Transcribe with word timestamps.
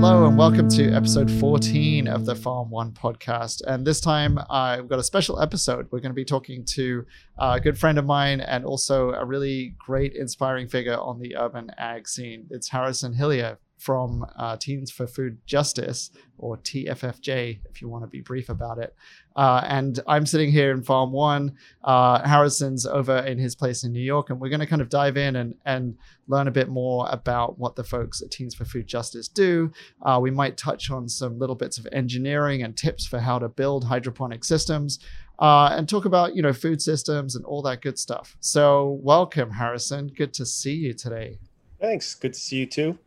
Hello 0.00 0.28
and 0.28 0.38
welcome 0.38 0.68
to 0.68 0.92
episode 0.92 1.28
14 1.28 2.06
of 2.06 2.24
the 2.24 2.36
Farm 2.36 2.70
One 2.70 2.92
podcast. 2.92 3.62
And 3.66 3.84
this 3.84 4.00
time 4.00 4.38
I've 4.48 4.88
got 4.88 5.00
a 5.00 5.02
special 5.02 5.42
episode. 5.42 5.88
We're 5.90 5.98
going 5.98 6.12
to 6.12 6.14
be 6.14 6.24
talking 6.24 6.64
to 6.66 7.04
a 7.36 7.58
good 7.58 7.76
friend 7.76 7.98
of 7.98 8.06
mine 8.06 8.40
and 8.40 8.64
also 8.64 9.10
a 9.10 9.24
really 9.24 9.74
great, 9.76 10.14
inspiring 10.14 10.68
figure 10.68 10.96
on 10.96 11.18
the 11.18 11.36
urban 11.36 11.72
ag 11.78 12.06
scene. 12.06 12.46
It's 12.48 12.68
Harrison 12.68 13.12
Hillier 13.12 13.58
from 13.76 14.24
uh, 14.36 14.56
Teens 14.56 14.92
for 14.92 15.08
Food 15.08 15.38
Justice, 15.46 16.12
or 16.38 16.58
TFFJ, 16.58 17.58
if 17.68 17.82
you 17.82 17.88
want 17.88 18.04
to 18.04 18.08
be 18.08 18.20
brief 18.20 18.48
about 18.50 18.78
it. 18.78 18.94
Uh, 19.38 19.64
and 19.68 20.00
I'm 20.08 20.26
sitting 20.26 20.50
here 20.50 20.72
in 20.72 20.82
Farm 20.82 21.12
One. 21.12 21.54
Uh, 21.84 22.26
Harrison's 22.26 22.84
over 22.84 23.18
in 23.18 23.38
his 23.38 23.54
place 23.54 23.84
in 23.84 23.92
New 23.92 24.02
York, 24.02 24.30
and 24.30 24.40
we're 24.40 24.48
going 24.48 24.58
to 24.58 24.66
kind 24.66 24.82
of 24.82 24.88
dive 24.88 25.16
in 25.16 25.36
and, 25.36 25.54
and 25.64 25.96
learn 26.26 26.48
a 26.48 26.50
bit 26.50 26.68
more 26.68 27.06
about 27.08 27.56
what 27.56 27.76
the 27.76 27.84
folks 27.84 28.20
at 28.20 28.32
Teens 28.32 28.52
for 28.52 28.64
Food 28.64 28.88
Justice 28.88 29.28
do. 29.28 29.70
Uh, 30.02 30.18
we 30.20 30.32
might 30.32 30.56
touch 30.56 30.90
on 30.90 31.08
some 31.08 31.38
little 31.38 31.54
bits 31.54 31.78
of 31.78 31.86
engineering 31.92 32.64
and 32.64 32.76
tips 32.76 33.06
for 33.06 33.20
how 33.20 33.38
to 33.38 33.48
build 33.48 33.84
hydroponic 33.84 34.44
systems. 34.44 34.98
Uh, 35.38 35.68
and 35.70 35.88
talk 35.88 36.04
about 36.04 36.34
you 36.34 36.42
know 36.42 36.52
food 36.52 36.82
systems 36.82 37.36
and 37.36 37.44
all 37.44 37.62
that 37.62 37.80
good 37.80 37.96
stuff. 37.96 38.36
So 38.40 38.98
welcome, 39.04 39.52
Harrison. 39.52 40.08
Good 40.08 40.34
to 40.34 40.44
see 40.44 40.74
you 40.74 40.94
today. 40.94 41.38
Thanks. 41.80 42.16
Good 42.16 42.32
to 42.32 42.40
see 42.40 42.56
you 42.56 42.66
too. 42.66 42.98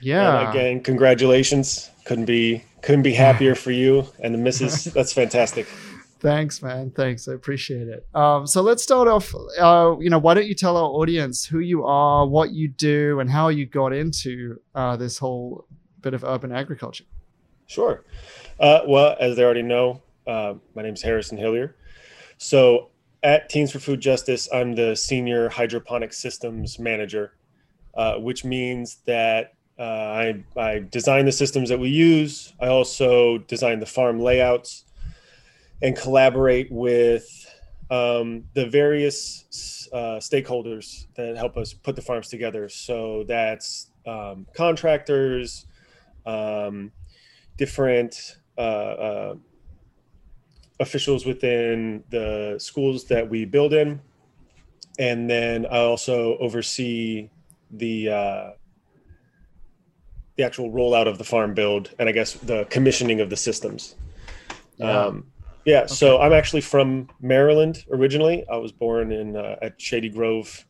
Yeah. 0.00 0.40
And 0.40 0.48
again, 0.48 0.80
congratulations. 0.80 1.90
Couldn't 2.04 2.26
be 2.26 2.64
couldn't 2.82 3.02
be 3.02 3.12
happier 3.12 3.54
for 3.54 3.72
you 3.72 4.06
and 4.20 4.32
the 4.32 4.38
missus. 4.38 4.84
That's 4.94 5.12
fantastic. 5.12 5.66
Thanks, 6.20 6.62
man. 6.62 6.90
Thanks. 6.90 7.28
I 7.28 7.34
appreciate 7.34 7.88
it. 7.88 8.06
Um, 8.14 8.46
so 8.46 8.62
let's 8.62 8.82
start 8.82 9.06
off. 9.06 9.34
Uh, 9.58 9.96
you 10.00 10.08
know, 10.08 10.18
why 10.18 10.34
don't 10.34 10.46
you 10.46 10.54
tell 10.54 10.76
our 10.76 10.88
audience 10.90 11.44
who 11.44 11.58
you 11.58 11.84
are, 11.84 12.26
what 12.26 12.52
you 12.52 12.68
do, 12.68 13.20
and 13.20 13.30
how 13.30 13.48
you 13.48 13.66
got 13.66 13.92
into 13.92 14.58
uh, 14.74 14.96
this 14.96 15.18
whole 15.18 15.66
bit 16.00 16.14
of 16.14 16.24
urban 16.24 16.52
agriculture? 16.52 17.04
Sure. 17.66 18.04
Uh, 18.58 18.80
well, 18.86 19.16
as 19.20 19.36
they 19.36 19.44
already 19.44 19.62
know, 19.62 20.00
uh, 20.26 20.54
my 20.74 20.82
name 20.82 20.94
is 20.94 21.02
Harrison 21.02 21.36
Hillier. 21.36 21.76
So 22.38 22.90
at 23.22 23.48
Teens 23.48 23.72
for 23.72 23.78
Food 23.78 24.00
Justice, 24.00 24.48
I'm 24.52 24.74
the 24.74 24.94
senior 24.94 25.48
hydroponic 25.48 26.12
systems 26.12 26.78
manager, 26.78 27.34
uh, 27.94 28.14
which 28.14 28.44
means 28.44 28.98
that 29.06 29.55
uh, 29.78 29.82
I, 29.82 30.44
I 30.56 30.78
design 30.90 31.26
the 31.26 31.32
systems 31.32 31.68
that 31.68 31.78
we 31.78 31.88
use. 31.88 32.54
I 32.60 32.68
also 32.68 33.38
design 33.38 33.80
the 33.80 33.86
farm 33.86 34.20
layouts 34.20 34.84
and 35.82 35.96
collaborate 35.96 36.70
with 36.72 37.26
um, 37.90 38.44
the 38.54 38.66
various 38.66 39.88
uh, 39.92 40.18
stakeholders 40.18 41.06
that 41.14 41.36
help 41.36 41.56
us 41.56 41.72
put 41.72 41.94
the 41.94 42.02
farms 42.02 42.28
together. 42.28 42.68
So 42.68 43.24
that's 43.28 43.90
um, 44.06 44.46
contractors, 44.54 45.66
um, 46.24 46.92
different 47.56 48.38
uh, 48.56 48.60
uh, 48.60 49.34
officials 50.80 51.26
within 51.26 52.02
the 52.10 52.56
schools 52.58 53.04
that 53.04 53.28
we 53.28 53.44
build 53.44 53.72
in. 53.72 54.00
And 54.98 55.28
then 55.28 55.66
I 55.66 55.78
also 55.78 56.38
oversee 56.38 57.28
the 57.70 58.08
uh, 58.08 58.50
the 60.36 60.44
actual 60.44 60.70
rollout 60.70 61.06
of 61.06 61.18
the 61.18 61.24
farm 61.24 61.54
build 61.54 61.90
and 61.98 62.08
I 62.08 62.12
guess 62.12 62.34
the 62.34 62.64
commissioning 62.66 63.20
of 63.20 63.30
the 63.30 63.36
systems. 63.36 63.94
Yeah. 64.76 65.06
Um, 65.06 65.26
yeah. 65.64 65.80
Okay. 65.80 65.94
So 65.94 66.20
I'm 66.20 66.32
actually 66.32 66.60
from 66.60 67.08
Maryland 67.20 67.84
originally. 67.90 68.46
I 68.50 68.56
was 68.56 68.72
born 68.72 69.12
in 69.12 69.36
uh, 69.36 69.56
at 69.62 69.80
Shady 69.80 70.08
Grove 70.08 70.64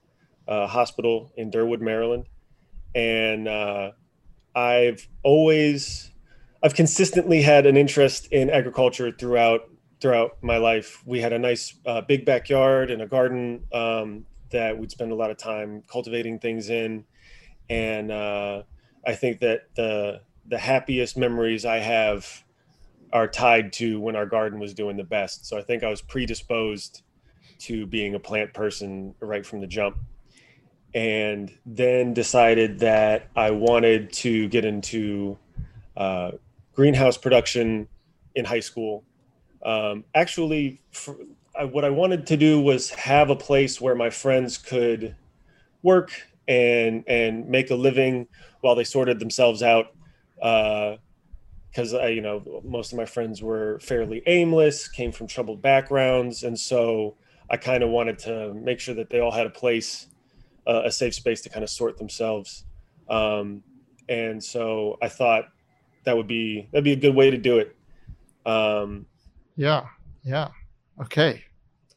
uh, 0.49 0.67
Hospital 0.67 1.33
in 1.37 1.51
Derwood, 1.51 1.81
Maryland, 1.81 2.27
and 2.95 3.49
uh, 3.49 3.91
I've 4.55 5.07
always, 5.23 6.11
I've 6.63 6.75
consistently 6.75 7.43
had 7.43 7.67
an 7.67 7.77
interest 7.77 8.29
in 8.33 8.49
agriculture 8.49 9.13
throughout 9.13 9.69
throughout 10.01 10.37
my 10.43 10.59
life. 10.59 11.03
We 11.07 11.21
had 11.21 11.33
a 11.33 11.39
nice 11.39 11.75
uh, 11.87 12.03
big 12.03 12.25
backyard 12.25 12.91
and 12.91 13.03
a 13.03 13.07
garden 13.07 13.65
um, 13.73 14.27
that 14.51 14.79
we'd 14.79 14.91
spend 14.91 15.11
a 15.11 15.15
lot 15.15 15.31
of 15.31 15.39
time 15.39 15.83
cultivating 15.91 16.39
things 16.39 16.71
in, 16.71 17.05
and 17.69 18.11
uh, 18.11 18.63
I 19.07 19.15
think 19.15 19.41
that 19.41 19.75
the 19.77 20.21
the 20.49 20.59
happiest 20.59 21.17
memories 21.17 21.65
I 21.65 21.79
have 21.79 22.45
are 23.13 23.29
tied 23.29 23.73
to 23.75 24.01
when 24.01 24.17
our 24.17 24.27
garden 24.27 24.59
was 24.59 24.75
doing 24.75 24.97
the 24.97 25.05
best. 25.05 25.47
So 25.47 25.57
I 25.57 25.63
think 25.63 25.83
I 25.83 25.89
was 25.89 26.03
predisposed 26.03 27.03
to 27.61 27.87
being 27.87 28.15
a 28.15 28.19
plant 28.19 28.53
person 28.53 29.15
right 29.21 29.45
from 29.45 29.61
the 29.61 29.67
jump. 29.67 29.97
And 30.95 31.53
then 31.65 32.15
decided 32.15 32.79
that 32.81 33.29
I 33.37 33.51
wanted 33.51 34.13
to 34.15 34.49
get 34.49 34.65
into 34.65 35.37
uh, 35.97 36.33
greenhouse 36.75 37.17
production 37.17 37.89
in 38.35 38.45
high 38.45 38.61
school. 38.61 39.05
Um, 39.63 40.05
actually, 40.15 40.81
for, 40.91 41.17
I, 41.59 41.65
what 41.65 41.85
I 41.85 41.91
wanted 41.91 42.27
to 42.29 42.37
do 42.37 42.61
was 42.61 42.91
have 42.91 43.31
a 43.31 43.37
place 43.37 43.81
where 43.81 43.95
my 43.95 44.11
friends 44.11 44.59
could 44.59 45.17
work 45.83 46.13
and 46.49 47.05
and 47.07 47.49
make 47.49 47.71
a 47.71 47.75
living 47.75 48.27
while 48.61 48.75
they 48.75 48.85
sorted 48.85 49.19
themselves 49.19 49.63
out. 49.63 49.93
Because 50.37 51.95
uh, 51.95 52.07
you 52.07 52.21
know, 52.21 52.63
most 52.65 52.93
of 52.93 52.99
my 52.99 53.05
friends 53.05 53.43
were 53.43 53.79
fairly 53.81 54.23
aimless, 54.27 54.89
came 54.89 55.13
from 55.13 55.27
troubled 55.27 55.63
backgrounds, 55.63 56.43
and 56.43 56.59
so 56.59 57.17
I 57.51 57.57
kind 57.57 57.83
of 57.83 57.91
wanted 57.91 58.19
to 58.21 58.55
make 58.55 58.81
sure 58.81 58.95
that 58.95 59.11
they 59.11 59.21
all 59.21 59.31
had 59.31 59.47
a 59.47 59.51
place, 59.51 60.09
uh, 60.67 60.83
a 60.85 60.91
safe 60.91 61.15
space 61.15 61.41
to 61.43 61.49
kind 61.49 61.63
of 61.63 61.71
sort 61.71 61.99
themselves. 61.99 62.65
Um, 63.09 63.63
and 64.09 64.43
so 64.43 64.99
I 65.03 65.09
thought 65.09 65.49
that 66.05 66.17
would 66.17 66.27
be 66.27 66.69
that'd 66.73 66.85
be 66.85 66.93
a 66.93 66.97
good 66.97 67.15
way 67.15 67.31
to 67.31 67.39
do 67.39 67.59
it. 67.59 67.77
Um, 68.45 69.07
yeah, 69.57 69.87
yeah, 70.23 70.49
okay, 71.01 71.45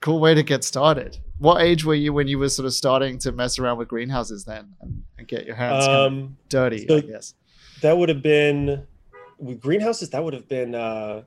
cool 0.01 0.19
way 0.19 0.33
to 0.33 0.43
get 0.43 0.63
started 0.63 1.19
what 1.39 1.61
age 1.61 1.85
were 1.85 1.95
you 1.95 2.13
when 2.13 2.27
you 2.27 2.37
were 2.37 2.49
sort 2.49 2.65
of 2.65 2.73
starting 2.73 3.17
to 3.19 3.31
mess 3.31 3.57
around 3.57 3.77
with 3.77 3.87
greenhouses 3.87 4.45
then 4.45 4.75
and, 4.81 5.03
and 5.17 5.27
get 5.27 5.45
your 5.45 5.55
hands 5.55 5.87
um, 5.87 6.37
dirty? 6.49 6.85
So 6.85 6.97
I 6.97 7.01
guess 7.01 7.33
that 7.81 7.97
would 7.97 8.09
have 8.09 8.21
been 8.21 8.85
with 9.37 9.59
greenhouses. 9.61 10.09
That 10.09 10.23
would 10.23 10.33
have 10.33 10.47
been. 10.47 10.75
Uh, 10.75 11.23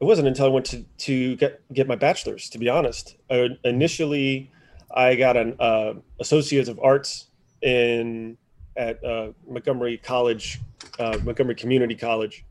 it 0.00 0.04
wasn't 0.04 0.28
until 0.28 0.46
I 0.46 0.48
went 0.48 0.66
to 0.66 0.82
to 0.82 1.36
get 1.36 1.60
get 1.72 1.86
my 1.86 1.96
bachelor's. 1.96 2.48
To 2.50 2.58
be 2.58 2.68
honest, 2.68 3.16
uh, 3.30 3.48
initially 3.62 4.50
I 4.94 5.14
got 5.14 5.36
an 5.36 5.56
uh, 5.60 5.94
associate 6.20 6.68
of 6.68 6.80
arts 6.80 7.28
in 7.62 8.36
at 8.76 9.04
uh, 9.04 9.32
Montgomery 9.46 9.98
College, 9.98 10.60
uh, 10.98 11.18
Montgomery 11.22 11.54
Community 11.54 11.94
College, 11.94 12.44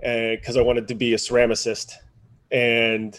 because 0.00 0.56
I 0.56 0.62
wanted 0.62 0.88
to 0.88 0.94
be 0.94 1.14
a 1.14 1.16
ceramicist, 1.16 1.92
and 2.50 3.18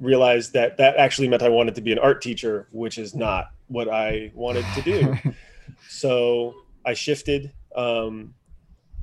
realized 0.00 0.52
that 0.52 0.76
that 0.78 0.96
actually 0.96 1.28
meant 1.28 1.42
I 1.42 1.48
wanted 1.48 1.74
to 1.76 1.80
be 1.80 1.92
an 1.92 1.98
art 1.98 2.22
teacher, 2.22 2.68
which 2.70 2.98
is 2.98 3.14
not 3.14 3.50
what 3.68 3.88
I 3.88 4.30
wanted 4.34 4.64
to 4.74 4.82
do. 4.82 5.14
so 5.88 6.54
I 6.84 6.94
shifted 6.94 7.52
um, 7.74 8.34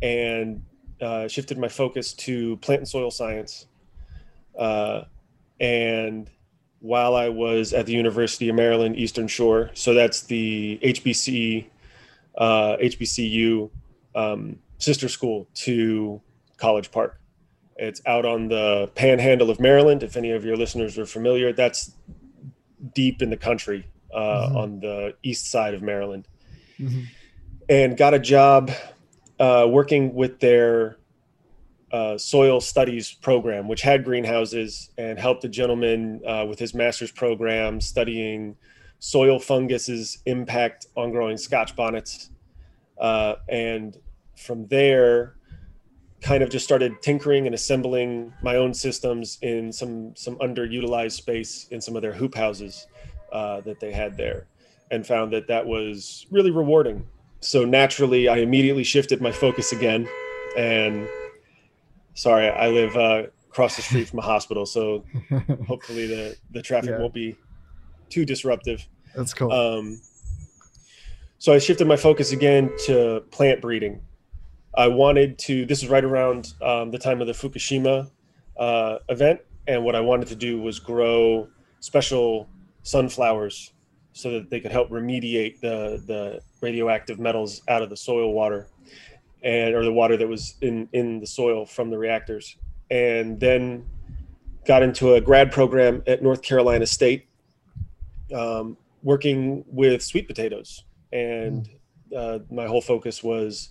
and 0.02 0.64
uh, 1.02 1.28
shifted 1.28 1.58
my 1.58 1.68
focus 1.68 2.14
to 2.14 2.58
plant 2.58 2.80
and 2.82 2.88
soil 2.88 3.12
science. 3.12 3.68
Uh, 4.58 5.04
and 5.60 6.30
while 6.80 7.16
I 7.16 7.30
was 7.30 7.74
at 7.74 7.86
the 7.86 7.94
University 7.94 8.50
of 8.50 8.56
Maryland 8.56 8.98
Eastern 8.98 9.28
Shore, 9.28 9.72
so 9.74 9.94
that's 9.94 10.24
the 10.24 10.80
HBC, 10.84 11.66
uh, 12.38 12.78
HBCU 12.78 13.70
um, 14.16 14.60
sister 14.78 15.08
school 15.08 15.48
to 15.56 16.22
College 16.58 16.92
Park. 16.92 17.20
It's 17.76 18.02
out 18.06 18.26
on 18.26 18.50
the 18.50 18.92
panhandle 18.96 19.50
of 19.50 19.60
Maryland. 19.60 20.04
If 20.04 20.16
any 20.16 20.32
of 20.32 20.46
your 20.46 20.56
listeners 20.56 20.98
are 20.98 21.06
familiar, 21.06 21.54
that's 21.54 21.94
deep 22.94 23.22
in 23.22 23.30
the 23.30 23.38
country 23.38 23.88
uh, 24.14 24.20
mm-hmm. 24.20 24.58
on 24.58 24.80
the 24.80 25.16
east 25.24 25.50
side 25.50 25.74
of 25.74 25.82
Maryland. 25.82 26.28
Mm-hmm. 26.80 27.02
And 27.70 27.98
got 27.98 28.14
a 28.14 28.20
job 28.20 28.72
uh, 29.40 29.68
working 29.70 30.14
with 30.14 30.40
their 30.40 30.98
uh, 31.92 32.18
soil 32.18 32.60
studies 32.60 33.14
program, 33.14 33.68
which 33.68 33.82
had 33.82 34.04
greenhouses, 34.04 34.90
and 34.98 35.18
helped 35.18 35.44
a 35.46 35.50
gentleman 35.50 36.22
uh, 36.28 36.46
with 36.48 36.60
his 36.60 36.74
master's 36.74 37.12
program 37.12 37.80
studying 37.80 38.56
soil 39.00 39.40
fungus's 39.40 40.20
impact 40.26 40.88
on 40.96 41.12
growing 41.12 41.38
Scotch 41.38 41.76
bonnets. 41.76 42.30
Uh, 42.98 43.36
and 43.50 43.98
from 44.36 44.68
there, 44.68 45.36
kind 46.24 46.42
of 46.42 46.50
just 46.50 46.64
started 46.64 47.02
tinkering 47.02 47.46
and 47.46 47.54
assembling 47.54 48.34
my 48.42 48.56
own 48.56 48.74
systems 48.74 49.38
in 49.42 49.72
some 49.72 50.16
some 50.16 50.38
underutilized 50.38 51.12
space 51.12 51.68
in 51.70 51.82
some 51.82 51.96
of 51.96 52.02
their 52.02 52.14
hoop 52.14 52.34
houses 52.34 52.88
uh, 53.34 53.60
that 53.62 53.80
they 53.80 53.92
had 53.92 54.18
there, 54.18 54.48
and 54.90 55.06
found 55.06 55.32
that 55.34 55.48
that 55.48 55.66
was 55.66 56.26
really 56.32 56.50
rewarding. 56.50 57.06
So 57.42 57.66
naturally, 57.66 58.30
I 58.30 58.38
immediately 58.38 58.86
shifted 58.86 59.22
my 59.22 59.32
focus 59.32 59.74
again, 59.74 60.08
and 60.58 61.08
sorry, 62.14 62.50
I 62.50 62.70
live 62.70 62.96
uh, 62.96 63.24
across 63.50 63.76
the 63.76 63.82
street 63.82 64.08
from 64.08 64.20
a 64.20 64.24
hospital, 64.24 64.66
so 64.66 65.04
hopefully 65.68 66.08
the 66.08 66.38
the 66.52 66.62
traffic 66.62 66.92
yeah. 66.92 67.00
won't 67.00 67.14
be 67.14 67.36
too 68.10 68.24
disruptive. 68.24 68.88
That's 69.14 69.34
cool. 69.34 69.52
Um, 69.52 70.02
so 71.38 71.52
I 71.52 71.60
shifted 71.60 71.86
my 71.86 71.98
focus 71.98 72.32
again 72.32 72.72
to 72.86 73.24
plant 73.30 73.60
breeding 73.60 74.02
I 74.76 74.88
wanted 74.88 75.38
to. 75.40 75.66
This 75.66 75.82
was 75.82 75.90
right 75.90 76.04
around 76.04 76.54
um, 76.62 76.92
the 76.92 76.98
time 76.98 77.22
of 77.22 77.28
the 77.28 77.34
Fukushima 77.34 78.10
uh, 78.58 78.98
event, 79.10 79.42
and 79.68 79.84
what 79.84 79.96
I 79.96 80.02
wanted 80.02 80.28
to 80.30 80.36
do 80.36 80.62
was 80.62 80.80
grow 80.80 81.48
special 81.80 82.48
sunflowers 82.84 83.74
so 84.14 84.32
that 84.32 84.50
they 84.50 84.60
could 84.60 84.72
help 84.72 84.90
remediate 84.90 85.60
the 85.60 86.02
the 86.06 86.42
radioactive 86.62 87.20
metals 87.20 87.62
out 87.68 87.82
of 87.82 87.90
the 87.90 87.98
soil 87.98 88.32
water 88.32 88.68
and 89.44 89.76
or 89.76 89.84
the 89.84 89.92
water 89.92 90.16
that 90.16 90.28
was 90.28 90.56
in 90.62 90.88
in 90.94 91.20
the 91.20 91.28
soil 91.28 91.66
from 91.66 91.90
the 91.90 91.98
reactors 91.98 92.56
and 92.92 93.40
then 93.40 93.86
got 94.66 94.82
into 94.84 95.16
a 95.16 95.22
grad 95.22 95.52
program 95.52 96.02
at 96.08 96.22
north 96.22 96.42
carolina 96.42 96.86
state 96.86 97.28
um, 98.34 98.78
working 99.02 99.66
with 99.68 100.02
sweet 100.02 100.28
potatoes 100.28 100.84
and 101.12 101.70
uh, 102.16 102.40
my 102.52 102.66
whole 102.66 102.82
focus 102.82 103.24
was 103.24 103.70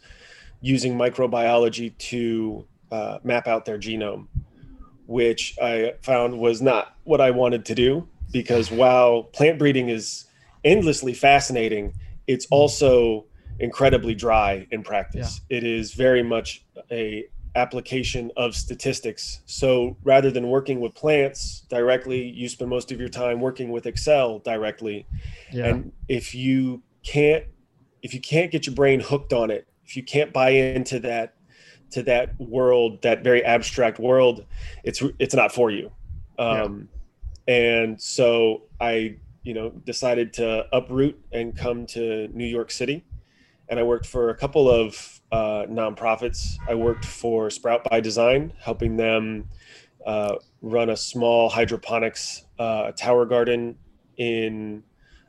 using 0.63 0.97
microbiology 0.97 1.97
to 1.99 2.67
uh, 2.91 3.19
map 3.23 3.47
out 3.47 3.65
their 3.65 3.79
genome 3.79 4.27
which 5.07 5.59
i 5.61 5.93
found 6.03 6.39
was 6.39 6.63
not 6.63 6.97
what 7.05 7.21
i 7.21 7.31
wanted 7.31 7.65
to 7.65 7.75
do 7.75 8.09
because 8.33 8.71
while 8.71 9.25
plant 9.25 9.59
breeding 9.59 9.91
is 9.91 10.25
endlessly 10.65 11.13
fascinating, 11.13 11.95
it's 12.27 12.47
also 12.51 13.27
incredibly 13.59 14.15
dry 14.15 14.67
in 14.71 14.83
practice. 14.83 15.41
Yeah. 15.49 15.59
It 15.59 15.65
is 15.65 15.93
very 15.93 16.23
much 16.23 16.65
a 16.91 17.27
application 17.55 18.31
of 18.37 18.57
statistics. 18.57 19.43
So 19.45 19.97
rather 20.03 20.31
than 20.31 20.49
working 20.49 20.81
with 20.81 20.95
plants 20.95 21.67
directly, 21.69 22.23
you 22.31 22.49
spend 22.49 22.71
most 22.71 22.91
of 22.91 22.99
your 22.99 23.11
time 23.11 23.41
working 23.41 23.71
with 23.71 23.87
Excel 23.87 24.39
directly. 24.39 25.07
Yeah. 25.53 25.67
And 25.67 25.93
if 26.09 26.35
you 26.35 26.83
can't 27.05 27.45
if 28.01 28.15
you 28.15 28.21
can't 28.21 28.51
get 28.51 28.67
your 28.67 28.75
brain 28.75 28.99
hooked 28.99 29.33
on 29.33 29.51
it, 29.51 29.69
if 29.93 29.97
you 29.97 30.03
can't 30.03 30.33
buy 30.33 30.51
into 30.51 30.99
that 31.01 31.35
to 31.91 32.03
that 32.05 32.41
world, 32.41 33.03
that 33.03 33.23
very 33.23 33.45
abstract 33.45 33.99
world, 33.99 34.47
it's 34.85 35.03
it's 35.19 35.35
not 35.35 35.53
for 35.53 35.71
you. 35.71 35.93
Um, 36.39 36.89
yeah. 37.47 37.55
and 37.55 38.01
so 38.01 38.63
I 38.81 39.17
you 39.43 39.55
know, 39.55 39.71
decided 39.85 40.33
to 40.33 40.67
uproot 40.73 41.21
and 41.33 41.57
come 41.57 41.87
to 41.87 42.29
New 42.29 42.47
York 42.47 42.71
City. 42.71 43.05
And 43.69 43.79
I 43.79 43.83
worked 43.83 44.07
for 44.07 44.31
a 44.31 44.35
couple 44.35 44.71
of 44.71 45.21
uh, 45.33 45.65
nonprofits. 45.69 46.57
I 46.69 46.75
worked 46.75 47.05
for 47.05 47.51
Sprout 47.51 47.85
by 47.91 48.01
Design, 48.01 48.53
helping 48.59 48.97
them 48.97 49.49
uh, 50.07 50.37
run 50.61 50.91
a 50.91 50.97
small 50.97 51.49
hydroponics 51.49 52.45
uh, 52.59 52.93
tower 52.93 53.25
garden 53.25 53.77
in 54.17 54.83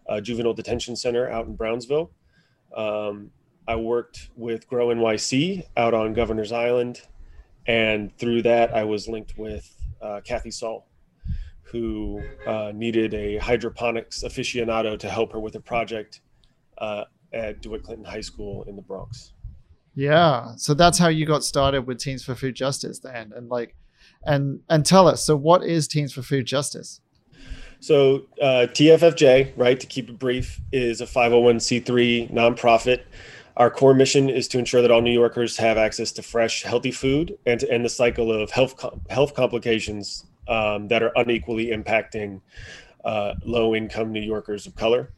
a 0.07 0.21
juvenile 0.21 0.53
detention 0.53 0.95
center 0.95 1.29
out 1.29 1.47
in 1.47 1.55
Brownsville. 1.55 2.11
Um, 2.75 3.31
I 3.67 3.75
worked 3.75 4.29
with 4.35 4.67
Grow 4.67 4.87
NYC 4.87 5.63
out 5.77 5.93
on 5.93 6.13
Governor's 6.13 6.51
Island. 6.51 7.01
And 7.65 8.15
through 8.17 8.41
that, 8.43 8.75
I 8.75 8.83
was 8.83 9.07
linked 9.07 9.37
with 9.37 9.73
uh, 10.01 10.21
Kathy 10.23 10.51
Soll 10.51 10.85
who 11.73 12.21
uh, 12.45 12.71
needed 12.75 13.15
a 13.15 13.37
hydroponics 13.37 14.23
aficionado 14.23 14.97
to 14.99 15.09
help 15.09 15.33
her 15.33 15.39
with 15.39 15.55
a 15.55 15.59
project 15.59 16.21
uh, 16.77 17.03
at 17.33 17.63
DeWitt 17.63 17.81
Clinton 17.81 18.05
High 18.05 18.21
School 18.21 18.63
in 18.65 18.75
the 18.75 18.81
Bronx. 18.83 19.33
Yeah, 19.95 20.53
so 20.55 20.75
that's 20.75 20.99
how 20.99 21.07
you 21.07 21.25
got 21.25 21.43
started 21.43 21.87
with 21.87 21.97
Teens 21.97 22.23
for 22.23 22.35
Food 22.35 22.55
Justice, 22.55 22.99
then, 22.99 23.33
and 23.35 23.49
like, 23.49 23.75
and 24.23 24.59
and 24.69 24.85
tell 24.85 25.07
us. 25.07 25.25
So, 25.25 25.35
what 25.35 25.63
is 25.63 25.87
Teens 25.87 26.13
for 26.13 26.21
Food 26.21 26.45
Justice? 26.45 27.01
So, 27.79 28.27
uh, 28.39 28.67
TFFJ, 28.69 29.53
right, 29.55 29.79
to 29.79 29.87
keep 29.87 30.09
it 30.09 30.19
brief, 30.19 30.61
is 30.71 31.01
a 31.01 31.05
501c3 31.05 32.31
nonprofit. 32.31 33.01
Our 33.55 33.69
core 33.69 33.93
mission 33.93 34.29
is 34.29 34.47
to 34.49 34.59
ensure 34.59 34.81
that 34.81 34.89
all 34.89 35.01
New 35.01 35.11
Yorkers 35.11 35.57
have 35.57 35.77
access 35.77 36.11
to 36.13 36.23
fresh, 36.23 36.63
healthy 36.63 36.91
food 36.91 37.37
and 37.45 37.59
to 37.59 37.71
end 37.71 37.85
the 37.85 37.89
cycle 37.89 38.31
of 38.31 38.49
health 38.49 38.83
health 39.09 39.35
complications 39.35 40.25
um, 40.47 40.87
that 40.87 41.03
are 41.03 41.11
unequally 41.15 41.67
impacting 41.67 42.41
uh, 43.05 43.35
low 43.45 43.75
income 43.75 44.11
New 44.11 44.21
Yorkers 44.21 44.65
of 44.65 44.75
color. 44.75 45.13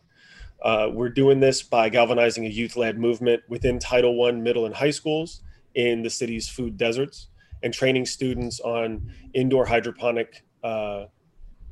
Uh, 0.62 0.90
we're 0.92 1.10
doing 1.10 1.40
this 1.40 1.64
by 1.64 1.88
galvanizing 1.88 2.46
a 2.46 2.50
youth 2.50 2.76
led 2.76 3.00
movement 3.00 3.42
within 3.48 3.80
Title 3.80 4.22
I 4.26 4.32
middle 4.32 4.66
and 4.66 4.76
high 4.76 4.92
schools 4.92 5.42
in 5.76 6.02
the 6.02 6.10
city's 6.10 6.50
food 6.50 6.78
deserts 6.78 7.28
and 7.64 7.74
training 7.74 8.06
students 8.06 8.60
on 8.60 9.14
indoor 9.34 9.66
hydroponic 9.66 10.44
uh, 10.64 11.06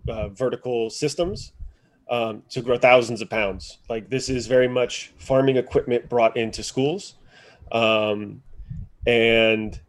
uh 0.08 0.30
vertical 0.30 0.90
systems 0.90 1.54
um, 2.10 2.44
to 2.50 2.62
grow 2.62 2.78
thousands 2.78 3.22
of 3.22 3.30
pounds. 3.30 3.80
Like 3.90 4.10
this 4.10 4.30
is 4.30 4.48
very 4.48 4.68
much 4.68 5.14
farming 5.18 5.58
equipment 5.58 6.10
brought 6.10 6.38
into 6.38 6.64
schools. 6.64 7.16
Um, 7.72 8.42
and 9.06 9.80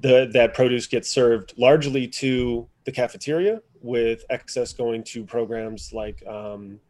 the, 0.00 0.28
that 0.32 0.54
produce 0.54 0.86
gets 0.86 1.08
served 1.08 1.54
largely 1.56 2.08
to 2.08 2.66
the 2.84 2.92
cafeteria 2.92 3.60
with 3.80 4.24
excess 4.30 4.72
going 4.72 5.04
to 5.04 5.24
programs 5.24 5.92
like 5.92 6.26
um, 6.26 6.80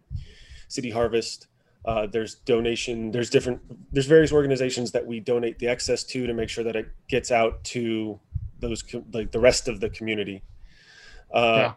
City 0.68 0.90
Harvest. 0.90 1.48
Uh, 1.84 2.06
there's 2.06 2.36
donation. 2.36 3.10
There's 3.10 3.28
different. 3.28 3.60
There's 3.92 4.06
various 4.06 4.32
organizations 4.32 4.90
that 4.92 5.04
we 5.04 5.20
donate 5.20 5.58
the 5.58 5.68
excess 5.68 6.02
to 6.04 6.26
to 6.26 6.32
make 6.32 6.48
sure 6.48 6.64
that 6.64 6.76
it 6.76 6.88
gets 7.08 7.30
out 7.30 7.62
to 7.64 8.18
those 8.60 8.82
like 9.12 9.32
the 9.32 9.40
rest 9.40 9.68
of 9.68 9.80
the 9.80 9.90
community. 9.90 10.42
Uh, 11.32 11.56
yeah. 11.56 11.72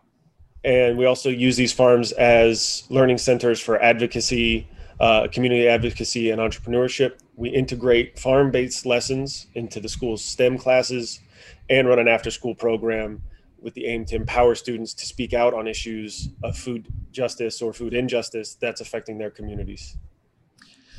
And 0.67 0.97
we 0.97 1.05
also 1.05 1.29
use 1.29 1.55
these 1.55 1.71
farms 1.71 2.11
as 2.11 2.83
learning 2.89 3.19
centers 3.19 3.57
for 3.57 3.81
advocacy, 3.81 4.67
uh, 4.99 5.29
community 5.31 5.65
advocacy, 5.65 6.29
and 6.29 6.41
entrepreneurship. 6.41 7.19
We 7.37 7.47
integrate 7.47 8.19
farm-based 8.19 8.85
lessons 8.85 9.47
into 9.53 9.79
the 9.79 9.87
school's 9.87 10.21
STEM 10.21 10.57
classes, 10.57 11.21
and 11.69 11.87
run 11.87 11.99
an 11.99 12.09
after-school 12.09 12.53
program 12.55 13.21
with 13.61 13.75
the 13.75 13.85
aim 13.85 14.03
to 14.07 14.15
empower 14.17 14.55
students 14.55 14.93
to 14.95 15.05
speak 15.05 15.33
out 15.33 15.53
on 15.53 15.69
issues 15.69 16.29
of 16.43 16.57
food 16.57 16.89
justice 17.13 17.61
or 17.61 17.71
food 17.71 17.93
injustice 17.93 18.55
that's 18.55 18.81
affecting 18.81 19.17
their 19.17 19.31
communities. 19.31 19.95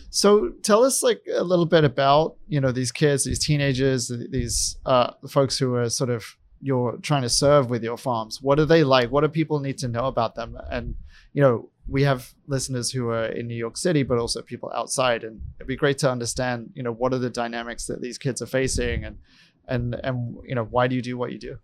So 0.09 0.53
tell 0.63 0.83
us 0.83 1.03
like 1.03 1.21
a 1.37 1.45
little 1.45 1.67
bit 1.67 1.85
about 1.85 2.37
you 2.49 2.59
know 2.59 2.73
these 2.73 2.91
kids, 2.91 3.25
these 3.25 3.39
teenagers, 3.39 4.11
these 4.31 4.79
uh, 4.87 5.13
folks 5.29 5.59
who 5.59 5.75
are 5.75 5.91
sort 5.91 6.09
of 6.09 6.38
you're 6.61 6.97
trying 6.99 7.23
to 7.23 7.29
serve 7.29 7.71
with 7.71 7.83
your 7.83 7.97
farms. 7.97 8.43
What 8.43 8.59
are 8.59 8.65
they 8.65 8.85
like? 8.85 9.11
What 9.11 9.21
do 9.23 9.29
people 9.29 9.61
need 9.61 9.79
to 9.79 9.89
know 9.89 10.07
about 10.07 10.35
them? 10.35 10.59
And 10.71 10.95
you 11.33 11.43
know 11.43 11.71
we 11.87 12.03
have 12.03 12.35
listeners 12.47 12.91
who 12.91 13.09
are 13.09 13.27
in 13.27 13.47
New 13.47 13.55
York 13.55 13.77
City, 13.77 14.03
but 14.03 14.19
also 14.19 14.43
people 14.43 14.71
outside, 14.75 15.25
and 15.25 15.41
it'd 15.57 15.67
be 15.67 15.77
great 15.77 15.99
to 15.99 16.11
understand 16.11 16.71
you 16.75 16.83
know 16.83 16.93
what 16.93 17.15
are 17.15 17.19
the 17.19 17.31
dynamics 17.31 17.87
that 17.87 18.01
these 18.01 18.19
kids 18.19 18.43
are 18.43 18.47
facing, 18.47 19.05
and 19.05 19.19
and 19.67 19.95
and 20.05 20.37
you 20.45 20.55
know 20.55 20.65
why 20.65 20.87
do 20.87 20.95
you 20.95 21.03
do 21.03 21.17
what 21.17 21.33
you 21.33 21.39
do? 21.39 21.59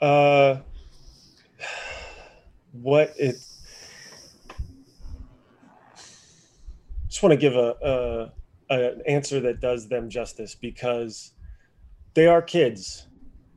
Uh, 0.00 0.60
what 2.72 3.12
it. 3.18 3.36
Just 7.08 7.24
want 7.24 7.32
to 7.32 7.36
give 7.36 7.56
a, 7.56 7.74
a 7.82 8.32
an 8.70 9.02
answer 9.06 9.40
that 9.40 9.60
does 9.60 9.88
them 9.88 10.08
justice 10.08 10.54
because 10.54 11.32
they 12.14 12.26
are 12.26 12.40
kids, 12.40 13.08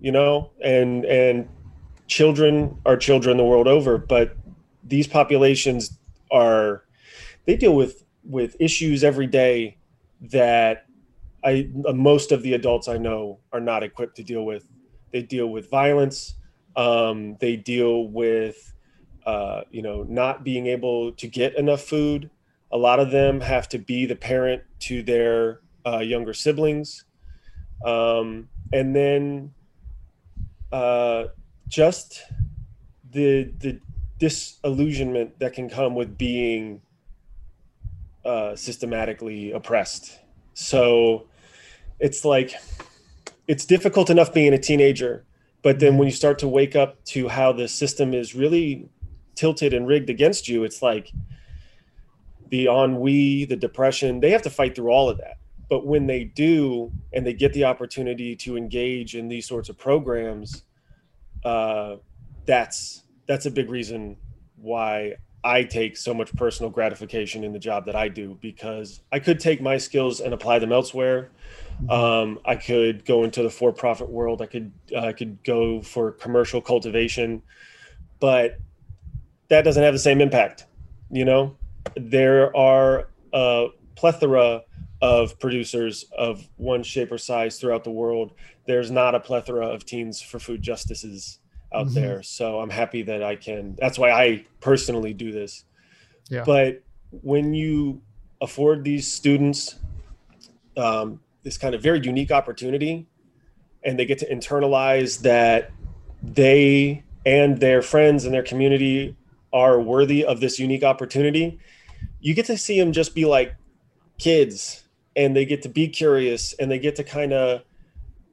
you 0.04 0.12
know, 0.12 0.52
and 0.62 1.06
and 1.06 1.48
children 2.08 2.78
are 2.86 2.98
children 2.98 3.38
the 3.38 3.44
world 3.44 3.68
over, 3.68 3.98
but 3.98 4.36
these 4.84 5.08
populations 5.08 5.98
are 6.30 6.84
they 7.46 7.56
deal 7.56 7.74
with 7.74 8.04
with 8.26 8.58
issues 8.60 9.04
every 9.04 9.28
day 9.28 9.78
that 10.20 10.86
I 11.44 11.70
most 11.74 12.34
of 12.34 12.44
the 12.44 12.54
adults 12.54 12.90
I 12.90 12.98
know 12.98 13.40
are 13.54 13.62
not 13.62 13.82
equipped 13.82 14.18
to 14.18 14.24
deal 14.24 14.46
with 14.46 14.68
they 15.14 15.22
deal 15.22 15.48
with 15.48 15.70
violence. 15.70 16.36
Um, 16.76 17.38
they 17.40 17.56
deal 17.56 18.08
with, 18.08 18.74
uh, 19.26 19.62
you 19.72 19.84
know, 19.84 20.04
not 20.04 20.44
being 20.44 20.68
able 20.68 21.14
to 21.14 21.28
get 21.28 21.56
enough 21.56 21.82
food. 21.82 22.30
A 22.74 22.78
lot 22.78 23.00
of 23.00 23.12
them 23.12 23.40
have 23.40 23.70
to 23.70 23.78
be 23.78 24.06
the 24.06 24.16
parent 24.16 24.64
to 24.80 25.02
their 25.02 25.62
uh, 25.86 26.00
younger 26.00 26.34
siblings. 26.34 27.06
Um, 27.86 28.50
and 28.74 28.96
then 28.96 29.54
uh, 30.74 31.28
just 31.68 32.24
the 33.12 33.54
the 33.60 33.80
disillusionment 34.18 35.40
that 35.40 35.54
can 35.54 35.70
come 35.70 35.96
with 35.96 36.18
being 36.18 36.82
uh, 38.26 38.56
systematically 38.56 39.52
oppressed. 39.52 40.20
So 40.56 41.28
it's 42.00 42.26
like 42.26 42.56
it's 43.48 43.66
difficult 43.66 44.10
enough 44.10 44.34
being 44.34 44.54
a 44.54 44.58
teenager 44.58 45.26
but 45.62 45.80
then 45.80 45.98
when 45.98 46.08
you 46.08 46.14
start 46.14 46.40
to 46.40 46.48
wake 46.48 46.76
up 46.76 47.04
to 47.06 47.28
how 47.28 47.52
the 47.52 47.68
system 47.68 48.14
is 48.14 48.36
really 48.36 48.90
tilted 49.36 49.74
and 49.74 49.88
rigged 49.88 50.10
against 50.10 50.48
you 50.48 50.64
it's 50.64 50.82
like 50.82 51.12
the 52.50 52.66
ennui 52.66 53.46
the 53.46 53.56
depression 53.56 54.20
they 54.20 54.32
have 54.32 54.42
to 54.42 54.50
fight 54.50 54.76
through 54.76 54.90
all 54.90 55.10
of 55.10 55.18
that 55.18 55.38
but 55.70 55.86
when 55.86 56.08
they 56.08 56.24
do 56.24 56.92
and 57.14 57.26
they 57.26 57.34
get 57.34 57.54
the 57.54 57.64
opportunity 57.64 58.36
to 58.36 58.58
engage 58.58 59.16
in 59.16 59.28
these 59.28 59.48
sorts 59.48 59.70
of 59.70 59.78
programs 59.78 60.64
uh, 61.46 61.98
that's 62.46 63.04
that's 63.28 63.46
a 63.46 63.52
big 63.52 63.70
reason 63.70 64.18
why 64.58 65.14
I 65.44 65.64
take 65.64 65.98
so 65.98 66.14
much 66.14 66.34
personal 66.36 66.70
gratification 66.70 67.44
in 67.44 67.52
the 67.52 67.60
job 67.60 67.86
that 67.86 67.96
I 67.96 68.08
do 68.08 68.38
because 68.42 69.02
I 69.12 69.20
could 69.20 69.40
take 69.40 69.62
my 69.62 69.78
skills 69.78 70.22
and 70.22 70.34
apply 70.34 70.60
them 70.60 70.72
elsewhere. 70.72 71.32
Um, 71.90 72.40
I 72.46 72.56
could 72.56 73.04
go 73.04 73.26
into 73.26 73.44
the 73.44 73.50
for-profit 73.50 74.10
world. 74.10 74.42
I 74.42 74.46
could 74.46 74.72
I 74.98 75.12
could 75.12 75.44
go 75.44 75.82
for 75.82 76.12
commercial 76.12 76.62
cultivation, 76.62 77.42
but 78.20 78.58
that 79.50 79.64
doesn't 79.64 79.84
have 79.84 79.94
the 79.94 80.00
same 80.00 80.22
impact. 80.22 80.66
You 81.12 81.26
know, 81.26 81.58
there 81.96 82.56
are 82.56 83.10
a 83.34 83.68
plethora 83.96 84.62
of 85.04 85.38
producers 85.38 86.06
of 86.18 86.48
one 86.56 86.82
shape 86.82 87.12
or 87.12 87.18
size 87.18 87.60
throughout 87.60 87.84
the 87.84 87.92
world. 87.92 88.32
There's 88.66 88.90
not 88.90 89.16
a 89.16 89.20
plethora 89.20 89.68
of 89.68 89.86
teens 89.86 90.22
for 90.22 90.40
food 90.40 90.62
justices 90.62 91.40
out 91.74 91.88
mm-hmm. 91.88 91.96
there. 91.96 92.24
So 92.24 92.62
I'm 92.62 92.70
happy 92.70 93.02
that 93.02 93.22
I 93.22 93.36
can. 93.36 93.76
That's 93.78 94.00
why 94.00 94.12
I 94.12 94.46
personally 94.62 95.14
do 95.14 95.34
this. 95.34 95.66
Yeah. 96.30 96.46
But 96.46 96.84
when 97.10 97.54
you 97.54 98.02
afford 98.40 98.86
these 98.86 99.12
students 99.12 99.76
um, 100.78 101.20
this 101.44 101.58
kind 101.58 101.76
of 101.76 101.84
very 101.84 102.00
unique 102.00 102.32
opportunity 102.32 103.06
and 103.84 104.00
they 104.00 104.06
get 104.06 104.20
to 104.20 104.34
internalize 104.34 105.22
that 105.22 105.72
they 106.22 107.04
and 107.26 107.60
their 107.60 107.82
friends 107.82 108.24
and 108.24 108.34
their 108.34 108.44
community 108.44 109.18
are 109.52 109.82
worthy 109.82 110.24
of 110.24 110.40
this 110.40 110.58
unique 110.58 110.84
opportunity 110.84 111.60
you 112.22 112.34
get 112.34 112.46
to 112.46 112.58
see 112.58 112.80
them 112.80 112.92
just 112.92 113.14
be 113.14 113.26
like 113.26 113.54
kids 114.18 114.83
and 115.16 115.36
they 115.36 115.46
get 115.46 115.62
to 115.64 115.70
be 115.70 115.88
curious 115.88 116.54
and 116.54 116.70
they 116.70 116.80
get 116.80 116.96
to 116.96 117.04
kind 117.04 117.34
of 117.34 117.64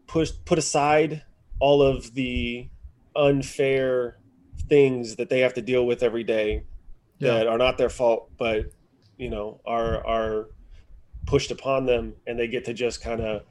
push 0.07 0.33
put 0.45 0.59
aside 0.59 1.23
all 1.59 1.83
of 1.83 2.15
the 2.15 2.69
unfair 3.17 4.19
things 4.69 5.17
that 5.17 5.29
they 5.29 5.41
have 5.41 5.55
to 5.55 5.63
deal 5.63 5.87
with 5.87 6.03
every 6.03 6.25
day 6.25 6.63
yeah. 7.19 7.35
that 7.35 7.47
are 7.47 7.59
not 7.59 7.77
their 7.79 7.89
fault 7.89 8.31
but 8.39 8.73
you 9.19 9.29
know 9.29 9.61
are 9.67 10.05
are 10.07 10.47
pushed 11.27 11.51
upon 11.51 11.87
them 11.87 12.15
and 12.27 12.39
they 12.39 12.49
get 12.49 12.65
to 12.65 12.73
just 12.73 13.03
kind 13.03 13.21
of 13.21 13.43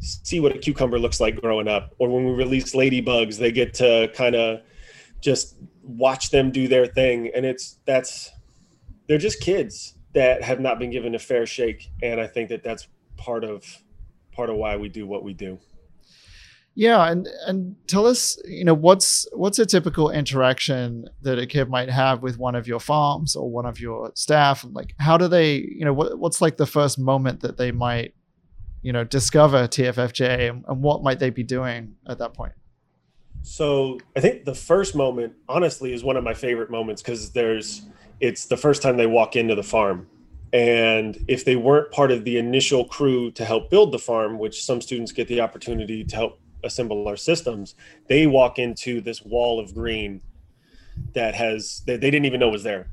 see 0.00 0.38
what 0.38 0.54
a 0.54 0.58
cucumber 0.58 0.98
looks 0.98 1.20
like 1.20 1.40
growing 1.40 1.66
up 1.66 1.94
or 1.98 2.08
when 2.08 2.24
we 2.24 2.32
release 2.32 2.74
ladybugs 2.74 3.38
they 3.38 3.50
get 3.50 3.74
to 3.74 4.10
kind 4.14 4.36
of 4.36 4.60
just 5.20 5.56
watch 5.82 6.30
them 6.30 6.50
do 6.52 6.68
their 6.68 6.86
thing 6.86 7.30
and 7.34 7.44
it's 7.44 7.78
that's 7.86 8.30
they're 9.08 9.18
just 9.18 9.40
kids 9.40 9.94
that 10.18 10.42
have 10.42 10.58
not 10.58 10.78
been 10.78 10.90
given 10.90 11.14
a 11.14 11.18
fair 11.18 11.46
shake 11.46 11.90
and 12.02 12.20
i 12.20 12.26
think 12.26 12.48
that 12.48 12.62
that's 12.64 12.88
part 13.16 13.44
of 13.44 13.64
part 14.32 14.50
of 14.50 14.56
why 14.56 14.76
we 14.76 14.88
do 14.88 15.06
what 15.06 15.22
we 15.22 15.32
do 15.32 15.58
yeah, 16.78 17.10
and 17.10 17.28
and 17.44 17.74
tell 17.88 18.06
us, 18.06 18.40
you 18.44 18.64
know, 18.64 18.72
what's 18.72 19.26
what's 19.32 19.58
a 19.58 19.66
typical 19.66 20.12
interaction 20.12 21.08
that 21.22 21.36
a 21.36 21.44
kid 21.44 21.68
might 21.68 21.90
have 21.90 22.22
with 22.22 22.38
one 22.38 22.54
of 22.54 22.68
your 22.68 22.78
farms 22.78 23.34
or 23.34 23.50
one 23.50 23.66
of 23.66 23.80
your 23.80 24.12
staff, 24.14 24.62
and 24.62 24.76
like 24.76 24.94
how 25.00 25.18
do 25.18 25.26
they, 25.26 25.56
you 25.56 25.84
know, 25.84 25.92
what, 25.92 26.16
what's 26.20 26.40
like 26.40 26.56
the 26.56 26.66
first 26.66 26.96
moment 26.96 27.40
that 27.40 27.56
they 27.56 27.72
might, 27.72 28.14
you 28.80 28.92
know, 28.92 29.02
discover 29.02 29.66
TFFJ, 29.66 30.50
and, 30.50 30.64
and 30.68 30.80
what 30.80 31.02
might 31.02 31.18
they 31.18 31.30
be 31.30 31.42
doing 31.42 31.96
at 32.06 32.18
that 32.18 32.32
point? 32.32 32.52
So 33.42 33.98
I 34.14 34.20
think 34.20 34.44
the 34.44 34.54
first 34.54 34.94
moment, 34.94 35.32
honestly, 35.48 35.92
is 35.92 36.04
one 36.04 36.16
of 36.16 36.22
my 36.22 36.34
favorite 36.34 36.70
moments 36.70 37.02
because 37.02 37.32
there's 37.32 37.82
it's 38.20 38.46
the 38.46 38.56
first 38.56 38.82
time 38.82 38.96
they 38.96 39.06
walk 39.06 39.36
into 39.36 39.54
the 39.54 39.62
farm. 39.62 40.08
And 40.52 41.22
if 41.28 41.44
they 41.44 41.56
weren't 41.56 41.90
part 41.92 42.10
of 42.10 42.24
the 42.24 42.38
initial 42.38 42.84
crew 42.84 43.30
to 43.32 43.44
help 43.44 43.70
build 43.70 43.92
the 43.92 43.98
farm, 43.98 44.38
which 44.38 44.64
some 44.64 44.80
students 44.80 45.12
get 45.12 45.28
the 45.28 45.40
opportunity 45.40 46.04
to 46.04 46.16
help 46.16 46.40
assemble 46.64 47.06
our 47.06 47.16
systems, 47.16 47.74
they 48.08 48.26
walk 48.26 48.58
into 48.58 49.00
this 49.00 49.22
wall 49.22 49.60
of 49.60 49.74
green 49.74 50.22
that 51.14 51.34
has 51.34 51.82
they, 51.86 51.96
they 51.96 52.10
didn't 52.10 52.26
even 52.26 52.40
know 52.40 52.48
was 52.48 52.62
there. 52.62 52.90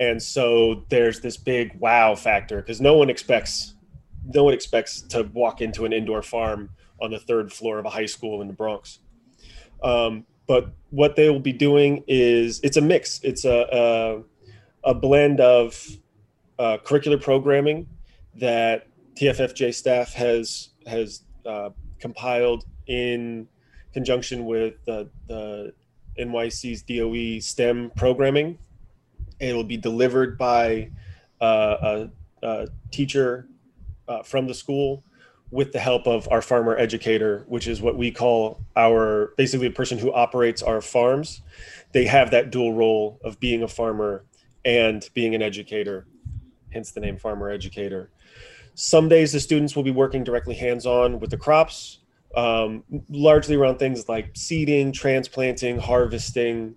And 0.00 0.22
so 0.22 0.84
there's 0.88 1.20
this 1.20 1.36
big 1.36 1.78
wow 1.78 2.14
factor 2.14 2.56
because 2.56 2.80
no 2.80 2.94
one 2.94 3.10
expects 3.10 3.74
no 4.26 4.44
one 4.44 4.54
expects 4.54 5.00
to 5.02 5.22
walk 5.32 5.60
into 5.60 5.84
an 5.84 5.92
indoor 5.92 6.22
farm 6.22 6.70
on 7.00 7.10
the 7.10 7.18
third 7.18 7.52
floor 7.52 7.78
of 7.78 7.86
a 7.86 7.90
high 7.90 8.06
school 8.06 8.42
in 8.42 8.48
the 8.48 8.52
Bronx. 8.52 8.98
Um, 9.82 10.26
but 10.46 10.72
what 10.90 11.16
they 11.16 11.30
will 11.30 11.40
be 11.40 11.52
doing 11.52 12.04
is 12.06 12.60
it's 12.62 12.76
a 12.76 12.80
mix. 12.80 13.20
It's 13.22 13.44
a 13.44 14.24
a, 14.84 14.90
a 14.90 14.94
blend 14.94 15.40
of 15.40 15.88
uh, 16.58 16.78
curricular 16.84 17.20
programming 17.20 17.88
that 18.36 18.86
TFFJ 19.14 19.74
staff 19.74 20.12
has 20.14 20.70
has 20.86 21.22
uh, 21.46 21.70
compiled 22.00 22.64
in 22.86 23.46
conjunction 23.92 24.44
with 24.44 24.74
the, 24.84 25.08
the 25.26 25.72
NYC's 26.18 26.82
DOE 26.82 27.40
STEM 27.40 27.92
programming. 27.96 28.58
It 29.38 29.54
will 29.54 29.64
be 29.64 29.76
delivered 29.76 30.36
by 30.38 30.90
uh, 31.40 32.08
a, 32.42 32.46
a, 32.46 32.68
teacher 32.90 33.48
uh, 34.08 34.22
from 34.22 34.46
the 34.46 34.54
school 34.54 35.02
with 35.50 35.72
the 35.72 35.80
help 35.80 36.06
of 36.06 36.28
our 36.30 36.40
farmer 36.40 36.76
educator, 36.76 37.44
which 37.48 37.66
is 37.66 37.82
what 37.82 37.96
we 37.96 38.10
call 38.10 38.60
our 38.76 39.32
basically 39.36 39.68
the 39.68 39.74
person 39.74 39.98
who 39.98 40.12
operates 40.12 40.62
our 40.62 40.80
farms. 40.80 41.42
They 41.92 42.04
have 42.04 42.30
that 42.30 42.50
dual 42.50 42.72
role 42.72 43.18
of 43.24 43.40
being 43.40 43.62
a 43.62 43.68
farmer 43.68 44.24
and 44.64 45.08
being 45.14 45.34
an 45.34 45.42
educator, 45.42 46.06
hence 46.72 46.92
the 46.92 47.00
name 47.00 47.16
farmer 47.16 47.50
educator. 47.50 48.10
Some 48.74 49.08
days 49.08 49.32
the 49.32 49.40
students 49.40 49.74
will 49.74 49.82
be 49.82 49.90
working 49.90 50.22
directly 50.22 50.54
hands-on 50.54 51.18
with 51.18 51.30
the 51.30 51.36
crops, 51.36 51.98
um, 52.36 52.84
largely 53.08 53.56
around 53.56 53.78
things 53.78 54.08
like 54.08 54.30
seeding, 54.34 54.92
transplanting, 54.92 55.78
harvesting, 55.78 56.76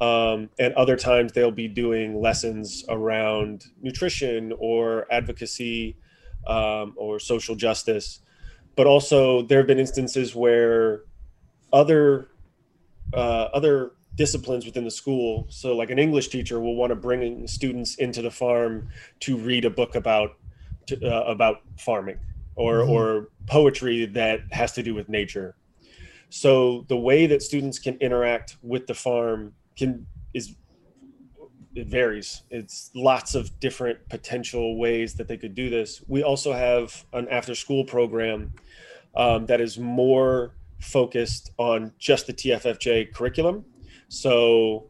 um, 0.00 0.48
and 0.58 0.72
other 0.74 0.96
times 0.96 1.32
they'll 1.32 1.50
be 1.50 1.68
doing 1.68 2.20
lessons 2.20 2.84
around 2.88 3.66
nutrition 3.82 4.52
or 4.58 5.06
advocacy 5.10 5.96
um, 6.46 6.94
or 6.96 7.18
social 7.18 7.54
justice. 7.54 8.20
But 8.76 8.86
also, 8.86 9.42
there 9.42 9.58
have 9.58 9.66
been 9.66 9.78
instances 9.78 10.34
where 10.34 11.02
other 11.72 12.28
uh, 13.12 13.48
other 13.52 13.92
disciplines 14.16 14.64
within 14.64 14.84
the 14.84 14.90
school, 14.90 15.46
so 15.48 15.76
like 15.76 15.90
an 15.90 15.98
English 15.98 16.28
teacher 16.28 16.60
will 16.60 16.76
want 16.76 16.90
to 16.90 16.96
bring 16.96 17.46
students 17.46 17.96
into 17.96 18.22
the 18.22 18.30
farm 18.30 18.88
to 19.20 19.36
read 19.36 19.64
a 19.64 19.70
book 19.70 19.94
about 19.94 20.36
to, 20.86 20.96
uh, 21.04 21.24
about 21.24 21.62
farming 21.78 22.18
or 22.56 22.78
mm-hmm. 22.78 22.90
or 22.90 23.28
poetry 23.46 24.06
that 24.06 24.40
has 24.52 24.72
to 24.72 24.82
do 24.82 24.94
with 24.94 25.08
nature. 25.08 25.56
So 26.30 26.84
the 26.88 26.96
way 26.96 27.26
that 27.26 27.42
students 27.42 27.78
can 27.78 27.96
interact 27.98 28.56
with 28.62 28.86
the 28.86 28.94
farm 28.94 29.54
can 29.76 30.06
is 30.32 30.56
it 31.74 31.86
varies. 31.86 32.42
It's 32.50 32.90
lots 32.94 33.34
of 33.34 33.58
different 33.60 34.08
potential 34.08 34.78
ways 34.78 35.14
that 35.14 35.28
they 35.28 35.36
could 35.36 35.54
do 35.54 35.70
this. 35.70 36.02
We 36.06 36.22
also 36.22 36.52
have 36.52 37.04
an 37.12 37.28
after 37.28 37.54
school 37.54 37.84
program 37.84 38.54
um, 39.16 39.46
that 39.46 39.60
is 39.60 39.78
more 39.78 40.54
focused 40.78 41.50
on 41.58 41.92
just 41.98 42.26
the 42.26 42.32
TFFJ 42.32 43.12
curriculum. 43.12 43.64
So 44.08 44.88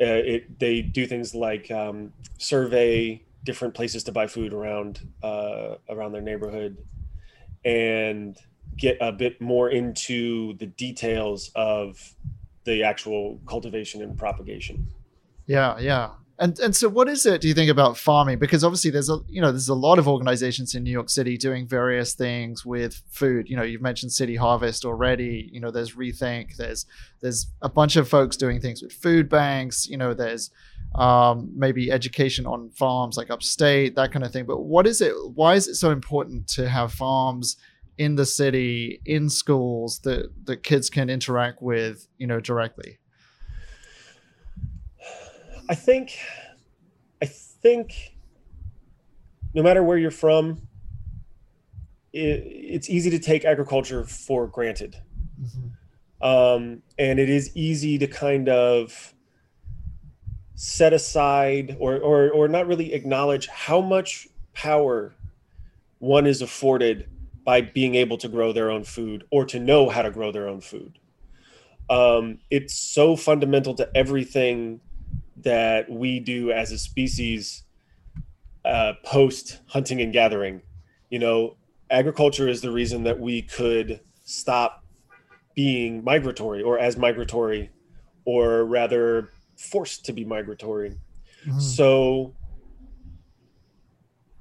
uh, 0.00 0.04
it, 0.04 0.58
they 0.58 0.82
do 0.82 1.06
things 1.06 1.34
like 1.34 1.70
um, 1.70 2.12
survey 2.38 3.24
different 3.44 3.74
places 3.74 4.04
to 4.04 4.12
buy 4.12 4.26
food 4.26 4.52
around 4.52 5.00
uh, 5.22 5.76
around 5.88 6.12
their 6.12 6.20
neighborhood 6.20 6.76
and 7.64 8.36
get 8.76 8.96
a 9.00 9.10
bit 9.10 9.40
more 9.40 9.70
into 9.70 10.54
the 10.58 10.66
details 10.66 11.50
of 11.54 12.14
the 12.64 12.82
actual 12.82 13.40
cultivation 13.46 14.02
and 14.02 14.16
propagation. 14.18 14.86
Yeah, 15.46 15.78
yeah. 15.78 16.10
And 16.40 16.58
and 16.60 16.76
so 16.76 16.88
what 16.88 17.08
is 17.08 17.26
it 17.26 17.40
do 17.40 17.48
you 17.48 17.54
think 17.54 17.70
about 17.70 17.96
farming 17.96 18.38
because 18.38 18.62
obviously 18.62 18.92
there's 18.92 19.10
a 19.10 19.18
you 19.28 19.40
know 19.40 19.50
there's 19.50 19.68
a 19.68 19.74
lot 19.74 19.98
of 19.98 20.06
organizations 20.06 20.74
in 20.74 20.84
New 20.84 20.90
York 20.92 21.10
City 21.10 21.36
doing 21.36 21.66
various 21.66 22.14
things 22.14 22.64
with 22.64 23.02
food 23.10 23.48
you 23.48 23.56
know 23.56 23.64
you've 23.64 23.82
mentioned 23.82 24.12
City 24.12 24.36
Harvest 24.36 24.84
already 24.84 25.50
you 25.52 25.58
know 25.58 25.72
there's 25.72 25.96
Rethink 25.96 26.54
there's 26.56 26.86
there's 27.20 27.48
a 27.60 27.68
bunch 27.68 27.96
of 27.96 28.08
folks 28.08 28.36
doing 28.36 28.60
things 28.60 28.82
with 28.82 28.92
food 28.92 29.28
banks 29.28 29.88
you 29.88 29.96
know 29.96 30.14
there's 30.14 30.50
um, 30.94 31.50
maybe 31.54 31.90
education 31.90 32.46
on 32.46 32.70
farms 32.70 33.16
like 33.16 33.30
upstate, 33.30 33.94
that 33.96 34.12
kind 34.12 34.24
of 34.24 34.32
thing. 34.32 34.46
But 34.46 34.60
what 34.60 34.86
is 34.86 35.00
it? 35.00 35.12
Why 35.34 35.54
is 35.54 35.68
it 35.68 35.74
so 35.74 35.90
important 35.90 36.48
to 36.48 36.68
have 36.68 36.92
farms 36.92 37.56
in 37.98 38.14
the 38.14 38.26
city, 38.26 39.00
in 39.04 39.28
schools 39.28 40.00
that 40.00 40.30
that 40.44 40.62
kids 40.62 40.88
can 40.88 41.10
interact 41.10 41.62
with, 41.62 42.06
you 42.16 42.26
know, 42.26 42.40
directly? 42.40 42.98
I 45.68 45.74
think, 45.74 46.18
I 47.22 47.26
think, 47.26 48.16
no 49.54 49.62
matter 49.62 49.82
where 49.82 49.98
you're 49.98 50.10
from, 50.10 50.62
it, 52.12 52.42
it's 52.46 52.88
easy 52.88 53.10
to 53.10 53.18
take 53.18 53.44
agriculture 53.44 54.04
for 54.04 54.46
granted. 54.46 54.96
Mm-hmm. 55.40 56.26
Um, 56.26 56.82
and 56.98 57.18
it 57.18 57.28
is 57.28 57.56
easy 57.56 57.98
to 57.98 58.06
kind 58.06 58.48
of 58.48 59.14
set 60.54 60.92
aside 60.92 61.76
or, 61.78 61.98
or 61.98 62.30
or 62.32 62.48
not 62.48 62.66
really 62.66 62.92
acknowledge 62.92 63.46
how 63.46 63.80
much 63.80 64.26
power 64.54 65.14
one 66.00 66.26
is 66.26 66.42
afforded 66.42 67.08
by 67.44 67.60
being 67.60 67.94
able 67.94 68.18
to 68.18 68.28
grow 68.28 68.52
their 68.52 68.68
own 68.68 68.82
food 68.82 69.24
or 69.30 69.44
to 69.44 69.60
know 69.60 69.88
how 69.88 70.02
to 70.02 70.10
grow 70.10 70.32
their 70.32 70.48
own 70.48 70.60
food. 70.60 70.98
Um, 71.88 72.40
it's 72.50 72.74
so 72.74 73.14
fundamental 73.14 73.74
to 73.74 73.88
everything 73.96 74.80
that 75.42 75.90
we 75.90 76.20
do 76.20 76.50
as 76.50 76.72
a 76.72 76.78
species 76.78 77.64
uh, 78.64 78.94
post 79.04 79.60
hunting 79.66 80.00
and 80.00 80.12
gathering. 80.12 80.62
You 81.10 81.18
know, 81.18 81.56
agriculture 81.90 82.48
is 82.48 82.60
the 82.60 82.70
reason 82.70 83.04
that 83.04 83.18
we 83.18 83.42
could 83.42 84.00
stop 84.24 84.84
being 85.54 86.04
migratory 86.04 86.62
or 86.62 86.78
as 86.78 86.96
migratory 86.96 87.70
or 88.24 88.64
rather 88.64 89.30
forced 89.56 90.04
to 90.04 90.12
be 90.12 90.24
migratory. 90.24 90.90
Mm-hmm. 91.46 91.58
So 91.58 92.34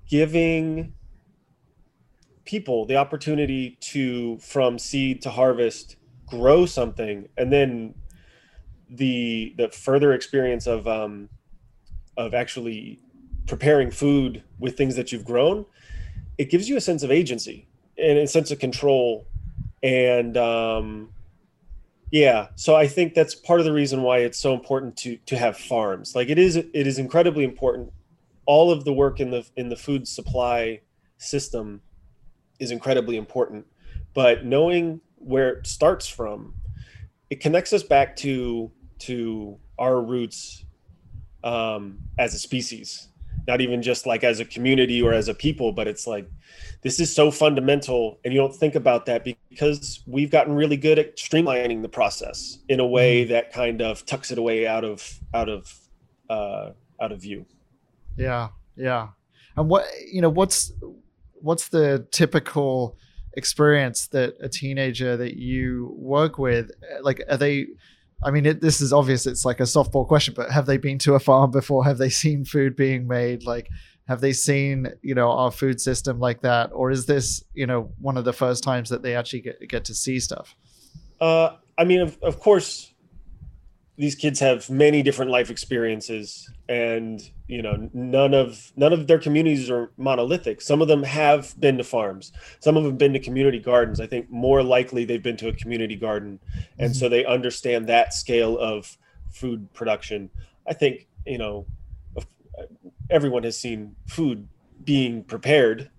giving 0.09 0.93
people 2.45 2.85
the 2.85 2.95
opportunity 2.95 3.77
to 3.81 4.37
from 4.39 4.79
seed 4.79 5.21
to 5.21 5.29
harvest 5.29 5.97
grow 6.27 6.65
something 6.65 7.27
and 7.37 7.51
then 7.51 7.93
the 8.89 9.53
the 9.57 9.69
further 9.69 10.13
experience 10.13 10.67
of 10.67 10.87
um 10.87 11.29
of 12.15 12.33
actually 12.33 12.99
preparing 13.45 13.91
food 13.91 14.43
with 14.59 14.77
things 14.77 14.95
that 14.95 15.11
you've 15.11 15.25
grown 15.25 15.65
it 16.37 16.49
gives 16.49 16.69
you 16.69 16.77
a 16.77 16.81
sense 16.81 17.03
of 17.03 17.11
agency 17.11 17.67
and 17.97 18.17
a 18.17 18.27
sense 18.27 18.51
of 18.51 18.59
control. 18.59 19.27
And 19.83 20.37
um 20.37 21.09
yeah 22.09 22.47
so 22.55 22.73
i 22.73 22.87
think 22.87 23.13
that's 23.13 23.35
part 23.35 23.59
of 23.59 23.65
the 23.65 23.73
reason 23.73 24.01
why 24.01 24.19
it's 24.19 24.37
so 24.37 24.53
important 24.53 24.95
to 24.95 25.17
to 25.25 25.37
have 25.37 25.57
farms. 25.57 26.15
Like 26.15 26.29
it 26.29 26.39
is 26.39 26.55
it 26.55 26.69
is 26.73 26.97
incredibly 26.99 27.43
important. 27.43 27.91
All 28.45 28.71
of 28.71 28.85
the 28.85 28.93
work 28.93 29.19
in 29.19 29.29
the 29.29 29.45
in 29.57 29.69
the 29.69 29.75
food 29.75 30.07
supply 30.07 30.81
system 31.17 31.81
is 32.59 32.71
incredibly 32.71 33.17
important. 33.17 33.65
But 34.13 34.45
knowing 34.45 35.01
where 35.17 35.49
it 35.49 35.67
starts 35.67 36.07
from 36.07 36.53
it 37.29 37.41
connects 37.41 37.73
us 37.73 37.83
back 37.83 38.15
to 38.17 38.71
to 38.99 39.57
our 39.77 40.01
roots 40.01 40.65
um, 41.43 41.99
as 42.17 42.33
a 42.33 42.39
species. 42.39 43.09
Not 43.47 43.61
even 43.61 43.81
just 43.81 44.05
like 44.05 44.23
as 44.25 44.41
a 44.41 44.45
community 44.45 45.01
or 45.01 45.13
as 45.13 45.29
a 45.29 45.33
people 45.33 45.71
but 45.71 45.87
it's 45.87 46.05
like 46.05 46.29
this 46.81 46.99
is 46.99 47.15
so 47.15 47.31
fundamental 47.31 48.19
and 48.25 48.33
you 48.33 48.39
don't 48.41 48.53
think 48.53 48.75
about 48.75 49.05
that 49.05 49.23
because 49.23 50.03
we've 50.05 50.29
gotten 50.29 50.53
really 50.53 50.75
good 50.75 50.99
at 50.99 51.15
streamlining 51.15 51.81
the 51.81 51.87
process 51.87 52.57
in 52.67 52.81
a 52.81 52.85
way 52.85 53.23
mm-hmm. 53.23 53.31
that 53.31 53.53
kind 53.53 53.81
of 53.81 54.05
tucks 54.05 54.31
it 54.31 54.37
away 54.37 54.67
out 54.67 54.83
of 54.83 55.19
out 55.33 55.47
of 55.47 55.73
uh, 56.29 56.71
out 56.99 57.13
of 57.13 57.21
view. 57.21 57.45
Yeah 58.17 58.49
yeah. 58.77 59.09
And 59.57 59.67
what 59.67 59.85
you 60.09 60.21
know 60.21 60.29
what's 60.29 60.71
what's 61.41 61.67
the 61.69 62.07
typical 62.11 62.95
experience 63.33 64.07
that 64.07 64.35
a 64.39 64.47
teenager 64.47 65.17
that 65.17 65.35
you 65.37 65.93
work 65.97 66.37
with 66.37 66.71
like 67.01 67.21
are 67.29 67.37
they 67.37 67.67
I 68.23 68.31
mean, 68.31 68.45
it, 68.45 68.61
this 68.61 68.81
is 68.81 68.91
obvious. 68.91 69.27
It's 69.27 69.45
like 69.45 69.59
a 69.59 69.63
softball 69.63 70.07
question, 70.07 70.33
but 70.35 70.51
have 70.51 70.65
they 70.65 70.77
been 70.77 70.97
to 70.99 71.13
a 71.13 71.19
farm 71.19 71.51
before? 71.51 71.83
Have 71.85 71.97
they 71.97 72.09
seen 72.09 72.45
food 72.45 72.75
being 72.75 73.07
made? 73.07 73.43
Like, 73.43 73.69
have 74.07 74.21
they 74.21 74.33
seen 74.33 74.87
you 75.01 75.13
know 75.13 75.31
our 75.31 75.51
food 75.51 75.79
system 75.79 76.19
like 76.19 76.41
that, 76.41 76.71
or 76.73 76.89
is 76.89 77.05
this 77.05 77.43
you 77.53 77.67
know 77.67 77.91
one 77.99 78.17
of 78.17 78.25
the 78.25 78.33
first 78.33 78.63
times 78.63 78.89
that 78.89 79.03
they 79.03 79.15
actually 79.15 79.41
get 79.41 79.69
get 79.69 79.85
to 79.85 79.93
see 79.93 80.19
stuff? 80.19 80.55
Uh, 81.21 81.51
I 81.77 81.83
mean, 81.83 82.01
of, 82.01 82.17
of 82.23 82.39
course, 82.39 82.93
these 83.97 84.15
kids 84.15 84.39
have 84.39 84.69
many 84.69 85.03
different 85.03 85.31
life 85.31 85.49
experiences 85.49 86.49
and 86.69 87.21
you 87.47 87.61
know 87.61 87.89
none 87.93 88.33
of 88.33 88.71
none 88.75 88.93
of 88.93 89.07
their 89.07 89.19
communities 89.19 89.69
are 89.69 89.91
monolithic. 89.97 90.61
Some 90.61 90.81
of 90.81 90.87
them 90.87 91.03
have 91.03 91.59
been 91.59 91.77
to 91.77 91.83
farms. 91.83 92.31
Some 92.59 92.75
of 92.75 92.83
them 92.83 92.91
have 92.91 92.97
been 92.97 93.13
to 93.13 93.19
community 93.19 93.59
gardens. 93.59 93.99
I 93.99 94.07
think 94.07 94.29
more 94.29 94.63
likely 94.63 95.05
they've 95.05 95.23
been 95.23 95.37
to 95.37 95.47
a 95.47 95.53
community 95.53 95.95
garden. 95.95 96.39
And 96.77 96.91
mm-hmm. 96.91 96.99
so 96.99 97.09
they 97.09 97.25
understand 97.25 97.87
that 97.87 98.13
scale 98.13 98.57
of 98.57 98.97
food 99.31 99.71
production. 99.73 100.29
I 100.67 100.73
think 100.73 101.07
you 101.25 101.37
know 101.37 101.65
everyone 103.09 103.43
has 103.43 103.57
seen 103.57 103.95
food 104.07 104.47
being 104.83 105.23
prepared. 105.23 105.89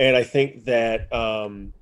And 0.00 0.16
i 0.16 0.22
think 0.22 0.64
that 0.66 1.12
um 1.12 1.72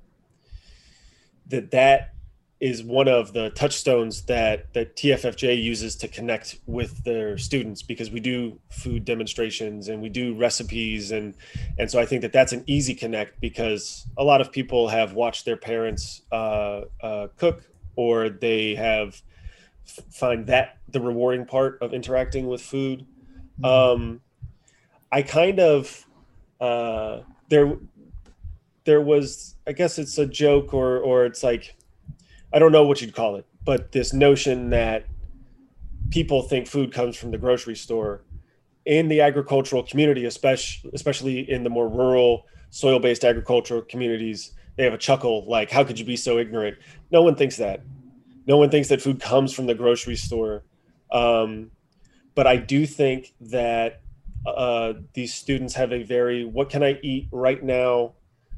that 1.49 1.71
that 1.71 2.13
is 2.59 2.83
one 2.83 3.07
of 3.07 3.33
the 3.33 3.51
touchstones 3.51 4.23
that 4.23 4.73
that 4.73 4.95
TFFJ 4.95 5.61
uses 5.61 5.95
to 5.97 6.07
connect 6.07 6.57
with 6.65 7.03
their 7.03 7.37
students 7.37 7.83
because 7.83 8.09
we 8.09 8.19
do 8.19 8.59
food 8.69 9.05
demonstrations 9.05 9.89
and 9.89 10.01
we 10.01 10.09
do 10.09 10.33
recipes 10.35 11.11
and 11.11 11.35
and 11.77 11.89
so 11.89 11.99
I 11.99 12.05
think 12.05 12.23
that 12.23 12.33
that's 12.33 12.53
an 12.53 12.63
easy 12.65 12.95
connect 12.95 13.39
because 13.41 14.07
a 14.17 14.23
lot 14.23 14.41
of 14.41 14.51
people 14.51 14.87
have 14.87 15.13
watched 15.13 15.45
their 15.45 15.57
parents 15.57 16.23
uh, 16.31 16.81
uh, 17.01 17.27
cook 17.37 17.63
or 17.95 18.29
they 18.29 18.73
have 18.75 19.21
find 20.11 20.47
that 20.47 20.77
the 20.89 20.99
rewarding 20.99 21.45
part 21.45 21.77
of 21.81 21.93
interacting 21.93 22.47
with 22.47 22.61
food. 22.61 23.05
Mm-hmm. 23.61 23.65
Um, 23.65 24.21
I 25.11 25.21
kind 25.21 25.59
of 25.59 26.05
uh, 26.59 27.19
there 27.49 27.77
there 28.85 29.01
was 29.01 29.55
I 29.67 29.73
guess 29.73 29.99
it's 29.99 30.17
a 30.17 30.25
joke 30.25 30.73
or 30.73 30.97
or 30.97 31.25
it's 31.25 31.43
like 31.43 31.75
I 32.53 32.59
don't 32.59 32.71
know 32.71 32.83
what 32.83 33.01
you'd 33.01 33.13
call 33.13 33.35
it, 33.35 33.45
but 33.63 33.91
this 33.91 34.13
notion 34.13 34.69
that 34.69 35.05
people 36.09 36.41
think 36.41 36.67
food 36.67 36.93
comes 36.93 37.17
from 37.17 37.31
the 37.31 37.37
grocery 37.37 37.75
store 37.75 38.23
in 38.85 39.09
the 39.09 39.21
agricultural 39.21 39.83
community, 39.83 40.25
especially 40.25 40.89
especially 40.93 41.39
in 41.51 41.63
the 41.63 41.69
more 41.69 41.89
rural 41.89 42.45
soil-based 42.69 43.25
agricultural 43.25 43.81
communities, 43.81 44.53
they 44.77 44.83
have 44.83 44.93
a 44.93 44.97
chuckle 44.97 45.45
like, 45.47 45.69
"How 45.69 45.83
could 45.83 45.99
you 45.99 46.05
be 46.05 46.15
so 46.15 46.37
ignorant?" 46.37 46.77
No 47.11 47.21
one 47.21 47.35
thinks 47.35 47.57
that. 47.57 47.81
No 48.45 48.57
one 48.57 48.69
thinks 48.69 48.87
that 48.87 49.01
food 49.01 49.19
comes 49.19 49.53
from 49.53 49.65
the 49.65 49.75
grocery 49.75 50.15
store. 50.15 50.63
Um, 51.11 51.71
but 52.33 52.47
I 52.47 52.55
do 52.55 52.85
think 52.85 53.33
that 53.41 54.01
uh, 54.45 54.93
these 55.13 55.33
students 55.33 55.73
have 55.73 55.91
a 55.91 56.03
very 56.03 56.45
"What 56.45 56.69
can 56.69 56.81
I 56.81 56.97
eat 57.03 57.27
right 57.31 57.61
now?" 57.61 58.13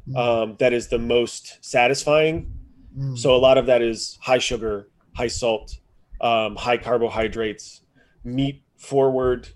Mm. 0.08 0.17
Um, 0.17 0.56
that 0.60 0.73
is 0.73 0.88
the 0.88 0.99
most 0.99 1.58
satisfying 1.62 2.59
Mm. 2.97 3.17
So 3.17 3.36
a 3.36 3.38
lot 3.38 3.58
of 3.58 3.65
that 3.67 3.82
is 3.82 4.17
high 4.21 4.38
sugar, 4.38 4.89
high 5.13 5.28
salt, 5.28 5.78
um, 6.21 6.56
high 6.56 6.78
carbohydrates, 6.78 7.82
meat 8.23 8.63
forward, 8.78 9.49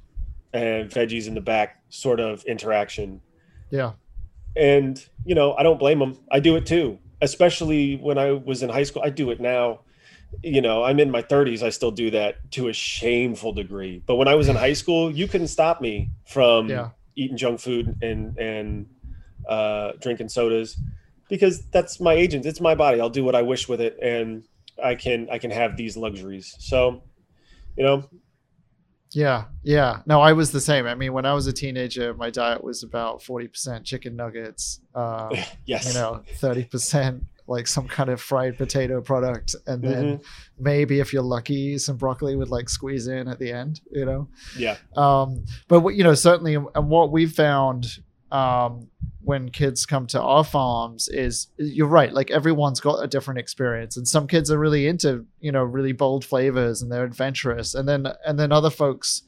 and 0.53 0.89
veggies 0.89 1.27
in 1.27 1.33
the 1.33 1.41
back 1.41 1.81
sort 1.89 2.19
of 2.19 2.43
interaction. 2.45 3.21
Yeah. 3.69 3.93
And, 4.55 5.03
you 5.25 5.35
know, 5.35 5.53
I 5.53 5.63
don't 5.63 5.79
blame 5.79 5.99
them. 5.99 6.19
I 6.31 6.39
do 6.39 6.55
it 6.55 6.65
too, 6.65 6.99
especially 7.21 7.95
when 7.95 8.17
I 8.17 8.31
was 8.31 8.61
in 8.61 8.69
high 8.69 8.83
school. 8.83 9.01
I 9.03 9.09
do 9.09 9.31
it 9.31 9.41
now. 9.41 9.79
You 10.43 10.61
know, 10.61 10.83
I'm 10.83 10.99
in 10.99 11.11
my 11.11 11.21
30s. 11.21 11.63
I 11.63 11.69
still 11.69 11.91
do 11.91 12.11
that 12.11 12.51
to 12.51 12.67
a 12.67 12.73
shameful 12.73 13.53
degree. 13.53 14.01
But 14.05 14.15
when 14.15 14.27
I 14.27 14.35
was 14.35 14.47
in 14.47 14.55
high 14.55 14.73
school, 14.73 15.11
you 15.11 15.27
couldn't 15.27 15.47
stop 15.47 15.81
me 15.81 16.11
from 16.25 16.69
yeah. 16.69 16.89
eating 17.15 17.37
junk 17.37 17.59
food 17.59 17.97
and, 18.01 18.37
and 18.37 18.87
uh, 19.47 19.93
drinking 19.99 20.29
sodas 20.29 20.77
because 21.33 21.65
that's 21.71 21.99
my 21.99 22.13
agent. 22.13 22.45
It's 22.45 22.61
my 22.61 22.75
body. 22.75 23.01
I'll 23.01 23.09
do 23.09 23.23
what 23.23 23.33
I 23.33 23.41
wish 23.41 23.67
with 23.67 23.81
it, 23.81 23.97
and 23.99 24.43
I 24.81 24.93
can 24.93 25.27
I 25.31 25.39
can 25.39 25.49
have 25.49 25.75
these 25.75 25.97
luxuries. 25.97 26.55
So, 26.59 27.01
you 27.75 27.83
know. 27.83 28.07
Yeah, 29.13 29.45
yeah. 29.63 30.01
No, 30.05 30.21
I 30.21 30.33
was 30.33 30.51
the 30.51 30.61
same. 30.61 30.85
I 30.85 30.93
mean, 30.93 31.11
when 31.11 31.25
I 31.25 31.33
was 31.33 31.47
a 31.47 31.53
teenager, 31.53 32.13
my 32.13 32.29
diet 32.29 32.63
was 32.63 32.83
about 32.83 33.23
forty 33.23 33.47
percent 33.47 33.83
chicken 33.83 34.15
nuggets. 34.15 34.79
Uh, 34.93 35.35
yes. 35.65 35.87
You 35.87 35.93
know, 35.95 36.21
thirty 36.35 36.65
percent 36.65 37.23
like 37.47 37.65
some 37.65 37.87
kind 37.87 38.11
of 38.11 38.21
fried 38.21 38.55
potato 38.55 39.01
product, 39.01 39.55
and 39.65 39.83
then 39.83 40.03
mm-hmm. 40.03 40.63
maybe 40.63 40.99
if 40.99 41.13
you're 41.13 41.23
lucky, 41.23 41.79
some 41.79 41.97
broccoli 41.97 42.35
would 42.35 42.49
like 42.49 42.69
squeeze 42.69 43.07
in 43.07 43.27
at 43.27 43.39
the 43.39 43.51
end. 43.51 43.81
You 43.91 44.05
know. 44.05 44.27
Yeah. 44.55 44.77
Um, 44.95 45.45
but 45.67 45.79
what 45.79 45.95
you 45.95 46.03
know, 46.03 46.13
certainly, 46.13 46.53
and 46.53 46.89
what 46.89 47.11
we've 47.11 47.33
found 47.33 47.87
um, 48.33 48.89
when 49.21 49.49
kids 49.49 49.85
come 49.85 50.05
to 50.07 50.21
our 50.21 50.43
farms 50.43 51.07
is 51.07 51.47
you're 51.57 51.87
right 51.87 52.11
like 52.11 52.29
everyone's 52.31 52.81
got 52.81 53.01
a 53.01 53.07
different 53.07 53.39
experience. 53.39 53.95
And 53.95 54.05
some 54.05 54.27
kids 54.27 54.51
are 54.51 54.57
really 54.57 54.87
into 54.87 55.25
you 55.39 55.51
know 55.51 55.63
really 55.63 55.93
bold 55.93 56.25
flavors 56.25 56.81
and 56.81 56.91
they're 56.91 57.05
adventurous. 57.05 57.75
And 57.75 57.87
then 57.87 58.07
and 58.25 58.37
then 58.37 58.51
other 58.51 58.69
folks 58.69 59.23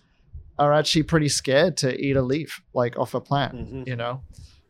are 0.57 0.73
actually 0.73 1.03
pretty 1.03 1.29
scared 1.29 1.77
to 1.77 1.95
eat 1.99 2.15
a 2.15 2.21
leaf 2.21 2.61
like 2.73 2.97
off 2.97 3.13
a 3.13 3.21
plant 3.21 3.55
mm-hmm. 3.55 3.83
you 3.85 3.95
know? 3.95 4.21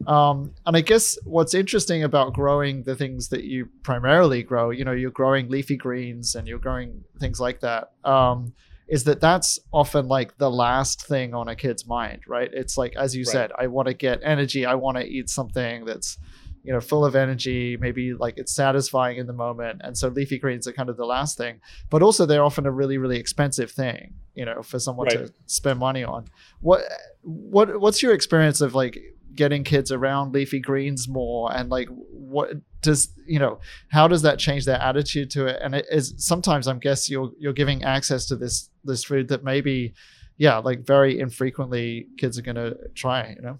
Um, 0.08 0.54
and 0.65 0.76
i 0.76 0.82
guess 0.82 1.17
what's 1.24 1.54
interesting 1.54 2.04
about 2.04 2.34
growing 2.34 2.84
the 2.84 2.98
things 2.98 3.30
that 3.30 3.45
you 3.45 3.69
primarily 3.82 4.43
grow 4.43 4.69
you 4.69 4.84
know 4.84 4.91
you're 4.91 5.10
growing 5.10 5.48
leafy 5.48 5.78
greens 5.78 6.36
and 6.36 6.50
you're 6.50 6.60
growing 6.60 7.06
things 7.19 7.39
like 7.39 7.62
that 7.62 7.93
um, 8.04 8.54
is 8.88 9.04
that 9.06 9.19
that's 9.19 9.60
often 9.74 10.08
like 10.08 10.38
the 10.38 10.50
last 10.50 11.06
thing 11.08 11.34
on 11.34 11.48
a 11.48 11.56
kid's 11.56 11.88
mind, 11.88 12.21
right? 12.28 12.50
It's 12.54 12.78
like, 12.78 12.95
as 12.95 13.15
you 13.15 13.24
right. 13.24 13.32
said, 13.32 13.52
I 13.58 13.67
want 13.67 13.88
to 13.88 13.93
get 13.93 14.19
energy. 14.24 14.65
I 14.65 14.76
want 14.76 14.98
to 14.98 15.04
eat 15.04 15.30
something 15.30 15.86
that's, 15.86 16.17
you 16.63 16.71
know, 16.71 16.80
full 16.80 17.04
of 17.04 17.15
energy. 17.15 17.78
Maybe 17.78 18.13
like 18.13 18.38
it's 18.38 18.54
satisfying 18.54 19.17
in 19.17 19.26
the 19.26 19.34
moment. 19.34 19.82
And 19.84 19.98
so 19.98 20.10
leafy 20.10 20.38
greens 20.38 20.67
are 20.67 20.74
kind 20.74 20.89
of 20.89 20.98
the 20.98 21.06
last 21.06 21.38
thing, 21.38 21.62
but 21.89 22.04
also 22.04 22.26
they're 22.26 22.43
often 22.43 22.67
a 22.67 22.71
really, 22.71 22.98
really 23.00 23.17
expensive 23.17 23.71
thing, 23.71 24.13
you 24.36 24.45
know, 24.45 24.62
for 24.62 24.78
someone 24.78 25.08
right. 25.08 25.28
to 25.28 25.34
spend 25.48 25.80
money 25.80 26.04
on. 26.04 26.26
What, 26.62 26.84
what, 27.21 27.80
what's 27.80 28.04
your 28.04 28.13
experience 28.13 28.62
of 28.62 28.76
like 28.76 29.00
getting 29.34 29.63
kids 29.63 29.91
around 29.91 30.34
leafy 30.34 30.60
greens 30.60 31.08
more 31.08 31.54
and 31.54 31.69
like 31.69 31.89
what 31.89 32.52
does 32.82 33.10
you 33.28 33.38
know 33.38 33.60
how 33.89 34.08
does 34.08 34.21
that 34.21 34.39
change 34.39 34.65
their 34.65 34.82
attitude 34.82 35.30
to 35.30 35.45
it 35.45 35.60
and 35.62 35.76
it 35.76 35.86
is 35.91 36.13
sometimes 36.17 36.67
i'm 36.67 36.80
guess 36.80 37.10
you're 37.10 37.32
you're 37.38 37.52
giving 37.52 37.84
access 37.84 38.26
to 38.28 38.36
this 38.36 38.69
this 38.86 39.04
food 39.04 39.28
that 39.28 39.43
maybe 39.43 39.93
yeah 40.38 40.58
like 40.58 40.86
very 40.86 41.19
infrequently 41.19 42.08
kids 42.17 42.38
are 42.38 42.41
to 42.41 42.78
try 42.93 43.34
you 43.36 43.41
know 43.41 43.60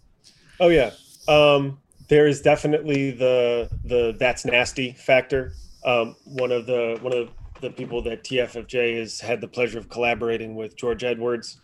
oh 0.60 0.70
yeah 0.70 0.92
um 1.28 1.78
there 2.08 2.28
is 2.28 2.42
definitely 2.42 3.12
the 3.12 3.70
the 3.84 4.16
that's 4.20 4.46
nasty 4.46 4.92
factor. 4.94 5.54
Um, 5.86 6.16
one 6.26 6.52
of 6.52 6.66
the 6.66 6.98
one 7.02 7.14
of 7.14 7.30
the 7.62 7.70
people 7.70 8.02
that 8.04 8.24
TFFJ 8.24 9.00
has 9.00 9.20
had 9.20 9.42
the 9.42 9.48
pleasure 9.48 9.80
of 9.80 9.90
collaborating 9.90 10.56
with, 10.56 10.76
George 10.76 11.04
Edwards, 11.04 11.60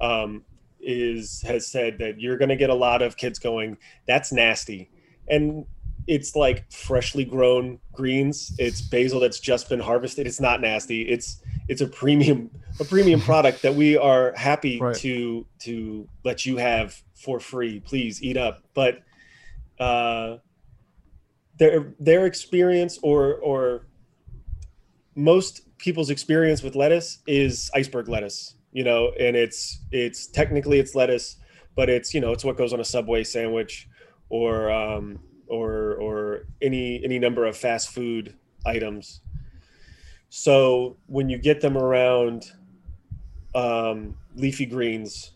um, 0.00 0.44
is 0.80 1.42
has 1.42 1.66
said 1.66 1.98
that 1.98 2.20
you're 2.20 2.36
going 2.36 2.48
to 2.48 2.56
get 2.56 2.70
a 2.70 2.74
lot 2.74 3.02
of 3.02 3.16
kids 3.16 3.38
going, 3.38 3.76
"That's 4.06 4.32
nasty," 4.32 4.90
and 5.28 5.64
it's 6.06 6.36
like 6.36 6.70
freshly 6.70 7.24
grown 7.24 7.78
greens. 7.92 8.54
It's 8.58 8.80
basil 8.80 9.20
that's 9.20 9.40
just 9.40 9.68
been 9.68 9.80
harvested. 9.80 10.26
It's 10.26 10.40
not 10.40 10.60
nasty. 10.60 11.02
It's 11.02 11.42
it's 11.68 11.80
a 11.80 11.86
premium 11.86 12.50
a 12.80 12.84
premium 12.84 13.20
product 13.30 13.62
that 13.62 13.74
we 13.74 13.96
are 13.96 14.32
happy 14.36 14.78
right. 14.78 14.96
to 14.96 15.46
to 15.60 16.08
let 16.24 16.46
you 16.46 16.56
have 16.56 17.02
for 17.14 17.40
free. 17.40 17.80
Please 17.80 18.22
eat 18.22 18.36
up. 18.36 18.62
But 18.74 19.02
uh, 19.78 20.38
their 21.58 21.94
their 21.98 22.26
experience 22.26 22.98
or 23.02 23.34
or 23.36 23.86
most 25.14 25.62
people's 25.78 26.10
experience 26.10 26.62
with 26.62 26.74
lettuce 26.76 27.18
is 27.26 27.70
iceberg 27.74 28.08
lettuce. 28.08 28.54
You 28.72 28.84
know, 28.84 29.12
and 29.18 29.36
it's 29.36 29.80
it's 29.90 30.26
technically 30.26 30.78
it's 30.78 30.94
lettuce, 30.94 31.36
but 31.74 31.88
it's 31.88 32.12
you 32.12 32.20
know 32.20 32.32
it's 32.32 32.44
what 32.44 32.56
goes 32.56 32.72
on 32.72 32.80
a 32.80 32.84
Subway 32.84 33.24
sandwich 33.24 33.88
or 34.28 34.70
um, 34.70 35.18
or 35.46 35.94
or 35.94 36.46
any 36.60 37.02
any 37.02 37.18
number 37.18 37.46
of 37.46 37.56
fast 37.56 37.90
food 37.90 38.36
items. 38.66 39.22
So 40.28 40.96
when 41.06 41.28
you 41.28 41.38
get 41.38 41.60
them 41.60 41.76
around 41.76 42.52
um, 43.54 44.16
leafy 44.34 44.66
greens, 44.66 45.32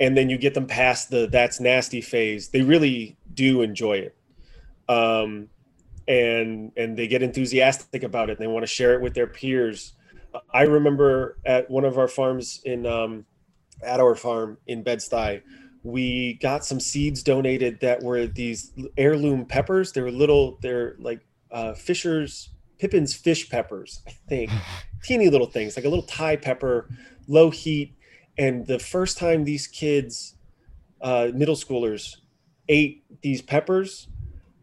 and 0.00 0.16
then 0.16 0.30
you 0.30 0.38
get 0.38 0.54
them 0.54 0.66
past 0.66 1.10
the 1.10 1.26
that's 1.26 1.60
nasty 1.60 2.00
phase, 2.00 2.48
they 2.48 2.62
really 2.62 3.16
do 3.34 3.62
enjoy 3.62 3.98
it, 3.98 4.16
um, 4.88 5.48
and 6.06 6.72
and 6.76 6.96
they 6.96 7.08
get 7.08 7.22
enthusiastic 7.22 8.02
about 8.04 8.30
it. 8.30 8.38
And 8.38 8.40
they 8.40 8.46
want 8.46 8.62
to 8.62 8.68
share 8.68 8.94
it 8.94 9.00
with 9.00 9.14
their 9.14 9.26
peers. 9.26 9.94
I 10.54 10.62
remember 10.62 11.38
at 11.44 11.68
one 11.68 11.84
of 11.84 11.98
our 11.98 12.08
farms 12.08 12.60
in 12.64 12.86
um, 12.86 13.26
at 13.82 14.00
our 14.00 14.14
farm 14.14 14.58
in 14.66 14.82
Bed 14.82 14.98
Stuy, 14.98 15.42
we 15.82 16.34
got 16.34 16.64
some 16.64 16.80
seeds 16.80 17.22
donated 17.22 17.80
that 17.80 18.02
were 18.02 18.26
these 18.26 18.72
heirloom 18.96 19.46
peppers. 19.46 19.92
They 19.92 20.00
were 20.00 20.10
little, 20.10 20.58
they're 20.60 20.96
like 20.98 21.20
uh, 21.50 21.74
Fisher's 21.74 22.50
Pippin's 22.78 23.14
fish 23.14 23.48
peppers, 23.48 24.02
I 24.06 24.12
think. 24.28 24.50
Teeny 25.02 25.28
little 25.28 25.46
things, 25.46 25.76
like 25.76 25.84
a 25.84 25.88
little 25.88 26.04
Thai 26.04 26.36
pepper, 26.36 26.88
low 27.26 27.50
heat. 27.50 27.94
And 28.36 28.66
the 28.66 28.78
first 28.78 29.18
time 29.18 29.44
these 29.44 29.66
kids, 29.66 30.34
uh, 31.00 31.28
middle 31.34 31.56
schoolers, 31.56 32.16
ate 32.68 33.04
these 33.22 33.42
peppers, 33.42 34.08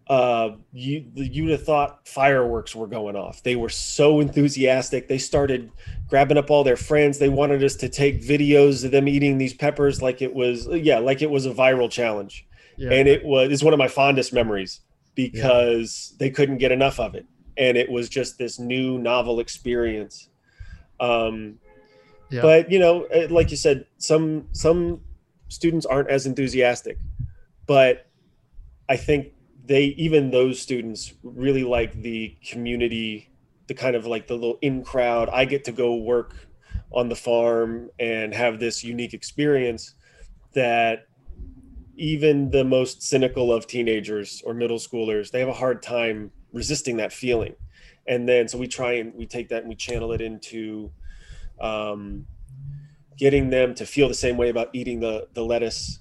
uh, 0.07 0.51
you 0.71 1.03
you'd 1.15 1.49
have 1.49 1.63
thought 1.63 2.07
fireworks 2.07 2.75
were 2.75 2.87
going 2.87 3.15
off. 3.15 3.41
They 3.41 3.55
were 3.55 3.69
so 3.69 4.19
enthusiastic. 4.19 5.07
They 5.07 5.17
started 5.17 5.71
grabbing 6.07 6.37
up 6.37 6.51
all 6.51 6.63
their 6.63 6.77
friends. 6.77 7.17
They 7.17 7.29
wanted 7.29 7.63
us 7.63 7.75
to 7.77 7.89
take 7.89 8.21
videos 8.21 8.85
of 8.85 8.91
them 8.91 9.07
eating 9.07 9.39
these 9.39 9.53
peppers 9.53 10.01
like 10.01 10.21
it 10.21 10.33
was 10.33 10.67
yeah, 10.67 10.99
like 10.99 11.21
it 11.21 11.31
was 11.31 11.47
a 11.47 11.51
viral 11.51 11.89
challenge. 11.89 12.45
Yeah. 12.77 12.91
And 12.91 13.07
it 13.07 13.25
was 13.25 13.49
is 13.49 13.63
one 13.63 13.73
of 13.73 13.79
my 13.79 13.87
fondest 13.87 14.31
memories 14.31 14.81
because 15.15 16.11
yeah. 16.11 16.17
they 16.19 16.29
couldn't 16.29 16.59
get 16.59 16.71
enough 16.71 16.99
of 16.99 17.15
it, 17.15 17.25
and 17.57 17.77
it 17.77 17.89
was 17.89 18.09
just 18.09 18.37
this 18.37 18.59
new 18.59 18.97
novel 18.97 19.39
experience. 19.39 20.29
Um, 20.99 21.59
yeah. 22.29 22.41
But 22.41 22.71
you 22.71 22.79
know, 22.79 23.03
eh, 23.05 23.27
like 23.29 23.51
you 23.51 23.57
said, 23.57 23.85
some 23.97 24.47
some 24.51 25.01
students 25.47 25.85
aren't 25.85 26.09
as 26.09 26.25
enthusiastic, 26.25 26.97
but 27.67 28.07
I 28.89 28.97
think 28.97 29.33
they 29.65 29.85
even 29.97 30.31
those 30.31 30.61
students 30.61 31.13
really 31.23 31.63
like 31.63 31.93
the 32.01 32.35
community 32.47 33.29
the 33.67 33.73
kind 33.73 33.95
of 33.95 34.05
like 34.05 34.27
the 34.27 34.33
little 34.33 34.57
in 34.61 34.83
crowd 34.83 35.29
i 35.29 35.45
get 35.45 35.63
to 35.63 35.71
go 35.71 35.95
work 35.95 36.47
on 36.91 37.09
the 37.09 37.15
farm 37.15 37.89
and 37.99 38.33
have 38.33 38.59
this 38.59 38.83
unique 38.83 39.13
experience 39.13 39.95
that 40.53 41.07
even 41.97 42.51
the 42.51 42.63
most 42.63 43.01
cynical 43.01 43.51
of 43.51 43.65
teenagers 43.67 44.41
or 44.45 44.53
middle 44.53 44.77
schoolers 44.77 45.31
they 45.31 45.39
have 45.39 45.49
a 45.49 45.53
hard 45.53 45.81
time 45.81 46.31
resisting 46.55 46.97
that 46.97 47.13
feeling 47.13 47.55
and 48.07 48.27
then 48.27 48.47
so 48.47 48.57
we 48.57 48.67
try 48.67 48.93
and 48.93 49.13
we 49.13 49.25
take 49.27 49.49
that 49.49 49.59
and 49.59 49.69
we 49.69 49.75
channel 49.75 50.11
it 50.11 50.21
into 50.21 50.91
um, 51.61 52.25
getting 53.17 53.49
them 53.49 53.75
to 53.75 53.85
feel 53.85 54.07
the 54.07 54.13
same 54.13 54.37
way 54.37 54.49
about 54.49 54.69
eating 54.73 54.99
the 54.99 55.27
the 55.33 55.43
lettuce 55.43 55.99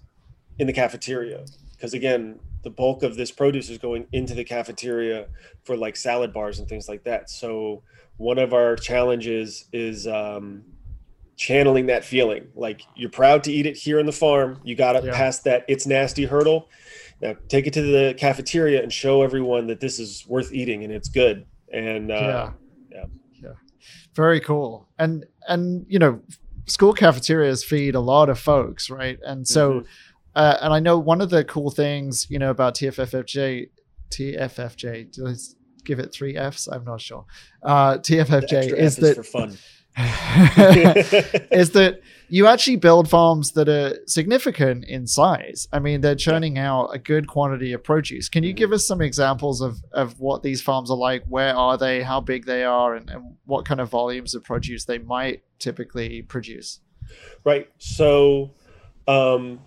in 0.59 0.67
the 0.67 0.73
cafeteria 0.73 1.45
because 1.73 1.93
again 1.93 2.39
the 2.65 2.71
bulk 2.71 3.03
of 3.03 3.15
this 3.15 3.31
produce 3.31 3.71
is 3.71 3.79
going 3.79 4.07
into 4.13 4.35
the 4.35 4.43
cafeteria 4.43 5.27
for 5.63 5.77
like 5.77 5.97
salad 5.97 6.33
bars 6.33 6.59
and 6.59 6.69
things 6.69 6.89
like 6.89 7.05
that. 7.05 7.31
So 7.31 7.83
one 8.17 8.39
of 8.39 8.53
our 8.53 8.75
challenges 8.75 9.67
is 9.73 10.07
um, 10.09 10.65
channeling 11.37 11.87
that 11.87 12.05
feeling. 12.05 12.49
Like 12.55 12.83
you're 12.97 13.11
proud 13.11 13.45
to 13.45 13.53
eat 13.53 13.67
it 13.67 13.77
here 13.77 14.01
in 14.01 14.07
the 14.07 14.13
farm. 14.13 14.61
You 14.65 14.75
got 14.75 14.95
to 14.95 15.07
yeah. 15.07 15.15
pass 15.15 15.41
that 15.41 15.65
it's 15.69 15.87
nasty 15.87 16.25
hurdle. 16.25 16.69
Now 17.21 17.37
take 17.49 17.67
it 17.67 17.73
to 17.75 17.83
the 17.83 18.15
cafeteria 18.19 18.83
and 18.83 18.93
show 18.93 19.23
everyone 19.23 19.67
that 19.69 19.81
this 19.81 19.99
is 19.99 20.25
worth 20.27 20.53
eating 20.53 20.85
and 20.85 20.93
it's 20.93 21.09
good. 21.09 21.47
And 21.73 22.11
uh, 22.11 22.15
yeah, 22.15 22.53
yeah, 22.91 23.05
yeah, 23.43 23.53
very 24.15 24.41
cool. 24.41 24.89
And 24.99 25.25
and 25.49 25.87
you 25.89 25.99
know, 25.99 26.21
school 26.67 26.93
cafeterias 26.93 27.65
feed 27.65 27.95
a 27.95 28.01
lot 28.01 28.29
of 28.29 28.39
folks, 28.39 28.91
right? 28.91 29.19
And 29.23 29.47
so. 29.47 29.73
Mm-hmm 29.73 29.89
uh, 30.35 30.59
and 30.63 30.73
I 30.73 30.81
know 30.81 30.99
one 30.99 31.21
of 31.21 31.31
the 31.31 31.45
cool 31.45 31.71
things, 31.71 32.27
you 32.29 32.39
know, 32.39 32.51
about 32.51 32.75
TFFFJ, 32.75 33.69
TFFJ, 34.11 35.19
let's 35.19 35.55
give 35.85 35.99
it 35.99 36.13
three 36.13 36.37
Fs. 36.37 36.67
I'm 36.67 36.85
not 36.85 37.01
sure. 37.01 37.25
Uh, 37.63 37.99
TFFJ 37.99 38.77
is 38.77 38.97
that 38.97 39.17
for 39.17 39.23
fun. 39.23 39.57
is 39.99 41.71
that 41.71 42.01
you 42.29 42.49
actually 42.49 42.77
build 42.77 43.09
farms 43.09 43.53
that 43.53 43.69
are 43.69 43.97
significant 44.07 44.85
in 44.87 45.07
size. 45.07 45.69
I 45.73 45.79
mean, 45.79 46.01
they're 46.01 46.17
churning 46.17 46.59
out 46.59 46.89
a 46.89 46.99
good 46.99 47.29
quantity 47.29 47.73
of 47.73 47.85
produce. 47.85 48.29
Can 48.29 48.43
you 48.43 48.51
mm-hmm. 48.51 48.57
give 48.57 48.73
us 48.73 48.87
some 48.87 49.01
examples 49.01 49.61
of, 49.61 49.79
of 49.93 50.19
what 50.19 50.43
these 50.43 50.61
farms 50.61 50.91
are 50.91 50.97
like? 50.97 51.25
Where 51.29 51.55
are 51.55 51.79
they? 51.79 52.03
How 52.03 52.21
big 52.21 52.45
they 52.45 52.65
are? 52.65 52.95
And, 52.97 53.09
and 53.09 53.37
what 53.45 53.65
kind 53.65 53.81
of 53.81 53.89
volumes 53.89 54.35
of 54.35 54.43
produce 54.43 54.85
they 54.85 54.99
might 54.99 55.45
typically 55.61 56.23
produce? 56.23 56.81
Right. 57.45 57.71
So, 57.79 58.51
um, 59.07 59.61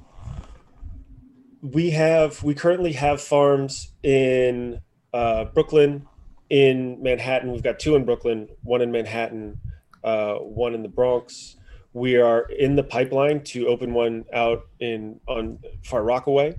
we 1.61 1.91
have 1.91 2.43
we 2.43 2.53
currently 2.53 2.93
have 2.93 3.21
farms 3.21 3.93
in 4.03 4.81
uh, 5.13 5.45
Brooklyn, 5.45 6.07
in 6.49 7.01
Manhattan. 7.01 7.51
We've 7.51 7.63
got 7.63 7.79
two 7.79 7.95
in 7.95 8.05
Brooklyn, 8.05 8.49
one 8.63 8.81
in 8.81 8.91
Manhattan, 8.91 9.59
uh, 10.07 10.35
one 10.35 10.73
in 10.73 10.83
the 10.83 10.89
Bronx. 10.89 11.57
We 11.91 12.15
are 12.15 12.43
in 12.43 12.77
the 12.77 12.83
pipeline 12.83 13.43
to 13.51 13.67
open 13.67 13.93
one 13.93 14.23
out 14.33 14.67
in 14.79 15.19
on 15.27 15.59
Far 15.83 16.03
Rockaway, 16.03 16.55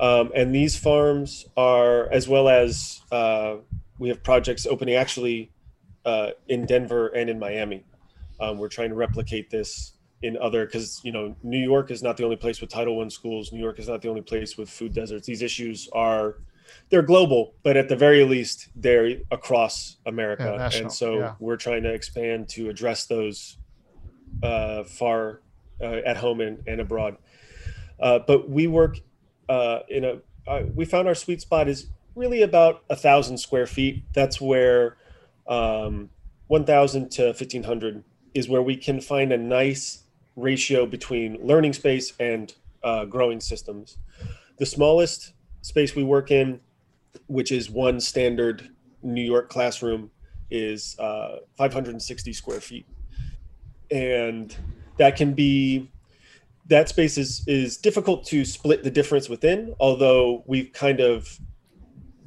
um, 0.00 0.32
and 0.34 0.52
these 0.52 0.76
farms 0.76 1.46
are 1.56 2.10
as 2.10 2.26
well 2.26 2.48
as 2.48 3.02
uh, 3.12 3.56
we 3.98 4.08
have 4.08 4.24
projects 4.24 4.66
opening 4.66 4.96
actually 4.96 5.52
uh, 6.04 6.30
in 6.48 6.66
Denver 6.66 7.08
and 7.08 7.30
in 7.30 7.38
Miami. 7.38 7.84
Um, 8.40 8.58
we're 8.58 8.74
trying 8.76 8.88
to 8.88 8.96
replicate 8.96 9.48
this 9.50 9.92
in 10.22 10.36
other 10.38 10.66
because 10.66 11.00
you 11.04 11.12
know 11.12 11.36
New 11.44 11.62
York 11.62 11.92
is 11.92 12.02
not 12.02 12.16
the 12.16 12.24
only 12.24 12.40
place 12.44 12.60
with 12.60 12.70
Title 12.70 12.96
One 12.96 13.10
schools. 13.10 13.52
New 13.52 13.60
York 13.60 13.78
is 13.78 13.88
not 13.88 14.02
the 14.02 14.08
only 14.08 14.22
place 14.22 14.56
with 14.58 14.68
food 14.68 14.92
deserts. 14.92 15.24
These 15.24 15.42
issues 15.42 15.88
are 15.92 16.38
they're 16.92 17.02
global, 17.02 17.54
but 17.62 17.74
at 17.78 17.88
the 17.88 17.96
very 17.96 18.22
least 18.22 18.68
they're 18.76 19.16
across 19.30 19.96
America, 20.04 20.54
yeah, 20.58 20.78
and 20.78 20.92
so 20.92 21.18
yeah. 21.18 21.34
we're 21.40 21.56
trying 21.56 21.82
to 21.82 21.92
expand 21.92 22.50
to 22.50 22.68
address 22.68 23.06
those 23.06 23.56
uh, 24.42 24.84
far 24.84 25.40
uh, 25.80 26.00
at 26.04 26.18
home 26.18 26.42
and, 26.42 26.62
and 26.66 26.82
abroad. 26.82 27.16
Uh, 27.98 28.18
but 28.18 28.50
we 28.50 28.66
work 28.66 28.98
uh, 29.48 29.78
in 29.88 30.04
a 30.04 30.18
uh, 30.46 30.64
we 30.74 30.84
found 30.84 31.08
our 31.08 31.14
sweet 31.14 31.40
spot 31.40 31.66
is 31.66 31.86
really 32.14 32.42
about 32.42 32.84
a 32.90 32.96
thousand 32.96 33.38
square 33.38 33.66
feet. 33.66 34.02
That's 34.12 34.38
where 34.38 34.98
um, 35.46 36.10
1,000 36.48 37.10
to 37.12 37.26
1,500 37.26 38.04
is 38.34 38.48
where 38.48 38.60
we 38.60 38.76
can 38.76 39.00
find 39.00 39.32
a 39.32 39.38
nice 39.38 40.02
ratio 40.36 40.84
between 40.84 41.38
learning 41.46 41.72
space 41.72 42.12
and 42.20 42.52
uh, 42.82 43.06
growing 43.06 43.40
systems. 43.40 43.96
The 44.58 44.66
smallest 44.66 45.32
space 45.62 45.94
we 45.94 46.02
work 46.02 46.30
in, 46.30 46.60
which 47.26 47.52
is 47.52 47.70
one 47.70 48.00
standard 48.00 48.68
New 49.02 49.22
York 49.22 49.48
classroom, 49.48 50.10
is 50.50 50.96
uh, 50.98 51.36
560 51.56 52.32
square 52.32 52.60
feet, 52.60 52.86
and 53.90 54.54
that 54.98 55.16
can 55.16 55.32
be 55.34 55.90
that 56.66 56.88
space 56.88 57.18
is 57.18 57.42
is 57.46 57.76
difficult 57.76 58.24
to 58.26 58.44
split 58.44 58.84
the 58.84 58.90
difference 58.90 59.28
within. 59.28 59.74
Although 59.80 60.44
we've 60.46 60.72
kind 60.72 61.00
of 61.00 61.38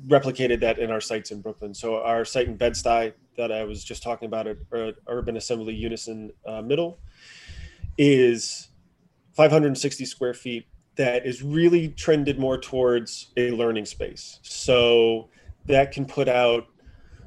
replicated 0.08 0.60
that 0.62 0.80
in 0.80 0.92
our 0.92 1.02
sites 1.02 1.32
in 1.32 1.42
Brooklyn. 1.42 1.74
So 1.74 2.02
our 2.02 2.26
site 2.26 2.48
in 2.48 2.56
Bed 2.56 2.74
Stuy 2.74 3.14
that 3.38 3.52
I 3.52 3.64
was 3.64 3.84
just 3.84 4.04
talking 4.04 4.28
about 4.28 4.48
at, 4.48 4.58
at 4.74 4.96
Urban 5.08 5.38
Assembly 5.38 5.74
Unison 5.74 6.32
uh, 6.46 6.62
Middle 6.62 7.00
is 7.98 8.70
560 9.34 10.06
square 10.06 10.34
feet 10.34 10.68
that 10.96 11.26
is 11.26 11.44
really 11.44 11.90
trended 11.90 12.40
more 12.40 12.58
towards 12.58 13.32
a 13.38 13.52
learning 13.52 13.86
space. 13.86 14.40
So 14.42 15.30
that 15.66 15.92
can 15.92 16.06
put 16.06 16.28
out 16.28 16.68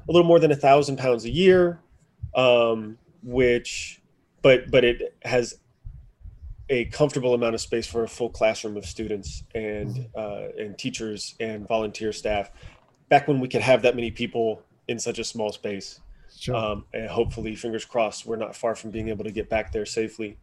a 0.07 0.11
little 0.11 0.27
more 0.27 0.39
than 0.39 0.51
a 0.51 0.55
thousand 0.55 0.97
pounds 0.97 1.25
a 1.25 1.29
year, 1.29 1.79
um, 2.35 2.97
which, 3.23 4.01
but 4.41 4.71
but 4.71 4.83
it 4.83 5.15
has 5.23 5.59
a 6.69 6.85
comfortable 6.85 7.33
amount 7.33 7.55
of 7.55 7.61
space 7.61 7.87
for 7.87 8.03
a 8.03 8.07
full 8.07 8.29
classroom 8.29 8.77
of 8.77 8.85
students 8.85 9.43
and 9.55 10.07
uh, 10.15 10.47
and 10.57 10.77
teachers 10.77 11.35
and 11.39 11.67
volunteer 11.67 12.11
staff. 12.11 12.51
Back 13.09 13.27
when 13.27 13.39
we 13.39 13.47
could 13.47 13.61
have 13.61 13.81
that 13.83 13.95
many 13.95 14.11
people 14.11 14.61
in 14.87 14.99
such 14.99 15.19
a 15.19 15.23
small 15.23 15.51
space, 15.51 15.99
Sure. 16.39 16.55
um, 16.55 16.85
and 16.93 17.09
hopefully, 17.09 17.55
fingers 17.55 17.85
crossed, 17.85 18.25
we're 18.25 18.37
not 18.37 18.55
far 18.55 18.75
from 18.75 18.91
being 18.91 19.09
able 19.09 19.25
to 19.25 19.31
get 19.31 19.49
back 19.49 19.71
there 19.71 19.85
safely. 19.85 20.37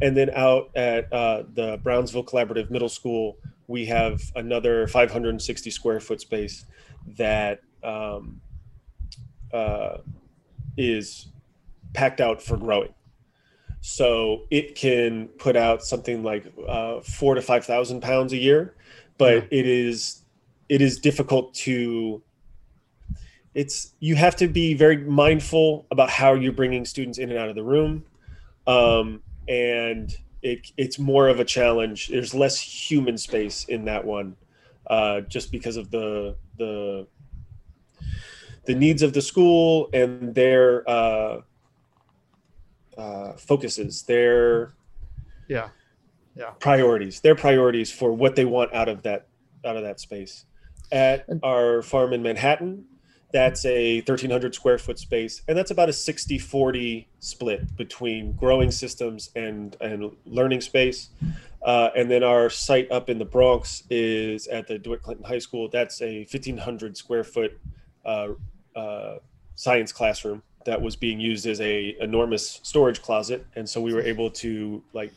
And 0.00 0.16
then 0.16 0.30
out 0.30 0.70
at 0.74 1.12
uh, 1.12 1.42
the 1.52 1.78
Brownsville 1.82 2.24
Collaborative 2.24 2.70
Middle 2.70 2.88
School, 2.88 3.36
we 3.66 3.86
have 3.86 4.22
another 4.36 4.86
560 4.86 5.70
square 5.70 6.00
foot 6.00 6.20
space 6.20 6.64
that 7.18 7.60
um, 7.82 8.40
uh, 9.52 9.98
is 10.76 11.28
packed 11.92 12.20
out 12.20 12.40
for 12.40 12.56
growing. 12.56 12.94
So 13.80 14.42
it 14.50 14.76
can 14.76 15.28
put 15.38 15.56
out 15.56 15.82
something 15.82 16.22
like 16.22 16.44
uh, 16.68 17.00
four 17.00 17.34
to 17.34 17.42
five 17.42 17.66
thousand 17.66 18.00
pounds 18.00 18.32
a 18.32 18.36
year, 18.36 18.76
but 19.18 19.48
it 19.50 19.66
is 19.66 20.22
it 20.68 20.80
is 20.80 20.98
difficult 21.00 21.52
to 21.54 22.22
it's 23.54 23.92
you 24.00 24.14
have 24.16 24.36
to 24.36 24.48
be 24.48 24.74
very 24.74 24.96
mindful 24.96 25.86
about 25.90 26.10
how 26.10 26.34
you're 26.34 26.52
bringing 26.52 26.84
students 26.84 27.18
in 27.18 27.30
and 27.30 27.38
out 27.38 27.48
of 27.48 27.54
the 27.54 27.62
room. 27.62 28.04
Um, 28.66 29.22
and 29.48 30.16
it, 30.42 30.70
it's 30.76 30.98
more 30.98 31.28
of 31.28 31.40
a 31.40 31.44
challenge. 31.44 32.08
There's 32.08 32.34
less 32.34 32.58
human 32.58 33.18
space 33.18 33.64
in 33.64 33.84
that 33.86 34.04
one 34.04 34.36
uh, 34.86 35.22
just 35.22 35.52
because 35.52 35.76
of 35.76 35.90
the 35.90 36.36
the 36.58 37.06
the 38.64 38.74
needs 38.74 39.02
of 39.02 39.12
the 39.12 39.22
school 39.22 39.90
and 39.92 40.34
their 40.34 40.88
uh, 40.88 41.40
uh, 42.96 43.32
focuses 43.32 44.02
their 44.02 44.72
yeah. 45.48 45.68
yeah. 46.36 46.50
priorities 46.60 47.20
their 47.20 47.34
priorities 47.34 47.90
for 47.90 48.12
what 48.12 48.36
they 48.36 48.44
want 48.44 48.72
out 48.72 48.88
of 48.88 49.02
that 49.02 49.26
out 49.64 49.76
of 49.76 49.82
that 49.82 50.00
space. 50.00 50.46
At 50.90 51.26
our 51.42 51.82
farm 51.82 52.12
in 52.12 52.22
manhattan 52.22 52.84
that's 53.32 53.64
a 53.64 53.96
1300 53.98 54.54
square 54.54 54.78
foot 54.78 54.98
space 54.98 55.42
and 55.48 55.56
that's 55.56 55.70
about 55.70 55.88
a 55.88 55.92
60 55.92 56.38
40 56.38 57.08
split 57.18 57.76
between 57.76 58.32
growing 58.32 58.70
systems 58.70 59.30
and 59.34 59.76
and 59.80 60.14
learning 60.26 60.60
space. 60.60 61.10
Uh, 61.62 61.90
and 61.96 62.10
then 62.10 62.24
our 62.24 62.50
site 62.50 62.90
up 62.90 63.08
in 63.08 63.18
the 63.18 63.24
bronx 63.24 63.84
is 63.88 64.48
at 64.48 64.66
the 64.66 64.78
dewitt 64.78 65.02
clinton 65.02 65.24
high 65.24 65.38
school. 65.38 65.68
That's 65.68 66.02
a 66.02 66.20
1500 66.20 66.96
square 66.96 67.24
foot 67.24 67.58
uh, 68.04 68.28
uh, 68.74 69.18
science 69.54 69.92
classroom 69.92 70.42
that 70.64 70.80
was 70.80 70.96
being 70.96 71.20
used 71.20 71.46
as 71.46 71.60
a 71.60 71.96
enormous 72.00 72.60
storage 72.62 73.02
closet. 73.02 73.46
And 73.56 73.68
so 73.68 73.80
we 73.80 73.92
were 73.94 74.02
able 74.02 74.30
to 74.30 74.82
like 74.92 75.12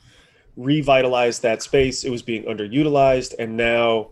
revitalize 0.56 1.39
that 1.39 1.62
space. 1.62 2.04
It 2.04 2.10
was 2.12 2.21
being 2.21 2.43
underutilized 2.43 3.34
and 3.39 3.58
now 3.58 4.10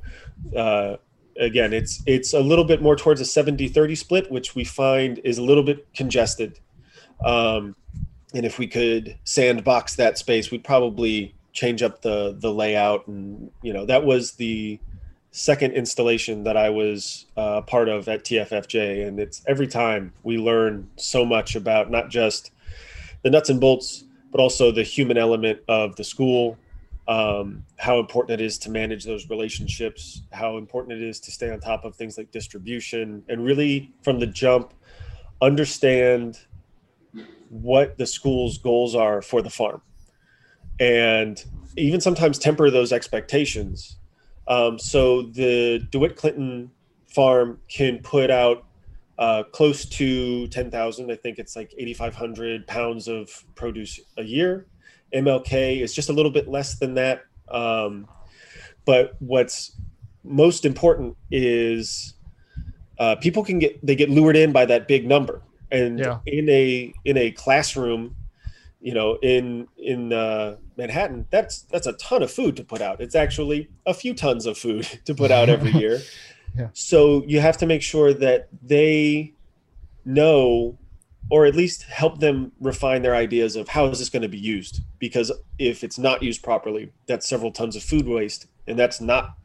uh, 0.56 0.98
again 1.40 1.74
it's 1.74 2.02
it's 2.06 2.34
a 2.34 2.40
little 2.40 2.66
bit 2.66 2.82
more 2.82 2.96
towards 2.96 3.20
a 3.22 3.26
70 3.26 3.68
30 3.68 3.96
split 3.96 4.32
which 4.32 4.56
we 4.56 4.64
find 4.64 5.20
is 5.24 5.38
a 5.38 5.44
little 5.44 5.64
bit 5.64 5.88
congested. 5.94 6.60
Um, 7.24 7.76
and 8.34 8.46
if 8.46 8.60
we 8.60 8.68
could 8.68 9.18
sandbox 9.24 9.96
that 9.96 10.18
space 10.18 10.52
we'd 10.52 10.64
probably 10.64 11.34
change 11.54 11.84
up 11.84 12.02
the 12.02 12.36
the 12.40 12.52
layout 12.52 13.08
and 13.08 13.52
you 13.62 13.72
know 13.72 13.86
that 13.86 14.04
was 14.04 14.34
the 14.34 14.80
second 15.32 15.72
installation 15.72 16.44
that 16.44 16.58
i 16.58 16.70
was 16.70 17.26
uh, 17.38 17.62
part 17.62 17.88
of 17.90 18.08
at 18.08 18.24
tffj 18.24 19.08
and 19.08 19.20
it's 19.20 19.44
every 19.48 19.68
time 19.68 20.12
we 20.24 20.38
learn 20.38 20.88
so 20.96 21.24
much 21.24 21.56
about 21.56 21.90
not 21.90 22.10
just 22.10 22.52
the 23.24 23.30
nuts 23.30 23.50
and 23.50 23.60
bolts 23.60 24.04
but 24.32 24.42
also 24.42 24.72
the 24.72 24.84
human 24.84 25.18
element 25.18 25.60
of 25.68 25.96
the 25.96 26.04
school 26.04 26.58
um, 27.08 27.66
how 27.78 28.00
important 28.00 28.40
it 28.40 28.44
is 28.44 28.58
to 28.60 28.72
manage 28.72 29.04
those 29.04 29.30
relationships, 29.30 30.22
how 30.32 30.58
important 30.58 31.02
it 31.02 31.04
is 31.04 31.20
to 31.22 31.32
stay 31.32 31.52
on 31.52 31.60
top 31.60 31.84
of 31.84 31.96
things 31.96 32.18
like 32.18 32.32
distribution, 32.32 33.24
and 33.28 33.44
really 33.44 33.92
from 34.04 34.20
the 34.20 34.28
jump, 34.28 34.74
understand 35.42 36.40
what 37.50 37.98
the 37.98 38.06
school's 38.06 38.58
goals 38.58 38.96
are 38.96 39.22
for 39.22 39.42
the 39.42 39.50
farm. 39.50 39.82
And 40.80 41.44
even 41.78 42.02
sometimes 42.02 42.40
temper 42.40 42.70
those 42.70 42.92
expectations. 42.92 43.98
Um, 44.48 44.80
so 44.80 45.24
the 45.24 45.86
DeWitt 45.92 46.16
Clinton 46.16 46.72
farm 47.08 47.60
can 47.68 48.00
put 48.00 48.32
out 48.32 48.66
uh, 49.24 49.44
close 49.44 49.86
to 49.86 50.48
10,000, 50.48 51.10
I 51.12 51.16
think 51.16 51.40
it's 51.40 51.56
like 51.56 51.74
8,500 51.78 52.68
pounds 52.68 53.08
of 53.08 53.30
produce 53.56 54.00
a 54.18 54.24
year. 54.24 54.68
MLK 55.14 55.80
is 55.82 55.94
just 55.94 56.10
a 56.10 56.14
little 56.14 56.32
bit 56.32 56.50
less 56.50 56.78
than 56.78 56.94
that. 56.96 57.24
Um, 57.48 58.08
but 58.86 59.16
what's 59.20 59.78
most 60.26 60.66
important 60.66 61.16
is 61.32 62.16
uh, 63.00 63.16
people 63.16 63.44
can 63.46 63.60
get 63.60 63.74
they 63.86 63.96
get 63.96 64.10
lured 64.10 64.36
in 64.36 64.52
by 64.52 64.66
that 64.66 64.88
big 64.88 65.08
number, 65.08 65.42
and 65.72 66.00
Yeah. 66.00 66.20
in 66.26 66.50
a 66.50 66.94
in 67.06 67.16
a 67.18 67.32
classroom, 67.32 68.16
you 68.82 68.94
know, 68.94 69.18
in 69.22 69.68
in 69.78 70.12
uh, 70.12 70.58
Manhattan, 70.78 71.28
that's 71.30 71.62
that's 71.72 71.88
a 71.88 71.94
ton 71.94 72.24
of 72.24 72.32
food 72.32 72.58
to 72.58 72.64
put 72.64 72.82
out. 72.82 73.00
It's 73.00 73.16
actually 73.16 73.70
a 73.86 73.94
few 73.94 74.14
tons 74.14 74.46
of 74.46 74.58
food 74.58 74.86
to 75.06 75.16
put 75.16 75.32
out 75.32 75.48
every 75.50 75.72
year. 75.84 76.00
Yeah. 76.58 76.70
So 76.74 77.24
you 77.26 77.40
have 77.40 77.58
to 77.58 77.66
make 77.66 77.82
sure 77.82 78.14
that 78.14 78.48
they 78.62 79.34
know 80.06 80.78
or 81.30 81.46
at 81.46 81.56
least 81.56 81.84
help 81.84 82.20
them 82.20 82.52
refine 82.60 83.02
their 83.02 83.16
ideas 83.16 83.56
of 83.56 83.68
how 83.70 83.86
is 83.88 84.00
this 84.00 84.10
going 84.10 84.22
to 84.22 84.28
be 84.28 84.38
used 84.38 84.82
because 85.00 85.32
if 85.58 85.84
it's 85.84 85.98
not 85.98 86.22
used 86.22 86.44
properly 86.44 86.92
that's 87.08 87.28
several 87.28 87.52
tons 87.52 87.76
of 87.76 87.84
food 87.84 88.06
waste 88.06 88.48
and 88.68 88.78
that's 88.78 89.00
not 89.00 89.38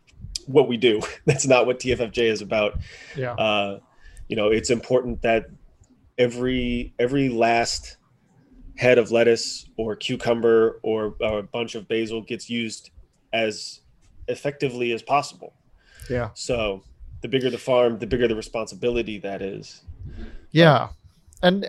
what 0.47 0.69
we 0.69 0.77
do 0.77 1.01
that's 1.27 1.47
not 1.47 1.67
what 1.67 1.79
tffj 1.79 2.19
is 2.19 2.43
about 2.43 2.79
Yeah. 3.17 3.33
uh, 3.35 3.79
you 4.29 4.37
know 4.37 4.49
it's 4.49 4.71
important 4.71 5.23
that 5.23 5.47
every 6.19 6.93
every 6.99 7.29
last 7.29 7.97
head 8.77 8.99
of 8.99 9.11
lettuce 9.11 9.69
or 9.77 9.95
cucumber 9.97 10.81
or, 10.83 11.15
or 11.21 11.39
a 11.39 11.43
bunch 11.43 11.75
of 11.77 11.87
basil 11.87 12.23
gets 12.23 12.51
used 12.51 12.91
as 13.33 13.81
effectively 14.27 14.93
as 14.93 15.03
possible 15.03 15.55
Yeah. 16.11 16.31
so 16.35 16.83
the 17.23 17.29
bigger 17.29 17.51
the 17.51 17.59
farm 17.59 17.99
the 17.99 18.07
bigger 18.07 18.29
the 18.29 18.37
responsibility 18.37 19.19
that 19.19 19.43
is 19.43 19.83
Yeah. 20.51 20.89
And 21.43 21.69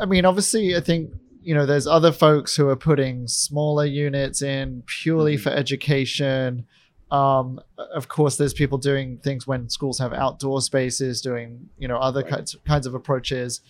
I, 0.00 0.06
mean, 0.06 0.24
obviously, 0.24 0.74
I 0.76 0.80
think, 0.80 1.12
you 1.42 1.54
know, 1.54 1.66
there's 1.66 1.86
other 1.86 2.10
folks 2.12 2.56
who 2.56 2.68
are 2.68 2.76
putting 2.76 3.26
smaller 3.28 3.84
units 3.84 4.40
in 4.40 4.82
purely 4.86 5.36
Mhm. 5.36 5.40
for 5.40 5.50
education. 5.50 6.64
Um, 7.10 7.60
of 7.94 8.08
course, 8.08 8.36
there's 8.36 8.54
people 8.54 8.78
doing 8.78 9.18
things 9.18 9.46
when 9.46 9.68
schools 9.68 9.98
have 9.98 10.12
outdoor 10.12 10.62
spaces, 10.62 11.20
doing, 11.20 11.68
you 11.78 11.88
know, 11.88 11.96
other 11.98 12.22
Right. 12.22 12.30
kinds, 12.30 12.56
kinds 12.66 12.86
of 12.86 12.94
approaches. 12.94 13.60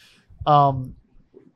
Um, 0.47 0.95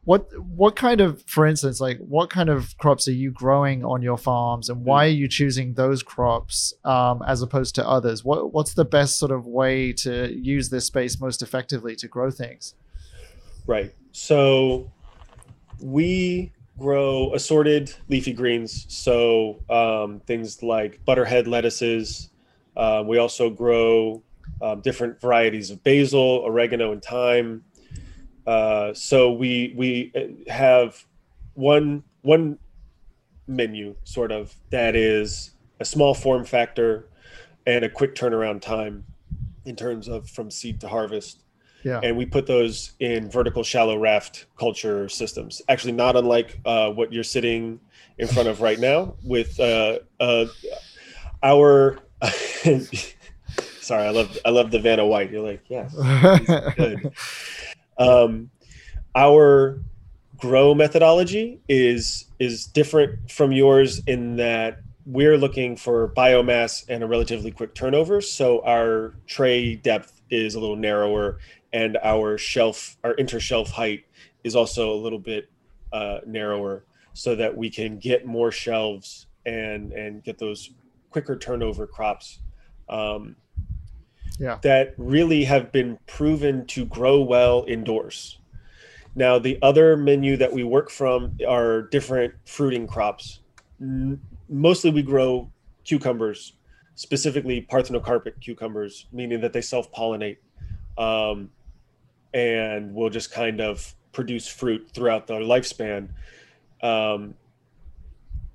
what 0.05 0.29
what 0.39 0.77
kind 0.77 1.01
of 1.01 1.23
for 1.23 1.47
instance 1.47 1.81
like 1.81 1.99
what 1.99 2.31
kind 2.31 2.49
of 2.49 2.77
crops 2.79 3.09
are 3.09 3.13
you 3.13 3.31
growing 3.31 3.85
on 3.85 4.03
your 4.03 4.19
farms 4.19 4.69
and 4.69 4.85
why 4.85 5.07
are 5.07 5.09
you 5.09 5.29
choosing 5.29 5.75
those 5.75 6.03
crops 6.03 6.75
um, 6.85 7.23
as 7.27 7.43
opposed 7.43 7.75
to 7.75 7.89
others 7.89 8.25
what 8.25 8.53
what's 8.53 8.75
the 8.75 8.85
best 8.85 9.19
sort 9.19 9.33
of 9.33 9.47
way 9.47 9.93
to 9.93 10.33
use 10.33 10.69
this 10.69 10.85
space 10.85 11.21
most 11.21 11.43
effectively 11.43 11.97
to 11.97 12.07
grow 12.07 12.31
things 12.31 12.75
Right. 13.67 13.95
So 14.13 14.91
we 15.81 16.53
grow 16.79 17.33
assorted 17.35 17.95
leafy 18.09 18.33
greens. 18.33 18.87
So 18.89 19.63
um, 19.71 20.21
things 20.21 20.63
like 20.63 21.05
butterhead 21.05 21.47
lettuces. 21.47 22.31
Uh, 22.77 23.03
we 23.07 23.19
also 23.19 23.51
grow 23.51 24.23
um, 24.61 24.81
different 24.81 25.21
varieties 25.21 25.71
of 25.71 25.83
basil, 25.83 26.43
oregano, 26.45 26.93
and 26.93 27.03
thyme. 27.03 27.65
Uh, 28.47 28.93
so 28.95 29.33
we 29.33 29.73
we 29.77 30.13
uh, 30.15 30.51
have 30.53 31.05
one 31.55 32.03
one 32.23 32.59
menu 33.47 33.95
sort 34.05 34.33
of 34.33 34.55
that 34.71 34.97
is 34.97 35.53
a 35.81 35.85
small 35.85 36.15
form 36.15 36.45
factor 36.45 37.09
and 37.67 37.85
a 37.85 37.89
quick 37.89 38.15
turnaround 38.15 38.61
time 38.61 39.05
in 39.65 39.77
terms 39.77 40.09
of 40.09 40.29
from 40.29 40.51
seed 40.51 40.81
to 40.81 40.89
harvest. 40.89 41.41
Yeah. 41.83 42.01
And 42.03 42.17
we 42.17 42.25
put 42.25 42.47
those 42.47 42.93
in 43.01 43.31
vertical 43.31 43.63
shallow 43.63 43.99
raft 43.99 44.47
culture 44.59 45.09
systems. 45.09 45.61
Actually 45.69 45.93
not 45.93 46.17
unlike 46.17 46.59
uh, 46.65 46.91
what 46.91 47.13
you're 47.13 47.23
sitting 47.23 47.79
in 48.19 48.27
front 48.27 48.49
of 48.49 48.61
right 48.61 48.79
now 48.79 49.17
with 49.23 49.59
uh, 49.61 49.99
uh, 50.21 50.47
our 51.43 51.99
sorry 53.81 54.07
i 54.07 54.11
love 54.11 54.39
i 54.47 54.51
love 54.51 54.71
the 54.71 54.79
vanna 54.79 55.07
white. 55.07 55.31
You're 55.31 55.43
like 55.43 55.63
yes 55.69 55.95
good 56.77 57.13
um, 57.99 58.51
our 59.15 59.81
grow 60.37 60.75
methodology 60.75 61.61
is 61.69 62.27
is 62.39 62.67
different 62.67 63.31
from 63.31 63.53
yours 63.53 64.03
in 64.07 64.37
that 64.37 64.81
we're 65.07 65.37
looking 65.37 65.77
for 65.77 66.09
biomass 66.17 66.85
and 66.89 67.03
a 67.03 67.07
relatively 67.07 67.51
quick 67.51 67.75
turnover. 67.75 68.21
So 68.21 68.65
our 68.65 69.15
tray 69.27 69.77
depth 69.77 70.23
is 70.31 70.55
a 70.55 70.61
little 70.61 70.77
narrower, 70.77 71.39
and 71.73 71.99
our 72.03 72.39
shelf, 72.39 72.97
our 73.05 73.15
intershelf 73.15 73.71
height, 73.71 74.05
is 74.45 74.57
also 74.57 74.93
a 74.93 74.97
little 74.97 75.19
bit 75.19 75.51
uh, 75.93 76.19
narrower, 76.27 76.85
so 77.13 77.37
that 77.37 77.57
we 77.57 77.71
can 77.71 77.99
get 77.99 78.27
more 78.27 78.51
shelves 78.51 79.27
and 79.47 79.93
and 79.93 80.25
get 80.25 80.39
those 80.39 80.71
quicker 81.11 81.37
turnover 81.37 81.87
crops. 81.87 82.41
Um, 82.89 83.37
yeah. 84.39 84.59
that 84.63 84.95
really 84.97 85.45
have 85.45 85.73
been 85.73 85.99
proven 86.07 86.67
to 86.67 86.85
grow 86.87 87.21
well 87.21 87.65
indoors. 87.69 88.39
Now, 89.15 89.39
the 89.39 89.59
other 89.63 89.97
menu 89.97 90.37
that 90.39 90.53
we 90.53 90.65
work 90.65 90.91
from 90.91 91.39
are 91.47 91.83
different 91.83 92.35
fruiting 92.45 92.87
crops. 92.87 93.41
Mostly 94.49 94.91
we 94.91 95.03
grow 95.03 95.51
cucumbers, 95.85 96.55
specifically 96.97 97.67
parthenocarpic 97.71 98.41
cucumbers, 98.41 99.07
meaning 99.13 99.41
that 99.41 99.53
they 99.53 99.61
self 99.61 99.93
pollinate 99.93 100.39
um, 100.99 101.51
and 102.33 102.93
will 102.93 103.11
just 103.11 103.33
kind 103.33 103.61
of 103.61 103.95
produce 104.13 104.49
fruit 104.49 104.89
throughout 104.93 105.27
their 105.27 105.41
lifespan. 105.41 106.09
Um, 106.83 107.35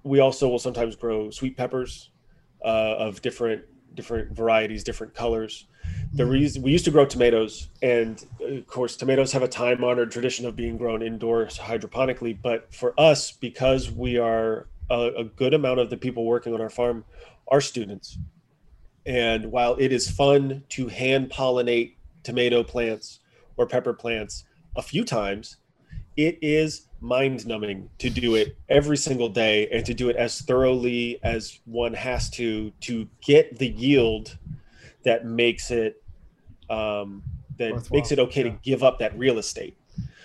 we 0.03 0.19
also 0.19 0.47
will 0.49 0.59
sometimes 0.59 0.95
grow 0.95 1.29
sweet 1.29 1.55
peppers 1.55 2.09
uh, 2.63 2.95
of 2.97 3.21
different 3.21 3.63
different 3.95 4.31
varieties, 4.35 4.83
different 4.83 5.13
colors. 5.13 5.67
The 6.13 6.23
mm-hmm. 6.23 6.32
reason 6.32 6.62
we 6.62 6.71
used 6.71 6.86
to 6.86 6.91
grow 6.91 7.06
tomatoes, 7.06 7.69
and 7.82 8.23
of 8.41 8.67
course, 8.67 8.95
tomatoes 8.95 9.32
have 9.32 9.43
a 9.43 9.47
time 9.47 9.84
honored 9.84 10.12
tradition 10.12 10.45
of 10.45 10.56
being 10.56 10.78
grown 10.78 11.02
indoors 11.02 11.58
hydroponically. 11.58 12.38
But 12.41 12.73
for 12.73 12.99
us, 12.99 13.32
because 13.32 13.91
we 13.91 14.17
are 14.17 14.67
a, 14.89 15.12
a 15.17 15.23
good 15.23 15.54
amount 15.54 15.80
of 15.80 15.89
the 15.89 15.97
people 15.97 16.25
working 16.25 16.54
on 16.54 16.62
our 16.62 16.69
farm 16.69 17.06
are 17.47 17.62
students, 17.62 18.17
and 19.06 19.52
while 19.52 19.75
it 19.80 19.91
is 19.91 20.10
fun 20.10 20.63
to 20.69 20.88
hand 20.88 21.30
pollinate 21.30 21.95
tomato 22.23 22.63
plants 22.63 23.19
or 23.58 23.65
pepper 23.65 23.93
plants 23.93 24.45
a 24.75 24.82
few 24.82 25.04
times, 25.04 25.58
it 26.15 26.38
is 26.41 26.88
mind 27.02 27.47
numbing 27.47 27.89
to 27.97 28.10
do 28.10 28.36
it 28.36 28.58
every 28.67 28.97
single 28.97 29.30
day 29.30 29.67
and 29.69 29.86
to 29.86 29.93
do 29.93 30.10
it 30.10 30.15
as 30.15 30.41
thoroughly 30.41 31.19
as 31.23 31.60
one 31.65 31.93
has 31.93 32.30
to 32.30 32.71
to 32.82 33.08
get 33.21 33.58
the 33.58 33.69
yield 33.69 34.38
that 35.03 35.25
makes 35.25 35.71
it 35.71 36.01
um, 36.69 37.23
that 37.57 37.73
Worthwhile. 37.73 37.99
makes 37.99 38.12
it 38.12 38.19
okay 38.19 38.45
yeah. 38.45 38.51
to 38.51 38.57
give 38.62 38.83
up 38.83 38.99
that 38.99 39.17
real 39.17 39.38
estate. 39.38 39.77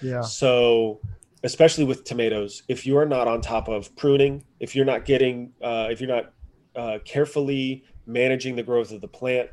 Yeah. 0.02 0.22
So 0.22 1.00
especially 1.42 1.84
with 1.84 2.04
tomatoes, 2.04 2.62
if 2.68 2.86
you 2.86 2.96
are 2.96 3.06
not 3.06 3.28
on 3.28 3.40
top 3.40 3.68
of 3.68 3.94
pruning, 3.96 4.44
if 4.60 4.74
you're 4.74 4.84
not 4.84 5.04
getting, 5.04 5.52
uh, 5.62 5.88
if 5.90 6.00
you're 6.00 6.08
not 6.08 6.32
uh, 6.76 6.98
carefully 7.04 7.84
managing 8.06 8.56
the 8.56 8.62
growth 8.62 8.92
of 8.92 9.00
the 9.00 9.08
plant 9.08 9.50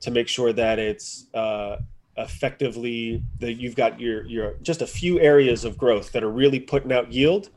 to 0.00 0.10
make 0.10 0.28
sure 0.28 0.52
that 0.52 0.78
it's 0.78 1.26
uh, 1.34 1.76
effectively 2.16 3.22
that 3.38 3.54
you've 3.54 3.76
got 3.76 3.98
your 3.98 4.26
your 4.26 4.54
just 4.62 4.82
a 4.82 4.86
few 4.86 5.18
areas 5.20 5.64
of 5.64 5.78
growth 5.78 6.12
that 6.12 6.22
are 6.22 6.30
really 6.30 6.60
putting 6.60 6.92
out 6.92 7.10
yield 7.10 7.48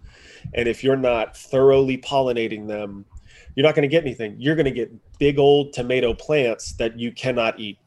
and 0.53 0.67
if 0.67 0.83
you're 0.83 0.95
not 0.95 1.35
thoroughly 1.35 1.97
pollinating 1.97 2.67
them 2.67 3.03
you're 3.55 3.65
not 3.65 3.75
going 3.75 3.83
to 3.83 3.87
get 3.87 4.03
anything 4.03 4.35
you're 4.37 4.55
going 4.55 4.65
to 4.65 4.71
get 4.71 4.91
big 5.19 5.39
old 5.39 5.73
tomato 5.73 6.13
plants 6.13 6.73
that 6.73 6.97
you 6.99 7.11
cannot 7.11 7.59
eat 7.59 7.77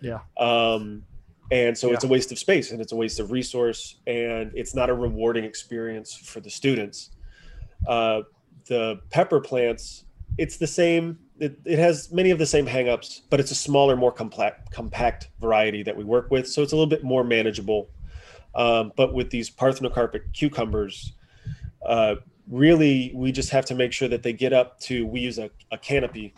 yeah 0.00 0.18
um 0.38 1.02
and 1.50 1.76
so 1.76 1.88
yeah. 1.88 1.94
it's 1.94 2.04
a 2.04 2.08
waste 2.08 2.30
of 2.30 2.38
space 2.38 2.72
and 2.72 2.80
it's 2.80 2.92
a 2.92 2.96
waste 2.96 3.20
of 3.20 3.30
resource 3.30 3.96
and 4.06 4.52
it's 4.54 4.74
not 4.74 4.90
a 4.90 4.94
rewarding 4.94 5.44
experience 5.44 6.14
for 6.14 6.40
the 6.40 6.50
students 6.50 7.10
uh 7.86 8.20
the 8.66 9.00
pepper 9.10 9.40
plants 9.40 10.04
it's 10.36 10.56
the 10.56 10.66
same 10.66 11.18
it, 11.40 11.58
it 11.64 11.78
has 11.78 12.10
many 12.12 12.30
of 12.30 12.38
the 12.38 12.46
same 12.46 12.66
hangups, 12.66 13.22
but 13.30 13.40
it's 13.40 13.50
a 13.50 13.54
smaller, 13.54 13.96
more 13.96 14.12
compact 14.12 14.72
compact 14.72 15.28
variety 15.40 15.82
that 15.82 15.96
we 15.96 16.04
work 16.04 16.30
with, 16.30 16.48
so 16.48 16.62
it's 16.62 16.72
a 16.72 16.76
little 16.76 16.88
bit 16.88 17.04
more 17.04 17.24
manageable. 17.24 17.88
Um, 18.54 18.92
but 18.96 19.14
with 19.14 19.30
these 19.30 19.50
parthenocarpic 19.50 20.32
cucumbers, 20.32 21.12
uh, 21.86 22.16
really 22.50 23.12
we 23.14 23.32
just 23.32 23.50
have 23.50 23.64
to 23.66 23.74
make 23.74 23.92
sure 23.92 24.08
that 24.08 24.22
they 24.22 24.32
get 24.32 24.52
up 24.52 24.80
to. 24.80 25.06
We 25.06 25.20
use 25.20 25.38
a, 25.38 25.50
a 25.70 25.78
canopy 25.78 26.34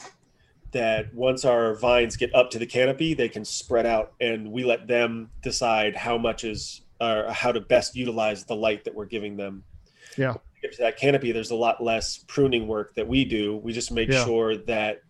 that 0.72 1.12
once 1.14 1.44
our 1.44 1.74
vines 1.74 2.16
get 2.16 2.34
up 2.34 2.50
to 2.50 2.58
the 2.58 2.66
canopy, 2.66 3.14
they 3.14 3.28
can 3.28 3.44
spread 3.44 3.86
out, 3.86 4.12
and 4.20 4.50
we 4.50 4.64
let 4.64 4.86
them 4.86 5.30
decide 5.42 5.96
how 5.96 6.16
much 6.16 6.44
is 6.44 6.82
or 7.00 7.26
how 7.30 7.50
to 7.50 7.60
best 7.60 7.96
utilize 7.96 8.44
the 8.44 8.54
light 8.54 8.84
that 8.84 8.94
we're 8.94 9.06
giving 9.06 9.36
them. 9.36 9.64
Yeah 10.16 10.34
get 10.60 10.72
to 10.72 10.78
that 10.82 10.96
canopy, 10.96 11.32
there's 11.32 11.50
a 11.50 11.56
lot 11.56 11.82
less 11.82 12.18
pruning 12.28 12.66
work 12.66 12.94
that 12.94 13.06
we 13.06 13.24
do. 13.24 13.56
We 13.56 13.72
just 13.72 13.90
make 13.90 14.10
yeah. 14.10 14.24
sure 14.24 14.56
that 14.56 15.02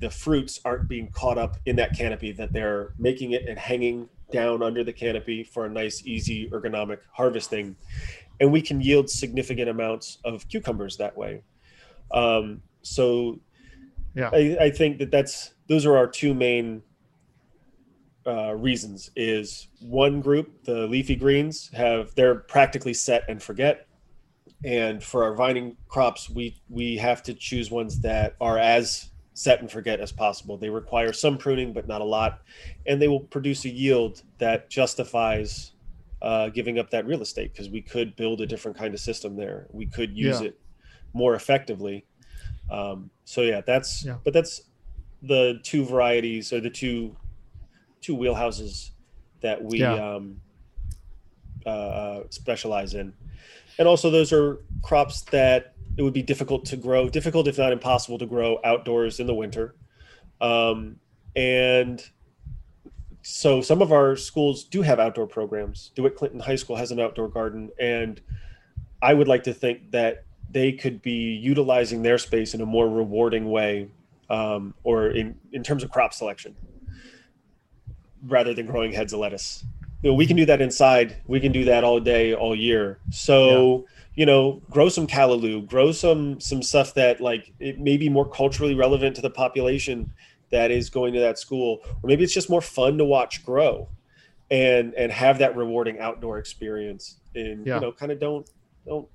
the 0.00 0.10
fruits 0.10 0.60
aren't 0.64 0.88
being 0.88 1.10
caught 1.10 1.38
up 1.38 1.56
in 1.66 1.76
that 1.76 1.96
canopy, 1.96 2.32
that 2.32 2.52
they're 2.52 2.94
making 2.98 3.32
it 3.32 3.48
and 3.48 3.58
hanging 3.58 4.08
down 4.32 4.62
under 4.62 4.82
the 4.82 4.92
canopy 4.92 5.44
for 5.44 5.66
a 5.66 5.68
nice, 5.68 6.02
easy, 6.06 6.48
ergonomic 6.50 6.98
harvesting. 7.12 7.76
And 8.42 8.50
we 8.50 8.60
can 8.60 8.80
yield 8.80 9.08
significant 9.08 9.70
amounts 9.70 10.18
of 10.24 10.48
cucumbers 10.48 10.96
that 10.96 11.16
way. 11.16 11.44
Um, 12.12 12.60
so 12.82 13.38
yeah, 14.16 14.30
I, 14.32 14.56
I, 14.60 14.70
think 14.70 14.98
that 14.98 15.12
that's 15.12 15.54
those 15.68 15.86
are 15.86 15.96
our 15.96 16.08
two 16.08 16.34
main 16.34 16.82
uh, 18.26 18.54
reasons 18.54 19.10
is 19.16 19.68
one 19.80 20.20
group 20.20 20.64
the 20.64 20.88
leafy 20.88 21.14
greens 21.14 21.70
have 21.72 22.14
they're 22.16 22.34
practically 22.34 22.94
set 22.94 23.22
and 23.28 23.40
forget. 23.40 23.86
And 24.64 25.02
for 25.02 25.22
our 25.22 25.34
vining 25.36 25.76
crops 25.88 26.28
we 26.28 26.60
we 26.68 26.96
have 26.96 27.22
to 27.22 27.34
choose 27.34 27.70
ones 27.70 28.00
that 28.00 28.34
are 28.40 28.58
as 28.58 29.10
set 29.34 29.60
and 29.60 29.70
forget 29.70 30.00
as 30.00 30.10
possible. 30.10 30.58
They 30.58 30.68
require 30.68 31.12
some 31.12 31.38
pruning 31.38 31.72
but 31.72 31.86
not 31.86 32.00
a 32.00 32.04
lot. 32.04 32.42
And 32.86 33.00
they 33.00 33.08
will 33.08 33.20
produce 33.20 33.64
a 33.64 33.70
yield 33.70 34.22
that 34.38 34.68
justifies 34.68 35.72
uh, 36.22 36.48
giving 36.48 36.78
up 36.78 36.90
that 36.90 37.06
real 37.06 37.20
estate 37.20 37.52
because 37.52 37.68
we 37.68 37.82
could 37.82 38.16
build 38.16 38.40
a 38.40 38.46
different 38.46 38.76
kind 38.76 38.94
of 38.94 39.00
system 39.00 39.36
there 39.36 39.66
we 39.72 39.86
could 39.86 40.16
use 40.16 40.40
yeah. 40.40 40.48
it 40.48 40.60
more 41.12 41.34
effectively 41.34 42.06
um, 42.70 43.10
so 43.24 43.42
yeah 43.42 43.60
that's 43.60 44.04
yeah. 44.04 44.16
but 44.24 44.32
that's 44.32 44.62
the 45.22 45.60
two 45.62 45.84
varieties 45.84 46.52
or 46.52 46.60
the 46.60 46.70
two 46.70 47.14
two 48.00 48.16
wheelhouses 48.16 48.90
that 49.40 49.62
we 49.62 49.80
yeah. 49.80 49.94
um, 49.94 50.40
uh, 51.66 52.20
specialize 52.30 52.94
in 52.94 53.12
and 53.78 53.88
also 53.88 54.10
those 54.10 54.32
are 54.32 54.62
crops 54.82 55.22
that 55.22 55.74
it 55.96 56.02
would 56.02 56.12
be 56.12 56.22
difficult 56.22 56.64
to 56.66 56.76
grow, 56.76 57.08
difficult 57.08 57.48
if 57.48 57.58
not 57.58 57.72
impossible 57.72 58.18
to 58.18 58.26
grow 58.26 58.58
outdoors 58.64 59.20
in 59.20 59.26
the 59.26 59.34
winter. 59.34 59.74
Um, 60.40 60.96
and 61.36 62.02
so 63.22 63.60
some 63.60 63.80
of 63.80 63.92
our 63.92 64.16
schools 64.16 64.64
do 64.64 64.82
have 64.82 64.98
outdoor 65.00 65.26
programs. 65.26 65.90
DeWitt 65.94 66.16
Clinton 66.16 66.40
High 66.40 66.56
School 66.56 66.76
has 66.76 66.90
an 66.90 67.00
outdoor 67.00 67.28
garden, 67.28 67.70
and 67.80 68.20
I 69.00 69.14
would 69.14 69.28
like 69.28 69.44
to 69.44 69.54
think 69.54 69.90
that 69.92 70.24
they 70.50 70.72
could 70.72 71.00
be 71.02 71.34
utilizing 71.34 72.02
their 72.02 72.18
space 72.18 72.54
in 72.54 72.60
a 72.60 72.66
more 72.66 72.88
rewarding 72.88 73.50
way, 73.50 73.88
um, 74.28 74.74
or 74.84 75.08
in 75.08 75.36
in 75.52 75.62
terms 75.62 75.82
of 75.82 75.90
crop 75.90 76.12
selection, 76.12 76.54
rather 78.26 78.52
than 78.52 78.66
growing 78.66 78.92
heads 78.92 79.12
of 79.12 79.20
lettuce 79.20 79.64
you 80.02 80.10
know, 80.10 80.14
we 80.14 80.26
can 80.26 80.36
do 80.36 80.46
that 80.46 80.60
inside. 80.60 81.16
We 81.26 81.40
can 81.40 81.52
do 81.52 81.64
that 81.66 81.84
all 81.84 82.00
day, 82.00 82.34
all 82.34 82.54
year. 82.56 82.98
So, 83.10 83.86
yeah. 83.86 83.86
you 84.16 84.26
know, 84.26 84.60
grow 84.68 84.88
some 84.88 85.06
callaloo, 85.06 85.66
grow 85.66 85.92
some 85.92 86.40
some 86.40 86.62
stuff 86.62 86.94
that 86.94 87.20
like 87.20 87.52
it 87.60 87.78
may 87.78 87.96
be 87.96 88.08
more 88.08 88.28
culturally 88.28 88.74
relevant 88.74 89.16
to 89.16 89.22
the 89.22 89.30
population 89.30 90.12
that 90.52 90.70
is 90.70 90.88
going 90.90 91.12
to 91.14 91.20
that 91.20 91.38
school, 91.38 91.80
or 91.84 92.06
maybe 92.08 92.22
it's 92.22 92.32
just 92.32 92.48
more 92.48 92.60
fun 92.60 92.98
to 92.98 93.04
watch 93.04 93.44
grow, 93.44 93.88
and 94.50 94.94
and 94.94 95.10
have 95.10 95.38
that 95.38 95.56
rewarding 95.56 95.98
outdoor 95.98 96.38
experience. 96.38 97.16
And 97.34 97.66
yeah. 97.66 97.76
you 97.76 97.80
know, 97.80 97.92
kind 97.92 98.12
of 98.12 98.20
don't 98.20 98.48
don't 98.86 99.08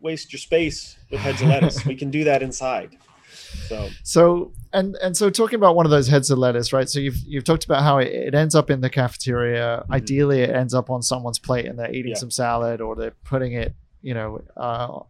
waste 0.00 0.32
your 0.32 0.38
space 0.38 0.96
with 1.10 1.20
heads 1.20 1.42
of 1.42 1.48
lettuce. 1.48 1.84
we 1.84 1.96
can 1.96 2.10
do 2.10 2.24
that 2.24 2.42
inside. 2.42 2.96
So 3.68 3.88
so 4.02 4.52
and 4.72 4.96
and 4.96 5.16
so 5.16 5.30
talking 5.30 5.56
about 5.56 5.74
one 5.74 5.86
of 5.86 5.90
those 5.90 6.08
heads 6.08 6.30
of 6.30 6.38
lettuce, 6.38 6.72
right? 6.72 6.88
So 6.88 7.00
you've 7.00 7.18
you've 7.26 7.44
talked 7.44 7.64
about 7.64 7.82
how 7.82 7.98
it, 7.98 8.08
it 8.08 8.34
ends 8.34 8.54
up 8.54 8.70
in 8.70 8.80
the 8.80 8.90
cafeteria. 8.90 9.82
Mm-hmm. 9.82 9.92
Ideally, 9.92 10.40
it 10.42 10.50
ends 10.50 10.74
up 10.74 10.90
on 10.90 11.02
someone's 11.02 11.38
plate, 11.38 11.66
and 11.66 11.78
they're 11.78 11.92
eating 11.92 12.12
yeah. 12.12 12.18
some 12.18 12.30
salad, 12.30 12.80
or 12.80 12.94
they're 12.94 13.14
putting 13.24 13.52
it, 13.52 13.74
you 14.06 14.14
know, 14.14 14.40
uh, 14.56 15.00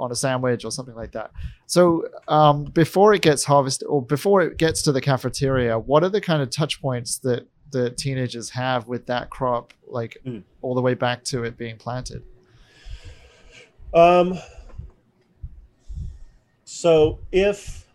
on 0.00 0.10
a 0.10 0.14
sandwich 0.16 0.64
or 0.64 0.72
something 0.72 0.96
like 0.96 1.12
that. 1.12 1.30
So 1.66 2.08
um, 2.26 2.64
before 2.64 3.14
it 3.14 3.22
gets 3.22 3.44
harvested, 3.44 3.86
or 3.86 4.02
before 4.02 4.42
it 4.42 4.58
gets 4.58 4.82
to 4.82 4.92
the 4.92 5.00
cafeteria, 5.00 5.78
what 5.78 6.02
are 6.02 6.08
the 6.08 6.20
kind 6.20 6.42
of 6.42 6.50
touch 6.50 6.82
points 6.82 7.18
that 7.18 7.46
the 7.70 7.90
teenagers 7.90 8.50
have 8.50 8.88
with 8.88 9.06
that 9.06 9.30
crop, 9.30 9.72
like 9.86 10.18
mm. 10.26 10.42
all 10.62 10.74
the 10.74 10.80
way 10.80 10.94
back 10.94 11.22
to 11.26 11.44
it 11.44 11.56
being 11.56 11.76
planted? 11.76 12.24
Um. 13.94 14.36
So 16.64 17.20
if 17.30 17.86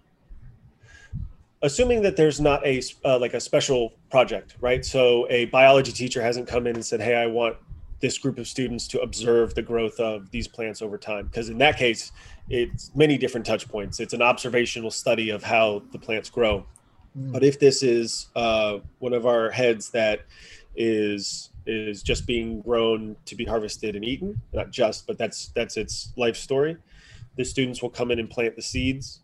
assuming 1.64 2.02
that 2.04 2.16
there's 2.16 2.40
not 2.40 2.66
a 2.66 2.82
uh, 3.04 3.20
like 3.20 3.34
a 3.34 3.42
special 3.42 3.92
project, 4.10 4.56
right? 4.62 4.86
So 4.86 5.28
a 5.30 5.46
biology 5.48 5.92
teacher 5.92 6.22
hasn't 6.22 6.48
come 6.48 6.66
in 6.66 6.76
and 6.76 6.86
said, 6.86 7.02
"Hey, 7.02 7.16
I 7.16 7.26
want 7.26 7.58
this 8.06 8.20
group 8.20 8.38
of 8.38 8.48
students 8.48 8.88
to 8.88 9.02
observe 9.02 9.56
the 9.56 9.64
growth 9.64 10.00
of 10.00 10.30
these 10.30 10.48
plants 10.48 10.84
over 10.84 10.96
time. 10.96 11.26
Because 11.26 11.50
in 11.50 11.58
that 11.58 11.76
case, 11.76 12.12
it's 12.52 12.92
many 12.94 13.18
different 13.18 13.44
touch 13.44 13.68
points. 13.68 14.00
It's 14.00 14.14
an 14.14 14.22
observational 14.22 14.92
study 14.92 15.32
of 15.32 15.42
how 15.42 15.82
the 15.92 15.98
plants 15.98 16.30
grow. 16.30 16.68
Mm. 17.18 17.32
But 17.32 17.44
if 17.44 17.60
this 17.60 17.82
is 17.82 18.28
uh, 18.36 18.78
one 19.00 19.14
of 19.14 19.26
our 19.26 19.50
heads 19.50 19.90
that 19.90 20.20
is 20.76 21.50
is 21.66 22.04
just 22.04 22.28
being 22.28 22.62
grown 22.62 23.16
to 23.26 23.36
be 23.36 23.44
harvested 23.44 23.96
and 23.96 24.06
eaten, 24.06 24.40
not 24.54 24.70
just, 24.70 25.08
but 25.08 25.18
that's 25.18 25.48
that's 25.56 25.76
its 25.76 26.14
life 26.16 26.38
story. 26.38 26.78
The 27.38 27.44
students 27.44 27.82
will 27.82 27.90
come 27.90 28.12
in 28.12 28.20
and 28.20 28.30
plant 28.30 28.56
the 28.56 28.62
seeds 28.62 29.22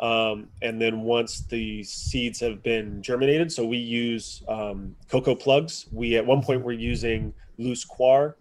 um, 0.00 0.48
and 0.62 0.80
then 0.80 1.02
once 1.02 1.42
the 1.42 1.82
seeds 1.82 2.40
have 2.40 2.62
been 2.62 3.02
germinated, 3.02 3.52
so 3.52 3.66
we 3.66 3.76
use 3.76 4.42
um, 4.48 4.96
coco 5.10 5.34
plugs. 5.34 5.86
We 5.92 6.16
at 6.16 6.24
one 6.24 6.42
point 6.42 6.62
were 6.62 6.72
using 6.72 7.34
loose 7.60 7.84
coir, 7.84 8.36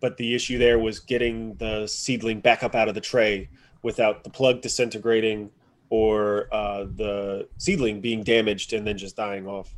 but 0.00 0.16
the 0.16 0.34
issue 0.34 0.58
there 0.58 0.78
was 0.78 1.00
getting 1.00 1.54
the 1.54 1.86
seedling 1.86 2.40
back 2.40 2.62
up 2.62 2.74
out 2.74 2.88
of 2.88 2.94
the 2.94 3.00
tray 3.00 3.48
without 3.82 4.24
the 4.24 4.30
plug 4.30 4.60
disintegrating 4.60 5.50
or 5.90 6.48
uh, 6.52 6.84
the 6.96 7.48
seedling 7.56 8.00
being 8.00 8.22
damaged 8.22 8.72
and 8.72 8.86
then 8.86 8.98
just 8.98 9.16
dying 9.16 9.46
off. 9.46 9.74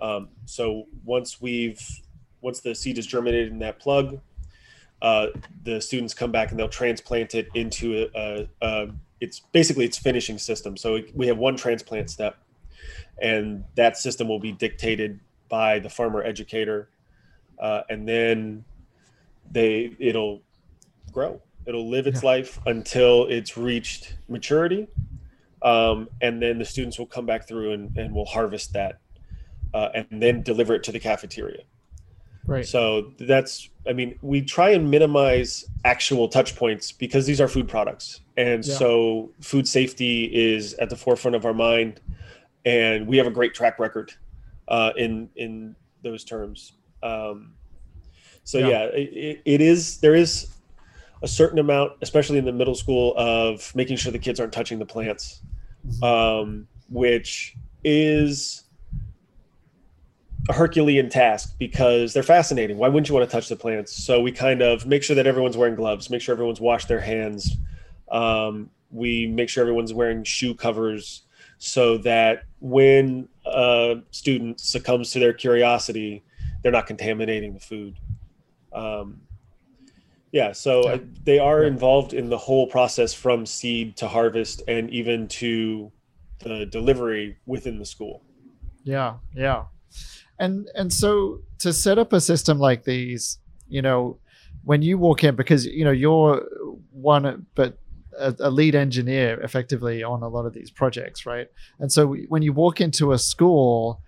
Um, 0.00 0.28
so 0.46 0.86
once 1.04 1.40
we've 1.40 1.80
once 2.40 2.60
the 2.60 2.74
seed 2.74 2.98
is 2.98 3.06
germinated 3.06 3.52
in 3.52 3.60
that 3.60 3.78
plug, 3.78 4.20
uh, 5.00 5.26
the 5.62 5.80
students 5.80 6.14
come 6.14 6.32
back 6.32 6.50
and 6.50 6.58
they'll 6.58 6.68
transplant 6.68 7.34
it 7.34 7.48
into 7.54 8.08
a, 8.14 8.20
a, 8.20 8.66
a 8.66 8.88
it's 9.20 9.40
basically 9.52 9.84
its 9.84 9.98
finishing 9.98 10.38
system. 10.38 10.76
So 10.76 11.00
we 11.14 11.28
have 11.28 11.38
one 11.38 11.56
transplant 11.56 12.10
step, 12.10 12.36
and 13.20 13.64
that 13.76 13.96
system 13.96 14.26
will 14.26 14.40
be 14.40 14.50
dictated 14.50 15.20
by 15.48 15.78
the 15.78 15.88
farmer 15.88 16.22
educator, 16.22 16.88
uh, 17.62 17.82
and 17.88 18.06
then 18.06 18.64
they 19.50 19.96
it'll 19.98 20.42
grow. 21.12 21.40
It'll 21.64 21.88
live 21.88 22.06
its 22.06 22.22
yeah. 22.22 22.28
life 22.28 22.60
until 22.66 23.26
it's 23.28 23.56
reached 23.56 24.16
maturity, 24.28 24.88
um, 25.62 26.08
and 26.20 26.42
then 26.42 26.58
the 26.58 26.64
students 26.66 26.98
will 26.98 27.06
come 27.06 27.24
back 27.24 27.48
through 27.48 27.72
and, 27.72 27.96
and 27.96 28.14
will 28.14 28.26
harvest 28.26 28.74
that, 28.74 28.98
uh, 29.72 29.88
and 29.94 30.06
then 30.10 30.42
deliver 30.42 30.74
it 30.74 30.82
to 30.82 30.92
the 30.92 31.00
cafeteria. 31.00 31.62
Right. 32.44 32.66
So 32.66 33.12
that's, 33.20 33.70
I 33.86 33.92
mean, 33.92 34.18
we 34.20 34.42
try 34.42 34.70
and 34.70 34.90
minimize 34.90 35.64
actual 35.84 36.26
touch 36.28 36.56
points 36.56 36.90
because 36.90 37.24
these 37.24 37.40
are 37.40 37.46
food 37.46 37.68
products. 37.68 38.20
And 38.36 38.66
yeah. 38.66 38.74
so 38.74 39.30
food 39.40 39.68
safety 39.68 40.24
is 40.24 40.74
at 40.74 40.90
the 40.90 40.96
forefront 40.96 41.36
of 41.36 41.46
our 41.46 41.54
mind. 41.54 42.00
And 42.64 43.06
we 43.06 43.16
have 43.16 43.28
a 43.28 43.30
great 43.30 43.54
track 43.54 43.78
record 43.78 44.12
uh, 44.66 44.90
in, 44.96 45.28
in 45.36 45.76
those 46.02 46.24
terms. 46.24 46.72
Um, 47.02 47.54
so 48.44 48.58
yeah, 48.58 48.68
yeah 48.68 48.84
it, 48.94 49.42
it 49.44 49.60
is, 49.60 50.00
there 50.00 50.14
is 50.14 50.54
a 51.22 51.28
certain 51.28 51.58
amount, 51.58 51.92
especially 52.02 52.38
in 52.38 52.44
the 52.44 52.52
middle 52.52 52.74
school 52.74 53.14
of 53.16 53.74
making 53.74 53.96
sure 53.96 54.12
the 54.12 54.18
kids 54.18 54.40
aren't 54.40 54.52
touching 54.52 54.78
the 54.78 54.86
plants, 54.86 55.42
mm-hmm. 55.86 56.04
um, 56.04 56.68
which 56.88 57.56
is, 57.84 58.64
a 60.48 60.52
Herculean 60.52 61.08
task 61.08 61.54
because 61.58 62.12
they're 62.12 62.22
fascinating. 62.22 62.76
Why 62.76 62.88
wouldn't 62.88 63.08
you 63.08 63.14
want 63.14 63.28
to 63.28 63.32
touch 63.32 63.48
the 63.48 63.56
plants? 63.56 63.92
So 63.92 64.20
we 64.20 64.32
kind 64.32 64.60
of 64.60 64.86
make 64.86 65.02
sure 65.02 65.14
that 65.14 65.26
everyone's 65.26 65.56
wearing 65.56 65.76
gloves, 65.76 66.10
make 66.10 66.20
sure 66.20 66.32
everyone's 66.32 66.60
washed 66.60 66.88
their 66.88 67.00
hands. 67.00 67.56
Um, 68.10 68.70
we 68.90 69.26
make 69.28 69.48
sure 69.48 69.62
everyone's 69.62 69.94
wearing 69.94 70.24
shoe 70.24 70.54
covers 70.54 71.22
so 71.58 71.96
that 71.98 72.42
when 72.60 73.28
a 73.46 74.00
student 74.10 74.58
succumbs 74.58 75.12
to 75.12 75.20
their 75.20 75.32
curiosity, 75.32 76.24
they're 76.62 76.72
not 76.72 76.86
contaminating 76.86 77.54
the 77.54 77.60
food. 77.60 77.98
Um, 78.72 79.20
yeah, 80.30 80.52
so 80.52 80.88
yeah. 80.88 80.98
they 81.24 81.38
are 81.38 81.62
yeah. 81.62 81.68
involved 81.68 82.14
in 82.14 82.30
the 82.30 82.38
whole 82.38 82.66
process 82.66 83.12
from 83.12 83.44
seed 83.44 83.96
to 83.98 84.08
harvest 84.08 84.62
and 84.66 84.88
even 84.90 85.28
to 85.28 85.92
the 86.38 86.66
delivery 86.66 87.36
within 87.46 87.78
the 87.78 87.84
school. 87.84 88.22
Yeah, 88.84 89.16
yeah 89.34 89.64
and 90.42 90.68
and 90.74 90.92
so 90.92 91.40
to 91.58 91.72
set 91.72 91.98
up 91.98 92.12
a 92.12 92.20
system 92.20 92.58
like 92.58 92.84
these 92.84 93.38
you 93.68 93.80
know 93.80 94.18
when 94.64 94.82
you 94.82 94.98
walk 94.98 95.24
in 95.24 95.36
because 95.36 95.64
you 95.64 95.84
know 95.84 95.90
you're 95.90 96.42
one 96.90 97.46
but 97.54 97.78
a, 98.18 98.34
a, 98.40 98.50
lead 98.50 98.74
engineer 98.74 99.40
effectively 99.40 100.02
on 100.02 100.22
a 100.22 100.28
lot 100.28 100.44
of 100.44 100.52
these 100.52 100.70
projects 100.70 101.24
right 101.24 101.48
and 101.78 101.90
so 101.90 102.14
when 102.28 102.42
you 102.42 102.52
walk 102.52 102.80
into 102.80 103.12
a 103.12 103.18
school 103.18 104.01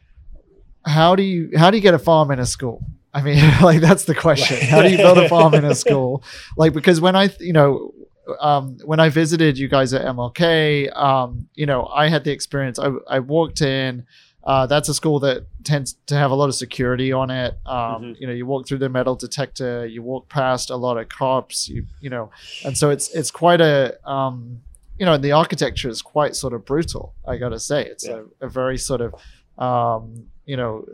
how 0.86 1.16
do 1.16 1.22
you 1.22 1.50
how 1.56 1.70
do 1.70 1.76
you 1.76 1.82
get 1.82 1.94
a 1.94 1.98
farm 1.98 2.30
in 2.30 2.38
a 2.38 2.46
school 2.46 2.84
i 3.12 3.22
mean 3.22 3.38
like 3.62 3.80
that's 3.80 4.04
the 4.04 4.14
question 4.14 4.56
how 4.66 4.82
do 4.82 4.90
you 4.90 4.96
build 4.96 5.18
a 5.18 5.28
farm 5.28 5.54
in 5.54 5.64
a 5.64 5.74
school 5.84 6.22
like 6.56 6.72
because 6.72 7.00
when 7.00 7.16
i 7.16 7.28
you 7.40 7.52
know 7.52 7.92
um, 8.40 8.78
when 8.84 9.00
I 9.00 9.10
visited 9.10 9.58
you 9.58 9.68
guys 9.68 9.92
at 9.92 10.00
MLK, 10.00 10.96
um, 10.96 11.46
you 11.54 11.66
know, 11.66 11.84
I 11.86 12.08
had 12.08 12.24
the 12.24 12.30
experience. 12.30 12.78
I, 12.78 12.90
I 13.06 13.18
walked 13.18 13.60
in, 13.60 14.06
uh, 14.44 14.66
that's 14.66 14.88
a 14.88 14.94
school 14.94 15.20
that 15.20 15.46
tends 15.64 15.94
to 16.06 16.16
have 16.16 16.30
a 16.30 16.34
lot 16.34 16.48
of 16.48 16.54
security 16.54 17.12
on 17.12 17.30
it. 17.30 17.58
Um, 17.64 17.76
mm-hmm. 17.76 18.12
You 18.18 18.26
know, 18.26 18.32
you 18.34 18.46
walk 18.46 18.68
through 18.68 18.78
the 18.78 18.90
metal 18.90 19.14
detector, 19.14 19.86
you 19.86 20.02
walk 20.02 20.28
past 20.28 20.70
a 20.70 20.76
lot 20.76 20.98
of 20.98 21.08
cops, 21.08 21.68
you 21.68 21.86
you 22.00 22.10
know, 22.10 22.30
and 22.64 22.76
so 22.76 22.90
it's 22.90 23.08
it's 23.10 23.30
quite 23.30 23.62
a 23.62 23.98
um, 24.08 24.60
you 24.98 25.06
know, 25.06 25.16
the 25.16 25.32
architecture 25.32 25.88
is 25.88 26.02
quite 26.02 26.36
sort 26.36 26.52
of 26.52 26.64
brutal. 26.64 27.14
I 27.26 27.36
got 27.36 27.48
to 27.48 27.58
say, 27.58 27.84
it's 27.86 28.06
yeah. 28.06 28.20
a, 28.40 28.46
a, 28.46 28.48
very 28.48 28.78
sort 28.78 29.00
of 29.00 29.14
um, 29.58 30.26
you 30.44 30.56
know 30.56 30.84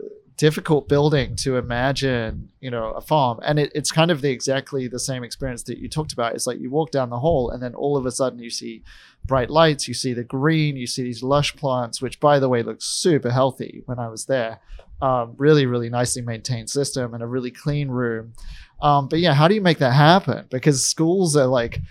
difficult 0.41 0.89
building 0.89 1.35
to 1.35 1.55
imagine, 1.55 2.49
you 2.61 2.71
know, 2.71 2.93
a 2.93 2.99
farm. 2.99 3.39
And 3.43 3.59
it, 3.59 3.71
it's 3.75 3.91
kind 3.91 4.09
of 4.09 4.21
the 4.21 4.31
exactly 4.31 4.87
the 4.87 4.97
same 4.97 5.23
experience 5.23 5.61
that 5.65 5.77
you 5.77 5.87
talked 5.87 6.13
about. 6.13 6.33
It's 6.33 6.47
like 6.47 6.59
you 6.59 6.71
walk 6.71 6.89
down 6.89 7.11
the 7.11 7.19
hall 7.19 7.51
and 7.51 7.61
then 7.61 7.75
all 7.75 7.95
of 7.95 8.07
a 8.07 8.11
sudden 8.11 8.39
you 8.39 8.49
see 8.49 8.81
bright 9.23 9.51
lights, 9.51 9.87
you 9.87 9.93
see 9.93 10.13
the 10.13 10.23
green, 10.23 10.77
you 10.77 10.87
see 10.87 11.03
these 11.03 11.21
lush 11.21 11.55
plants, 11.55 12.01
which 12.01 12.19
by 12.19 12.39
the 12.39 12.49
way 12.49 12.63
look 12.63 12.81
super 12.81 13.29
healthy 13.29 13.83
when 13.85 13.99
I 13.99 14.07
was 14.07 14.25
there. 14.25 14.59
Um, 14.99 15.35
really, 15.37 15.67
really 15.67 15.89
nicely 15.89 16.23
maintained 16.23 16.71
system 16.71 17.13
and 17.13 17.21
a 17.21 17.27
really 17.27 17.51
clean 17.51 17.89
room. 17.89 18.33
Um, 18.81 19.09
but 19.09 19.19
yeah, 19.19 19.35
how 19.35 19.47
do 19.47 19.53
you 19.53 19.61
make 19.61 19.77
that 19.77 19.93
happen? 19.93 20.47
Because 20.49 20.83
schools 20.83 21.35
are 21.35 21.45
like 21.45 21.81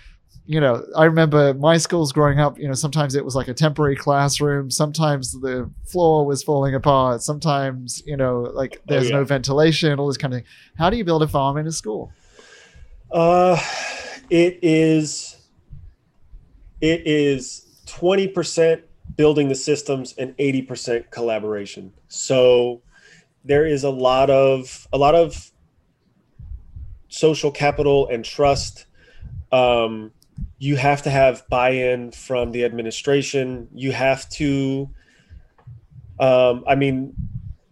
you 0.51 0.59
know, 0.59 0.85
I 0.97 1.05
remember 1.05 1.53
my 1.53 1.77
schools 1.77 2.11
growing 2.11 2.41
up, 2.41 2.59
you 2.59 2.67
know, 2.67 2.73
sometimes 2.73 3.15
it 3.15 3.23
was 3.23 3.37
like 3.37 3.47
a 3.47 3.53
temporary 3.53 3.95
classroom. 3.95 4.69
Sometimes 4.69 5.31
the 5.39 5.71
floor 5.85 6.25
was 6.25 6.43
falling 6.43 6.75
apart. 6.75 7.21
Sometimes, 7.21 8.03
you 8.05 8.17
know, 8.17 8.41
like 8.53 8.79
oh, 8.79 8.83
there's 8.87 9.05
oh, 9.05 9.11
yeah. 9.11 9.15
no 9.15 9.23
ventilation, 9.23 9.97
all 9.97 10.07
this 10.07 10.17
kind 10.17 10.33
of 10.33 10.41
thing. 10.41 10.47
How 10.77 10.89
do 10.89 10.97
you 10.97 11.05
build 11.05 11.23
a 11.23 11.27
farm 11.29 11.55
in 11.55 11.67
a 11.67 11.71
school? 11.71 12.11
Uh, 13.09 13.57
it 14.29 14.59
is, 14.61 15.37
it 16.81 17.07
is 17.07 17.81
20% 17.85 18.81
building 19.15 19.47
the 19.47 19.55
systems 19.55 20.13
and 20.17 20.35
80% 20.35 21.11
collaboration. 21.11 21.93
So 22.09 22.81
there 23.45 23.65
is 23.65 23.85
a 23.85 23.89
lot 23.89 24.29
of, 24.29 24.85
a 24.91 24.97
lot 24.97 25.15
of 25.15 25.49
social 27.07 27.51
capital 27.51 28.09
and 28.09 28.25
trust 28.25 28.85
um, 29.53 30.11
you 30.57 30.75
have 30.75 31.01
to 31.03 31.09
have 31.09 31.47
buy-in 31.49 32.11
from 32.11 32.51
the 32.51 32.63
administration. 32.65 33.67
You 33.73 33.91
have 33.91 34.29
to, 34.29 34.89
um, 36.19 36.63
I 36.67 36.75
mean, 36.75 37.13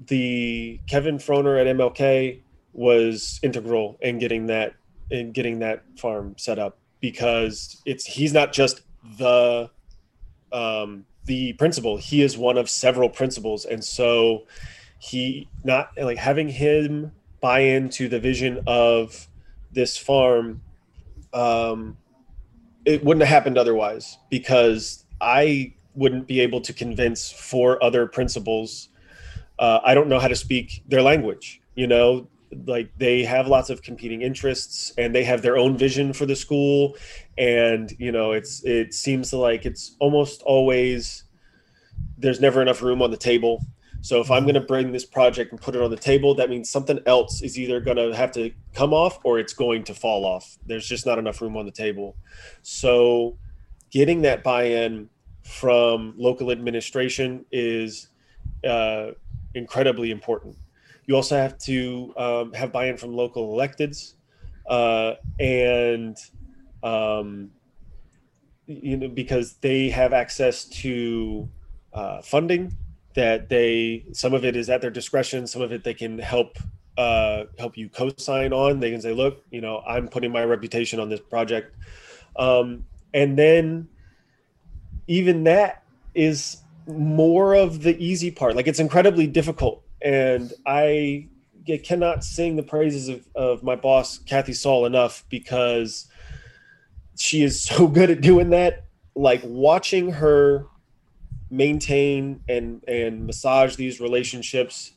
the 0.07 0.79
Kevin 0.87 1.19
Froner 1.19 1.59
at 1.59 1.67
MLK 1.67 2.41
was 2.73 3.39
integral 3.43 3.97
in 4.01 4.19
getting 4.19 4.47
that 4.47 4.73
in 5.11 5.31
getting 5.31 5.59
that 5.59 5.83
farm 5.97 6.35
set 6.37 6.59
up 6.59 6.77
because 6.99 7.81
it's 7.85 8.05
he's 8.05 8.33
not 8.33 8.53
just 8.53 8.81
the 9.17 9.69
um, 10.51 11.05
the 11.25 11.53
principal; 11.53 11.97
he 11.97 12.21
is 12.21 12.37
one 12.37 12.57
of 12.57 12.69
several 12.69 13.09
principals, 13.09 13.65
and 13.65 13.83
so 13.83 14.45
he 14.99 15.47
not 15.63 15.91
like 15.97 16.17
having 16.17 16.49
him 16.49 17.11
buy 17.39 17.59
into 17.59 18.09
the 18.09 18.19
vision 18.19 18.61
of 18.67 19.27
this 19.71 19.97
farm 19.97 20.61
um, 21.33 21.97
it 22.89 23.03
wouldn't 23.03 23.23
have 23.23 23.29
happened 23.29 23.57
otherwise 23.57 24.17
because 24.31 25.05
I 25.21 25.73
wouldn't 25.93 26.25
be 26.27 26.39
able 26.39 26.59
to 26.61 26.73
convince 26.73 27.31
four 27.31 27.81
other 27.83 28.07
principals. 28.07 28.89
Uh, 29.59 29.79
I 29.83 29.93
don't 29.93 30.09
know 30.09 30.17
how 30.19 30.27
to 30.27 30.35
speak 30.35 30.81
their 30.87 31.03
language. 31.03 31.61
You 31.75 31.85
know, 31.85 32.27
like 32.65 32.89
they 32.97 33.23
have 33.23 33.47
lots 33.47 33.69
of 33.69 33.83
competing 33.83 34.23
interests 34.23 34.91
and 34.97 35.13
they 35.13 35.23
have 35.23 35.43
their 35.43 35.55
own 35.55 35.77
vision 35.77 36.13
for 36.13 36.25
the 36.25 36.35
school, 36.35 36.97
and 37.37 37.93
you 37.99 38.11
know, 38.11 38.31
it's 38.31 38.63
it 38.65 38.95
seems 38.95 39.33
like 39.33 39.67
it's 39.67 39.95
almost 39.99 40.41
always 40.41 41.25
there's 42.17 42.41
never 42.41 42.59
enough 42.59 42.81
room 42.81 43.03
on 43.03 43.11
the 43.11 43.17
table 43.17 43.63
so 44.01 44.21
if 44.21 44.31
I'm 44.31 44.43
going 44.43 44.55
to 44.55 44.61
bring 44.61 44.91
this 44.91 45.05
project 45.05 45.51
and 45.51 45.59
put 45.59 45.75
it 45.75 45.81
on 45.81 45.89
the 45.91 45.97
table, 45.97 46.33
that 46.35 46.49
means 46.49 46.69
something 46.69 46.99
else 47.05 47.41
is 47.41 47.59
either 47.59 47.79
going 47.81 47.97
to 47.97 48.15
have 48.15 48.31
to 48.33 48.51
come 48.73 48.93
off 48.93 49.19
or 49.23 49.39
it's 49.39 49.53
going 49.53 49.83
to 49.85 49.93
fall 49.93 50.25
off. 50.25 50.57
There's 50.65 50.87
just 50.87 51.05
not 51.05 51.19
enough 51.19 51.41
room 51.41 51.57
on 51.57 51.65
the 51.65 51.71
table. 51.71 52.15
So 52.61 53.37
getting 53.91 54.21
that 54.21 54.43
buy-in 54.43 55.09
from 55.43 56.13
local 56.17 56.51
administration 56.51 57.45
is 57.51 58.09
uh, 58.65 59.11
incredibly 59.53 60.11
important. 60.11 60.55
You 61.05 61.15
also 61.15 61.35
have 61.35 61.57
to 61.59 62.13
um, 62.17 62.53
have 62.53 62.71
buy-in 62.71 62.97
from 62.97 63.13
local 63.13 63.55
electeds. 63.55 64.13
uh, 64.69 65.15
and 65.39 66.17
um, 66.83 67.49
you 68.67 68.95
know 68.95 69.07
because 69.09 69.53
they 69.55 69.89
have 69.89 70.13
access 70.13 70.65
to 70.65 71.49
uh, 71.93 72.21
funding 72.21 72.71
that 73.19 73.49
they 73.49 74.05
some 74.13 74.33
of 74.33 74.45
it 74.45 74.55
is 74.55 74.69
at 74.69 74.79
their 74.79 74.89
discretion 74.89 75.45
some 75.45 75.61
of 75.61 75.73
it 75.73 75.83
they 75.83 75.93
can 75.93 76.17
help 76.17 76.57
uh, 76.97 77.45
help 77.57 77.77
you 77.77 77.87
co-sign 77.87 78.51
on. 78.51 78.79
They 78.79 78.91
can 78.91 79.01
say 79.01 79.13
look 79.13 79.43
you 79.51 79.59
know 79.61 79.83
i'm 79.85 80.07
putting 80.07 80.31
my 80.31 80.43
reputation 80.43 80.99
on 80.99 81.09
this 81.09 81.19
project. 81.19 81.75
Um, 82.37 82.85
and 83.13 83.37
then 83.37 83.89
even 85.07 85.43
that 85.43 85.83
is 86.13 86.57
more 86.87 87.55
of 87.55 87.83
the 87.83 87.97
easy 88.01 88.31
part. 88.31 88.55
Like 88.55 88.67
it's 88.67 88.79
incredibly 88.79 89.27
difficult. 89.27 89.83
And 90.01 90.53
i 90.65 91.27
cannot 91.83 92.23
sing 92.23 92.55
the 92.55 92.63
praises 92.63 93.09
of, 93.09 93.27
of 93.35 93.63
my 93.63 93.75
boss 93.75 94.17
Kathy 94.17 94.53
Soll 94.53 94.87
enough 94.87 95.23
because 95.29 96.07
she 97.17 97.43
is 97.43 97.61
so 97.61 97.87
good 97.97 98.09
at 98.09 98.21
doing 98.21 98.49
that. 98.51 98.85
Like 99.13 99.41
watching 99.43 100.13
her 100.13 100.65
maintain 101.49 102.41
and 102.47 102.83
and 102.87 103.25
massage 103.25 103.75
these 103.75 103.99
relationships 103.99 104.91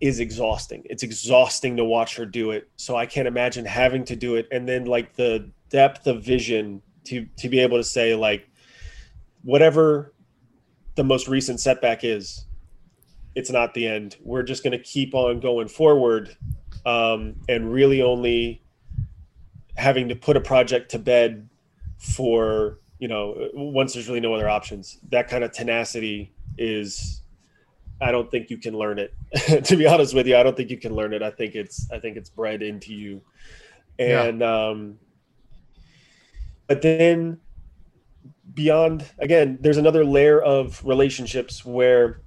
is 0.00 0.18
exhausting. 0.18 0.82
It's 0.86 1.02
exhausting 1.02 1.76
to 1.76 1.84
watch 1.84 2.16
her 2.16 2.24
do 2.24 2.52
it. 2.52 2.68
So 2.76 2.96
I 2.96 3.06
can't 3.06 3.28
imagine 3.28 3.64
having 3.64 4.04
to 4.06 4.16
do 4.16 4.36
it 4.36 4.48
and 4.50 4.68
then 4.68 4.86
like 4.86 5.14
the 5.14 5.50
depth 5.68 6.06
of 6.06 6.24
vision 6.24 6.82
to 7.04 7.26
to 7.36 7.48
be 7.48 7.60
able 7.60 7.76
to 7.76 7.84
say 7.84 8.14
like 8.14 8.48
whatever 9.42 10.14
the 10.96 11.04
most 11.04 11.28
recent 11.28 11.60
setback 11.60 12.04
is 12.04 12.46
it's 13.34 13.50
not 13.50 13.74
the 13.74 13.86
end. 13.86 14.16
We're 14.22 14.42
just 14.42 14.62
going 14.62 14.72
to 14.72 14.82
keep 14.82 15.14
on 15.14 15.40
going 15.40 15.68
forward 15.68 16.36
um, 16.84 17.36
and 17.48 17.72
really 17.72 18.02
only 18.02 18.62
having 19.76 20.08
to 20.08 20.16
put 20.16 20.36
a 20.36 20.40
project 20.40 20.90
to 20.90 20.98
bed 20.98 21.48
for 21.98 22.79
you 23.00 23.08
know, 23.08 23.48
once 23.54 23.94
there's 23.94 24.06
really 24.06 24.20
no 24.20 24.34
other 24.34 24.48
options. 24.48 24.98
That 25.08 25.26
kind 25.26 25.42
of 25.42 25.52
tenacity 25.52 26.32
is 26.58 27.22
I 28.00 28.12
don't 28.12 28.30
think 28.30 28.50
you 28.50 28.58
can 28.58 28.76
learn 28.76 28.98
it. 28.98 29.14
to 29.64 29.76
be 29.76 29.86
honest 29.86 30.14
with 30.14 30.26
you, 30.26 30.36
I 30.36 30.42
don't 30.42 30.56
think 30.56 30.70
you 30.70 30.78
can 30.78 30.94
learn 30.94 31.14
it. 31.14 31.22
I 31.22 31.30
think 31.30 31.54
it's 31.54 31.90
I 31.90 31.98
think 31.98 32.18
it's 32.18 32.28
bred 32.28 32.62
into 32.62 32.94
you. 32.94 33.22
And 33.98 34.40
yeah. 34.40 34.68
um 34.68 34.98
but 36.66 36.82
then 36.82 37.40
beyond 38.52 39.06
again, 39.18 39.58
there's 39.60 39.78
another 39.78 40.04
layer 40.04 40.40
of 40.40 40.84
relationships 40.84 41.64
where 41.64 42.20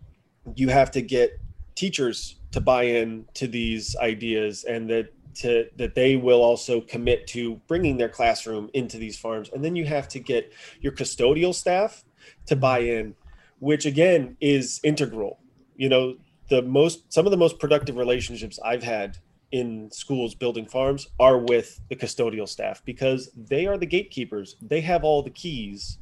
you 0.55 0.69
have 0.69 0.89
to 0.91 1.01
get 1.01 1.39
teachers 1.76 2.39
to 2.51 2.61
buy 2.61 2.84
in 2.84 3.26
to 3.36 3.47
these 3.47 3.95
ideas 3.97 4.63
and 4.63 4.89
that 4.89 5.12
to 5.36 5.67
that 5.75 5.95
they 5.95 6.15
will 6.15 6.41
also 6.41 6.81
commit 6.81 7.27
to 7.27 7.61
bringing 7.67 7.97
their 7.97 8.09
classroom 8.09 8.69
into 8.73 8.97
these 8.97 9.17
farms. 9.17 9.49
And 9.53 9.63
then 9.63 9.75
you 9.75 9.86
have 9.86 10.07
to 10.09 10.19
get 10.19 10.53
your 10.81 10.91
custodial 10.91 11.53
staff 11.53 12.03
to 12.45 12.55
buy 12.55 12.79
in 12.79 13.15
which 13.59 13.86
again 13.86 14.36
is 14.41 14.79
integral. 14.84 15.39
You 15.75 15.89
know 15.89 16.15
the 16.49 16.61
most 16.61 17.11
some 17.13 17.25
of 17.25 17.31
the 17.31 17.38
most 17.38 17.57
productive 17.57 17.95
relationships 17.95 18.59
i've 18.63 18.84
had 18.84 19.17
in 19.53 19.89
schools 19.91 20.36
building 20.36 20.65
farms 20.65 21.07
are 21.19 21.38
with 21.38 21.79
the 21.88 21.95
custodial 21.95 22.49
staff 22.49 22.84
because 22.86 23.29
they 23.38 23.67
are 23.67 23.77
the 23.77 23.86
gatekeepers. 23.86 24.55
They 24.61 24.81
have 24.81 25.03
all 25.03 25.21
the 25.21 25.29
keys 25.29 25.99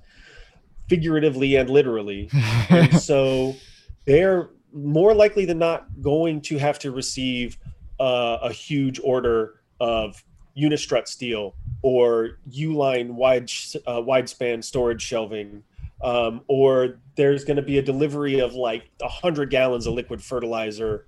figuratively 0.88 1.56
and 1.58 1.70
literally. 1.70 2.30
And 2.70 2.98
so 3.00 3.56
they're 4.06 4.50
more 4.74 5.14
likely 5.14 5.44
than 5.44 5.60
not 5.60 5.86
going 6.02 6.42
to 6.44 6.58
have 6.58 6.80
to 6.80 6.92
receive 6.92 7.58
uh, 8.02 8.40
a 8.42 8.52
huge 8.52 9.00
order 9.04 9.62
of 9.80 10.24
unistrut 10.58 11.08
steel 11.08 11.56
or 11.84 12.40
U-line 12.50 13.16
wide 13.16 13.50
uh, 13.88 14.02
wide 14.04 14.28
span 14.28 14.62
storage 14.62 15.02
shelving, 15.02 15.64
um, 16.04 16.42
or 16.48 17.00
there's 17.16 17.46
going 17.46 17.58
to 17.58 17.64
be 17.64 17.78
a 17.78 17.82
delivery 17.82 18.40
of 18.40 18.54
like 18.54 18.90
hundred 19.02 19.52
gallons 19.52 19.86
of 19.86 19.94
liquid 19.94 20.24
fertilizer, 20.24 21.06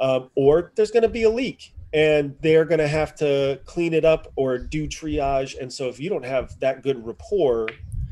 um, 0.00 0.30
or 0.34 0.72
there's 0.74 0.90
going 0.90 1.04
to 1.04 1.08
be 1.08 1.22
a 1.22 1.30
leak 1.30 1.72
and 1.92 2.34
they're 2.40 2.64
going 2.64 2.78
to 2.78 2.88
have 2.88 3.14
to 3.14 3.60
clean 3.64 3.92
it 3.92 4.04
up 4.04 4.32
or 4.34 4.58
do 4.58 4.88
triage. 4.88 5.58
And 5.60 5.72
so 5.72 5.88
if 5.88 6.00
you 6.00 6.08
don't 6.08 6.24
have 6.24 6.58
that 6.60 6.82
good 6.82 7.06
rapport, 7.06 7.68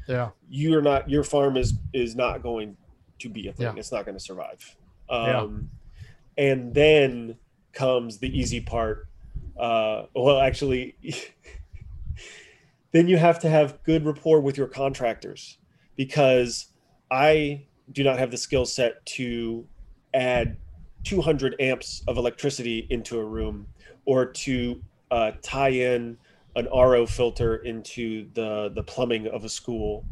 yeah, 0.06 0.30
you're 0.48 0.82
not 0.82 1.10
your 1.10 1.24
farm 1.24 1.56
is 1.56 1.74
is 1.92 2.14
not 2.14 2.42
going 2.42 2.76
to 3.18 3.28
be 3.28 3.48
a 3.48 3.52
thing. 3.52 3.66
Yeah. 3.66 3.74
It's 3.76 3.90
not 3.90 4.04
going 4.04 4.16
to 4.16 4.22
survive. 4.22 4.76
Um, 5.08 5.70
yeah. 6.36 6.44
And 6.52 6.74
then 6.74 7.36
comes 7.72 8.18
the 8.18 8.38
easy 8.38 8.60
part. 8.60 9.06
Uh, 9.58 10.04
well, 10.14 10.40
actually, 10.40 10.96
then 12.92 13.08
you 13.08 13.16
have 13.16 13.38
to 13.40 13.48
have 13.48 13.82
good 13.84 14.04
rapport 14.04 14.40
with 14.40 14.56
your 14.56 14.66
contractors 14.66 15.58
because 15.96 16.66
I 17.10 17.64
do 17.92 18.04
not 18.04 18.18
have 18.18 18.30
the 18.30 18.36
skill 18.36 18.66
set 18.66 19.04
to 19.04 19.66
add 20.14 20.56
200 21.04 21.56
amps 21.60 22.02
of 22.08 22.16
electricity 22.16 22.86
into 22.90 23.18
a 23.18 23.24
room 23.24 23.66
or 24.04 24.26
to 24.26 24.80
uh, 25.10 25.32
tie 25.42 25.70
in 25.70 26.16
an 26.56 26.68
RO 26.72 27.06
filter 27.06 27.56
into 27.56 28.28
the 28.34 28.72
the 28.74 28.82
plumbing 28.82 29.28
of 29.28 29.44
a 29.44 29.48
school 29.48 30.04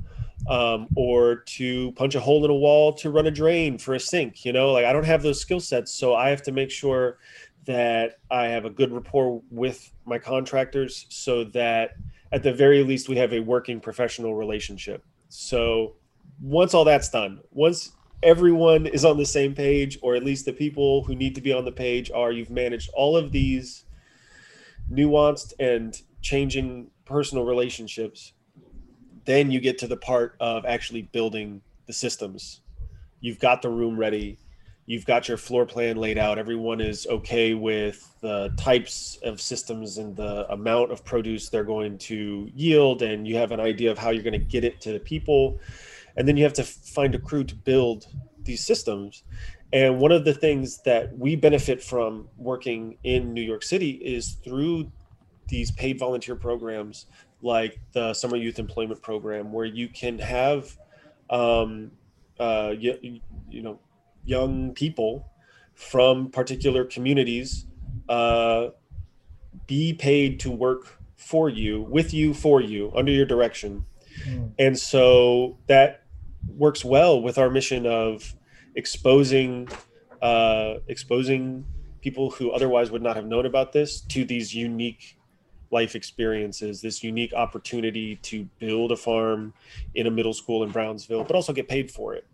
um, 0.49 0.87
or 0.95 1.37
to 1.37 1.93
punch 1.93 2.15
a 2.15 2.21
hole 2.21 2.45
in 2.45 2.51
a 2.51 2.55
wall 2.55 2.93
to 2.93 3.11
run 3.11 3.27
a 3.27 3.31
drain 3.31 3.77
for 3.77 3.95
a 3.95 4.01
sink 4.01 4.45
you 4.45 4.53
know 4.53 4.73
like 4.73 4.85
I 4.85 4.93
don't 4.93 5.05
have 5.05 5.23
those 5.23 5.41
skill 5.41 5.61
sets 5.61 5.93
so 5.93 6.15
I 6.15 6.31
have 6.31 6.43
to 6.43 6.53
make 6.53 6.71
sure 6.71 7.19
that 7.69 8.15
I 8.31 8.47
have 8.47 8.65
a 8.65 8.71
good 8.71 8.91
rapport 8.91 9.43
with 9.51 9.93
my 10.07 10.19
contractors 10.19 11.05
so 11.11 11.45
that 11.45 11.91
at 12.33 12.43
the 12.43 12.53
very 12.53 12.83
least 12.83 13.11
we 13.11 13.17
have 13.19 13.35
a 13.35 13.41
working 13.41 13.79
professional 13.79 14.35
relationship. 14.35 15.05
So 15.29 15.97
once 16.41 16.73
all 16.73 16.87
that's 16.87 17.11
done, 17.11 17.41
once 17.51 17.93
everyone 18.23 18.87
is 18.87 19.05
on 19.05 19.19
the 19.19 19.27
same 19.27 19.55
page, 19.55 19.99
or 20.01 20.15
at 20.15 20.25
least 20.25 20.47
the 20.47 20.53
people 20.55 21.05
who 21.05 21.15
need 21.15 21.35
to 21.35 21.43
be 21.43 21.53
on 21.53 21.67
the 21.67 21.73
page 21.73 22.11
are, 22.11 22.33
you've 22.33 22.49
managed 22.49 22.89
all 22.95 23.19
of 23.19 23.33
these 23.33 23.85
nuanced 24.91 25.53
and 25.61 26.01
changing 26.23 26.91
personal 27.05 27.45
relationships, 27.45 28.33
then 29.27 29.51
you 29.51 29.61
get 29.61 29.77
to 29.77 29.87
the 29.87 29.99
part 29.99 30.37
of 30.41 30.65
actually 30.65 31.03
building 31.03 31.61
the 31.85 31.93
systems. 31.93 32.63
You've 33.21 33.39
got 33.39 33.61
the 33.61 33.69
room 33.69 33.99
ready 33.99 34.39
you've 34.89 35.05
got 35.05 35.29
your 35.29 35.37
floor 35.37 35.67
plan 35.67 35.99
laid 35.99 36.17
out. 36.17 36.39
Everyone 36.39 36.81
is 36.81 37.07
okay 37.09 37.53
with 37.53 38.11
the 38.23 38.51
types 38.57 39.19
of 39.23 39.39
systems 39.39 39.99
and 39.99 40.17
the 40.17 40.51
amount 40.51 40.91
of 40.91 41.05
produce 41.05 41.51
they're 41.51 41.63
going 41.63 41.99
to 41.99 42.51
yield 42.55 43.03
and 43.03 43.29
you 43.29 43.37
have 43.37 43.53
an 43.53 43.61
idea 43.61 43.91
of 43.91 43.99
how 43.99 44.09
you're 44.09 44.23
going 44.23 44.33
to 44.33 44.39
get 44.39 44.65
it 44.65 44.81
to 44.81 44.93
the 44.93 44.99
people. 44.99 45.61
And 46.17 46.27
then 46.27 46.39
you 46.39 46.45
have 46.45 46.55
to 46.55 46.65
find 46.65 47.15
a 47.15 47.19
crew 47.19 47.45
to 47.45 47.55
build 47.55 48.07
these 48.45 48.65
systems. 48.65 49.25
And 49.75 49.99
one 49.99 50.11
of 50.11 50.25
the 50.25 50.33
things 50.33 50.81
that 50.87 51.15
we 51.19 51.37
benefit 51.37 51.85
from 51.85 52.27
working 52.39 52.97
in 53.05 53.35
new 53.35 53.43
york 53.43 53.63
city 53.63 53.91
is 53.91 54.39
through 54.43 54.91
these 55.49 55.71
paid 55.73 55.99
volunteer 55.99 56.35
programs 56.35 57.05
like 57.43 57.79
the 57.93 58.15
summer 58.15 58.37
youth 58.37 58.59
employment 58.59 59.03
program 59.03 59.53
where 59.53 59.67
you 59.67 59.87
can 59.89 60.19
have 60.19 60.79
um, 61.29 61.91
uh, 62.41 62.73
you, 62.79 63.21
you 63.51 63.63
know 63.63 63.79
young 64.25 64.73
people 64.75 65.31
from 65.75 66.31
particular 66.31 66.85
communities 66.85 67.67
uh, 68.09 68.69
be 69.67 69.93
paid 69.93 70.41
to 70.41 70.51
work 70.51 70.99
for 71.17 71.49
you, 71.49 71.83
with 71.83 72.13
you, 72.15 72.35
for 72.35 72.61
you, 72.61 72.93
under 72.95 73.13
your 73.13 73.27
direction. 73.27 73.85
Mm. 74.27 74.53
And 74.59 74.79
so 74.79 75.59
that 75.67 76.05
works 76.47 76.85
well 76.85 77.21
with 77.21 77.39
our 77.39 77.51
mission 77.51 77.87
of 77.87 78.35
exposing 78.75 79.69
uh, 80.23 80.79
exposing 80.89 81.65
people 82.01 82.31
who 82.31 82.51
otherwise 82.51 82.91
would 82.91 83.03
not 83.03 83.17
have 83.17 83.27
known 83.27 83.47
about 83.47 83.73
this 83.73 84.01
to 84.01 84.25
these 84.25 84.55
unique 84.55 85.17
life 85.71 85.95
experiences, 85.95 86.81
this 86.81 87.05
unique 87.05 87.33
opportunity 87.35 88.17
to 88.17 88.49
build 88.59 88.91
a 88.91 88.97
farm 88.97 89.53
in 89.95 90.07
a 90.07 90.11
middle 90.11 90.33
school 90.33 90.63
in 90.63 90.71
Brownsville, 90.71 91.25
but 91.25 91.37
also 91.37 91.53
get 91.53 91.69
paid 91.69 91.91
for 91.91 92.15
it. 92.15 92.27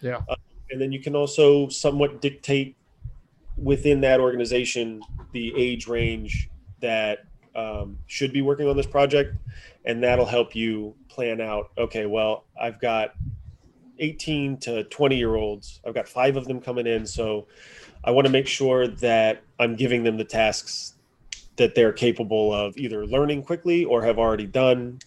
Yeah. 0.00 0.20
Uh, 0.28 0.36
and 0.72 0.80
then 0.80 0.90
you 0.90 1.00
can 1.00 1.14
also 1.14 1.68
somewhat 1.68 2.20
dictate 2.20 2.76
within 3.56 4.00
that 4.00 4.18
organization 4.18 5.02
the 5.32 5.52
age 5.56 5.86
range 5.86 6.48
that 6.80 7.26
um, 7.54 7.98
should 8.06 8.32
be 8.32 8.40
working 8.42 8.66
on 8.66 8.76
this 8.76 8.86
project. 8.86 9.36
And 9.84 10.02
that'll 10.02 10.26
help 10.26 10.56
you 10.56 10.94
plan 11.08 11.42
out 11.42 11.70
okay 11.76 12.06
well 12.06 12.44
i've 12.58 12.80
got 12.80 13.14
18 13.98 14.56
to 14.58 14.84
20 14.84 15.16
year 15.16 15.36
olds. 15.36 15.80
I've 15.86 15.94
got 15.94 16.08
five 16.08 16.36
of 16.36 16.46
them 16.46 16.60
coming 16.60 16.86
in. 16.86 17.06
So 17.06 17.46
i 18.04 18.10
want 18.10 18.26
to 18.26 18.32
make 18.32 18.48
sure 18.48 18.88
that 18.88 19.42
i'm 19.60 19.76
giving 19.76 20.02
them 20.02 20.16
the 20.16 20.24
tasks 20.24 20.94
that 21.56 21.74
they're 21.76 21.92
capable 21.92 22.52
of 22.52 22.76
either 22.76 23.06
learning 23.06 23.44
quickly 23.44 23.84
or 23.84 24.02
have 24.02 24.18
already 24.18 24.46
done. 24.46 24.98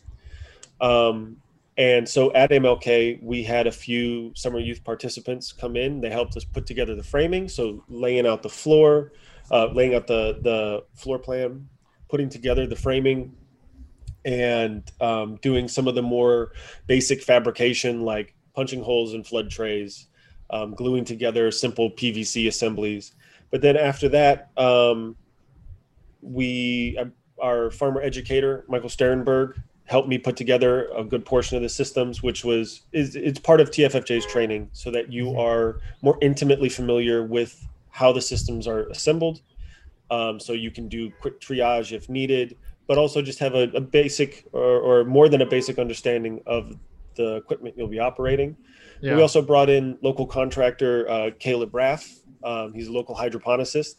Um, 0.80 1.38
and 1.78 2.07
so 2.07 2.34
at 2.34 2.51
MLK, 2.51 3.21
we 3.21 3.43
had 3.43 3.67
a 3.67 3.71
few 3.71 4.32
summer 4.36 4.59
youth 4.59 4.84
participants 4.84 5.51
come 5.51 5.76
in. 5.76 5.99
They 5.99 6.09
helped 6.09 6.38
us 6.38 6.45
put 6.45 6.65
together 6.65 6.95
the 6.95 7.03
framing, 7.03 7.49
so 7.49 7.84
laying 7.89 8.26
out 8.26 8.43
the 8.43 8.49
floor, 8.49 9.11
uh, 9.51 9.67
laying 9.67 9.93
out 9.93 10.07
the 10.07 10.39
the 10.41 10.84
floor 10.93 11.19
plan, 11.19 11.67
putting 12.07 12.30
together 12.30 12.65
the 12.65 12.76
framing 12.76 13.36
and 14.23 14.89
um, 15.01 15.36
doing 15.41 15.67
some 15.67 15.88
of 15.88 15.95
the 15.95 16.01
more 16.01 16.53
basic 16.88 17.21
fabrication 17.21 18.01
like 18.01 18.34
punching 18.53 18.82
holes 18.82 19.13
in 19.13 19.23
flood 19.23 19.49
trays, 19.49 20.07
um, 20.49 20.73
gluing 20.73 21.03
together 21.03 21.51
simple 21.51 21.91
PVC 21.91 22.47
assemblies. 22.47 23.13
But 23.51 23.61
then 23.61 23.78
after 23.78 24.09
that, 24.09 24.49
um, 24.57 25.15
we, 26.21 26.97
uh, 26.99 27.05
our 27.39 27.69
farmer 27.69 28.01
educator, 28.01 28.65
Michael 28.67 28.89
Sterenberg, 28.89 29.61
helped 29.86 30.09
me 30.09 30.17
put 30.17 30.36
together 30.36 30.89
a 30.95 31.03
good 31.03 31.25
portion 31.25 31.55
of 31.55 31.63
the 31.63 31.69
systems, 31.69 32.23
which 32.23 32.43
was 32.43 32.81
is 32.91 33.15
it's 33.15 33.39
part 33.39 33.61
of 33.61 33.69
TFFJ's 33.69 34.25
training, 34.25 34.69
so 34.73 34.91
that 34.91 35.11
you 35.11 35.25
mm-hmm. 35.25 35.39
are 35.39 35.79
more 36.01 36.17
intimately 36.21 36.69
familiar 36.69 37.23
with 37.23 37.65
how 37.89 38.11
the 38.11 38.21
systems 38.21 38.67
are 38.67 38.88
assembled. 38.89 39.41
Um, 40.11 40.39
so 40.39 40.53
you 40.53 40.69
can 40.69 40.88
do 40.88 41.11
quick 41.21 41.39
triage 41.39 41.91
if 41.91 42.09
needed, 42.09 42.57
but 42.88 42.97
also 42.97 43.21
just 43.21 43.39
have 43.39 43.55
a, 43.55 43.69
a 43.73 43.81
basic 43.81 44.45
or, 44.51 44.61
or, 44.61 45.03
more 45.03 45.29
than 45.29 45.41
a 45.41 45.45
basic 45.45 45.79
understanding 45.79 46.41
of 46.45 46.77
the 47.15 47.38
equipment 47.38 47.75
you'll 47.75 47.88
be 47.88 47.99
operating. 47.99 48.55
Yeah. 49.01 49.15
We 49.15 49.21
also 49.21 49.41
brought 49.41 49.69
in 49.69 49.97
local 50.01 50.27
contractor 50.27 51.09
uh, 51.09 51.31
Caleb 51.39 51.73
Raff. 51.73 52.07
Um, 52.43 52.73
he's 52.73 52.88
a 52.88 52.91
local 52.91 53.15
hydroponicist, 53.15 53.95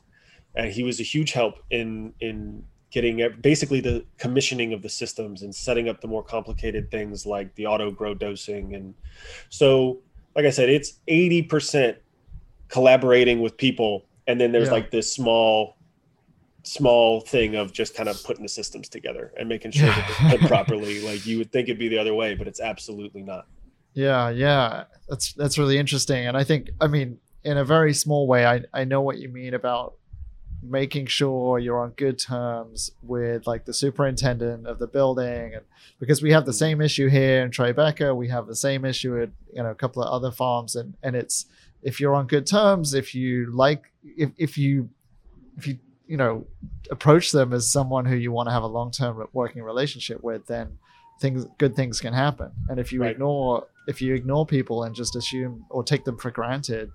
and 0.54 0.70
he 0.70 0.84
was 0.84 1.00
a 1.00 1.02
huge 1.02 1.32
help 1.32 1.58
in 1.70 2.12
in 2.20 2.62
getting 2.90 3.28
basically 3.40 3.80
the 3.80 4.04
commissioning 4.18 4.72
of 4.72 4.82
the 4.82 4.88
systems 4.88 5.42
and 5.42 5.54
setting 5.54 5.88
up 5.88 6.00
the 6.00 6.08
more 6.08 6.22
complicated 6.22 6.90
things 6.90 7.26
like 7.26 7.54
the 7.56 7.66
auto 7.66 7.90
grow 7.90 8.14
dosing. 8.14 8.74
And 8.74 8.94
so, 9.48 9.98
like 10.34 10.44
I 10.44 10.50
said, 10.50 10.68
it's 10.68 10.94
eighty 11.08 11.42
percent 11.42 11.98
collaborating 12.68 13.40
with 13.40 13.56
people, 13.56 14.06
and 14.26 14.40
then 14.40 14.52
there's 14.52 14.66
yeah. 14.66 14.74
like 14.74 14.90
this 14.90 15.12
small 15.12 15.76
small 16.62 17.20
thing 17.20 17.54
of 17.54 17.72
just 17.72 17.94
kind 17.94 18.08
of 18.08 18.20
putting 18.24 18.42
the 18.42 18.48
systems 18.48 18.88
together 18.88 19.32
and 19.38 19.48
making 19.48 19.70
sure 19.70 19.86
that 19.86 20.16
they're 20.28 20.38
put 20.38 20.48
properly. 20.48 21.00
Like 21.00 21.24
you 21.24 21.38
would 21.38 21.52
think 21.52 21.68
it'd 21.68 21.78
be 21.78 21.88
the 21.88 21.98
other 21.98 22.14
way, 22.14 22.34
but 22.34 22.48
it's 22.48 22.60
absolutely 22.60 23.22
not. 23.22 23.46
Yeah, 23.94 24.30
yeah. 24.30 24.84
That's 25.08 25.32
that's 25.32 25.58
really 25.58 25.78
interesting. 25.78 26.26
And 26.26 26.36
I 26.36 26.44
think 26.44 26.70
I 26.80 26.86
mean, 26.86 27.18
in 27.44 27.58
a 27.58 27.64
very 27.64 27.94
small 27.94 28.26
way, 28.26 28.46
I, 28.46 28.62
I 28.74 28.84
know 28.84 29.00
what 29.00 29.18
you 29.18 29.28
mean 29.28 29.54
about 29.54 29.94
making 30.68 31.06
sure 31.06 31.58
you're 31.58 31.80
on 31.80 31.90
good 31.90 32.18
terms 32.18 32.90
with 33.02 33.46
like 33.46 33.64
the 33.64 33.74
superintendent 33.74 34.66
of 34.66 34.78
the 34.78 34.86
building 34.86 35.54
and 35.54 35.64
because 35.98 36.22
we 36.22 36.32
have 36.32 36.44
the 36.44 36.52
same 36.52 36.80
issue 36.80 37.08
here 37.08 37.42
in 37.42 37.50
Tribeca, 37.50 38.14
we 38.14 38.28
have 38.28 38.46
the 38.46 38.56
same 38.56 38.84
issue 38.84 39.20
at 39.20 39.30
you 39.52 39.62
know 39.62 39.70
a 39.70 39.74
couple 39.74 40.02
of 40.02 40.12
other 40.12 40.30
farms 40.30 40.76
and 40.76 40.94
and 41.02 41.16
it's 41.16 41.46
if 41.82 42.00
you're 42.00 42.14
on 42.14 42.26
good 42.26 42.46
terms, 42.46 42.94
if 42.94 43.14
you 43.14 43.50
like 43.52 43.92
if 44.02 44.30
if 44.36 44.58
you 44.58 44.88
if 45.56 45.66
you 45.66 45.78
you 46.06 46.16
know 46.16 46.46
approach 46.90 47.32
them 47.32 47.52
as 47.52 47.70
someone 47.70 48.04
who 48.04 48.16
you 48.16 48.32
want 48.32 48.48
to 48.48 48.52
have 48.52 48.62
a 48.62 48.66
long-term 48.66 49.26
working 49.32 49.62
relationship 49.62 50.22
with 50.22 50.46
then 50.46 50.78
things 51.20 51.46
good 51.58 51.74
things 51.74 52.00
can 52.00 52.12
happen 52.12 52.50
and 52.68 52.78
if 52.78 52.92
you 52.92 53.00
right. 53.00 53.12
ignore 53.12 53.66
if 53.88 54.00
you 54.00 54.14
ignore 54.14 54.46
people 54.46 54.84
and 54.84 54.94
just 54.94 55.16
assume 55.16 55.64
or 55.70 55.82
take 55.82 56.04
them 56.04 56.16
for 56.16 56.30
granted 56.30 56.90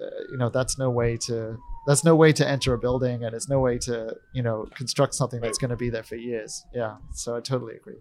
uh, 0.00 0.04
you 0.30 0.36
know 0.36 0.50
that's 0.50 0.76
no 0.76 0.90
way 0.90 1.16
to 1.16 1.56
that's 1.86 2.04
no 2.04 2.14
way 2.14 2.32
to 2.32 2.46
enter 2.46 2.74
a 2.74 2.78
building 2.78 3.24
and 3.24 3.34
it's 3.34 3.48
no 3.48 3.60
way 3.60 3.78
to 3.78 4.14
you 4.32 4.42
know 4.42 4.66
construct 4.74 5.14
something 5.14 5.40
that's 5.40 5.58
going 5.58 5.70
to 5.70 5.76
be 5.76 5.90
there 5.90 6.02
for 6.02 6.16
years. 6.16 6.64
Yeah 6.74 6.96
so 7.12 7.36
i 7.36 7.40
totally 7.40 7.76
agree. 7.76 8.00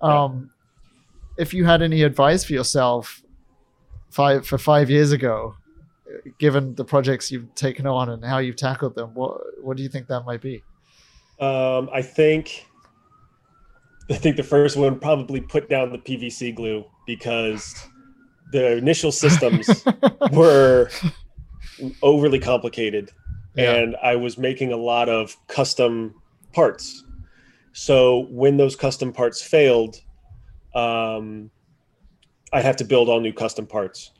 Um 0.00 0.50
if 1.36 1.54
you 1.54 1.64
had 1.64 1.82
any 1.82 2.02
advice 2.02 2.44
for 2.44 2.52
yourself 2.52 3.22
five 4.10 4.46
for 4.46 4.58
five 4.58 4.90
years 4.90 5.12
ago 5.12 5.54
given 6.38 6.74
the 6.74 6.84
projects 6.84 7.30
you've 7.30 7.54
taken 7.54 7.86
on 7.86 8.08
and 8.08 8.24
how 8.24 8.38
you've 8.38 8.56
tackled 8.56 8.94
them, 8.94 9.14
what 9.14 9.40
what 9.62 9.76
do 9.76 9.82
you 9.82 9.88
think 9.88 10.08
that 10.08 10.24
might 10.24 10.40
be? 10.40 10.62
Um, 11.40 11.88
I 11.92 12.02
think 12.02 12.66
I 14.10 14.14
think 14.14 14.36
the 14.36 14.42
first 14.42 14.76
one 14.76 14.98
probably 14.98 15.40
put 15.40 15.68
down 15.68 15.92
the 15.92 15.98
PVC 15.98 16.54
glue 16.54 16.84
because 17.06 17.74
the 18.52 18.76
initial 18.76 19.12
systems 19.12 19.84
were 20.32 20.90
overly 22.02 22.38
complicated 22.38 23.10
yeah. 23.54 23.74
and 23.74 23.96
I 24.02 24.16
was 24.16 24.38
making 24.38 24.72
a 24.72 24.76
lot 24.76 25.08
of 25.08 25.36
custom 25.48 26.14
parts. 26.52 27.04
So 27.72 28.26
when 28.30 28.56
those 28.56 28.76
custom 28.76 29.12
parts 29.12 29.42
failed, 29.42 30.00
um, 30.74 31.50
I'd 32.52 32.64
have 32.64 32.76
to 32.76 32.84
build 32.84 33.08
all 33.08 33.20
new 33.20 33.32
custom 33.32 33.66
parts 33.66 34.12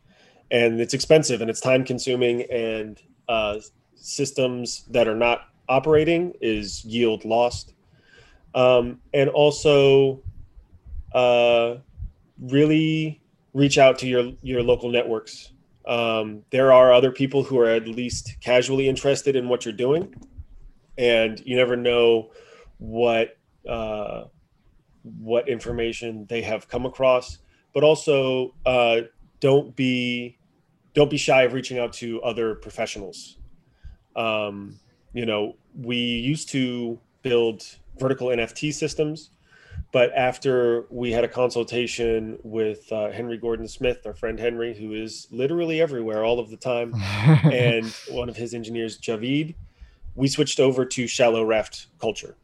and 0.51 0.81
it's 0.81 0.95
expensive 0.95 1.41
and 1.41 1.51
it's 1.51 1.61
time 1.61 1.85
consuming 1.85 2.43
and 2.51 3.01
uh, 3.29 3.59
systems 3.95 4.85
that 4.91 5.09
are 5.09 5.17
not 5.17 5.49
operating 5.69 6.33
is 6.41 6.85
yield 6.85 7.25
lost 7.25 7.75
um, 8.55 9.01
and 9.13 9.29
also 9.31 10.23
uh, 11.13 11.77
really 12.41 13.21
reach 13.55 13.79
out 13.79 13.99
to 13.99 14.07
your 14.07 14.33
your 14.43 14.63
local 14.63 14.91
networks 14.91 15.53
um, 15.89 16.43
there 16.51 16.71
are 16.71 16.93
other 16.93 17.11
people 17.11 17.43
who 17.43 17.59
are 17.59 17.69
at 17.69 17.89
least 17.89 18.37
casually 18.41 18.89
interested 18.89 19.35
in 19.35 19.49
what 19.49 19.65
you're 19.65 19.73
doing. 19.73 20.15
And 20.99 21.41
you 21.45 21.57
never 21.57 21.77
know 21.77 22.31
what 22.77 23.39
uh, 23.67 24.25
what 25.03 25.49
information 25.49 26.27
they 26.29 26.43
have 26.43 26.69
come 26.69 26.85
across. 26.85 27.39
But 27.73 27.85
also 27.85 28.55
uh, 28.67 29.03
don't 29.41 29.75
be 29.75 30.39
don't 30.95 31.11
be 31.11 31.17
shy 31.17 31.43
of 31.43 31.55
reaching 31.55 31.79
out 31.79 31.95
to 31.95 32.21
other 32.23 32.55
professionals. 32.57 33.39
Um, 34.15 34.79
you 35.15 35.25
know, 35.25 35.57
we 35.75 35.97
used 35.97 36.51
to 36.51 37.01
build 37.23 37.65
vertical 37.99 38.29
NFT 38.29 38.75
systems, 38.75 39.31
but 39.91 40.13
after 40.15 40.85
we 40.91 41.13
had 41.13 41.25
a 41.25 41.29
consultation 41.29 42.39
with 42.43 42.91
uh, 42.93 43.11
Henry 43.11 43.39
Gordon 43.39 43.67
Smith, 43.67 44.07
our 44.07 44.15
friend 44.15 44.39
Henry, 44.39 44.79
who 44.79 44.93
is 44.93 45.27
literally 45.31 45.81
everywhere 45.81 46.25
all 46.25 46.39
of 46.39 46.51
the 46.51 46.57
time, 46.57 46.95
and 47.45 47.87
one 48.11 48.29
of 48.29 48.37
his 48.37 48.53
engineers, 48.53 48.99
Javid, 48.99 49.55
we 50.15 50.29
switched 50.29 50.61
over 50.61 50.85
to 50.85 51.07
shallow 51.07 51.45
raft 51.45 51.87
culture 52.01 52.37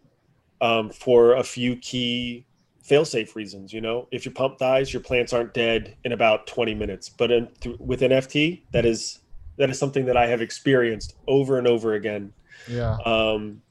um, 0.61 0.91
for 0.91 1.35
a 1.35 1.43
few 1.43 1.77
key 1.77 2.47
fail-safe 2.83 3.37
reasons. 3.37 3.73
You 3.73 3.81
know, 3.81 4.09
if 4.11 4.25
your 4.25 4.33
pump 4.33 4.59
dies, 4.59 4.93
your 4.93 5.03
plants 5.03 5.33
aren't 5.33 5.53
dead 5.53 5.97
in 6.05 6.13
about 6.13 6.47
20 6.47 6.75
minutes. 6.75 7.09
But 7.09 7.31
in, 7.31 7.49
th- 7.61 7.79
with 7.79 8.01
NFT, 8.01 8.63
that 8.73 8.87
is 8.87 9.21
that 9.57 9.71
is 9.71 9.79
something 9.79 10.07
that 10.07 10.17
I 10.17 10.27
have 10.27 10.41
experienced 10.41 11.15
over 11.29 11.59
and 11.59 11.67
over 11.67 11.95
again. 11.95 12.33
Yeah. 12.69 12.97
Um, 13.05 13.63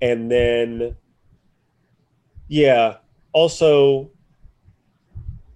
and 0.00 0.30
then, 0.30 0.96
yeah, 2.48 2.96
also 3.32 4.10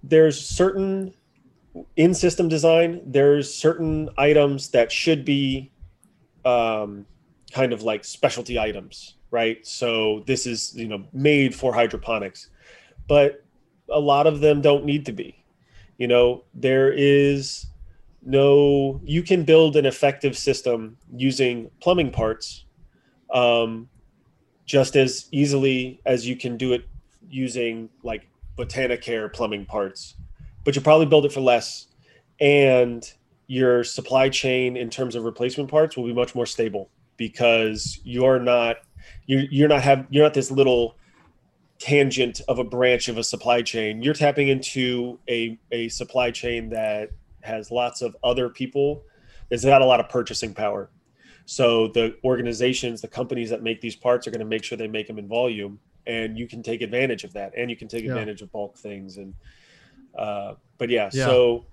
there's 0.03 0.39
certain 0.39 1.13
in 1.95 2.13
system 2.13 2.47
design 2.47 3.01
there's 3.05 3.53
certain 3.53 4.09
items 4.17 4.69
that 4.69 4.91
should 4.91 5.23
be 5.23 5.71
um, 6.45 7.05
kind 7.51 7.73
of 7.73 7.83
like 7.83 8.03
specialty 8.03 8.57
items 8.57 9.15
right 9.31 9.65
so 9.65 10.23
this 10.25 10.47
is 10.47 10.73
you 10.75 10.87
know 10.87 11.03
made 11.13 11.53
for 11.53 11.73
hydroponics 11.73 12.49
but 13.07 13.43
a 13.89 13.99
lot 13.99 14.27
of 14.27 14.39
them 14.39 14.61
don't 14.61 14.85
need 14.85 15.05
to 15.05 15.11
be. 15.11 15.43
You 15.97 16.07
know, 16.07 16.43
there 16.53 16.91
is 16.91 17.65
no, 18.23 19.01
you 19.03 19.23
can 19.23 19.43
build 19.43 19.75
an 19.75 19.85
effective 19.85 20.37
system 20.37 20.97
using 21.15 21.71
plumbing 21.79 22.11
parts 22.11 22.65
um, 23.33 23.89
just 24.65 24.95
as 24.95 25.27
easily 25.31 26.01
as 26.05 26.27
you 26.27 26.35
can 26.35 26.57
do 26.57 26.73
it 26.73 26.85
using 27.29 27.89
like 28.03 28.27
Botanicare 28.57 29.31
plumbing 29.31 29.65
parts, 29.65 30.15
but 30.63 30.75
you 30.75 30.81
probably 30.81 31.05
build 31.05 31.25
it 31.25 31.31
for 31.31 31.41
less. 31.41 31.87
And 32.39 33.03
your 33.47 33.83
supply 33.83 34.29
chain 34.29 34.77
in 34.77 34.89
terms 34.89 35.15
of 35.15 35.23
replacement 35.23 35.69
parts 35.69 35.95
will 35.95 36.05
be 36.05 36.13
much 36.13 36.35
more 36.35 36.45
stable 36.45 36.89
because 37.15 37.99
you're 38.03 38.39
not 38.39 38.77
you're, 39.25 39.43
you're 39.49 39.69
not 39.69 39.81
have 39.81 40.05
you're 40.09 40.23
not 40.23 40.33
this 40.33 40.51
little 40.51 40.97
tangent 41.79 42.41
of 42.47 42.59
a 42.59 42.63
branch 42.63 43.07
of 43.07 43.17
a 43.17 43.23
supply 43.23 43.61
chain. 43.61 44.01
You're 44.01 44.13
tapping 44.13 44.47
into 44.47 45.19
a, 45.29 45.57
a 45.71 45.89
supply 45.89 46.31
chain 46.31 46.69
that 46.69 47.11
has 47.41 47.71
lots 47.71 48.01
of 48.01 48.15
other 48.23 48.49
people. 48.49 49.03
There's 49.49 49.65
not 49.65 49.81
a 49.81 49.85
lot 49.85 49.99
of 49.99 50.09
purchasing 50.09 50.53
power. 50.53 50.89
So 51.45 51.87
the 51.89 52.17
organizations, 52.23 53.01
the 53.01 53.07
companies 53.07 53.49
that 53.51 53.63
make 53.63 53.79
these 53.79 53.95
parts 53.95 54.27
are 54.27 54.31
going 54.31 54.39
to 54.39 54.45
make 54.45 54.63
sure 54.63 54.77
they 54.77 54.87
make 54.87 55.07
them 55.07 55.17
in 55.17 55.27
volume, 55.27 55.79
and 56.07 56.37
you 56.37 56.47
can 56.47 56.63
take 56.63 56.81
advantage 56.81 57.23
of 57.23 57.33
that, 57.33 57.53
and 57.55 57.69
you 57.69 57.75
can 57.75 57.87
take 57.87 58.03
yeah. 58.03 58.11
advantage 58.11 58.41
of 58.41 58.51
bulk 58.51 58.77
things. 58.77 59.17
And 59.17 59.33
uh, 60.17 60.53
but 60.77 60.89
yeah, 60.89 61.09
yeah, 61.13 61.25
so 61.25 61.65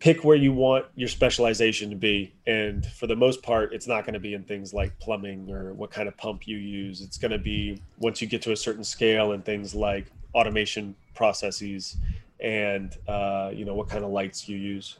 pick 0.00 0.24
where 0.24 0.36
you 0.36 0.52
want 0.52 0.86
your 0.94 1.08
specialization 1.08 1.90
to 1.90 1.96
be 1.96 2.32
and 2.46 2.86
for 2.86 3.08
the 3.08 3.16
most 3.16 3.42
part 3.42 3.72
it's 3.72 3.88
not 3.88 4.04
going 4.04 4.14
to 4.14 4.20
be 4.20 4.32
in 4.34 4.44
things 4.44 4.72
like 4.72 4.96
plumbing 5.00 5.50
or 5.50 5.72
what 5.72 5.90
kind 5.90 6.06
of 6.06 6.16
pump 6.16 6.46
you 6.46 6.56
use. 6.56 7.00
It's 7.00 7.18
going 7.18 7.32
to 7.32 7.38
be 7.38 7.82
once 7.98 8.22
you 8.22 8.28
get 8.28 8.40
to 8.42 8.52
a 8.52 8.56
certain 8.56 8.84
scale 8.84 9.32
and 9.32 9.44
things 9.44 9.74
like 9.74 10.06
automation 10.34 10.94
processes 11.14 11.96
and 12.38 12.96
uh, 13.08 13.50
you 13.52 13.64
know 13.64 13.74
what 13.74 13.88
kind 13.88 14.04
of 14.04 14.10
lights 14.10 14.48
you 14.48 14.56
use. 14.56 14.98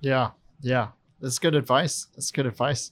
Yeah 0.00 0.30
yeah. 0.60 0.88
That's 1.20 1.38
good 1.38 1.54
advice. 1.54 2.08
That's 2.14 2.30
good 2.30 2.46
advice 2.46 2.90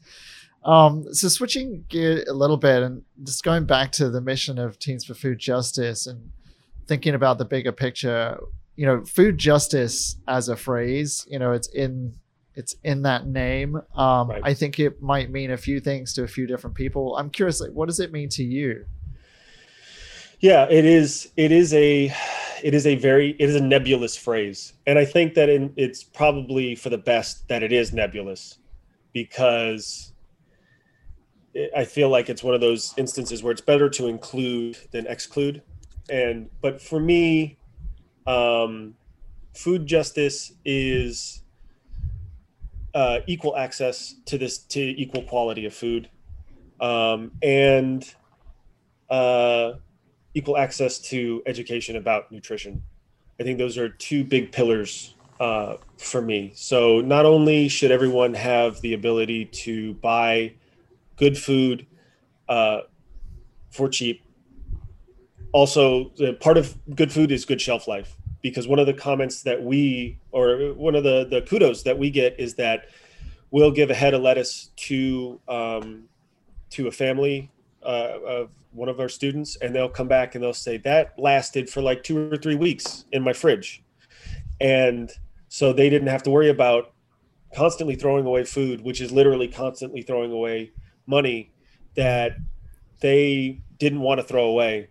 Um, 0.64 1.12
so 1.12 1.28
switching 1.28 1.84
gear 1.88 2.24
a 2.28 2.32
little 2.32 2.56
bit 2.56 2.82
and 2.82 3.02
just 3.24 3.42
going 3.42 3.64
back 3.64 3.90
to 3.92 4.08
the 4.10 4.20
mission 4.20 4.58
of 4.58 4.78
Teens 4.78 5.04
for 5.04 5.14
Food 5.14 5.38
Justice 5.38 6.06
and 6.06 6.30
thinking 6.86 7.14
about 7.14 7.38
the 7.38 7.44
bigger 7.44 7.72
picture, 7.72 8.38
you 8.76 8.86
know, 8.86 9.04
food 9.04 9.38
justice 9.38 10.16
as 10.28 10.48
a 10.48 10.56
phrase, 10.56 11.26
you 11.28 11.38
know, 11.38 11.52
it's 11.52 11.68
in 11.68 12.14
it's 12.54 12.76
in 12.84 13.02
that 13.02 13.26
name. 13.26 13.76
Um, 13.96 14.30
Right. 14.30 14.42
I 14.44 14.54
think 14.54 14.78
it 14.78 15.00
might 15.02 15.30
mean 15.30 15.50
a 15.50 15.56
few 15.56 15.80
things 15.80 16.12
to 16.14 16.22
a 16.22 16.28
few 16.28 16.46
different 16.46 16.76
people. 16.76 17.16
I'm 17.16 17.30
curious, 17.30 17.60
like, 17.60 17.72
what 17.72 17.88
does 17.88 17.98
it 17.98 18.12
mean 18.12 18.28
to 18.30 18.44
you? 18.44 18.84
Yeah, 20.40 20.66
it 20.68 20.84
is. 20.84 21.30
It 21.36 21.50
is 21.50 21.72
a, 21.72 22.12
it 22.62 22.74
is 22.74 22.86
a 22.86 22.96
very, 22.96 23.30
it 23.38 23.48
is 23.48 23.56
a 23.56 23.60
nebulous 23.60 24.16
phrase, 24.16 24.74
and 24.86 24.98
I 24.98 25.04
think 25.04 25.34
that 25.34 25.48
in, 25.48 25.72
it's 25.76 26.02
probably 26.04 26.74
for 26.74 26.90
the 26.90 26.98
best 26.98 27.48
that 27.48 27.62
it 27.62 27.72
is 27.72 27.92
nebulous, 27.92 28.58
because 29.12 30.12
I 31.76 31.84
feel 31.84 32.08
like 32.08 32.28
it's 32.28 32.42
one 32.42 32.54
of 32.54 32.60
those 32.60 32.94
instances 32.96 33.42
where 33.42 33.52
it's 33.52 33.60
better 33.60 33.88
to 33.90 34.06
include 34.06 34.78
than 34.90 35.06
exclude, 35.06 35.62
and 36.08 36.48
but 36.60 36.80
for 36.80 36.98
me, 36.98 37.58
um, 38.26 38.94
food 39.54 39.86
justice 39.86 40.52
is 40.64 41.42
uh, 42.94 43.20
equal 43.26 43.56
access 43.56 44.14
to 44.26 44.38
this 44.38 44.58
to 44.58 44.80
equal 44.80 45.22
quality 45.22 45.66
of 45.66 45.74
food, 45.74 46.08
um, 46.80 47.32
and. 47.42 48.14
Uh, 49.10 49.74
equal 50.34 50.56
access 50.56 50.98
to 50.98 51.42
education 51.46 51.96
about 51.96 52.30
nutrition. 52.32 52.82
I 53.40 53.42
think 53.42 53.58
those 53.58 53.76
are 53.76 53.88
two 53.88 54.24
big 54.24 54.52
pillars 54.52 55.14
uh, 55.40 55.76
for 55.98 56.22
me. 56.22 56.52
So 56.54 57.00
not 57.00 57.26
only 57.26 57.68
should 57.68 57.90
everyone 57.90 58.34
have 58.34 58.80
the 58.80 58.94
ability 58.94 59.46
to 59.46 59.94
buy 59.94 60.54
good 61.22 61.38
food 61.38 61.86
uh, 62.48 62.80
for 63.70 63.88
cheap, 63.88 64.24
also 65.52 66.10
part 66.40 66.58
of 66.58 66.76
good 66.96 67.12
food 67.12 67.30
is 67.30 67.44
good 67.44 67.60
shelf 67.60 67.86
life. 67.86 68.16
Because 68.42 68.66
one 68.66 68.80
of 68.80 68.86
the 68.86 68.94
comments 68.94 69.44
that 69.44 69.62
we, 69.62 70.18
or 70.32 70.74
one 70.74 70.96
of 70.96 71.04
the 71.04 71.24
the 71.30 71.42
kudos 71.42 71.84
that 71.84 71.96
we 71.96 72.10
get 72.10 72.34
is 72.40 72.54
that 72.54 72.86
we'll 73.52 73.70
give 73.70 73.88
a 73.90 73.94
head 73.94 74.14
of 74.14 74.22
lettuce 74.22 74.70
to 74.88 75.38
um, 75.46 76.08
to 76.70 76.88
a 76.88 76.90
family 76.90 77.52
uh, 77.84 78.18
of 78.26 78.50
one 78.72 78.88
of 78.88 78.98
our 78.98 79.08
students 79.08 79.56
and 79.60 79.72
they'll 79.72 79.88
come 79.88 80.08
back 80.08 80.34
and 80.34 80.42
they'll 80.42 80.52
say 80.52 80.76
that 80.78 81.12
lasted 81.18 81.70
for 81.70 81.82
like 81.82 82.02
two 82.02 82.32
or 82.32 82.36
three 82.36 82.56
weeks 82.56 83.04
in 83.12 83.22
my 83.22 83.34
fridge 83.34 83.84
and 84.62 85.12
so 85.48 85.74
they 85.74 85.90
didn't 85.90 86.08
have 86.08 86.22
to 86.22 86.30
worry 86.30 86.48
about 86.48 86.94
constantly 87.54 87.94
throwing 87.94 88.24
away 88.24 88.44
food 88.44 88.80
which 88.80 89.02
is 89.02 89.12
literally 89.12 89.46
constantly 89.46 90.00
throwing 90.00 90.32
away 90.32 90.72
money 91.12 91.52
that 91.94 92.32
they 93.00 93.60
didn't 93.78 94.00
want 94.00 94.18
to 94.18 94.24
throw 94.24 94.46
away 94.46 94.88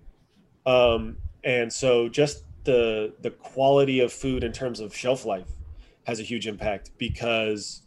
um, 0.66 1.18
and 1.44 1.72
so 1.72 2.08
just 2.08 2.46
the 2.64 3.14
the 3.22 3.32
quality 3.32 4.00
of 4.00 4.14
food 4.14 4.44
in 4.44 4.52
terms 4.52 4.80
of 4.80 4.96
shelf 4.96 5.26
life 5.26 5.50
has 6.04 6.20
a 6.20 6.24
huge 6.24 6.48
impact 6.48 6.92
because 6.98 7.82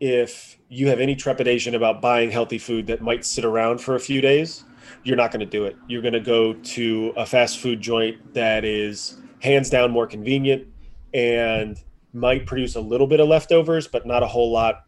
if 0.00 0.58
you 0.68 0.88
have 0.88 1.00
any 1.00 1.16
trepidation 1.16 1.74
about 1.74 2.02
buying 2.02 2.30
healthy 2.30 2.58
food 2.58 2.86
that 2.86 3.00
might 3.00 3.24
sit 3.24 3.44
around 3.44 3.80
for 3.80 3.94
a 3.94 4.00
few 4.00 4.20
days, 4.20 4.64
you're 5.04 5.16
not 5.16 5.30
going 5.30 5.40
to 5.40 5.46
do 5.46 5.64
it. 5.64 5.76
You're 5.88 6.02
going 6.02 6.14
to 6.14 6.20
go 6.20 6.52
to 6.52 7.12
a 7.16 7.24
fast 7.24 7.58
food 7.58 7.80
joint 7.80 8.34
that 8.34 8.64
is 8.64 9.18
hands 9.40 9.70
down 9.70 9.90
more 9.90 10.06
convenient 10.06 10.66
and 11.14 11.78
might 12.12 12.46
produce 12.46 12.76
a 12.76 12.80
little 12.80 13.06
bit 13.06 13.20
of 13.20 13.28
leftovers, 13.28 13.88
but 13.88 14.06
not 14.06 14.22
a 14.22 14.26
whole 14.26 14.52
lot. 14.52 14.84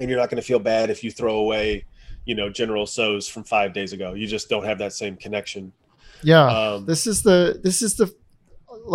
And 0.00 0.08
you're 0.08 0.18
not 0.18 0.30
going 0.30 0.40
to 0.40 0.46
feel 0.46 0.58
bad 0.58 0.90
if 0.90 1.04
you 1.04 1.10
throw 1.10 1.36
away, 1.36 1.84
you 2.30 2.36
know, 2.36 2.48
General 2.48 2.86
Tso's 2.86 3.26
from 3.28 3.42
five 3.42 3.70
days 3.78 3.92
ago. 3.92 4.14
You 4.14 4.26
just 4.36 4.48
don't 4.48 4.64
have 4.70 4.78
that 4.78 4.92
same 4.92 5.16
connection. 5.16 5.72
Yeah, 6.22 6.46
Um, 6.46 6.86
this 6.86 7.06
is 7.06 7.22
the 7.28 7.38
this 7.66 7.82
is 7.82 7.92
the 7.96 8.06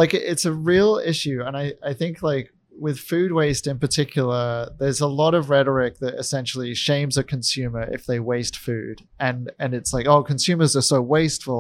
like 0.02 0.14
it's 0.14 0.46
a 0.46 0.54
real 0.54 0.92
issue, 1.12 1.40
and 1.46 1.58
I 1.58 1.74
I 1.84 1.94
think 1.94 2.24
like 2.24 2.48
with 2.88 2.98
food 3.00 3.32
waste 3.32 3.68
in 3.68 3.78
particular, 3.80 4.70
there's 4.80 5.02
a 5.02 5.08
lot 5.24 5.34
of 5.34 5.50
rhetoric 5.50 5.94
that 6.00 6.14
essentially 6.24 6.74
shames 6.76 7.18
a 7.18 7.24
consumer 7.24 7.84
if 7.98 8.06
they 8.06 8.20
waste 8.34 8.56
food, 8.58 8.98
and 9.20 9.52
and 9.60 9.74
it's 9.74 9.92
like 9.94 10.08
oh 10.08 10.24
consumers 10.24 10.76
are 10.78 10.82
so 10.96 11.02
wasteful, 11.02 11.60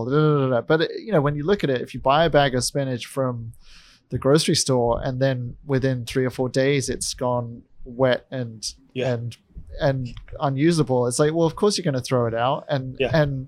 but 0.67 0.81
it, 0.81 0.91
you 1.05 1.11
know 1.11 1.21
when 1.21 1.35
you 1.35 1.43
look 1.45 1.61
at 1.65 1.69
it, 1.69 1.81
if 1.81 1.93
you 1.93 1.99
buy 1.99 2.23
a 2.25 2.29
bag 2.29 2.55
of 2.55 2.63
spinach 2.63 3.05
from 3.05 3.51
the 4.11 4.17
grocery 4.25 4.55
store 4.55 5.01
and 5.03 5.19
then 5.19 5.57
within 5.65 6.05
three 6.05 6.25
or 6.25 6.29
four 6.29 6.47
days 6.47 6.89
it's 6.89 7.13
gone 7.15 7.63
wet 7.83 8.21
and 8.31 8.59
Yeah. 8.93 9.13
and 9.15 9.35
and 9.79 10.07
unusable 10.39 11.07
it's 11.07 11.19
like 11.19 11.33
well 11.33 11.47
of 11.47 11.55
course 11.55 11.77
you're 11.77 11.83
going 11.83 11.93
to 11.93 12.01
throw 12.01 12.25
it 12.27 12.33
out 12.33 12.65
and 12.69 12.95
Yeah. 12.99 13.09
and 13.13 13.47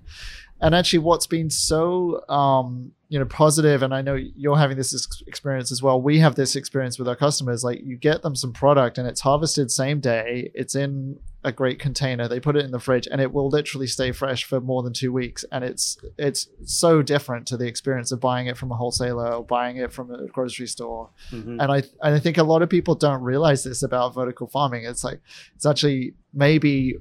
and 0.60 0.74
actually 0.74 1.00
what's 1.00 1.26
been 1.26 1.50
so 1.50 2.22
um 2.28 2.92
you 3.08 3.18
know 3.18 3.24
positive 3.24 3.82
and 3.82 3.94
i 3.94 4.02
know 4.02 4.14
you're 4.14 4.58
having 4.58 4.76
this 4.76 4.92
ex- 4.94 5.22
experience 5.26 5.70
as 5.72 5.82
well 5.82 6.00
we 6.00 6.18
have 6.18 6.34
this 6.34 6.56
experience 6.56 6.98
with 6.98 7.08
our 7.08 7.16
customers 7.16 7.64
like 7.64 7.80
you 7.84 7.96
get 7.96 8.22
them 8.22 8.34
some 8.36 8.52
product 8.52 8.98
and 8.98 9.06
it's 9.08 9.20
harvested 9.20 9.70
same 9.70 10.00
day 10.00 10.50
it's 10.54 10.74
in 10.74 11.18
a 11.48 11.52
great 11.52 11.78
container 11.86 12.28
they 12.28 12.38
put 12.48 12.56
it 12.56 12.64
in 12.64 12.70
the 12.70 12.78
fridge 12.78 13.08
and 13.10 13.20
it 13.20 13.32
will 13.32 13.48
literally 13.48 13.86
stay 13.86 14.10
fresh 14.12 14.44
for 14.44 14.60
more 14.60 14.82
than 14.84 14.92
two 14.92 15.12
weeks 15.12 15.44
and 15.52 15.64
it's 15.64 15.98
it's 16.16 16.40
so 16.64 17.02
different 17.02 17.46
to 17.48 17.56
the 17.56 17.66
experience 17.66 18.12
of 18.12 18.20
buying 18.20 18.46
it 18.46 18.56
from 18.56 18.70
a 18.70 18.76
wholesaler 18.76 19.28
or 19.34 19.44
buying 19.44 19.76
it 19.78 19.92
from 19.92 20.06
a 20.14 20.26
grocery 20.36 20.66
store 20.68 21.10
Mhm. 21.32 21.56
and 21.62 21.68
I 21.76 21.78
and 22.04 22.12
I 22.18 22.20
think 22.20 22.36
a 22.38 22.42
lot 22.52 22.62
of 22.62 22.68
people 22.68 22.94
don't 22.94 23.22
realize 23.22 23.64
this 23.64 23.82
about 23.82 24.14
vertical 24.14 24.46
farming. 24.46 24.84
It's 24.84 25.02
like 25.02 25.20
it's 25.56 25.66
actually 25.66 26.14
maybe 26.32 26.96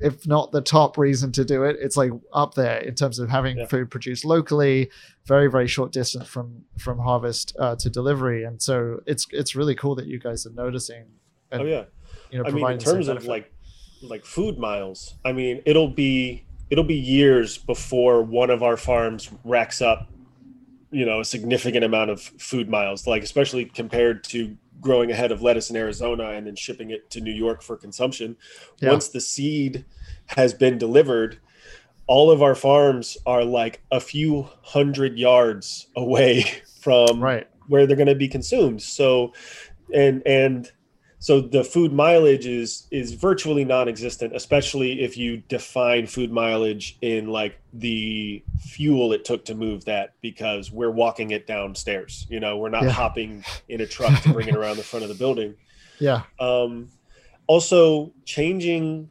if 0.00 0.26
not 0.26 0.50
the 0.50 0.60
top 0.60 0.98
reason 0.98 1.30
to 1.32 1.44
do 1.44 1.62
it, 1.62 1.76
it's 1.80 1.96
like 1.96 2.10
up 2.32 2.54
there 2.54 2.78
in 2.78 2.94
terms 2.94 3.18
of 3.20 3.28
having 3.28 3.58
Yeah. 3.58 3.66
food 3.66 3.88
produced 3.90 4.24
locally, 4.24 4.90
very 5.26 5.48
very 5.50 5.68
short 5.68 5.92
distance 5.92 6.26
from 6.26 6.64
from 6.78 6.98
harvest 6.98 7.54
uh, 7.58 7.76
to 7.76 7.88
delivery, 7.90 8.42
and 8.44 8.60
so 8.60 9.00
it's 9.06 9.26
it's 9.30 9.54
really 9.54 9.74
cool 9.74 9.94
that 9.96 10.06
you 10.06 10.18
guys 10.18 10.44
are 10.46 10.52
noticing. 10.52 11.04
And, 11.52 11.62
oh 11.62 11.66
yeah. 11.66 11.84
you 12.30 12.38
know, 12.38 12.44
I 12.46 12.50
mean, 12.50 12.66
in 12.72 12.78
terms 12.78 13.06
of 13.08 13.16
benefit. 13.16 13.28
like 13.28 13.51
like 14.02 14.24
food 14.24 14.58
miles, 14.58 15.14
I 15.24 15.32
mean, 15.32 15.62
it'll 15.66 15.88
be 15.88 16.44
it'll 16.70 16.84
be 16.84 16.96
years 16.96 17.58
before 17.58 18.22
one 18.22 18.50
of 18.50 18.62
our 18.62 18.76
farms 18.76 19.30
racks 19.44 19.82
up, 19.82 20.10
you 20.90 21.04
know, 21.04 21.20
a 21.20 21.24
significant 21.24 21.84
amount 21.84 22.10
of 22.10 22.20
food 22.20 22.68
miles. 22.68 23.06
Like 23.06 23.22
especially 23.22 23.64
compared 23.66 24.24
to 24.24 24.56
growing 24.80 25.10
a 25.10 25.14
head 25.14 25.30
of 25.32 25.42
lettuce 25.42 25.70
in 25.70 25.76
Arizona 25.76 26.30
and 26.30 26.46
then 26.46 26.56
shipping 26.56 26.90
it 26.90 27.08
to 27.10 27.20
New 27.20 27.32
York 27.32 27.62
for 27.62 27.76
consumption. 27.76 28.36
Yeah. 28.80 28.90
Once 28.90 29.08
the 29.08 29.20
seed 29.20 29.84
has 30.26 30.52
been 30.52 30.76
delivered, 30.76 31.38
all 32.06 32.30
of 32.30 32.42
our 32.42 32.54
farms 32.54 33.16
are 33.26 33.44
like 33.44 33.82
a 33.90 34.00
few 34.00 34.48
hundred 34.62 35.18
yards 35.18 35.86
away 35.96 36.42
from 36.80 37.20
right, 37.20 37.48
where 37.68 37.86
they're 37.86 37.96
going 37.96 38.08
to 38.08 38.14
be 38.14 38.28
consumed 38.28 38.82
so 38.82 39.32
and 39.94 40.22
and 40.26 40.72
so 41.24 41.40
the 41.40 41.62
food 41.62 41.92
mileage 41.92 42.46
is 42.46 42.88
is 42.90 43.12
virtually 43.12 43.64
non-existent 43.64 44.34
especially 44.34 45.02
if 45.02 45.16
you 45.16 45.36
define 45.48 46.04
food 46.06 46.32
mileage 46.32 46.98
in 47.00 47.28
like 47.28 47.60
the 47.72 48.42
fuel 48.58 49.12
it 49.12 49.24
took 49.24 49.44
to 49.44 49.54
move 49.54 49.84
that 49.84 50.14
because 50.20 50.72
we're 50.72 50.90
walking 50.90 51.30
it 51.30 51.46
downstairs 51.46 52.26
you 52.28 52.40
know? 52.40 52.56
We're 52.56 52.70
not 52.70 52.84
Yeah. 52.84 52.90
hopping 52.90 53.44
in 53.68 53.80
a 53.80 53.86
truck 53.86 54.20
to 54.22 54.32
bring 54.32 54.48
it 54.48 54.56
around 54.56 54.76
the 54.76 54.82
front 54.82 55.04
of 55.04 55.08
the 55.08 55.14
building. 55.24 55.54
Yeah, 56.00 56.22
um, 56.40 56.88
also 57.46 58.12
changing 58.24 59.08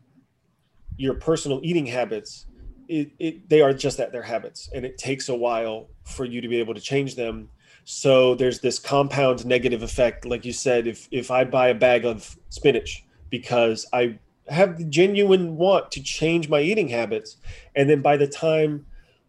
your 0.97 1.14
personal 1.14 1.62
eating 1.64 1.86
habits 1.86 2.45
it, 2.89 3.12
it, 3.20 3.47
they 3.49 3.62
are 3.62 3.72
just 3.72 3.97
that 3.99 4.12
they're 4.12 4.22
habits 4.36 4.70
and 4.76 4.84
it 4.84 4.97
takes 4.97 5.30
a 5.30 5.36
while 5.36 5.88
for 6.03 6.26
you 6.26 6.41
to 6.41 6.49
be 6.49 6.57
able 6.59 6.74
to 6.74 6.82
change 6.82 7.16
them 7.16 7.49
so 7.94 8.36
there's 8.36 8.62
this 8.62 8.80
compound 8.80 9.46
negative 9.46 9.84
effect 9.84 10.24
like 10.26 10.46
you 10.46 10.54
said 10.54 10.88
if 10.88 11.10
if 11.12 11.30
i 11.30 11.44
buy 11.44 11.68
a 11.68 11.76
bag 11.76 12.06
of 12.06 12.38
spinach 12.48 13.04
because 13.30 13.86
i 13.92 14.18
have 14.48 14.78
the 14.78 14.86
genuine 14.86 15.58
want 15.58 15.92
to 15.92 16.02
change 16.02 16.48
my 16.48 16.62
eating 16.62 16.88
habits 16.88 17.36
and 17.76 17.89
then 17.89 18.02
by 18.02 18.16
the 18.16 18.26
time 18.26 18.86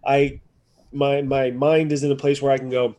i 0.07 0.41
my 0.93 1.21
my 1.23 1.51
mind 1.51 1.91
is 1.91 2.05
in 2.05 2.13
a 2.13 2.17
place 2.17 2.41
where 2.41 2.53
i 2.53 2.57
can 2.57 2.71
go 2.71 2.95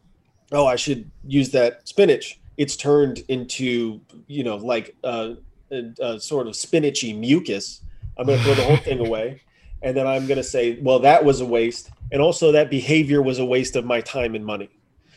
oh 0.52 0.68
i 0.68 0.76
should 0.76 1.10
use 1.26 1.50
that 1.52 1.88
spinach 1.88 2.42
it's 2.58 2.76
turned 2.76 3.24
into 3.30 4.02
you 4.28 4.44
know 4.44 4.58
like 4.58 4.94
uh, 5.06 5.30
a, 5.72 5.94
a 6.02 6.20
sort 6.20 6.46
of 6.46 6.54
spinachy 6.54 7.18
mucus. 7.18 7.82
I'm 8.18 8.28
going 8.28 8.38
to 8.38 8.44
throw 8.44 8.54
the 8.54 8.64
whole 8.64 8.78
thing 8.78 9.00
away 9.00 9.42
and 9.82 9.96
then 9.96 10.08
i'm 10.08 10.28
going 10.28 10.38
to 10.38 10.44
say 10.44 10.78
well 10.82 11.00
that 11.00 11.24
was 11.24 11.40
a 11.40 11.46
waste 11.46 11.90
and 12.12 12.22
also 12.22 12.52
that 12.52 12.70
behavior 12.70 13.22
was 13.22 13.40
a 13.40 13.46
waste 13.46 13.78
of 13.78 13.86
my 13.86 14.02
time 14.02 14.36
and 14.36 14.46
money 14.46 14.70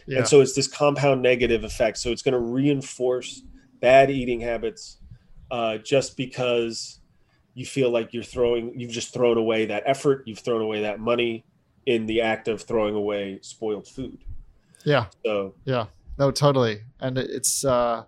yeah, 0.07 0.19
and 0.19 0.29
so 0.29 0.41
it's 0.41 0.55
this 0.55 0.69
compound 0.69 1.23
negative 1.23 1.65
effect 1.65 1.99
so 1.99 2.11
it's 2.11 2.23
going 2.23 2.33
to 2.33 2.39
reinforce 2.41 3.43
bad 3.81 4.11
eating 4.11 4.41
habits 4.41 4.99
uh, 5.51 5.79
just 5.79 6.17
because 6.17 7.01
you 7.55 7.65
feel 7.65 7.91
like 7.91 8.13
you're 8.13 8.23
throwing 8.23 8.79
you've 8.79 8.91
just 8.91 9.13
thrown 9.13 9.37
away 9.39 9.67
that 9.67 9.83
effort 9.87 10.23
you've 10.27 10.39
thrown 10.41 10.61
away 10.63 10.83
that 10.83 10.99
money 11.01 11.45
in 11.87 12.07
the 12.07 12.21
act 12.21 12.49
of 12.49 12.63
throwing 12.63 12.95
away 12.95 13.39
spoiled 13.43 13.87
food 13.87 14.19
yeah. 14.85 15.07
so 15.25 15.55
Yeah, 15.65 15.87
no, 16.19 16.31
totally. 16.31 16.83
And 17.01 17.19
it's, 17.19 17.65
uh, 17.65 18.05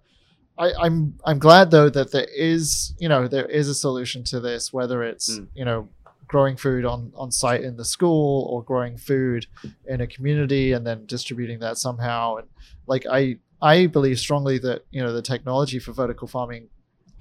I, 0.56 0.72
I'm 0.80 1.18
I'm 1.24 1.38
glad 1.38 1.70
though 1.70 1.88
that 1.90 2.12
there 2.12 2.26
is 2.34 2.94
you 2.98 3.08
know 3.08 3.28
there 3.28 3.46
is 3.46 3.68
a 3.68 3.74
solution 3.74 4.24
to 4.24 4.40
this, 4.40 4.72
whether 4.72 5.02
it's 5.02 5.38
Mm. 5.38 5.48
you 5.54 5.64
know 5.64 5.88
growing 6.28 6.56
food 6.56 6.84
on 6.84 7.12
on 7.16 7.30
site 7.32 7.62
in 7.62 7.76
the 7.76 7.84
school 7.84 8.46
or 8.50 8.62
growing 8.62 8.96
food 8.96 9.46
in 9.86 10.00
a 10.00 10.06
community 10.06 10.72
and 10.72 10.86
then 10.86 11.06
distributing 11.06 11.58
that 11.60 11.78
somehow. 11.78 12.36
And 12.36 12.48
like 12.86 13.04
I 13.10 13.38
I 13.60 13.86
believe 13.86 14.18
strongly 14.18 14.58
that 14.58 14.84
you 14.90 15.02
know 15.02 15.12
the 15.12 15.22
technology 15.22 15.78
for 15.78 15.92
vertical 15.92 16.28
farming 16.28 16.68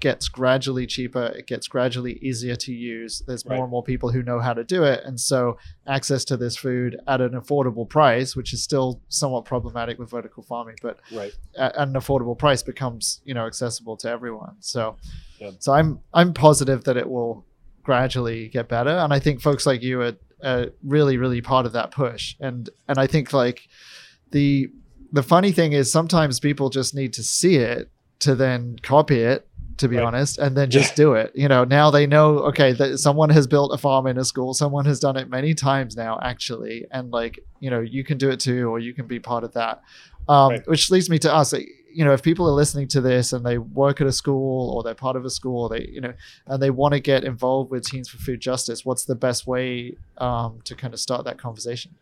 gets 0.00 0.28
gradually 0.28 0.86
cheaper 0.86 1.24
it 1.36 1.48
gets 1.48 1.66
gradually 1.66 2.12
easier 2.22 2.54
to 2.54 2.72
use 2.72 3.20
there's 3.26 3.44
more 3.44 3.54
Right. 3.56 3.62
and 3.62 3.70
more 3.72 3.82
people 3.82 4.12
who 4.12 4.22
know 4.22 4.38
how 4.38 4.54
to 4.54 4.62
do 4.62 4.84
it 4.84 5.02
and 5.04 5.18
so 5.18 5.58
access 5.88 6.24
to 6.26 6.36
this 6.36 6.56
food 6.56 6.96
at 7.08 7.20
an 7.20 7.30
affordable 7.32 7.88
price 7.88 8.36
which 8.36 8.52
is 8.52 8.62
still 8.62 9.00
somewhat 9.08 9.44
problematic 9.44 9.98
with 9.98 10.08
vertical 10.10 10.44
farming 10.44 10.76
but 10.82 11.00
Right. 11.12 11.32
at 11.56 11.76
an 11.76 11.94
affordable 11.94 12.38
price 12.38 12.62
becomes 12.62 13.20
you 13.24 13.34
know 13.34 13.44
accessible 13.46 13.96
to 13.96 14.08
everyone 14.08 14.54
so 14.60 14.94
Yeah. 15.40 15.50
so 15.58 15.72
i'm 15.72 15.98
i'm 16.14 16.32
positive 16.32 16.84
that 16.84 16.96
it 16.96 17.10
will 17.10 17.44
gradually 17.88 18.48
get 18.48 18.68
better 18.68 18.90
and 19.02 19.14
i 19.14 19.18
think 19.18 19.40
folks 19.40 19.64
like 19.64 19.80
you 19.82 20.02
are, 20.02 20.12
are 20.44 20.66
really 20.84 21.16
really 21.16 21.40
part 21.40 21.64
of 21.64 21.72
that 21.72 21.90
push 21.90 22.36
and 22.38 22.68
and 22.86 22.98
i 22.98 23.06
think 23.06 23.32
like 23.32 23.66
the 24.30 24.68
the 25.10 25.22
funny 25.22 25.52
thing 25.52 25.72
is 25.72 25.90
sometimes 25.90 26.38
people 26.38 26.68
just 26.68 26.94
need 26.94 27.14
to 27.14 27.22
see 27.22 27.56
it 27.56 27.88
to 28.18 28.34
then 28.34 28.76
copy 28.82 29.20
it 29.20 29.46
to 29.78 29.88
be 29.88 29.96
Right. 29.96 30.04
honest 30.04 30.36
and 30.38 30.54
then 30.54 30.68
just 30.70 30.90
Yeah. 30.90 31.04
do 31.04 31.12
it 31.14 31.32
you 31.34 31.48
know 31.48 31.64
now 31.64 31.90
they 31.90 32.06
know 32.06 32.26
okay 32.50 32.72
that 32.72 32.98
someone 32.98 33.30
has 33.30 33.46
built 33.46 33.72
a 33.72 33.78
farm 33.78 34.06
in 34.06 34.18
a 34.18 34.24
school 34.32 34.52
someone 34.52 34.84
has 34.84 35.00
done 35.00 35.16
it 35.16 35.30
many 35.30 35.54
times 35.54 35.96
now 35.96 36.18
actually 36.22 36.84
and 36.90 37.10
like 37.10 37.34
you 37.60 37.70
know 37.70 37.80
you 37.80 38.04
can 38.04 38.18
do 38.18 38.28
it 38.28 38.38
too 38.48 38.68
or 38.68 38.78
you 38.78 38.92
can 38.92 39.06
be 39.06 39.18
part 39.18 39.44
of 39.44 39.52
that 39.54 39.80
um, 40.28 40.50
Right. 40.50 40.68
which 40.68 40.90
leads 40.90 41.08
me 41.08 41.18
to 41.20 41.30
us 41.34 41.54
you 41.92 42.04
know 42.04 42.12
if 42.12 42.22
people 42.22 42.48
are 42.48 42.52
listening 42.52 42.88
to 42.88 43.00
this 43.00 43.32
and 43.32 43.44
they 43.44 43.58
work 43.58 44.00
at 44.00 44.06
a 44.06 44.12
school 44.12 44.70
or 44.70 44.82
they're 44.82 44.94
part 44.94 45.16
of 45.16 45.24
a 45.24 45.30
school 45.30 45.64
or 45.64 45.68
they 45.68 45.86
you 45.86 46.00
know 46.00 46.12
and 46.46 46.62
they 46.62 46.70
want 46.70 46.94
to 46.94 47.00
get 47.00 47.24
involved 47.24 47.70
with 47.70 47.84
teens 47.84 48.08
for 48.08 48.18
food 48.18 48.40
justice 48.40 48.84
what's 48.84 49.04
the 49.04 49.14
best 49.14 49.46
way 49.46 49.96
um, 50.18 50.60
to 50.64 50.74
kind 50.74 50.94
of 50.94 51.00
start 51.00 51.24
that 51.24 51.38
conversation 51.38 51.94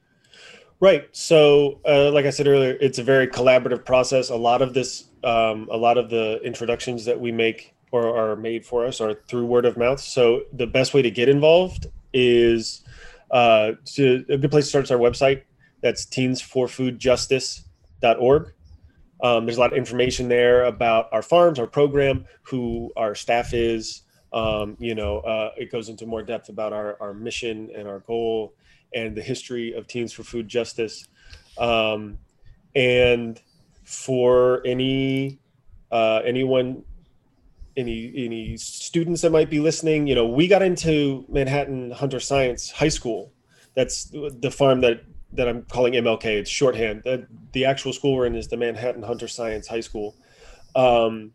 Right. 0.79 1.09
So, 1.13 1.81
uh, 1.89 2.11
like 2.11 2.27
I 2.27 2.31
said 2.31 2.47
earlier, 2.47 2.77
it's 2.81 2.99
a 2.99 3.03
very 3.03 3.27
collaborative 3.27 3.87
process. 3.87 4.29
A 4.29 4.37
lot 4.37 4.61
of 4.61 4.75
this, 4.75 5.05
um, 5.25 5.69
a 5.71 5.77
lot 5.77 5.97
of 5.97 6.11
the 6.11 6.39
introductions 6.45 7.07
that 7.07 7.19
we 7.19 7.33
make 7.33 7.75
or 7.93 8.15
are 8.15 8.37
made 8.37 8.67
for 8.67 8.85
us 8.85 9.01
are 9.01 9.15
through 9.27 9.47
word 9.47 9.65
of 9.65 9.79
mouth. 9.79 10.01
So, 10.01 10.43
the 10.53 10.67
best 10.67 10.93
way 10.93 11.01
to 11.01 11.11
get 11.11 11.31
involved 11.31 11.87
is 12.13 12.83
uh, 13.31 13.73
to, 13.95 14.27
a 14.29 14.37
good 14.37 14.51
place 14.51 14.65
to 14.65 14.69
start 14.69 14.85
is 14.85 14.91
our 14.91 14.99
website. 14.99 15.45
That's 15.81 16.05
teensforfoodjustice.org. 16.07 18.53
Um, 19.23 19.47
there's 19.47 19.57
a 19.57 19.61
lot 19.61 19.73
of 19.73 19.79
information 19.79 20.29
there 20.29 20.65
about 20.65 21.09
our 21.13 21.23
farms, 21.23 21.59
our 21.59 21.67
program, 21.67 22.27
who 22.43 22.93
our 22.97 23.15
staff 23.15 23.55
is. 23.55 24.03
Um, 24.33 24.77
you 24.79 24.95
know, 24.95 25.19
uh, 25.21 25.53
it 25.57 25.71
goes 25.73 25.89
into 25.89 26.05
more 26.05 26.23
depth 26.23 26.49
about 26.49 26.73
our, 26.73 26.97
our 27.01 27.15
mission 27.15 27.71
and 27.75 27.89
our 27.89 28.01
goal 28.01 28.55
and 28.95 29.17
the 29.17 29.23
history 29.23 29.73
of 29.73 29.87
Teens 29.87 30.13
for 30.13 30.23
Food 30.23 30.49
Justice. 30.49 31.09
Um, 31.59 32.19
and 32.75 33.41
for 33.85 34.63
any 34.67 35.39
uh, 35.91 36.21
anyone, 36.25 36.85
any 37.77 38.13
any 38.17 38.57
students 38.57 39.23
that 39.23 39.31
might 39.31 39.49
be 39.49 39.61
listening, 39.61 40.07
you 40.07 40.15
know, 40.15 40.27
we 40.27 40.49
got 40.49 40.63
into 40.63 41.25
Manhattan 41.29 41.91
Hunter 41.93 42.21
Science 42.21 42.71
High 42.71 42.89
School. 42.89 43.33
That's 43.75 44.11
the 44.13 44.51
farm 44.51 44.81
that 44.81 45.03
that 45.37 45.49
I'm 45.49 45.63
calling 45.65 45.95
MLK. 45.95 46.25
It's 46.25 46.51
shorthand. 46.51 47.03
The, 47.05 47.27
the 47.53 47.65
actual 47.65 47.93
school 47.93 48.17
we're 48.17 48.27
in 48.27 48.35
is 48.35 48.49
the 48.49 48.57
Manhattan 48.57 49.03
Hunter 49.03 49.29
Science 49.29 49.67
High 49.67 49.81
School. 49.81 50.17
Um, 50.75 51.33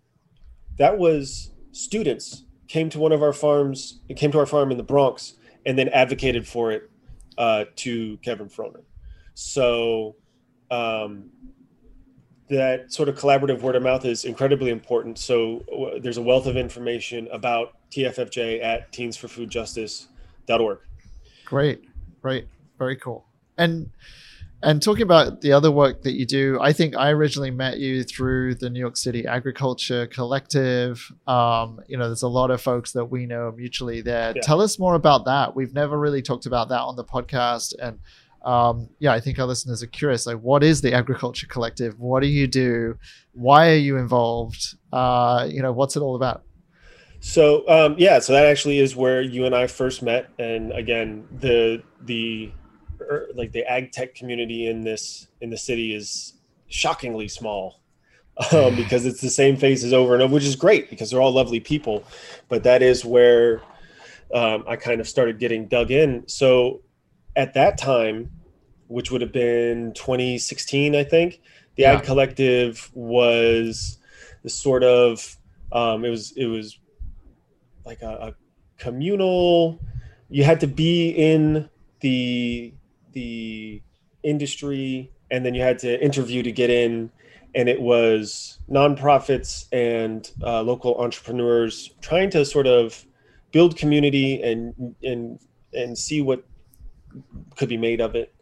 that 0.78 0.97
was 0.97 1.52
students 1.72 2.43
came 2.68 2.89
to 2.89 2.99
one 2.99 3.12
of 3.12 3.22
our 3.22 3.34
farms, 3.34 3.99
came 4.16 4.32
to 4.32 4.39
our 4.39 4.45
farm 4.45 4.72
in 4.72 4.78
the 4.78 4.84
Bronx, 4.84 5.34
and 5.66 5.78
then 5.78 5.89
advocated 5.89 6.47
for 6.47 6.72
it 6.72 6.89
uh, 7.38 7.66
to 7.76 8.18
Kevin 8.18 8.47
Frohman. 8.47 8.84
So 9.34 10.16
um, 10.70 11.30
that 12.49 12.91
sort 12.91 13.10
of 13.10 13.18
collaborative 13.18 13.62
word 13.62 13.76
of 13.76 13.84
mouth 13.84 14.06
is 14.06 14.26
incredibly 14.26 14.72
important. 14.72 15.18
So 15.20 15.64
uh, 15.70 15.99
there's 15.99 16.18
a 16.18 16.22
wealth 16.22 16.47
of 16.47 16.58
information 16.58 17.28
about 17.32 17.74
TFFJ 17.91 18.64
at 18.64 18.91
teensforfoodjustice.org. 18.91 20.80
Great, 21.45 21.82
great, 22.22 22.47
very 22.78 22.95
cool. 22.95 23.26
And 23.62 23.91
and 24.64 24.82
talking 24.82 25.01
about 25.01 25.41
the 25.41 25.53
other 25.53 25.72
work 25.72 26.03
that 26.03 26.14
you 26.14 26.26
do, 26.26 26.59
I 26.62 26.72
think 26.72 26.95
I 26.95 27.09
originally 27.09 27.49
met 27.49 27.80
you 27.80 28.03
through 28.03 28.55
the 28.55 28.70
New 28.70 28.80
York 28.80 28.95
City 28.95 29.26
Agriculture 29.26 30.05
Collective. 30.07 31.12
Um, 31.26 31.80
you 31.88 31.97
know, 31.97 32.07
there's 32.07 32.22
a 32.22 32.28
lot 32.28 32.51
of 32.51 32.62
folks 32.62 32.91
that 32.91 33.05
we 33.05 33.26
know 33.26 33.51
mutually 33.55 34.01
there. 34.01 34.34
Yeah. 34.36 34.41
Tell 34.43 34.62
us 34.62 34.78
more 34.78 34.93
about 34.93 35.26
that. 35.26 35.55
We've 35.55 35.74
never 35.74 35.97
really 35.97 36.22
talked 36.22 36.45
about 36.45 36.70
that 36.70 36.82
on 36.82 36.95
the 36.95 37.03
podcast, 37.03 37.74
and 37.82 37.99
um, 38.43 38.89
yeah, 38.99 39.14
I 39.14 39.20
think 39.20 39.39
our 39.39 39.47
listeners 39.47 39.82
are 39.82 39.88
curious. 39.88 40.28
Like, 40.28 40.39
what 40.39 40.64
is 40.64 40.82
the 40.82 40.93
Agriculture 40.93 41.47
Collective? 41.47 41.99
What 41.99 42.22
do 42.22 42.28
you 42.28 42.47
do? 42.47 42.97
Why 43.34 43.72
are 43.72 43.76
you 43.76 43.97
involved? 43.97 44.76
Uh, 44.93 45.47
you 45.49 45.62
know, 45.62 45.72
what's 45.72 45.95
it 45.95 46.01
all 46.01 46.16
about? 46.16 46.43
So 47.20 47.68
um, 47.68 47.95
yeah, 47.97 48.20
so 48.20 48.34
that 48.34 48.45
actually 48.45 48.80
is 48.80 48.95
where 48.95 49.22
you 49.22 49.45
and 49.45 49.55
I 49.55 49.68
first 49.68 50.01
met, 50.01 50.30
and 50.38 50.72
again, 50.72 51.28
the 51.32 51.84
the 52.03 52.51
er, 53.10 53.30
like 53.36 53.52
the 53.52 53.66
ag 53.70 53.91
tech 53.91 54.16
community 54.16 54.68
in 54.68 54.82
this 54.82 55.28
in 55.41 55.49
the 55.49 55.58
city 55.58 55.93
is 55.95 56.34
shockingly 56.68 57.28
small 57.28 57.82
um, 58.54 58.76
because 58.76 59.06
it's 59.06 59.22
the 59.22 59.30
same 59.30 59.58
faces 59.58 59.93
over 59.93 60.14
and 60.14 60.24
over, 60.24 60.34
which 60.34 60.45
is 60.45 60.56
great 60.56 60.89
because 60.89 61.12
they're 61.12 61.22
all 61.22 61.34
lovely 61.34 61.60
people. 61.60 62.04
But 62.49 62.64
that 62.64 62.82
is 62.82 63.04
where 63.04 63.62
um, 64.34 64.64
I 64.68 64.78
kind 64.78 65.02
of 65.02 65.08
started 65.08 65.38
getting 65.39 65.68
dug 65.68 65.91
in. 65.91 66.24
So 66.28 66.82
at 67.36 67.54
that 67.56 67.78
time, 67.78 68.32
which 68.88 69.12
would 69.12 69.22
have 69.22 69.32
been 69.32 69.93
2016, 69.93 70.95
I 70.95 71.04
think, 71.04 71.41
the 71.76 71.84
Yeah. 71.84 71.93
Ag 71.93 72.04
Collective 72.04 72.89
was 72.93 73.97
the 74.43 74.49
sort 74.49 74.84
of 74.84 75.38
um, 75.72 76.04
it 76.04 76.10
was 76.10 76.34
it 76.36 76.47
was 76.47 76.80
like 77.86 78.02
a, 78.02 78.10
a 78.10 78.36
communal. 78.78 79.80
You 80.30 80.43
had 80.43 80.60
to 80.62 80.68
be 80.68 81.10
in 81.10 81.70
the 82.02 82.74
the 83.14 83.82
industry, 84.24 85.12
and 85.30 85.45
then 85.45 85.53
you 85.53 85.62
had 85.62 85.80
to 85.80 86.03
interview 86.03 86.43
to 86.43 86.51
get 86.51 86.70
in. 86.70 87.12
And 87.53 87.68
it 87.68 87.82
was 87.82 88.59
nonprofits 88.70 89.68
and 89.74 90.30
uh, 90.41 90.62
local 90.62 90.95
entrepreneurs 90.95 91.91
trying 92.01 92.30
to 92.30 92.45
sort 92.45 92.66
of 92.66 93.05
build 93.51 93.76
community 93.76 94.41
and 94.41 94.95
and 95.03 95.39
and 95.74 95.97
see 95.97 96.22
what 96.22 96.45
could 97.57 97.70
be 97.70 97.78
made 97.78 97.99
of 97.99 98.16
it. 98.16 98.34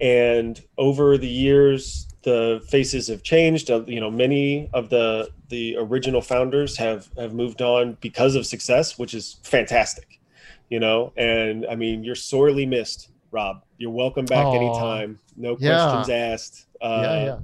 And 0.00 0.60
over 0.76 1.18
the 1.18 1.28
years, 1.28 2.08
the 2.22 2.64
faces 2.68 3.08
have 3.08 3.22
changed. 3.22 3.70
Uh, 3.70 3.84
you 3.86 4.00
know, 4.00 4.10
many 4.10 4.68
of 4.72 4.90
the 4.90 5.30
the 5.48 5.76
original 5.78 6.20
founders 6.20 6.76
have 6.76 7.08
have 7.16 7.32
moved 7.32 7.62
on 7.62 7.96
because 8.00 8.34
of 8.34 8.46
success, 8.46 8.98
which 8.98 9.14
is 9.14 9.40
fantastic. 9.42 10.20
You 10.68 10.80
know, 10.80 11.12
and 11.16 11.64
I 11.66 11.76
mean, 11.76 12.04
you're 12.04 12.14
sorely 12.14 12.66
missed, 12.66 13.10
Rob. 13.30 13.62
You're 13.76 13.90
welcome 13.90 14.24
back 14.24 14.46
Aw. 14.46 14.54
anytime. 14.54 15.18
No 15.36 15.56
Yeah. 15.60 15.78
questions 15.78 16.10
asked. 16.10 16.66
Uh, 16.80 17.00
yeah, 17.02 17.38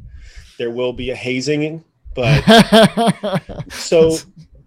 There 0.59 0.70
will 0.70 0.93
be 0.93 1.11
a 1.11 1.16
hazing, 1.16 1.85
but 2.14 2.43
so 3.70 4.16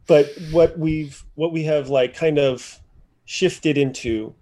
but 0.08 0.32
what 0.52 0.78
we've 0.78 1.24
what 1.36 1.52
we 1.52 1.64
have 1.64 1.90
like 1.90 2.16
kind 2.16 2.38
of 2.40 2.80
shifted 3.26 3.78
into 3.78 4.34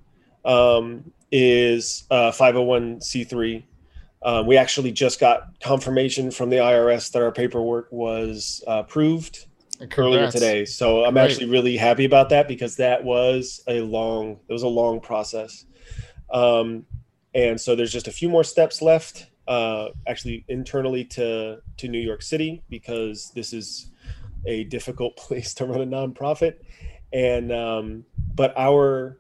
um, 0.43 1.11
is 1.32 2.03
uh, 2.11 2.32
501c3 2.32 3.63
um, 4.23 4.47
we 4.47 4.57
actually 4.57 4.91
just 4.91 5.19
got 5.19 5.59
confirmation 5.59 6.30
from 6.32 6.49
the 6.49 6.57
irs 6.57 7.11
that 7.11 7.21
our 7.21 7.32
paperwork 7.32 7.88
was 7.91 8.63
uh, 8.67 8.84
approved 8.86 9.45
earlier 9.97 10.30
today 10.32 10.65
so 10.65 11.03
i'm 11.03 11.13
Great. 11.13 11.23
actually 11.23 11.47
really 11.47 11.76
happy 11.78 12.05
about 12.05 12.30
that 12.30 12.47
because 12.47 12.76
that 12.78 13.03
was 13.03 13.61
a 13.67 13.82
long 13.82 14.39
it 14.47 14.53
was 14.53 14.63
a 14.63 14.67
long 14.67 14.99
process 15.01 15.65
um, 16.32 16.86
and 17.34 17.59
so 17.59 17.76
there's 17.76 17.91
just 17.91 18.07
a 18.07 18.11
few 18.11 18.30
more 18.30 18.43
steps 18.43 18.82
left 18.82 19.28
uh, 19.47 19.89
actually 20.07 20.43
internally 20.47 21.03
to 21.05 21.61
to 21.78 21.88
new 21.88 21.99
york 21.99 22.21
city 22.21 22.63
because 22.69 23.32
this 23.36 23.53
is 23.53 23.91
a 24.45 24.63
difficult 24.65 25.17
place 25.17 25.53
to 25.55 25.65
run 25.65 25.82
a 25.82 25.86
nonprofit. 25.86 26.55
And 27.13 27.51
um, 27.51 28.05
but 28.34 28.53
our 28.57 29.19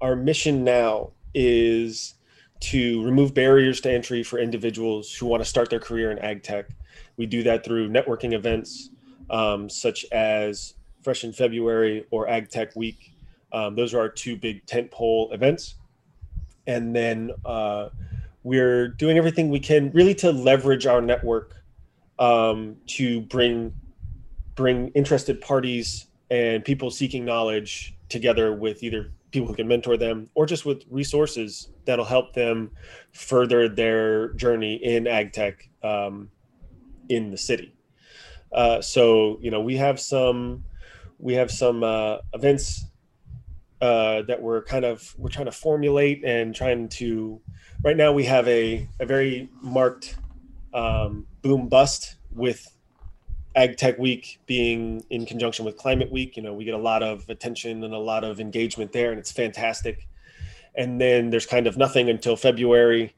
our 0.00 0.16
mission 0.16 0.64
now 0.64 1.12
is 1.34 2.14
to 2.60 3.04
remove 3.04 3.34
barriers 3.34 3.80
to 3.80 3.92
entry 3.92 4.22
for 4.22 4.38
individuals 4.38 5.12
who 5.14 5.26
want 5.26 5.42
to 5.42 5.48
start 5.48 5.70
their 5.70 5.80
career 5.80 6.10
in 6.10 6.18
ag 6.18 6.42
tech. 6.42 6.68
We 7.16 7.26
do 7.26 7.42
that 7.44 7.64
through 7.64 7.88
networking 7.90 8.32
events 8.32 8.90
um, 9.30 9.68
such 9.68 10.04
as 10.10 10.74
fresh 11.02 11.22
in 11.22 11.32
february 11.32 12.06
or 12.10 12.28
ag 12.28 12.48
tech 12.48 12.74
week. 12.74 13.12
Um, 13.52 13.76
those 13.76 13.94
are 13.94 14.00
our 14.00 14.08
two 14.08 14.36
big 14.36 14.66
tentpole 14.66 15.32
events 15.32 15.76
and 16.68 16.94
then 16.94 17.32
uh, 17.44 17.88
we're 18.44 18.88
doing 18.88 19.16
everything 19.16 19.48
we 19.48 19.58
can 19.58 19.90
really 19.90 20.14
to 20.14 20.30
leverage 20.30 20.86
our 20.86 21.00
network 21.00 21.56
um, 22.20 22.76
to 22.86 23.22
bring 23.22 23.74
bring 24.54 24.88
interested 24.88 25.40
parties 25.40 26.06
and 26.30 26.64
people 26.64 26.90
seeking 26.90 27.24
knowledge 27.24 27.96
together 28.08 28.52
with 28.52 28.82
either 28.82 29.12
people 29.30 29.48
who 29.48 29.54
can 29.54 29.66
mentor 29.66 29.96
them 29.96 30.28
or 30.34 30.46
just 30.46 30.66
with 30.66 30.84
resources 30.90 31.70
that'll 31.84 32.04
help 32.04 32.34
them 32.34 32.70
further 33.12 33.68
their 33.68 34.32
journey 34.34 34.74
in 34.76 35.06
ag 35.06 35.32
tech 35.32 35.68
um, 35.82 36.28
in 37.08 37.30
the 37.30 37.38
city. 37.38 37.74
Uh, 38.52 38.80
so 38.80 39.38
you 39.40 39.50
know 39.50 39.60
we 39.60 39.76
have 39.76 39.98
some 39.98 40.64
we 41.18 41.34
have 41.34 41.50
some 41.50 41.82
uh, 41.82 42.18
events 42.34 42.84
uh, 43.80 44.22
that 44.22 44.42
we're 44.42 44.62
kind 44.62 44.84
of 44.84 45.14
we're 45.18 45.28
trying 45.28 45.46
to 45.46 45.52
formulate 45.52 46.24
and 46.24 46.54
trying 46.54 46.88
to 46.88 47.40
right 47.84 47.96
now 47.96 48.12
we 48.12 48.24
have 48.24 48.46
a, 48.48 48.88
a 48.98 49.06
very 49.06 49.48
marked 49.62 50.16
um, 50.74 51.26
boom 51.42 51.68
bust 51.68 52.16
with 52.32 52.66
ag 53.54 53.76
tech 53.76 53.98
week 53.98 54.40
being 54.46 55.04
in 55.10 55.26
conjunction 55.26 55.64
with 55.64 55.76
climate 55.76 56.10
week. 56.10 56.36
You 56.36 56.42
know 56.42 56.54
we 56.54 56.64
get 56.64 56.74
a 56.74 56.78
lot 56.78 57.02
of 57.02 57.28
attention 57.28 57.84
and 57.84 57.94
a 57.94 57.98
lot 57.98 58.24
of 58.24 58.40
engagement 58.40 58.92
there 58.92 59.10
and 59.10 59.18
it's 59.18 59.32
fantastic. 59.32 60.08
And 60.74 61.00
then 61.00 61.30
there's 61.30 61.46
kind 61.46 61.66
of 61.66 61.76
nothing 61.76 62.08
until 62.08 62.36
february. 62.36 63.14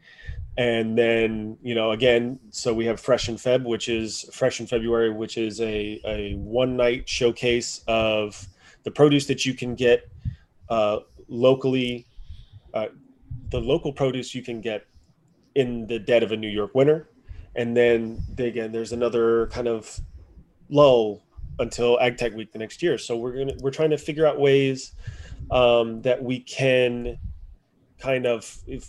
And 0.59 0.97
then 0.99 1.57
you 1.63 1.75
know 1.75 1.93
again 1.93 2.39
so 2.51 2.75
we 2.75 2.85
have 2.85 3.01
fresh 3.01 3.31
in 3.31 3.37
feb 3.37 3.65
which 3.65 3.89
is 3.89 4.29
fresh 4.33 4.61
in 4.61 4.67
february 4.67 5.11
which 5.11 5.39
is 5.39 5.61
a, 5.61 6.01
a 6.05 6.35
one 6.35 6.77
night 6.77 7.09
showcase 7.09 7.83
of 7.87 8.47
the 8.83 8.91
produce 8.91 9.27
that 9.27 9.47
you 9.47 9.55
can 9.55 9.75
get 9.75 10.09
uh, 10.71 11.01
locally 11.29 12.07
uh, 12.75 12.87
the 13.51 13.61
local 13.61 13.93
produce 13.93 14.35
you 14.35 14.43
can 14.43 14.61
get 14.61 14.87
in 15.55 15.87
the 15.87 15.99
dead 15.99 16.23
of 16.23 16.33
a 16.33 16.37
new 16.37 16.49
york 16.49 16.75
winter 16.75 17.09
and 17.57 17.77
then 17.77 18.23
again 18.39 18.71
there's 18.71 18.93
another 18.93 19.49
kind 19.49 19.67
of 19.67 20.01
lull 20.69 21.23
until 21.59 21.99
ag 22.01 22.17
tech 22.17 22.33
week 22.35 22.53
the 22.53 22.59
next 22.59 22.83
year 22.83 22.97
so 22.97 23.17
we're 23.17 23.37
gonna 23.37 23.55
we're 23.61 23.71
trying 23.71 23.91
to 23.91 23.99
figure 23.99 24.27
out 24.27 24.39
ways 24.39 24.93
um, 25.51 26.01
that 26.03 26.23
we 26.23 26.41
can 26.41 27.19
kind 27.99 28.27
of 28.27 28.59
if, 28.67 28.89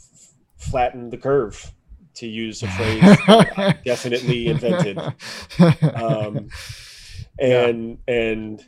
flatten 0.57 1.09
the 1.09 1.17
curve 1.17 1.73
to 2.13 2.27
use 2.27 2.61
a 2.61 2.67
phrase 2.67 3.17
definitely 3.85 4.47
invented 4.47 4.97
um, 5.95 6.49
and 7.39 7.97
yeah. 8.07 8.13
and 8.13 8.65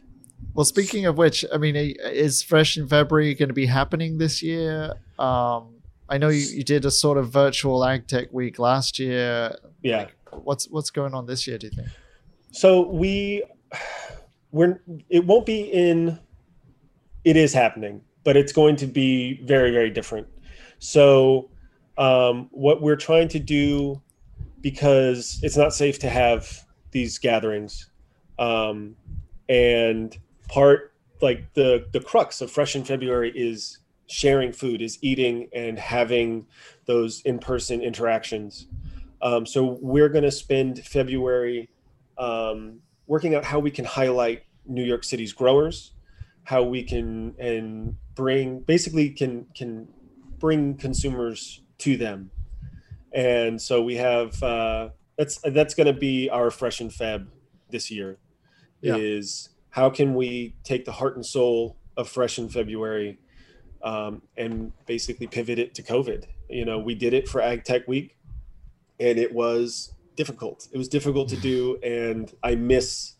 well 0.53 0.65
speaking 0.65 1.05
of 1.05 1.17
which 1.17 1.45
i 1.53 1.57
mean 1.57 1.75
is 1.75 2.43
fresh 2.43 2.77
in 2.77 2.87
february 2.87 3.33
going 3.33 3.49
to 3.49 3.53
be 3.53 3.65
happening 3.65 4.17
this 4.17 4.41
year? 4.41 4.93
Um, 5.19 5.75
i 6.09 6.17
know 6.17 6.29
you, 6.29 6.45
you 6.45 6.63
did 6.63 6.85
a 6.85 6.91
sort 6.91 7.17
of 7.17 7.29
virtual 7.31 7.83
ag 7.85 8.07
tech 8.07 8.31
week 8.31 8.59
last 8.59 8.99
year. 8.99 9.55
Yeah. 9.81 9.97
Like, 9.97 10.15
what's 10.31 10.67
what's 10.69 10.89
going 10.89 11.13
on 11.13 11.25
this 11.25 11.47
year 11.47 11.57
do 11.57 11.67
you 11.67 11.73
think? 11.75 11.87
So 12.51 12.89
we 12.89 13.43
we're 14.51 14.81
it 15.09 15.25
won't 15.25 15.45
be 15.45 15.61
in 15.61 16.19
it 17.23 17.37
is 17.37 17.53
happening 17.53 18.01
but 18.23 18.37
it's 18.37 18.51
going 18.51 18.75
to 18.77 18.87
be 18.87 19.41
very 19.43 19.71
very 19.71 19.89
different. 19.89 20.27
So 20.79 21.49
um, 21.97 22.49
what 22.51 22.81
we're 22.81 22.95
trying 22.95 23.27
to 23.29 23.39
do 23.39 24.01
because 24.61 25.39
it's 25.43 25.57
not 25.57 25.73
safe 25.73 25.99
to 25.99 26.09
have 26.09 26.65
these 26.91 27.17
gatherings 27.17 27.89
um, 28.39 28.95
and 29.49 30.17
part 30.47 30.93
like 31.21 31.53
the 31.53 31.85
the 31.93 31.99
crux 31.99 32.41
of 32.41 32.51
fresh 32.51 32.75
in 32.75 32.83
february 32.83 33.31
is 33.35 33.79
sharing 34.07 34.51
food 34.51 34.81
is 34.81 34.97
eating 35.01 35.49
and 35.53 35.79
having 35.79 36.45
those 36.85 37.21
in-person 37.21 37.81
interactions 37.81 38.67
um, 39.21 39.45
so 39.45 39.77
we're 39.81 40.09
going 40.09 40.23
to 40.23 40.31
spend 40.31 40.83
february 40.85 41.69
um, 42.17 42.79
working 43.07 43.35
out 43.35 43.43
how 43.43 43.59
we 43.59 43.71
can 43.71 43.85
highlight 43.85 44.43
new 44.65 44.83
york 44.83 45.03
city's 45.03 45.33
growers 45.33 45.93
how 46.43 46.61
we 46.63 46.83
can 46.83 47.33
and 47.39 47.95
bring 48.15 48.59
basically 48.61 49.09
can 49.09 49.45
can 49.55 49.87
bring 50.39 50.75
consumers 50.75 51.61
to 51.77 51.95
them. 51.97 52.29
And 53.13 53.61
so 53.61 53.81
we 53.81 53.95
have 53.95 54.41
uh, 54.43 54.89
that's 55.17 55.39
that's 55.39 55.73
going 55.73 55.87
to 55.87 55.97
be 55.97 56.29
our 56.29 56.51
fresh 56.51 56.81
and 56.81 56.91
feb 56.91 57.27
this 57.69 57.89
year. 57.89 58.17
Yeah. 58.81 58.97
Is 58.97 59.49
how 59.73 59.89
can 59.89 60.13
we 60.13 60.55
take 60.63 60.85
the 60.85 60.91
heart 60.91 61.15
and 61.15 61.25
soul 61.25 61.75
of 61.97 62.07
fresh 62.07 62.37
in 62.37 62.47
February 62.47 63.17
um, 63.81 64.21
and 64.37 64.71
basically 64.85 65.25
pivot 65.25 65.57
it 65.57 65.73
to 65.73 65.81
COVID? 65.81 66.25
You 66.47 66.63
know, 66.63 66.77
we 66.77 66.93
did 66.93 67.15
it 67.15 67.27
for 67.27 67.41
Ag 67.41 67.63
Tech 67.63 67.87
Week, 67.87 68.15
and 68.99 69.17
it 69.17 69.33
was 69.33 69.91
difficult. 70.15 70.67
It 70.71 70.77
was 70.77 70.87
difficult 70.87 71.27
to 71.29 71.37
do, 71.37 71.79
and 71.81 72.31
I 72.43 72.53
miss 72.53 73.15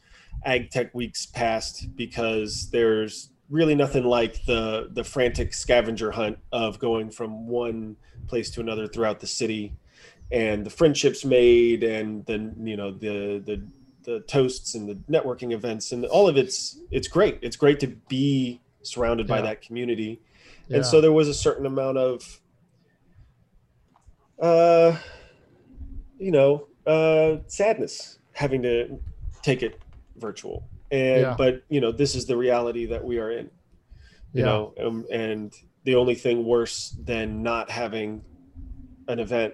Ag 0.46 0.70
Tech 0.70 0.94
Weeks 0.94 1.26
past 1.26 1.96
because 1.96 2.70
there's 2.70 3.32
really 3.50 3.74
nothing 3.74 4.04
like 4.04 4.46
the 4.46 4.90
the 4.92 5.04
frantic 5.04 5.56
scavenger 5.56 6.12
hunt 6.12 6.38
of 6.52 6.78
going 6.78 7.10
from 7.10 7.48
one 7.48 7.96
place 8.28 8.52
to 8.52 8.62
another 8.62 8.88
throughout 8.88 9.20
the 9.20 9.28
city 9.28 9.74
and 10.32 10.66
the 10.66 10.70
friendships 10.70 11.26
made 11.26 11.84
and 11.84 12.26
then 12.26 12.56
you 12.64 12.78
know 12.78 12.92
the 12.92 13.44
the 13.46 13.62
the 14.04 14.20
toasts 14.22 14.76
and 14.76 14.88
the 14.88 14.96
networking 15.12 15.54
events 15.54 15.92
and 15.92 16.06
all 16.06 16.28
of 16.28 16.38
it's 16.38 16.80
it's 16.92 17.08
great 17.08 17.40
it's 17.42 17.56
great 17.56 17.80
to 17.80 17.88
be 18.08 18.62
surrounded 18.82 19.28
yeah. 19.28 19.36
by 19.36 19.42
that 19.42 19.62
community 19.62 20.20
yeah. 20.68 20.78
and 20.78 20.86
so 20.86 21.02
there 21.02 21.12
was 21.12 21.28
a 21.28 21.34
certain 21.34 21.66
amount 21.66 21.98
of 21.98 22.40
uh 24.42 24.96
you 26.20 26.32
know 26.32 26.68
uh 26.86 27.38
sadness 27.48 28.20
having 28.34 28.62
to 28.62 29.00
take 29.42 29.64
it 29.64 29.80
virtual 30.18 30.68
and 30.92 31.22
yeah. 31.22 31.36
but 31.38 31.64
you 31.70 31.80
know 31.80 31.92
this 31.92 32.16
is 32.16 32.26
the 32.26 32.36
reality 32.36 32.86
that 32.86 33.04
we 33.04 33.20
are 33.20 33.32
in 33.32 33.50
you 34.34 34.44
know 34.44 34.74
um, 34.84 35.06
and 35.12 35.54
the 35.84 35.96
only 35.96 36.16
thing 36.16 36.46
worse 36.46 36.96
than 37.04 37.44
not 37.44 37.70
having 37.70 38.24
an 39.08 39.20
event 39.20 39.54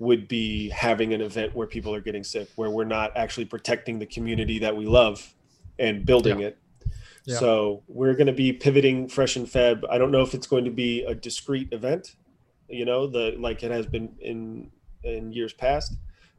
would 0.00 0.26
be 0.26 0.68
having 0.70 1.14
an 1.14 1.20
event 1.20 1.54
where 1.54 1.66
people 1.66 1.94
are 1.94 2.00
getting 2.00 2.24
sick, 2.24 2.48
where 2.56 2.70
we're 2.70 2.84
not 2.84 3.16
actually 3.16 3.44
protecting 3.44 4.00
the 4.00 4.06
community 4.06 4.58
that 4.58 4.76
we 4.76 4.86
love 4.86 5.34
and 5.78 6.04
building 6.04 6.40
yeah. 6.40 6.48
it. 6.48 6.58
Yeah. 7.26 7.38
So 7.38 7.82
we're 7.86 8.14
going 8.14 8.26
to 8.26 8.32
be 8.32 8.52
pivoting 8.52 9.08
fresh 9.08 9.36
and 9.36 9.46
feb. 9.46 9.84
I 9.88 9.98
don't 9.98 10.10
know 10.10 10.22
if 10.22 10.34
it's 10.34 10.46
going 10.46 10.64
to 10.64 10.70
be 10.70 11.04
a 11.04 11.14
discrete 11.14 11.68
event, 11.72 12.16
you 12.68 12.84
know, 12.84 13.06
the 13.06 13.36
like 13.38 13.62
it 13.62 13.70
has 13.70 13.86
been 13.86 14.16
in 14.20 14.70
in 15.04 15.32
years 15.32 15.52
past, 15.52 15.94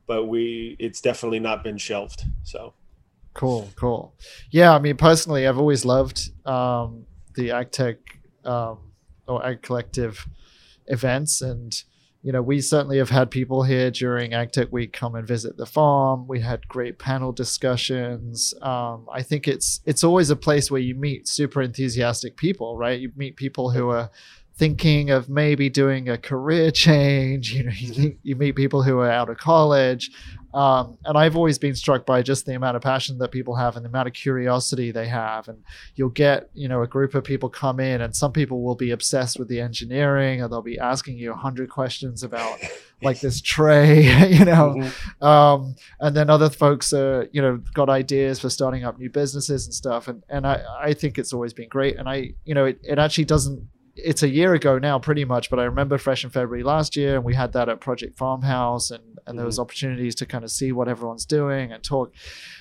but 0.08 0.26
we 0.26 0.76
it's 0.80 1.00
definitely 1.00 1.40
not 1.40 1.64
been 1.64 1.78
shelved. 1.78 2.26
So 2.44 2.74
cool, 3.34 3.70
cool. 3.76 4.16
Yeah, 4.50 4.74
I 4.74 4.80
mean 4.80 4.98
personally, 4.98 5.48
I've 5.48 5.60
always 5.60 5.86
loved 5.86 6.32
um, 6.48 7.06
the 7.36 7.50
AgTech 7.50 7.98
um, 8.44 8.92
or 9.28 9.46
Ag 9.46 9.62
Collective 9.62 10.28
events. 10.88 11.42
And, 11.42 11.84
you 12.24 12.32
know, 12.32 12.42
we 12.42 12.62
certainly 12.62 13.00
have 13.00 13.10
had 13.10 13.32
people 13.32 13.64
here 13.64 13.90
during 13.90 14.32
AgTech 14.32 14.72
Week 14.72 14.94
come 14.94 15.16
and 15.16 15.28
visit 15.28 15.58
the 15.58 15.66
farm. 15.66 16.28
We 16.28 16.40
had 16.40 16.68
great 16.68 17.00
panel 17.00 17.32
discussions. 17.32 18.54
Um, 18.62 19.08
I 19.12 19.24
think 19.24 19.48
it's 19.48 19.82
it's 19.86 20.04
always 20.04 20.30
a 20.30 20.36
place 20.36 20.70
where 20.70 20.82
you 20.82 20.94
meet 20.94 21.28
super 21.28 21.64
enthusiastic 21.64 22.38
people, 22.38 22.78
right? 22.78 23.00
You 23.00 23.12
meet 23.16 23.38
people 23.38 23.72
who 23.72 23.90
are 23.90 24.12
thinking 24.62 25.10
of 25.10 25.28
maybe 25.28 25.72
doing 25.72 26.08
a 26.08 26.20
career 26.20 26.70
change. 26.86 27.52
You 27.52 27.64
know, 27.64 27.72
you, 27.76 28.16
you 28.22 28.36
meet 28.36 28.56
people 28.56 28.84
who 28.84 29.00
are 29.00 29.10
out 29.10 29.28
of 29.28 29.40
college, 29.40 30.12
um, 30.54 31.00
and 31.04 31.18
I've 31.18 31.36
always 31.36 31.58
been 31.58 31.76
struck 31.76 32.06
by 32.06 32.22
just 32.22 32.46
the 32.46 32.54
amount 32.54 32.76
of 32.76 32.84
passion 32.84 33.18
that 33.18 33.32
people 33.32 33.56
have 33.56 33.76
and 33.76 33.84
the 33.84 33.90
amount 33.90 34.08
of 34.08 34.14
curiosity 34.14 34.92
they 34.92 35.08
have. 35.08 35.48
And 35.48 35.64
you'll 35.96 36.10
get, 36.10 36.52
you 36.54 36.68
know, 36.68 36.84
a 36.84 36.88
group 36.88 37.16
of 37.16 37.24
people 37.24 37.50
come 37.50 37.80
in, 37.80 38.02
and 38.02 38.16
some 38.16 38.32
people 38.32 38.62
will 38.62 38.76
be 38.76 38.92
obsessed 38.92 39.40
with 39.40 39.48
the 39.48 39.60
engineering, 39.60 40.44
or 40.44 40.48
they'll 40.48 40.62
be 40.62 40.78
asking 40.78 41.18
you 41.18 41.32
a 41.32 41.36
hundred 41.36 41.72
questions 41.72 42.22
about 42.22 42.60
like 43.02 43.20
this 43.20 43.42
tray, 43.56 44.04
you 44.30 44.46
know. 44.46 44.76
Mm-hmm. 44.78 45.26
Um, 45.26 45.76
and 46.00 46.16
then 46.16 46.30
other 46.30 46.52
folks 46.52 46.94
are, 46.94 47.28
you 47.32 47.42
know, 47.42 47.60
got 47.74 47.90
ideas 47.90 48.40
for 48.40 48.52
starting 48.52 48.84
up 48.84 49.00
new 49.00 49.10
businesses 49.10 49.66
and 49.66 49.74
stuff. 49.74 50.08
And 50.08 50.22
and 50.30 50.46
I 50.46 50.64
I 50.80 50.94
think 50.94 51.18
it's 51.18 51.34
always 51.34 51.52
been 51.52 51.70
great. 51.70 51.98
And 51.98 52.08
I, 52.08 52.36
you 52.46 52.54
know, 52.54 52.66
it, 52.66 52.80
it 52.84 53.00
actually 53.00 53.26
doesn't 53.26 53.68
it's 53.96 54.24
a 54.24 54.30
year 54.30 54.54
ago 54.54 54.80
now, 54.80 55.00
pretty 55.00 55.26
much, 55.26 55.50
but 55.50 55.60
I 55.60 55.64
remember 55.64 55.98
fresh 55.98 56.24
in 56.24 56.30
February 56.30 56.64
last 56.64 56.96
year, 56.96 57.16
and 57.16 57.24
we 57.24 57.36
had 57.36 57.54
that 57.54 57.70
at 57.70 57.80
Project 57.80 58.18
Farmhouse, 58.18 58.92
and 58.92 59.04
and 59.04 59.18
mm-hmm. 59.26 59.38
there 59.38 59.46
was 59.46 59.56
mm-hmm. 59.56 59.62
opportunities 59.62 60.16
to 60.16 60.26
kind 60.26 60.44
of 60.44 60.52
see 60.52 60.72
what 60.72 60.88
everyone's 60.88 61.26
doing 61.26 61.72
and 61.72 61.84
talk. 61.84 62.14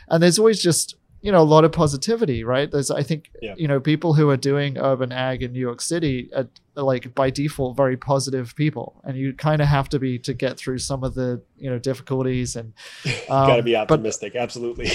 And 0.09 0.23
there's 0.23 0.39
always 0.39 0.63
just 0.63 0.97
you 1.23 1.31
know 1.31 1.41
a 1.41 1.45
lot 1.45 1.65
of 1.65 1.73
positivity, 1.73 2.45
right? 2.45 2.71
There's 2.71 2.91
I 2.91 3.03
think 3.03 3.31
yeah. 3.43 3.55
you 3.57 3.69
know 3.69 3.81
people 3.81 4.15
who 4.15 4.31
are 4.31 4.37
doing 4.37 4.79
urban 4.79 5.13
ag 5.13 5.43
in 5.43 5.53
New 5.53 5.61
York 5.61 5.81
City 5.81 6.31
are, 6.35 6.49
like 6.77 7.15
by 7.15 7.31
default 7.31 7.77
very 7.77 7.97
positive 7.97 8.55
people, 8.57 9.01
and 9.05 9.17
you 9.17 9.35
kind 9.35 9.61
of 9.61 9.69
have 9.69 9.89
to 9.91 9.99
be 9.99 10.19
to 10.21 10.33
get 10.33 10.57
through 10.57 10.79
some 10.79 11.05
of 11.05 11.15
the 11.15 11.43
you 11.59 11.69
know 11.71 11.79
difficulties 11.79 12.57
and 12.57 12.73
um, 13.29 13.47
got 13.47 13.57
to 13.57 13.63
be 13.63 13.77
optimistic. 13.77 14.35
Absolutely, 14.35 14.91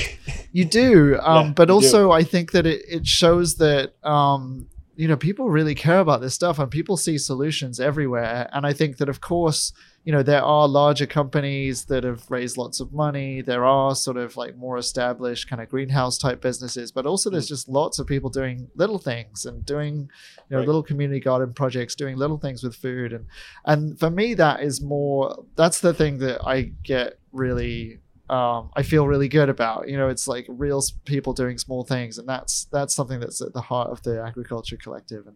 you 0.51 0.65
do, 0.65 1.17
um, 1.21 1.47
yeah, 1.47 1.53
but 1.53 1.67
you 1.67 1.75
also 1.75 2.07
do. 2.07 2.11
I 2.11 2.23
think 2.23 2.51
that 2.51 2.65
it 2.65 2.83
it 2.87 3.07
shows 3.07 3.55
that. 3.57 3.93
Um, 4.03 4.67
you 4.95 5.07
know 5.07 5.17
people 5.17 5.49
really 5.49 5.75
care 5.75 5.99
about 5.99 6.21
this 6.21 6.33
stuff 6.33 6.59
and 6.59 6.71
people 6.71 6.97
see 6.97 7.17
solutions 7.17 7.79
everywhere. 7.79 8.49
And 8.53 8.65
i 8.65 8.73
think 8.73 8.97
that 8.97 9.09
of 9.09 9.21
course 9.21 9.73
you 10.03 10.11
know 10.11 10.23
there 10.23 10.43
are 10.43 10.67
larger 10.67 11.05
companies 11.05 11.85
that 11.85 12.03
have 12.03 12.29
raised 12.29 12.57
lots 12.57 12.79
of 12.79 12.93
money. 12.93 13.41
There 13.41 13.65
are 13.65 13.95
sort 13.95 14.17
of 14.17 14.37
like 14.37 14.55
more 14.55 14.77
established 14.77 15.49
kind 15.49 15.61
of 15.61 15.69
greenhouse 15.69 16.17
type 16.17 16.41
businesses 16.41 16.91
but 16.91 17.05
also 17.05 17.29
there's 17.29 17.45
mm. 17.45 17.55
just 17.55 17.67
lots 17.69 17.99
of 17.99 18.07
people 18.07 18.29
doing 18.29 18.69
little 18.75 18.99
things 18.99 19.45
and 19.45 19.65
doing 19.65 19.95
you 19.95 20.51
know 20.51 20.59
Right. 20.59 20.67
little 20.67 20.83
community 20.83 21.19
garden 21.19 21.53
projects 21.53 21.95
doing 21.95 22.17
little 22.17 22.37
things 22.37 22.63
with 22.63 22.75
food. 22.75 23.13
And 23.13 23.25
and 23.65 23.99
for 23.99 24.09
me 24.09 24.33
that 24.35 24.61
is 24.61 24.81
more 24.81 25.43
that's 25.55 25.81
the 25.81 25.93
thing 25.93 26.19
that 26.19 26.45
i 26.45 26.71
get 26.83 27.19
really 27.31 27.99
um, 28.29 28.71
I 28.75 28.83
feel 28.83 29.07
really 29.07 29.27
good 29.27 29.49
about. 29.49 29.87
You 29.87 29.97
know, 29.97 30.09
it's 30.09 30.27
like 30.27 30.45
real 30.49 30.81
people 31.05 31.33
doing 31.33 31.57
small 31.57 31.83
things, 31.83 32.17
and 32.17 32.27
that's 32.27 32.65
that's 32.65 32.95
something 32.95 33.19
that's 33.19 33.41
at 33.41 33.53
the 33.53 33.61
heart 33.61 33.89
of 33.91 34.01
the 34.03 34.21
agriculture 34.21 34.77
collective. 34.77 35.27
And 35.27 35.35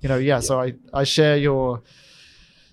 you 0.00 0.08
know, 0.08 0.18
yeah. 0.18 0.40
So 0.40 0.60
I 0.60 0.74
I 0.92 1.04
share 1.04 1.36
your 1.36 1.82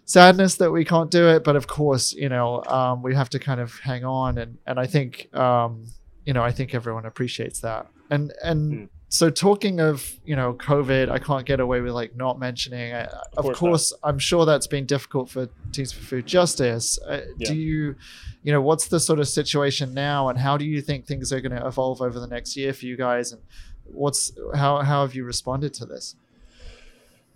sadness 0.06 0.56
that 0.56 0.72
we 0.72 0.84
can't 0.84 1.10
do 1.10 1.28
it, 1.30 1.44
but 1.44 1.56
of 1.56 1.68
course, 1.68 2.14
you 2.14 2.30
know, 2.30 2.64
um, 2.66 3.02
we 3.02 3.16
have 3.16 3.30
to 3.30 3.40
kind 3.40 3.62
of 3.62 3.80
hang 3.80 4.04
on, 4.04 4.38
and 4.38 4.58
and 4.68 4.80
I 4.80 4.86
think 4.86 5.34
um, 5.36 5.86
you 6.26 6.34
know 6.34 6.44
I 6.44 6.52
think 6.52 6.74
everyone 6.76 7.06
appreciates 7.06 7.62
that. 7.62 7.88
And 8.10 8.34
and 8.44 8.74
Mm. 8.74 8.90
So 9.14 9.30
talking 9.30 9.80
of 9.80 10.12
you 10.26 10.36
know 10.36 10.56
COVID, 10.56 11.12
I 11.12 11.20
can't 11.20 11.46
get 11.46 11.60
away 11.60 11.82
with 11.82 11.94
like 11.94 12.16
not 12.16 12.40
mentioning. 12.40 12.94
Of 12.94 13.46
course 13.46 13.60
course. 13.60 13.94
I'm 14.04 14.18
sure 14.18 14.44
that's 14.44 14.66
been 14.66 14.88
difficult 14.88 15.30
for 15.30 15.50
Teens 15.72 15.92
for 15.94 16.04
Food 16.04 16.26
Justice. 16.26 16.98
Uh, 16.98 17.22
Yeah. 17.38 17.50
Do 17.50 17.56
you, 17.56 17.96
you 18.42 18.52
know, 18.52 18.60
what's 18.60 18.88
the 18.88 19.00
sort 19.00 19.20
of 19.20 19.28
situation 19.28 19.94
now, 19.94 20.30
and 20.30 20.40
how 20.40 20.58
do 20.58 20.66
you 20.66 20.82
think 20.82 21.06
things 21.06 21.32
are 21.32 21.40
going 21.42 21.52
to 21.52 21.64
evolve 21.64 22.02
over 22.02 22.20
the 22.20 22.26
next 22.26 22.58
year 22.58 22.74
for 22.74 22.88
you 22.88 22.98
guys, 22.98 23.32
and 23.34 23.42
what's 23.86 24.32
how 24.56 24.82
how 24.82 25.02
have 25.02 25.14
you 25.14 25.26
responded 25.26 25.76
to 25.76 25.86
this? 25.86 26.16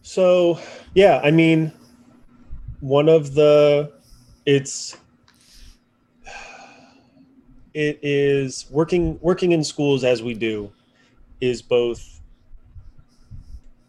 So, 0.02 0.60
yeah, 0.96 1.22
I 1.24 1.30
mean, 1.30 1.72
one 2.80 3.08
of 3.08 3.36
the 3.36 3.92
it's 4.48 4.98
it 7.76 8.00
is 8.02 8.66
working 8.72 9.20
working 9.22 9.52
in 9.52 9.64
schools 9.64 10.04
as 10.04 10.24
we 10.24 10.34
do 10.34 10.72
is 11.42 11.62
both 11.62 12.22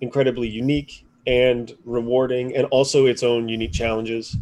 incredibly 0.00 0.48
unique 0.48 1.04
and 1.26 1.76
rewarding 1.84 2.56
and 2.56 2.66
also 2.66 3.06
its 3.06 3.22
own 3.22 3.48
unique 3.48 3.72
challenges. 3.72 4.36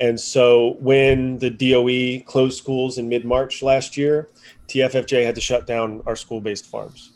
And 0.00 0.18
so 0.18 0.76
when 0.78 1.38
the 1.38 1.50
DOE 1.50 2.24
closed 2.24 2.56
schools 2.56 2.98
in 2.98 3.08
mid-March 3.08 3.62
last 3.62 3.96
year, 3.96 4.28
TFFJ 4.68 5.24
had 5.24 5.34
to 5.34 5.40
shut 5.40 5.66
down 5.66 6.02
our 6.06 6.14
school-based 6.14 6.66
farms. 6.66 7.12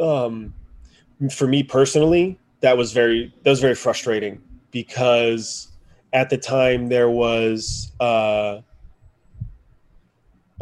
Um, 0.00 0.52
for 1.30 1.46
me 1.46 1.62
personally, 1.62 2.38
that 2.60 2.76
was 2.76 2.92
very 2.92 3.32
that 3.42 3.50
was 3.50 3.60
very 3.60 3.74
frustrating 3.74 4.42
because 4.70 5.68
at 6.12 6.30
the 6.30 6.38
time 6.38 6.88
there 6.88 7.10
was 7.10 7.92
uh, 8.00 8.60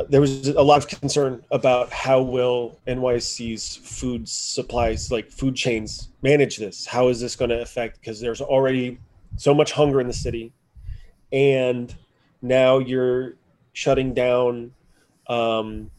there 0.08 0.20
was 0.20 0.48
a 0.48 0.62
lot 0.62 0.78
of 0.78 0.88
concern 1.00 1.44
about 1.50 1.92
how 1.92 2.22
will 2.22 2.78
NYC's 2.86 3.76
food 3.76 4.28
supplies 4.28 5.12
like 5.12 5.30
food 5.30 5.54
chains 5.54 6.08
manage 6.22 6.56
this. 6.56 6.86
How 6.86 7.08
is 7.08 7.20
this 7.20 7.36
going 7.36 7.50
to 7.50 7.60
affect? 7.60 8.00
Because 8.00 8.20
there's 8.20 8.40
already 8.40 8.98
so 9.36 9.54
much 9.54 9.72
hunger 9.72 10.00
in 10.00 10.06
the 10.06 10.12
city, 10.12 10.52
and 11.32 11.94
now 12.40 12.78
you're 12.78 13.34
shutting 13.74 14.14
down 14.14 14.72
um, 15.28 15.90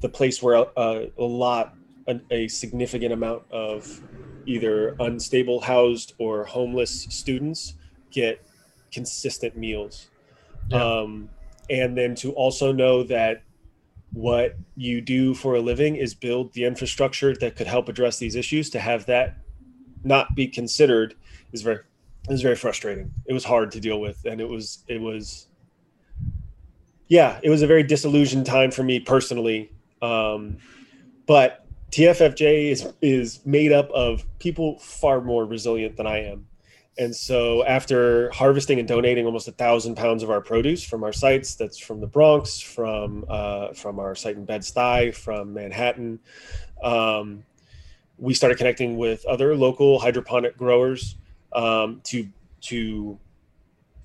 the 0.00 0.08
place 0.08 0.42
where 0.42 0.66
a, 0.76 1.10
a 1.18 1.22
lot 1.24 1.74
a, 2.08 2.20
a 2.30 2.48
significant 2.48 3.12
amount 3.12 3.42
of 3.50 4.00
either 4.46 4.96
unstable 5.00 5.60
housed 5.60 6.14
or 6.18 6.44
homeless 6.44 7.06
students 7.10 7.74
get 8.10 8.44
consistent 8.90 9.56
meals 9.56 10.08
Yeah. 10.68 10.82
um, 10.82 11.28
and 11.72 11.96
then 11.96 12.14
to 12.14 12.32
also 12.32 12.70
know 12.70 13.02
that 13.02 13.42
what 14.12 14.56
you 14.76 15.00
do 15.00 15.32
for 15.32 15.54
a 15.54 15.60
living 15.60 15.96
is 15.96 16.12
build 16.12 16.52
the 16.52 16.64
infrastructure 16.64 17.34
that 17.34 17.56
could 17.56 17.66
help 17.66 17.88
address 17.88 18.18
these 18.18 18.36
issues. 18.36 18.68
To 18.70 18.78
have 18.78 19.06
that 19.06 19.38
not 20.04 20.34
be 20.34 20.46
considered 20.46 21.14
is 21.52 21.62
very 21.62 21.78
was 22.28 22.42
very 22.42 22.56
frustrating. 22.56 23.10
It 23.24 23.32
was 23.32 23.44
hard 23.44 23.72
to 23.72 23.80
deal 23.80 24.00
with 24.00 24.24
and 24.26 24.38
it 24.40 24.48
was 24.48 24.84
it 24.86 25.00
was 25.00 25.48
yeah 27.08 27.40
it 27.42 27.48
was 27.48 27.62
a 27.62 27.66
very 27.66 27.82
disillusioned 27.82 28.44
time 28.44 28.70
for 28.70 28.82
me 28.82 29.00
personally. 29.00 29.72
Um, 30.02 30.58
but 31.26 31.58
tffj 31.90 32.70
is 32.70 32.90
is 33.02 33.44
made 33.44 33.70
up 33.70 33.90
of 33.90 34.24
people 34.38 34.78
far 34.78 35.20
more 35.20 35.44
resilient 35.44 35.94
than 35.98 36.06
i 36.06 36.18
am 36.18 36.46
and 36.98 37.14
so 37.14 37.64
after 37.64 38.30
harvesting 38.30 38.78
and 38.78 38.86
donating 38.86 39.24
almost 39.24 39.48
a 39.48 39.52
thousand 39.52 39.96
pounds 39.96 40.22
of 40.22 40.30
our 40.30 40.40
produce 40.40 40.84
from 40.84 41.02
our 41.02 41.12
sites, 41.12 41.54
that's 41.54 41.78
from 41.78 42.00
the 42.00 42.06
Bronx, 42.06 42.60
from 42.60 43.24
uh, 43.28 43.72
from 43.72 43.98
our 43.98 44.14
site 44.14 44.36
in 44.36 44.44
Bed-Stuy, 44.44 45.14
from 45.14 45.54
Manhattan, 45.54 46.20
um, 46.82 47.44
we 48.18 48.34
started 48.34 48.58
connecting 48.58 48.96
with 48.96 49.24
other 49.26 49.56
local 49.56 49.98
hydroponic 49.98 50.56
growers 50.56 51.16
um, 51.52 52.00
to 52.04 52.28
to 52.62 53.18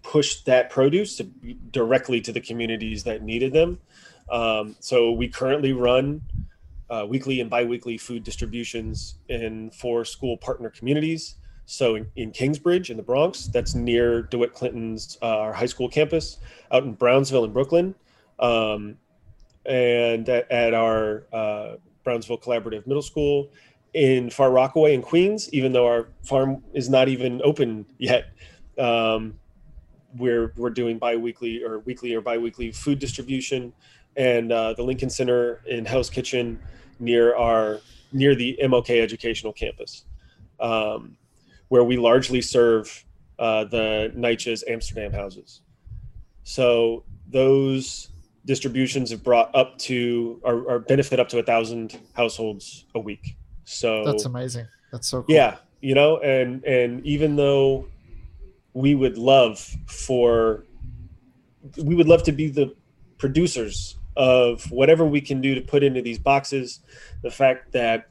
push 0.01 0.41
that 0.43 0.69
produce 0.69 1.17
to, 1.17 1.23
directly 1.71 2.21
to 2.21 2.31
the 2.31 2.39
communities 2.39 3.03
that 3.03 3.21
needed 3.21 3.51
them. 3.51 3.79
Um, 4.31 4.75
so 4.79 5.11
we 5.11 5.27
currently 5.27 5.73
run 5.73 6.21
uh, 6.89 7.05
weekly 7.07 7.41
and 7.41 7.49
biweekly 7.49 7.97
food 7.97 8.23
distributions 8.23 9.15
in 9.27 9.69
four 9.71 10.05
school 10.05 10.37
partner 10.37 10.69
communities. 10.69 11.35
So 11.69 11.95
in, 11.95 12.09
in 12.15 12.31
Kingsbridge 12.31 12.89
in 12.89 12.95
the 12.95 13.03
Bronx, 13.03 13.47
that's 13.47 13.75
near 13.75 14.21
DeWitt 14.21 14.53
Clinton's 14.53 15.17
uh, 15.21 15.51
high 15.51 15.65
school 15.65 15.89
campus, 15.89 16.37
out 16.71 16.83
in 16.83 16.93
Brownsville 16.93 17.43
in 17.43 17.51
Brooklyn, 17.51 17.93
um, 18.39 18.97
and 19.65 20.27
at, 20.29 20.49
at 20.49 20.73
our 20.73 21.25
uh, 21.33 21.75
Brownsville 22.05 22.37
Collaborative 22.37 22.87
Middle 22.87 23.01
School, 23.01 23.51
in 23.93 24.29
Far 24.29 24.49
Rockaway 24.49 24.93
in 24.93 25.01
Queens. 25.01 25.53
Even 25.53 25.73
though 25.73 25.85
our 25.85 26.07
farm 26.23 26.63
is 26.73 26.89
not 26.89 27.09
even 27.09 27.41
open 27.43 27.85
yet, 27.97 28.29
um, 28.79 29.37
we're 30.15 30.53
we're 30.55 30.69
doing 30.69 30.97
biweekly 30.97 31.61
or 31.65 31.79
weekly 31.79 32.13
or 32.13 32.21
biweekly 32.21 32.71
food 32.71 32.97
distribution, 32.97 33.73
and 34.15 34.53
uh, 34.53 34.71
the 34.71 34.83
Lincoln 34.83 35.09
Center 35.09 35.61
in 35.67 35.83
Hell's 35.83 36.09
Kitchen 36.09 36.61
near 37.01 37.35
our 37.35 37.81
near 38.13 38.35
the 38.35 38.57
MLK 38.63 39.01
Educational 39.01 39.51
Campus. 39.51 40.05
Um, 40.61 41.17
where 41.69 41.83
we 41.83 41.97
largely 41.97 42.41
serve 42.41 43.05
uh, 43.39 43.65
the 43.65 44.11
NYCHA's 44.15 44.63
Amsterdam 44.67 45.11
houses. 45.11 45.61
So 46.43 47.03
those 47.29 48.09
distributions 48.45 49.11
have 49.11 49.23
brought 49.23 49.53
up 49.53 49.77
to 49.77 50.41
our, 50.45 50.69
our 50.71 50.79
benefit 50.79 51.19
up 51.19 51.29
to 51.29 51.39
a 51.39 51.43
thousand 51.43 51.99
households 52.13 52.85
a 52.95 52.99
week. 52.99 53.35
So 53.65 54.05
That's 54.05 54.25
amazing. 54.25 54.67
That's 54.91 55.07
so 55.07 55.23
cool. 55.23 55.35
yeah, 55.35 55.57
you 55.81 55.93
know, 55.93 56.17
and 56.19 56.63
and 56.63 57.05
even 57.05 57.35
though 57.35 57.87
we 58.73 58.95
would 58.95 59.17
love 59.17 59.59
for 59.87 60.63
we 61.77 61.93
would 61.93 62.07
love 62.07 62.23
to 62.23 62.31
be 62.31 62.47
the 62.47 62.73
producers 63.17 63.97
of 64.15 64.71
whatever 64.71 65.05
we 65.05 65.19
can 65.19 65.41
do 65.41 65.53
to 65.53 65.61
put 65.61 65.83
into 65.83 66.01
these 66.01 66.17
boxes, 66.17 66.79
the 67.21 67.29
fact 67.29 67.73
that 67.73 68.09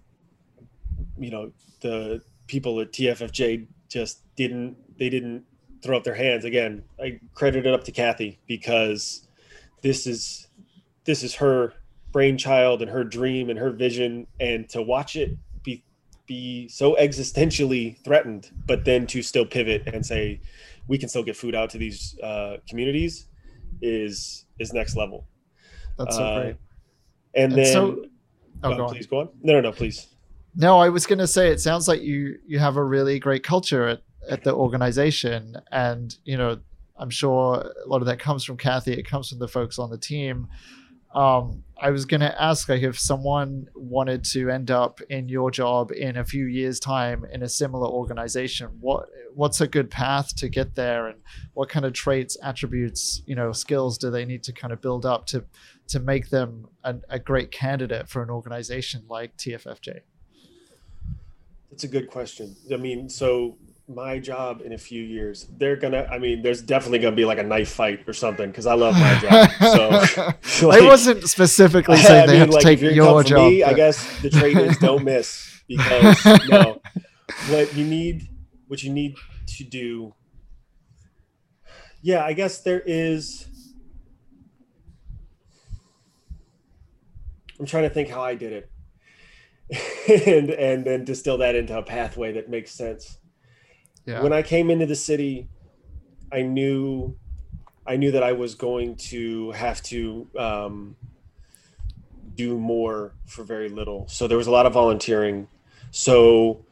you 1.18 1.30
know 1.30 1.52
the 1.80 2.22
people 2.46 2.80
at 2.80 2.92
TFFJ 2.92 3.66
just 3.88 4.22
didn't 4.36 4.76
they 4.98 5.08
didn't 5.08 5.44
throw 5.82 5.96
up 5.96 6.04
their 6.04 6.14
hands 6.14 6.44
again. 6.44 6.82
I 7.00 7.20
credit 7.34 7.66
it 7.66 7.72
up 7.72 7.84
to 7.84 7.92
Kathy 7.92 8.38
because 8.46 9.26
this 9.82 10.06
is 10.06 10.48
this 11.04 11.22
is 11.22 11.34
her 11.36 11.74
brainchild 12.12 12.80
and 12.82 12.90
her 12.90 13.04
dream 13.04 13.50
and 13.50 13.58
her 13.58 13.70
vision 13.70 14.26
and 14.40 14.68
to 14.70 14.80
watch 14.82 15.16
it 15.16 15.36
be 15.62 15.84
be 16.26 16.66
so 16.68 16.96
existentially 16.96 18.02
threatened 18.04 18.50
but 18.66 18.84
then 18.84 19.06
to 19.06 19.22
still 19.22 19.44
pivot 19.44 19.82
and 19.92 20.04
say 20.04 20.40
we 20.88 20.96
can 20.96 21.08
still 21.08 21.22
get 21.22 21.36
food 21.36 21.54
out 21.54 21.68
to 21.70 21.78
these 21.78 22.18
uh, 22.22 22.56
communities 22.68 23.26
is 23.82 24.46
is 24.58 24.72
next 24.72 24.96
level 24.96 25.26
That's 25.98 26.16
so 26.16 26.24
Uh, 26.24 26.40
great. 26.40 26.56
and, 27.34 27.52
And 27.52 27.52
then 27.52 27.66
so- 27.72 28.04
Oh, 28.64 28.72
uh, 28.72 28.76
go 28.76 28.84
on. 28.86 28.94
please 28.94 29.06
go 29.06 29.20
on 29.20 29.28
no 29.42 29.52
no 29.52 29.60
no 29.60 29.72
please 29.72 30.06
No, 30.58 30.78
I 30.78 30.88
was 30.88 31.06
going 31.06 31.18
to 31.18 31.26
say 31.26 31.48
it 31.48 31.60
sounds 31.60 31.86
like 31.86 32.00
you 32.00 32.38
you 32.46 32.58
have 32.58 32.78
a 32.78 32.84
really 32.84 33.18
great 33.18 33.42
culture 33.42 33.86
at, 33.88 34.02
at 34.28 34.42
the 34.42 34.54
organization, 34.54 35.56
and 35.70 36.16
you 36.24 36.38
know 36.38 36.58
I'm 36.98 37.10
sure 37.10 37.72
a 37.84 37.88
lot 37.88 38.00
of 38.00 38.06
that 38.06 38.18
comes 38.18 38.42
from 38.42 38.56
Kathy. 38.56 38.94
It 38.94 39.06
comes 39.06 39.28
from 39.28 39.38
the 39.38 39.48
folks 39.48 39.78
on 39.78 39.90
the 39.90 39.98
team. 39.98 40.48
Um, 41.14 41.62
I 41.80 41.90
was 41.90 42.06
going 42.06 42.20
to 42.20 42.42
ask 42.42 42.68
like 42.70 42.82
if 42.82 42.98
someone 42.98 43.68
wanted 43.74 44.24
to 44.24 44.50
end 44.50 44.70
up 44.70 45.00
in 45.10 45.28
your 45.28 45.50
job 45.50 45.92
in 45.92 46.16
a 46.16 46.24
few 46.24 46.46
years' 46.46 46.80
time 46.80 47.26
in 47.30 47.42
a 47.42 47.48
similar 47.50 47.88
organization, 47.88 48.68
what 48.80 49.10
what's 49.34 49.60
a 49.60 49.66
good 49.66 49.90
path 49.90 50.34
to 50.36 50.48
get 50.48 50.74
there, 50.74 51.06
and 51.08 51.18
what 51.52 51.68
kind 51.68 51.84
of 51.84 51.92
traits, 51.92 52.34
attributes, 52.42 53.22
you 53.26 53.34
know, 53.34 53.52
skills 53.52 53.98
do 53.98 54.10
they 54.10 54.24
need 54.24 54.42
to 54.44 54.54
kind 54.54 54.72
of 54.72 54.80
build 54.80 55.04
up 55.04 55.26
to 55.26 55.44
to 55.88 56.00
make 56.00 56.30
them 56.30 56.66
a, 56.82 56.94
a 57.10 57.18
great 57.18 57.50
candidate 57.50 58.08
for 58.08 58.22
an 58.22 58.30
organization 58.30 59.04
like 59.06 59.36
TFFJ? 59.36 60.00
That's 61.70 61.84
a 61.84 61.88
good 61.88 62.08
question. 62.10 62.56
I 62.72 62.76
mean, 62.76 63.08
so 63.08 63.58
my 63.88 64.18
job 64.18 64.62
in 64.64 64.72
a 64.72 64.78
few 64.78 65.02
years, 65.02 65.46
they're 65.58 65.76
gonna. 65.76 66.08
I 66.10 66.18
mean, 66.18 66.42
there's 66.42 66.62
definitely 66.62 66.98
gonna 66.98 67.16
be 67.16 67.24
like 67.24 67.38
a 67.38 67.42
knife 67.42 67.70
fight 67.70 68.00
or 68.06 68.12
something 68.12 68.50
because 68.50 68.66
I 68.66 68.74
love 68.74 68.94
my 68.94 69.18
job. 69.18 70.34
So 70.42 70.70
I 70.70 70.80
wasn't 70.80 71.24
specifically 71.28 71.96
saying 71.98 72.24
I 72.24 72.26
they 72.26 72.32
mean, 72.32 72.40
have 72.40 72.50
to 72.50 72.60
take 72.60 72.80
your 72.80 73.22
job. 73.22 73.50
me, 73.50 73.62
I 73.62 73.74
guess 73.74 74.20
the 74.22 74.30
trade 74.30 74.56
is 74.56 74.78
don't 74.78 75.04
miss 75.04 75.62
because 75.68 76.24
no, 76.48 76.80
what 77.48 77.74
you 77.74 77.84
need, 77.84 78.28
what 78.66 78.82
you 78.82 78.92
need 78.92 79.16
to 79.58 79.64
do. 79.64 80.14
Yeah, 82.02 82.24
I 82.24 82.32
guess 82.32 82.60
there 82.60 82.82
is. 82.84 83.48
I'm 87.58 87.66
trying 87.66 87.84
to 87.84 87.90
think 87.90 88.08
how 88.10 88.22
I 88.22 88.34
did 88.34 88.52
it, 88.52 88.70
and 90.08 90.50
and 90.50 90.84
then 90.84 91.04
distill 91.04 91.38
that 91.38 91.54
into 91.54 91.76
a 91.76 91.82
pathway 91.82 92.32
that 92.32 92.48
makes 92.48 92.70
sense. 92.70 93.18
yeah. 94.04 94.22
When 94.22 94.32
I 94.32 94.42
came 94.42 94.70
into 94.70 94.86
the 94.86 94.94
city, 94.94 95.48
I 96.32 96.42
knew, 96.42 97.16
I 97.86 97.96
knew 97.96 98.12
that 98.12 98.22
I 98.22 98.32
was 98.32 98.54
going 98.54 98.96
to 98.96 99.50
have 99.52 99.82
to 99.84 100.28
um, 100.38 100.96
do 102.34 102.58
more 102.58 103.14
for 103.26 103.42
very 103.42 103.68
little. 103.68 104.06
So 104.08 104.28
there 104.28 104.38
was 104.38 104.46
a 104.46 104.52
lot 104.52 104.66
of 104.66 104.72
volunteering. 104.72 105.48
So 105.90 106.64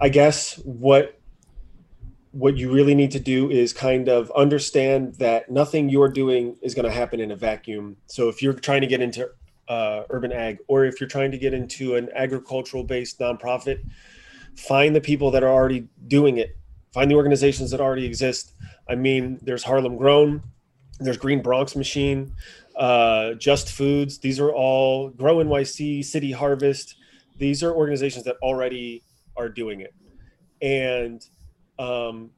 I 0.00 0.08
guess 0.08 0.56
what 0.64 1.18
what 2.32 2.56
you 2.56 2.70
really 2.70 2.94
need 2.94 3.10
to 3.10 3.18
do 3.18 3.50
is 3.50 3.72
kind 3.72 4.08
of 4.08 4.30
understand 4.32 5.14
that 5.14 5.50
nothing 5.50 5.88
you're 5.88 6.10
doing 6.10 6.56
is 6.60 6.74
going 6.74 6.84
to 6.84 6.92
happen 6.92 7.20
in 7.20 7.30
a 7.30 7.36
vacuum. 7.36 7.96
So 8.06 8.28
if 8.28 8.42
you're 8.42 8.52
trying 8.52 8.82
to 8.82 8.86
get 8.86 9.00
into 9.00 9.30
uh, 9.68 10.04
urban 10.10 10.32
ag, 10.32 10.58
or 10.66 10.84
if 10.84 11.00
you're 11.00 11.08
trying 11.08 11.30
to 11.30 11.38
get 11.38 11.54
into 11.54 11.94
an 11.96 12.08
agricultural 12.14 12.84
based 12.84 13.18
nonprofit, 13.18 13.80
find 14.56 14.96
the 14.96 15.00
people 15.00 15.30
that 15.30 15.42
are 15.42 15.50
already 15.50 15.86
doing 16.06 16.38
it. 16.38 16.56
Find 16.92 17.10
the 17.10 17.14
organizations 17.14 17.70
that 17.70 17.80
already 17.80 18.06
exist. 18.06 18.54
I 18.88 18.94
mean, 18.94 19.38
there's 19.42 19.62
Harlem 19.62 19.96
Grown, 19.96 20.42
there's 20.98 21.18
Green 21.18 21.42
Bronx 21.42 21.76
Machine, 21.76 22.32
uh, 22.76 23.34
Just 23.34 23.70
Foods. 23.70 24.18
These 24.18 24.40
are 24.40 24.50
all 24.50 25.10
Grow 25.10 25.36
NYC, 25.36 26.04
City 26.04 26.32
Harvest. 26.32 26.96
These 27.36 27.62
are 27.62 27.72
organizations 27.72 28.24
that 28.24 28.36
already 28.42 29.02
are 29.36 29.48
doing 29.48 29.80
it, 29.80 29.94
and 30.60 31.24
um, 31.78 32.30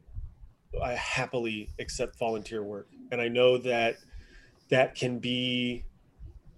I 0.82 0.92
happily 0.92 1.70
accept 1.78 2.18
volunteer 2.18 2.62
work. 2.62 2.88
And 3.12 3.20
I 3.20 3.28
know 3.28 3.56
that 3.58 3.96
that 4.68 4.94
can 4.94 5.18
be 5.18 5.84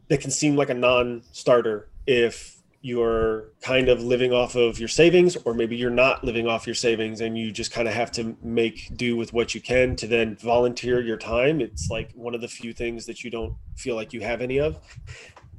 that 0.08 0.20
can 0.20 0.30
seem 0.30 0.56
like 0.56 0.70
a 0.70 0.74
non-starter 0.74 1.88
if 2.06 2.56
you're 2.84 3.52
kind 3.60 3.88
of 3.88 4.02
living 4.02 4.32
off 4.32 4.56
of 4.56 4.80
your 4.80 4.88
savings 4.88 5.36
or 5.44 5.54
maybe 5.54 5.76
you're 5.76 5.88
not 5.88 6.24
living 6.24 6.48
off 6.48 6.66
your 6.66 6.74
savings 6.74 7.20
and 7.20 7.38
you 7.38 7.52
just 7.52 7.70
kind 7.70 7.86
of 7.86 7.94
have 7.94 8.10
to 8.10 8.36
make 8.42 8.90
do 8.96 9.16
with 9.16 9.32
what 9.32 9.54
you 9.54 9.60
can 9.60 9.94
to 9.94 10.06
then 10.08 10.36
volunteer 10.36 11.00
your 11.00 11.16
time. 11.16 11.60
It's 11.60 11.88
like 11.88 12.10
one 12.14 12.34
of 12.34 12.40
the 12.40 12.48
few 12.48 12.72
things 12.72 13.06
that 13.06 13.22
you 13.22 13.30
don't 13.30 13.54
feel 13.76 13.94
like 13.94 14.12
you 14.12 14.20
have 14.22 14.40
any 14.40 14.58
of. 14.58 14.80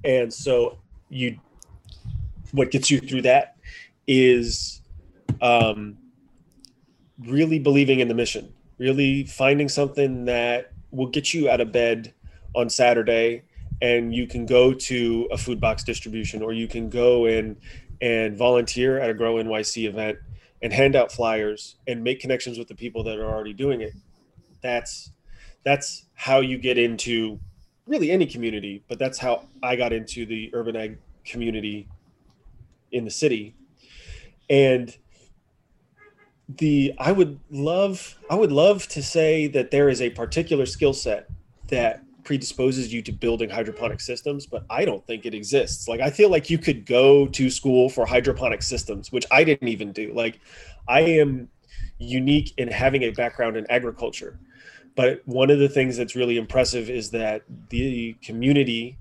And 0.03 0.33
so 0.33 0.79
you 1.09 1.39
what 2.51 2.71
gets 2.71 2.91
you 2.91 2.99
through 2.99 3.21
that 3.21 3.55
is 4.05 4.81
um, 5.41 5.97
really 7.19 7.59
believing 7.59 7.99
in 7.99 8.07
the 8.07 8.13
mission 8.13 8.53
really 8.77 9.23
finding 9.23 9.69
something 9.69 10.25
that 10.25 10.71
will 10.91 11.07
get 11.07 11.33
you 11.33 11.49
out 11.49 11.61
of 11.61 11.71
bed 11.71 12.13
on 12.55 12.69
saturday 12.69 13.43
and 13.83 14.15
you 14.15 14.25
can 14.25 14.45
go 14.45 14.73
to 14.73 15.27
a 15.29 15.37
food 15.37 15.59
box 15.59 15.83
distribution 15.83 16.41
or 16.41 16.53
you 16.53 16.69
can 16.69 16.89
go 16.89 17.25
in 17.25 17.57
and 18.01 18.37
volunteer 18.37 18.97
at 18.97 19.09
a 19.09 19.13
grow 19.13 19.35
nyc 19.35 19.85
event 19.85 20.17
and 20.61 20.71
hand 20.71 20.95
out 20.95 21.11
flyers 21.11 21.75
and 21.85 22.01
make 22.01 22.21
connections 22.21 22.57
with 22.57 22.69
the 22.69 22.75
people 22.75 23.03
that 23.03 23.19
are 23.19 23.25
already 23.25 23.51
doing 23.51 23.81
it. 23.81 23.91
That's 24.61 25.11
that's 25.65 26.05
how 26.13 26.39
you 26.39 26.57
get 26.57 26.77
into 26.77 27.39
really 27.85 28.09
any 28.11 28.25
community 28.25 28.81
but 28.87 28.97
that's 28.97 29.17
how 29.17 29.45
i 29.61 29.75
got 29.75 29.91
into 29.91 30.25
the 30.25 30.49
urban 30.53 30.75
ag 30.75 30.97
community 31.25 31.87
in 32.93 33.03
the 33.03 33.11
city. 33.11 33.53
And 34.49 34.95
the 36.47 36.93
i 36.99 37.11
would 37.11 37.39
love 37.49 38.17
i 38.29 38.35
would 38.35 38.51
love 38.51 38.87
to 38.87 39.03
say 39.03 39.47
that 39.47 39.71
there 39.71 39.89
is 39.89 40.01
a 40.01 40.09
particular 40.11 40.65
skill 40.65 40.93
set 40.93 41.27
that 41.67 42.02
predisposes 42.23 42.93
you 42.93 43.01
to 43.01 43.11
building 43.11 43.49
hydroponic 43.49 43.99
systems 43.99 44.45
but 44.45 44.65
i 44.69 44.85
don't 44.85 45.05
think 45.05 45.25
it 45.25 45.33
exists. 45.33 45.87
Like 45.87 46.01
i 46.01 46.09
feel 46.09 46.29
like 46.29 46.49
you 46.49 46.57
could 46.57 46.85
go 46.85 47.27
to 47.27 47.49
school 47.49 47.89
for 47.89 48.05
hydroponic 48.05 48.63
systems 48.63 49.11
which 49.11 49.25
i 49.31 49.43
didn't 49.43 49.67
even 49.67 49.91
do. 49.91 50.13
Like 50.13 50.39
i 50.87 51.01
am 51.01 51.49
unique 51.97 52.53
in 52.57 52.67
having 52.67 53.03
a 53.03 53.11
background 53.11 53.57
in 53.57 53.65
agriculture. 53.69 54.39
But 54.95 55.21
one 55.25 55.49
of 55.49 55.59
the 55.59 55.69
things 55.69 55.97
that's 55.97 56.15
really 56.15 56.37
impressive 56.37 56.89
is 56.89 57.09
that 57.11 57.43
the 57.69 58.13
community 58.21 58.97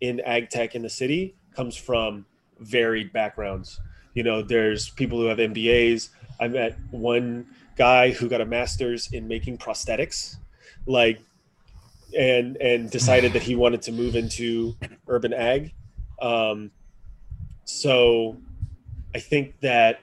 in 0.00 0.20
ag 0.20 0.50
tech 0.50 0.74
in 0.74 0.82
the 0.82 0.90
city 0.90 1.34
comes 1.54 1.76
from 1.76 2.26
varied 2.58 3.12
backgrounds. 3.12 3.80
You 4.14 4.22
know 4.22 4.42
there's 4.42 4.90
people 4.90 5.18
who 5.18 5.26
have 5.26 5.38
mbas 5.38 6.08
i 6.40 6.48
met 6.48 6.76
one 6.90 7.46
guy 7.76 8.10
who 8.10 8.28
got 8.28 8.40
a 8.40 8.46
master's 8.46 9.12
in 9.12 9.28
making 9.28 9.58
prosthetics. 9.58 10.36
Like 10.86 11.20
and 12.16 12.56
and 12.56 12.90
decided 12.90 13.32
that 13.32 13.42
he 13.42 13.54
wanted 13.54 13.82
to 13.82 13.92
move 13.92 14.16
into 14.16 14.74
urban 15.08 15.32
ag. 15.32 15.74
Um, 16.20 16.70
so 17.64 18.36
i 19.14 19.18
think 19.18 19.58
that 19.60 20.00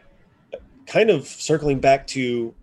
kind 0.86 1.10
of 1.10 1.26
circling 1.26 1.80
back 1.80 2.06
to 2.06 2.54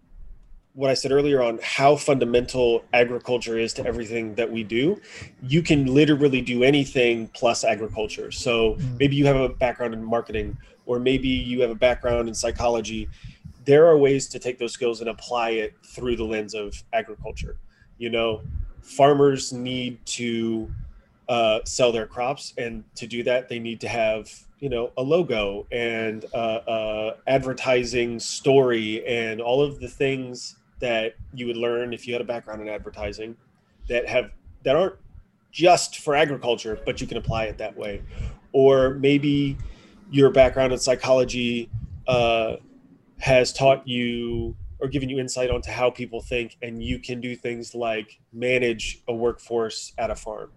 what 0.75 0.91
i 0.91 0.95
said 0.95 1.11
earlier 1.11 1.43
on 1.43 1.59
how 1.63 1.97
fundamental 1.97 2.85
agriculture 2.93 3.59
is 3.59 3.73
to 3.73 3.85
everything 3.87 4.35
that 4.35 4.51
we 4.51 4.63
do 4.63 5.01
you 5.43 5.63
can 5.63 5.87
literally 5.87 6.41
do 6.43 6.63
anything 6.63 7.29
plus 7.29 7.65
agriculture. 7.65 8.31
So 8.31 8.75
Mm. 8.75 8.99
maybe 8.99 9.17
you 9.17 9.27
have 9.27 9.37
a 9.37 9.49
background 9.49 9.95
in 9.95 10.05
marketing 10.05 10.57
or 10.87 10.99
maybe 10.99 11.29
you 11.29 11.63
have 11.63 11.71
a 11.71 11.75
background 11.75 12.29
in 12.29 12.35
psychology. 12.35 13.09
There 13.65 13.87
are 13.87 13.97
ways 13.97 14.29
to 14.29 14.39
take 14.39 14.59
those 14.59 14.73
skills 14.73 15.01
and 15.01 15.09
apply 15.09 15.51
it 15.51 15.75
through 15.83 16.17
the 16.17 16.25
lens 16.25 16.55
of 16.55 16.83
agriculture 16.93 17.57
you 17.99 18.11
know 18.11 18.43
farmers 18.83 19.53
need 19.53 20.05
to 20.07 20.71
uh, 21.29 21.61
sell 21.65 21.93
their 21.93 22.07
crops 22.07 22.55
and 22.59 22.83
to 22.97 23.07
do 23.07 23.23
that 23.23 23.49
they 23.49 23.59
need 23.59 23.81
to 23.81 23.89
have 23.89 24.29
you 24.59 24.69
know 24.69 24.91
a 24.97 25.03
logo 25.03 25.67
and 25.71 26.25
uh, 26.35 26.37
uh, 26.37 27.17
advertising 27.27 28.19
story 28.19 29.07
and 29.07 29.41
all 29.41 29.63
of 29.63 29.81
the 29.81 29.89
things 29.89 30.57
that 30.81 31.15
you 31.33 31.47
would 31.47 31.57
learn 31.57 31.93
if 31.93 32.07
you 32.07 32.13
had 32.13 32.21
a 32.21 32.25
background 32.25 32.61
in 32.61 32.69
advertising 32.69 33.37
that 33.89 34.09
have 34.09 34.31
that 34.63 34.77
aren't 34.77 34.97
just 35.53 35.99
for 35.99 36.15
agriculture 36.15 36.79
but 36.85 37.01
you 37.01 37.07
can 37.07 37.17
apply 37.17 37.45
it 37.45 37.59
that 37.59 37.77
way. 37.77 38.03
Or 38.53 38.95
maybe 38.95 39.57
your 40.11 40.31
background 40.31 40.73
in 40.73 40.79
psychology 40.79 41.71
uh, 42.07 42.57
has 43.19 43.53
taught 43.53 43.87
you 43.87 44.57
or 44.81 44.89
giving 44.89 45.09
you 45.09 45.19
insight 45.19 45.51
onto 45.51 45.71
how 45.71 45.91
people 45.91 46.21
think 46.21 46.57
and 46.63 46.83
you 46.83 46.99
can 46.99 47.21
do 47.21 47.37
things 47.37 47.75
like 47.75 48.21
manage 48.33 49.03
a 49.09 49.15
workforce 49.15 49.93
at 49.99 50.11
a 50.11 50.17
farm 50.17 50.51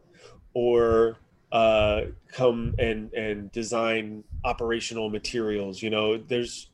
or 0.53 1.17
uh, 1.51 2.01
come 2.31 2.73
and 2.79 3.13
and 3.13 3.51
design 3.51 4.23
operational 4.43 5.09
materials 5.09 5.81
you 5.81 5.89
know 5.89 6.17
there's 6.17 6.69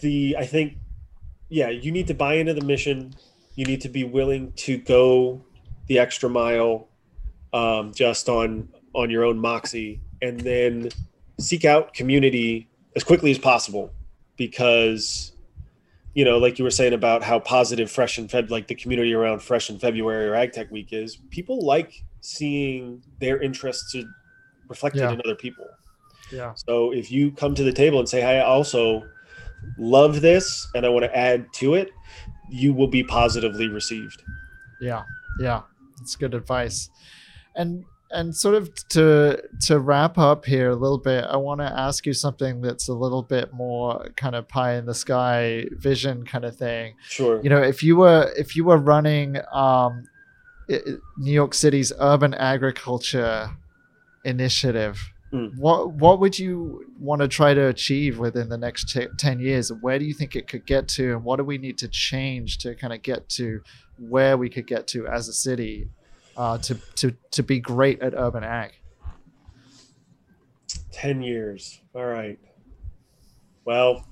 the 0.00 0.36
i 0.38 0.44
think 0.44 0.76
yeah 1.48 1.68
you 1.68 1.92
need 1.92 2.06
to 2.06 2.14
buy 2.14 2.34
into 2.34 2.54
the 2.54 2.64
mission. 2.64 3.14
You 3.56 3.66
need 3.66 3.80
to 3.82 3.88
be 3.90 4.04
willing 4.04 4.52
to 4.52 4.78
go 4.78 5.44
the 5.86 5.98
extra 5.98 6.30
mile 6.30 6.88
um, 7.52 7.92
just 7.92 8.28
on 8.28 8.68
on 8.94 9.10
your 9.10 9.24
own 9.24 9.38
moxie 9.38 10.00
and 10.22 10.40
then 10.40 10.88
seek 11.38 11.64
out 11.64 11.92
community 11.92 12.68
as 12.96 13.04
quickly 13.04 13.30
as 13.30 13.38
possible 13.38 13.92
because 14.36 15.32
you 16.14 16.24
know 16.24 16.38
like 16.38 16.58
you 16.58 16.64
were 16.64 16.70
saying 16.70 16.92
about 16.92 17.22
how 17.22 17.38
positive 17.38 17.90
fresh 17.90 18.18
and 18.18 18.30
fed 18.30 18.50
like 18.50 18.66
the 18.66 18.74
community 18.74 19.14
around 19.14 19.40
fresh 19.40 19.70
and 19.70 19.80
february 19.80 20.26
or 20.28 20.34
ag 20.34 20.52
tech 20.52 20.70
week 20.70 20.92
is 20.92 21.16
people 21.30 21.64
like 21.64 22.02
seeing 22.20 23.02
their 23.20 23.40
interests 23.40 23.94
reflected 24.68 25.00
Yeah. 25.00 25.12
in 25.12 25.20
other 25.20 25.34
people 25.36 25.66
yeah. 26.32 26.52
so 26.54 26.92
if 26.92 27.10
you 27.10 27.32
come 27.32 27.54
to 27.56 27.64
the 27.64 27.72
table 27.72 27.98
and 27.98 28.08
say, 28.08 28.20
"Hey, 28.20 28.38
I 28.38 28.44
also 28.44 29.02
love 29.78 30.20
this 30.20 30.68
and 30.76 30.86
I 30.86 30.88
want 30.88 31.04
to 31.04 31.16
add 31.16 31.52
to 31.54 31.74
it," 31.74 31.90
you 32.48 32.72
will 32.72 32.86
be 32.86 33.02
positively 33.02 33.66
received. 33.66 34.22
Yeah, 34.80 35.02
yeah, 35.40 35.62
that's 35.98 36.14
good 36.14 36.34
advice. 36.34 36.88
And 37.56 37.84
and 38.10 38.34
sort 38.34 38.54
of 38.54 38.74
to 38.88 39.42
to 39.66 39.78
wrap 39.78 40.18
up 40.18 40.44
here 40.44 40.70
a 40.70 40.76
little 40.76 40.98
bit, 40.98 41.24
I 41.24 41.36
want 41.36 41.60
to 41.60 41.66
ask 41.66 42.06
you 42.06 42.12
something 42.12 42.60
that's 42.60 42.88
a 42.88 42.94
little 42.94 43.22
bit 43.22 43.52
more 43.52 44.08
kind 44.16 44.34
of 44.34 44.48
pie 44.48 44.74
in 44.74 44.86
the 44.86 44.94
sky 44.94 45.66
vision 45.72 46.24
kind 46.24 46.44
of 46.44 46.56
thing. 46.56 46.94
Sure. 47.08 47.40
You 47.42 47.50
know, 47.50 47.62
if 47.62 47.82
you 47.82 47.96
were 47.96 48.32
if 48.36 48.56
you 48.56 48.64
were 48.64 48.78
running 48.78 49.38
um, 49.52 50.04
New 50.68 51.32
York 51.32 51.54
City's 51.54 51.92
urban 51.98 52.34
agriculture 52.34 53.50
initiative, 54.24 55.00
Mm. 55.32 55.56
What 55.58 55.92
what 55.92 56.18
would 56.18 56.38
you 56.38 56.84
want 56.98 57.22
to 57.22 57.28
try 57.28 57.54
to 57.54 57.68
achieve 57.68 58.18
within 58.18 58.48
the 58.48 58.58
next 58.58 58.88
t- 58.92 59.06
ten 59.16 59.38
years? 59.38 59.72
Where 59.72 59.98
do 59.98 60.04
you 60.04 60.12
think 60.12 60.34
it 60.34 60.48
could 60.48 60.66
get 60.66 60.88
to, 60.88 61.12
and 61.12 61.24
what 61.24 61.36
do 61.36 61.44
we 61.44 61.56
need 61.56 61.78
to 61.78 61.88
change 61.88 62.58
to 62.58 62.74
kind 62.74 62.92
of 62.92 63.02
get 63.02 63.28
to 63.30 63.62
where 63.96 64.36
we 64.36 64.48
could 64.48 64.66
get 64.66 64.88
to 64.88 65.06
as 65.06 65.28
a 65.28 65.32
city 65.32 65.88
uh, 66.40 66.56
to 66.56 66.74
to 66.94 67.14
to 67.30 67.42
be 67.42 67.60
great 67.60 68.00
at 68.00 68.14
urban 68.16 68.42
ag? 68.42 68.72
10 70.92 71.22
years. 71.22 71.80
All 71.94 72.04
right. 72.04 72.38
Well, 73.66 74.06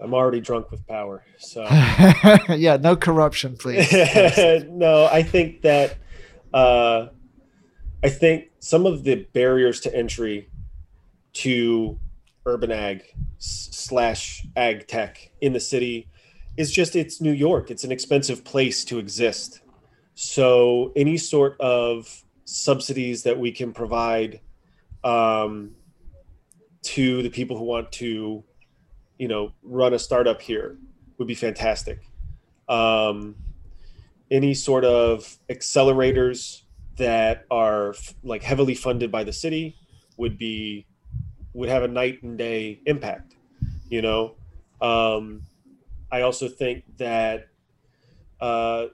I'm 0.00 0.12
already 0.12 0.40
drunk 0.40 0.70
with 0.70 0.86
power. 0.86 1.24
So, 1.38 1.62
yeah, 2.50 2.76
no 2.80 2.94
corruption, 2.94 3.56
please. 3.56 3.90
no, 4.68 5.08
I 5.10 5.22
think 5.22 5.62
that, 5.62 5.96
uh, 6.54 7.06
I 8.02 8.08
think 8.08 8.50
some 8.60 8.86
of 8.86 9.04
the 9.04 9.26
barriers 9.32 9.80
to 9.80 9.94
entry 9.94 10.48
to 11.34 11.98
urban 12.46 12.70
ag 12.70 13.02
slash 13.38 14.46
ag 14.56 14.86
tech 14.86 15.30
in 15.40 15.52
the 15.52 15.60
city 15.60 16.08
is 16.56 16.70
just 16.70 16.96
it's 16.96 17.20
New 17.20 17.32
York. 17.32 17.70
It's 17.70 17.84
an 17.84 17.92
expensive 17.92 18.44
place 18.44 18.84
to 18.86 18.98
exist. 18.98 19.60
So, 20.20 20.90
any 20.96 21.16
sort 21.16 21.60
of 21.60 22.24
subsidies 22.44 23.22
that 23.22 23.38
we 23.38 23.52
can 23.52 23.72
provide 23.72 24.40
um, 25.04 25.76
to 26.82 27.22
the 27.22 27.30
people 27.30 27.56
who 27.56 27.62
want 27.62 27.92
to, 27.92 28.42
you 29.20 29.28
know, 29.28 29.52
run 29.62 29.94
a 29.94 29.98
startup 30.00 30.42
here 30.42 30.76
would 31.18 31.28
be 31.28 31.36
fantastic. 31.36 32.00
Um, 32.68 33.36
any 34.28 34.54
sort 34.54 34.84
of 34.84 35.38
accelerators 35.50 36.62
that 36.96 37.44
are 37.48 37.90
f- 37.90 38.14
like 38.24 38.42
heavily 38.42 38.74
funded 38.74 39.12
by 39.12 39.22
the 39.22 39.32
city 39.32 39.76
would 40.16 40.36
be 40.36 40.84
would 41.52 41.68
have 41.68 41.84
a 41.84 41.88
night 41.88 42.24
and 42.24 42.36
day 42.36 42.80
impact. 42.86 43.36
You 43.88 44.02
know, 44.02 44.34
um, 44.80 45.42
I 46.10 46.22
also 46.22 46.48
think 46.48 46.82
that 46.96 47.46
uh, 48.40 48.86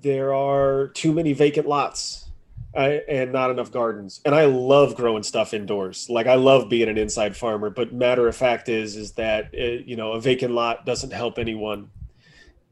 there 0.00 0.32
are 0.32 0.88
too 0.88 1.12
many 1.12 1.34
vacant 1.34 1.68
lots 1.68 2.30
I, 2.74 3.02
and 3.08 3.32
not 3.32 3.50
enough 3.50 3.70
gardens. 3.70 4.20
And 4.24 4.34
I 4.34 4.46
love 4.46 4.94
growing 4.94 5.22
stuff 5.22 5.52
indoors. 5.52 6.08
Like 6.08 6.26
I 6.26 6.36
love 6.36 6.70
being 6.70 6.88
an 6.88 6.96
inside 6.96 7.36
farmer. 7.36 7.68
But 7.68 7.92
matter 7.92 8.26
of 8.26 8.34
fact 8.34 8.68
is 8.68 8.96
is 8.96 9.12
that 9.12 9.52
it, 9.52 9.86
you 9.86 9.96
know 9.96 10.12
a 10.12 10.20
vacant 10.20 10.54
lot 10.54 10.86
doesn't 10.86 11.12
help 11.12 11.38
anyone. 11.38 11.90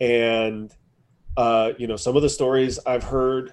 And 0.01 0.75
uh, 1.37 1.73
you 1.79 1.87
know 1.87 1.97
some 1.97 2.17
of 2.17 2.23
the 2.23 2.31
stories 2.31 2.79
I've 2.87 3.05
heard 3.05 3.53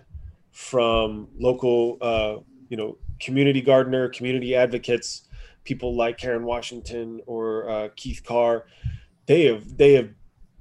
from 0.51 1.27
local 1.37 1.97
uh, 1.99 2.37
you 2.69 2.77
know 2.77 2.97
community 3.19 3.61
gardener, 3.61 4.07
community 4.07 4.55
advocates, 4.55 5.27
people 5.65 5.95
like 5.95 6.17
Karen 6.17 6.45
Washington 6.45 7.19
or 7.25 7.69
uh, 7.69 7.89
Keith 7.97 8.23
Carr, 8.23 8.65
they 9.25 9.43
have 9.43 9.77
they 9.77 9.93
have 9.93 10.09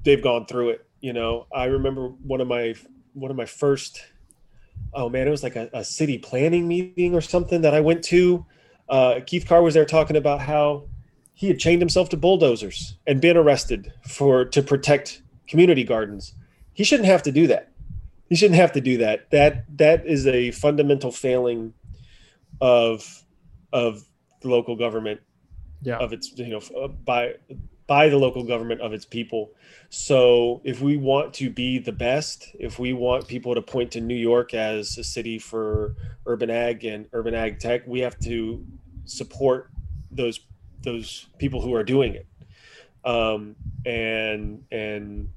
they've 0.02 0.22
gone 0.22 0.46
through 0.46 0.70
it. 0.70 0.86
You 1.00 1.12
know, 1.12 1.46
I 1.54 1.66
remember 1.66 2.08
one 2.08 2.40
of 2.40 2.48
my 2.48 2.74
one 3.16 3.30
of 3.30 3.36
my 3.36 3.46
first 3.46 4.00
oh 4.92 5.08
man, 5.08 5.26
it 5.26 5.30
was 5.30 5.42
like 5.42 5.56
a, 5.56 5.68
a 5.72 5.84
city 5.84 6.18
planning 6.18 6.68
meeting 6.68 7.14
or 7.14 7.20
something 7.20 7.62
that 7.62 7.74
I 7.74 7.80
went 7.80 8.04
to. 8.04 8.44
Uh, 8.88 9.20
Keith 9.26 9.46
Carr 9.46 9.62
was 9.62 9.74
there 9.74 9.84
talking 9.84 10.16
about 10.16 10.40
how 10.40 10.88
he 11.34 11.48
had 11.48 11.58
chained 11.58 11.82
himself 11.82 12.08
to 12.10 12.16
bulldozers 12.16 12.96
and 13.06 13.20
been 13.20 13.36
arrested 13.36 13.92
for 14.06 14.44
to 14.44 14.62
protect 14.62 15.22
community 15.48 15.84
gardens. 15.84 16.34
He 16.72 16.84
shouldn't 16.84 17.08
have 17.08 17.22
to 17.24 17.32
do 17.32 17.46
that. 17.48 17.72
He 18.28 18.36
shouldn't 18.36 18.58
have 18.58 18.72
to 18.72 18.80
do 18.80 18.98
that. 18.98 19.30
That 19.30 19.64
that 19.78 20.06
is 20.06 20.26
a 20.26 20.50
fundamental 20.50 21.12
failing 21.12 21.74
of 22.60 23.24
of 23.72 24.02
the 24.40 24.48
local 24.48 24.76
government. 24.76 25.20
Yeah. 25.82 25.98
Of 25.98 26.12
its 26.12 26.36
you 26.36 26.48
know 26.48 26.88
by 26.88 27.34
by 27.86 28.08
the 28.08 28.16
local 28.16 28.42
government 28.42 28.80
of 28.80 28.92
its 28.92 29.04
people. 29.04 29.52
So 29.90 30.60
if 30.64 30.80
we 30.80 30.96
want 30.96 31.34
to 31.34 31.50
be 31.50 31.78
the 31.78 31.92
best, 31.92 32.48
if 32.58 32.78
we 32.78 32.92
want 32.92 33.28
people 33.28 33.54
to 33.54 33.62
point 33.62 33.92
to 33.92 34.00
New 34.00 34.16
York 34.16 34.54
as 34.54 34.98
a 34.98 35.04
city 35.04 35.38
for 35.38 35.94
urban 36.26 36.50
ag 36.50 36.84
and 36.84 37.06
urban 37.12 37.34
ag 37.34 37.60
tech, 37.60 37.86
we 37.86 38.00
have 38.00 38.18
to 38.20 38.64
support 39.04 39.70
those 40.10 40.40
those 40.82 41.26
people 41.38 41.60
who 41.60 41.74
are 41.74 41.84
doing 41.84 42.14
it. 42.14 42.26
Um, 43.04 43.54
and 43.84 44.64
and 44.72 45.28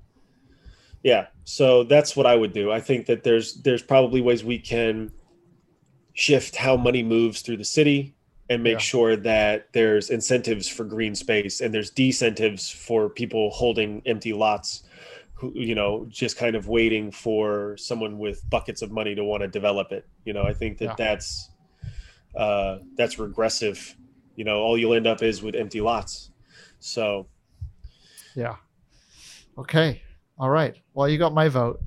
yeah, 1.03 1.27
so 1.43 1.83
that's 1.83 2.15
what 2.15 2.25
I 2.25 2.35
would 2.35 2.53
do. 2.53 2.71
I 2.71 2.81
think 2.81 3.05
that 3.05 3.23
there's 3.23 3.61
there's 3.61 3.83
probably 3.83 4.21
ways 4.21 4.43
we 4.43 4.57
can 4.57 5.11
shift 6.13 6.55
how 6.55 6.75
money 6.75 7.03
moves 7.03 7.41
through 7.41 7.57
the 7.57 7.63
city 7.63 8.15
and 8.49 8.63
make 8.63 8.73
yeah. 8.73 8.79
sure 8.79 9.15
that 9.15 9.71
there's 9.73 10.09
incentives 10.09 10.67
for 10.67 10.83
green 10.83 11.13
space 11.13 11.61
and 11.61 11.73
there's 11.73 11.91
decentives 11.91 12.69
for 12.69 13.09
people 13.09 13.51
holding 13.51 14.01
empty 14.05 14.33
lots 14.33 14.83
who 15.33 15.51
you 15.55 15.75
know 15.75 16.05
just 16.09 16.35
kind 16.35 16.55
of 16.55 16.67
waiting 16.67 17.11
for 17.11 17.77
someone 17.77 18.17
with 18.17 18.47
buckets 18.49 18.81
of 18.81 18.91
money 18.91 19.15
to 19.15 19.23
want 19.23 19.41
to 19.41 19.47
develop 19.47 19.91
it. 19.91 20.05
You 20.25 20.33
know 20.33 20.43
i 20.43 20.53
think 20.53 20.77
that 20.79 20.85
yeah. 20.85 20.95
that's 20.97 21.51
uh 22.35 22.79
that's 22.95 23.19
regressive. 23.19 23.95
You 24.35 24.45
know 24.45 24.59
all 24.59 24.77
you'll 24.77 24.95
end 24.95 25.07
up 25.07 25.21
is 25.21 25.41
with 25.41 25.55
empty 25.55 25.81
lots. 25.81 26.31
So 26.79 27.27
yeah. 28.35 28.55
Okay. 29.57 30.01
All 30.37 30.49
right. 30.49 30.75
Well 30.93 31.07
you 31.07 31.17
got 31.17 31.33
my 31.33 31.49
vote 31.49 31.81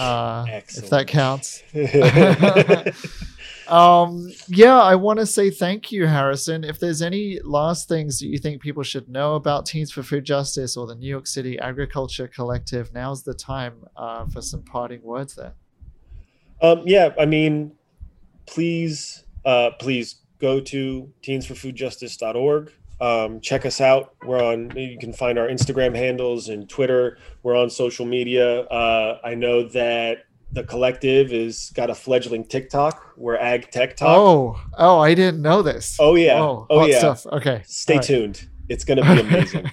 uh 0.00 0.46
Excellent. 0.48 0.84
if 0.84 0.90
that 0.90 1.06
counts 1.06 1.62
Um, 3.70 4.32
yeah, 4.48 4.80
I 4.80 4.96
want 4.96 5.20
to 5.20 5.26
say 5.26 5.48
thank 5.48 5.92
you, 5.92 6.04
Harrison. 6.06 6.64
If 6.64 6.80
there's 6.80 7.00
any 7.00 7.38
last 7.44 7.88
things 7.88 8.18
that 8.18 8.26
you 8.26 8.36
think 8.36 8.60
people 8.60 8.82
should 8.82 9.08
know 9.08 9.36
about 9.36 9.64
Teens 9.64 9.92
for 9.92 10.02
Food 10.02 10.24
Justice 10.24 10.76
or 10.76 10.88
the 10.88 10.96
New 10.96 11.06
York 11.06 11.28
City 11.28 11.56
Agriculture 11.60 12.26
Collective, 12.26 12.92
now's 12.92 13.22
the 13.22 13.32
time 13.32 13.74
uh, 13.96 14.26
for 14.26 14.42
some 14.42 14.62
parting 14.62 15.00
words 15.02 15.36
there. 15.36 15.52
Um, 16.60 16.82
yeah, 16.84 17.10
I 17.18 17.26
mean, 17.26 17.70
please, 18.46 19.22
uh, 19.44 19.70
please 19.78 20.16
go 20.40 20.58
to 20.60 21.08
teensforfoodjustice.org. 21.22 22.72
Um, 23.00 23.40
check 23.40 23.64
us 23.64 23.80
out. 23.80 24.14
We're 24.24 24.42
on. 24.42 24.76
You 24.76 24.98
can 24.98 25.12
find 25.12 25.38
our 25.38 25.48
Instagram 25.48 25.96
handles 25.96 26.48
and 26.48 26.68
Twitter. 26.68 27.18
We're 27.42 27.56
on 27.56 27.70
social 27.70 28.04
media. 28.04 28.62
Uh, 28.62 29.18
I 29.24 29.34
know 29.34 29.68
that 29.68 30.24
the 30.52 30.64
collective 30.64 31.32
is 31.32 31.70
got 31.74 31.90
a 31.90 31.94
fledgling 31.94 32.44
TikTok 32.44 33.14
We're 33.16 33.36
ag 33.36 33.70
tech 33.70 33.96
talk. 33.96 34.16
Oh, 34.16 34.60
oh, 34.76 34.98
I 34.98 35.14
didn't 35.14 35.40
know 35.40 35.62
this. 35.62 35.96
Oh 36.00 36.14
yeah, 36.14 36.40
oh, 36.40 36.66
oh 36.68 36.86
yeah. 36.86 36.98
Stuff. 36.98 37.26
Okay, 37.26 37.62
stay 37.66 37.98
tuned. 37.98 38.48
It's 38.68 38.84
going 38.84 39.02
to 39.02 39.14
be 39.14 39.20
amazing. 39.28 39.70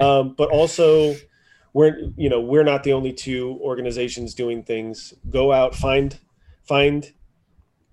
um, 0.00 0.34
but 0.36 0.50
also, 0.50 1.14
we're 1.72 2.10
you 2.16 2.28
know 2.28 2.40
we're 2.40 2.64
not 2.64 2.82
the 2.82 2.92
only 2.92 3.12
two 3.12 3.58
organizations 3.60 4.34
doing 4.34 4.62
things. 4.62 5.14
Go 5.28 5.52
out, 5.52 5.74
find 5.74 6.18
find, 6.64 7.12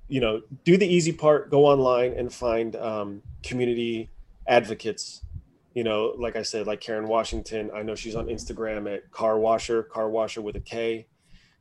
you 0.07 0.21
know, 0.21 0.41
do 0.63 0.77
the 0.77 0.87
easy 0.87 1.11
part. 1.11 1.51
Go 1.51 1.65
online 1.65 2.13
and 2.13 2.33
find 2.33 2.75
um, 2.75 3.21
community 3.43 4.09
advocates. 4.47 5.21
You 5.73 5.83
know, 5.83 6.15
like 6.17 6.35
I 6.35 6.41
said, 6.41 6.65
like 6.65 6.81
Karen 6.81 7.07
Washington. 7.07 7.69
I 7.73 7.83
know 7.83 7.93
she's 7.93 8.15
on 8.15 8.27
Instagram 8.27 8.91
at 8.91 9.11
Car 9.11 9.37
Washer, 9.37 9.83
Car 9.83 10.09
Washer 10.09 10.41
with 10.41 10.55
a 10.55 10.59
K 10.59 11.07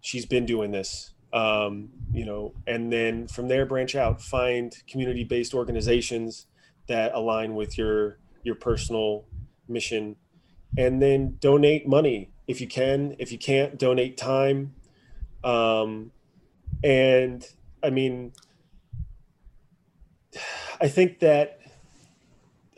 she's 0.07 0.25
been 0.25 0.47
doing 0.47 0.71
this 0.71 1.15
um, 1.33 1.89
you 2.13 2.25
know 2.25 2.55
and 2.67 2.93
then 2.93 3.27
from 3.27 3.49
there 3.49 3.67
branch 3.67 3.97
out 3.97 4.23
find 4.23 4.77
community-based 4.89 5.53
organizations 5.53 6.47
that 6.87 7.13
align 7.13 7.57
with 7.57 7.77
your 7.77 8.19
your 8.45 8.55
personal 8.55 9.25
mission 9.69 10.15
and 10.79 11.03
then 11.03 11.37
donate 11.41 11.89
money 11.89 12.31
if 12.47 12.61
you 12.61 12.69
can 12.69 13.17
if 13.19 13.33
you 13.33 13.39
can't 13.39 13.79
donate 13.79 14.17
time 14.17 14.75
um, 15.43 16.13
and 16.85 17.49
i 17.83 17.91
mean 17.91 18.33
i 20.81 20.87
think 20.87 21.19
that 21.19 21.59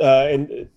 uh, 0.01 0.27
and 0.31 0.69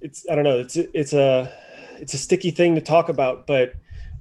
it's 0.00 0.26
i 0.30 0.34
don't 0.34 0.44
know 0.44 0.58
it's 0.58 0.76
it's 0.76 1.12
a 1.12 1.52
it's 1.98 2.14
a 2.14 2.18
sticky 2.18 2.50
thing 2.50 2.74
to 2.74 2.80
talk 2.80 3.08
about 3.08 3.46
but 3.46 3.74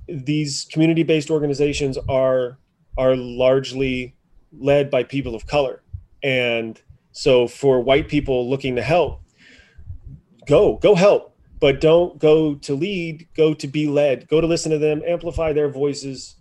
these 0.07 0.67
community-based 0.71 1.29
organizations 1.29 1.97
are 2.09 2.57
are 2.97 3.15
largely 3.15 4.15
led 4.51 4.89
by 4.89 5.03
people 5.03 5.33
of 5.33 5.47
color. 5.47 5.81
And 6.21 6.79
so 7.11 7.47
for 7.47 7.81
white 7.81 8.09
people 8.09 8.49
looking 8.49 8.75
to 8.75 8.81
help 8.81 9.21
go 10.47 10.77
go 10.77 10.95
help 10.95 11.37
but 11.59 11.79
don't 11.79 12.17
go 12.17 12.55
to 12.55 12.73
lead 12.73 13.27
go 13.35 13.53
to 13.53 13.67
be 13.67 13.87
led. 13.87 14.27
Go 14.27 14.41
to 14.41 14.47
listen 14.47 14.71
to 14.71 14.77
them 14.77 15.01
amplify 15.07 15.53
their 15.53 15.69
voices 15.69 16.35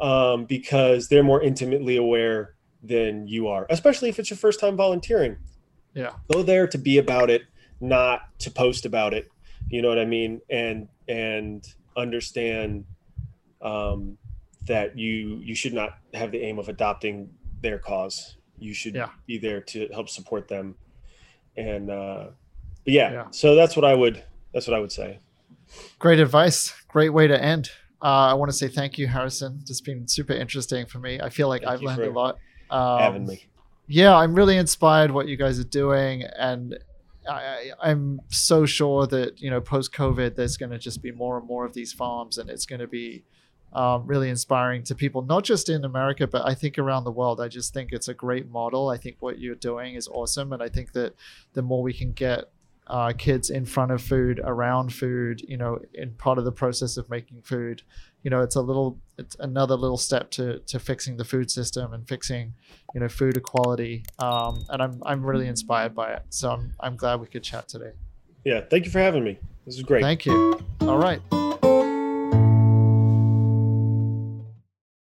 um, 0.00 0.44
because 0.44 1.08
they're 1.08 1.22
more 1.22 1.42
intimately 1.42 1.96
aware 1.96 2.54
than 2.82 3.26
you 3.26 3.48
are 3.48 3.66
especially 3.70 4.10
if 4.10 4.18
it's 4.18 4.28
your 4.28 4.36
first 4.36 4.60
time 4.60 4.76
volunteering 4.76 5.36
yeah 5.94 6.12
go 6.32 6.42
there 6.42 6.66
to 6.66 6.78
be 6.78 6.98
about 6.98 7.30
it 7.30 7.42
not 7.80 8.20
to 8.38 8.50
post 8.50 8.84
about 8.86 9.14
it 9.14 9.30
you 9.68 9.80
know 9.82 9.88
what 9.88 9.98
i 9.98 10.04
mean 10.04 10.40
and 10.50 10.88
and 11.08 11.64
understand 11.96 12.84
um, 13.62 14.18
that 14.66 14.98
you 14.98 15.40
you 15.42 15.54
should 15.54 15.72
not 15.74 15.98
have 16.12 16.30
the 16.32 16.40
aim 16.42 16.58
of 16.58 16.68
adopting 16.68 17.30
their 17.60 17.78
cause. 17.78 18.36
you 18.58 18.72
should 18.74 18.94
Yeah. 18.94 19.08
be 19.26 19.36
there 19.38 19.60
to 19.60 19.88
help 19.92 20.08
support 20.08 20.48
them. 20.48 20.76
And 21.56 21.90
uh, 21.90 22.26
but 22.84 22.92
yeah, 22.92 23.12
Yeah. 23.12 23.26
so 23.30 23.54
that's 23.54 23.74
what 23.76 23.84
I 23.84 23.94
would 23.94 24.22
that's 24.52 24.66
what 24.66 24.76
I 24.76 24.80
would 24.80 24.92
say. 24.92 25.18
Great 25.98 26.18
advice. 26.20 26.72
Great 26.88 27.10
way 27.10 27.26
to 27.26 27.42
end. 27.42 27.70
Uh, 28.02 28.30
I 28.30 28.34
want 28.34 28.50
to 28.50 28.56
say 28.56 28.68
thank 28.68 28.98
you, 28.98 29.06
Harrison. 29.08 29.60
It's 29.62 29.80
been 29.80 30.06
super 30.06 30.32
interesting 30.34 30.86
for 30.86 30.98
me. 30.98 31.20
I 31.20 31.30
feel 31.30 31.48
like 31.48 31.62
Thank 31.62 31.72
I've 31.74 31.82
learned 31.82 32.02
a 32.02 32.10
lot. 32.10 32.38
Um, 32.70 32.98
Having 33.00 33.26
me. 33.26 33.46
Yeah, 33.86 34.14
I'm 34.14 34.34
really 34.34 34.56
inspired 34.56 35.10
what 35.10 35.28
you 35.28 35.36
guys 35.36 35.58
are 35.58 35.64
doing, 35.64 36.22
and 36.22 36.78
I, 37.28 37.70
I'm 37.82 38.20
so 38.28 38.66
sure 38.66 39.06
that 39.06 39.40
you 39.40 39.50
know 39.50 39.60
post 39.60 39.92
COVID, 39.92 40.36
there's 40.36 40.56
going 40.56 40.72
to 40.72 40.78
just 40.78 41.02
be 41.02 41.12
more 41.12 41.38
and 41.38 41.46
more 41.46 41.64
of 41.64 41.74
these 41.74 41.92
farms, 41.92 42.38
and 42.38 42.48
it's 42.48 42.66
going 42.66 42.80
to 42.80 42.86
be 42.86 43.24
um, 43.72 44.06
really 44.06 44.30
inspiring 44.30 44.82
to 44.84 44.94
people, 44.94 45.22
not 45.22 45.44
just 45.44 45.68
in 45.68 45.84
America, 45.84 46.26
but 46.26 46.46
I 46.46 46.54
think 46.54 46.78
around 46.78 47.04
the 47.04 47.10
world. 47.10 47.40
I 47.40 47.48
just 47.48 47.74
think 47.74 47.90
it's 47.92 48.08
a 48.08 48.14
great 48.14 48.50
model. 48.50 48.88
I 48.88 48.96
think 48.96 49.16
what 49.20 49.38
you're 49.38 49.56
doing 49.56 49.94
is 49.94 50.08
awesome, 50.08 50.52
and 50.52 50.62
I 50.62 50.68
think 50.68 50.92
that 50.92 51.14
the 51.54 51.62
more 51.62 51.82
we 51.82 51.92
can 51.92 52.12
get 52.12 52.50
uh, 52.86 53.12
kids 53.16 53.50
in 53.50 53.64
front 53.64 53.90
of 53.92 54.02
food, 54.02 54.40
around 54.44 54.92
food, 54.92 55.42
you 55.48 55.56
know, 55.56 55.78
in 55.94 56.10
part 56.12 56.38
of 56.38 56.44
the 56.44 56.52
process 56.52 56.96
of 56.96 57.08
making 57.08 57.42
food, 57.42 57.82
you 58.22 58.30
know, 58.30 58.42
it's 58.42 58.56
a 58.56 58.60
little, 58.60 58.98
it's 59.18 59.36
another 59.38 59.74
little 59.76 59.96
step 59.96 60.30
to 60.32 60.58
to 60.60 60.78
fixing 60.78 61.16
the 61.16 61.24
food 61.24 61.50
system 61.50 61.92
and 61.92 62.06
fixing 62.08 62.54
you 62.94 63.00
know 63.00 63.08
food 63.08 63.36
equality. 63.36 64.04
Um, 64.18 64.64
and 64.68 64.82
I'm, 64.82 65.02
I'm 65.04 65.24
really 65.24 65.46
inspired 65.48 65.94
by 65.94 66.14
it. 66.14 66.22
So 66.30 66.50
I'm, 66.50 66.72
I'm 66.80 66.96
glad 66.96 67.20
we 67.20 67.26
could 67.26 67.42
chat 67.42 67.68
today. 67.68 67.92
Yeah, 68.44 68.60
thank 68.70 68.84
you 68.84 68.90
for 68.90 68.98
having 68.98 69.24
me. 69.24 69.38
This 69.64 69.76
is 69.76 69.82
great. 69.82 70.02
thank 70.02 70.26
you. 70.26 70.60
All 70.82 70.98
right 70.98 71.20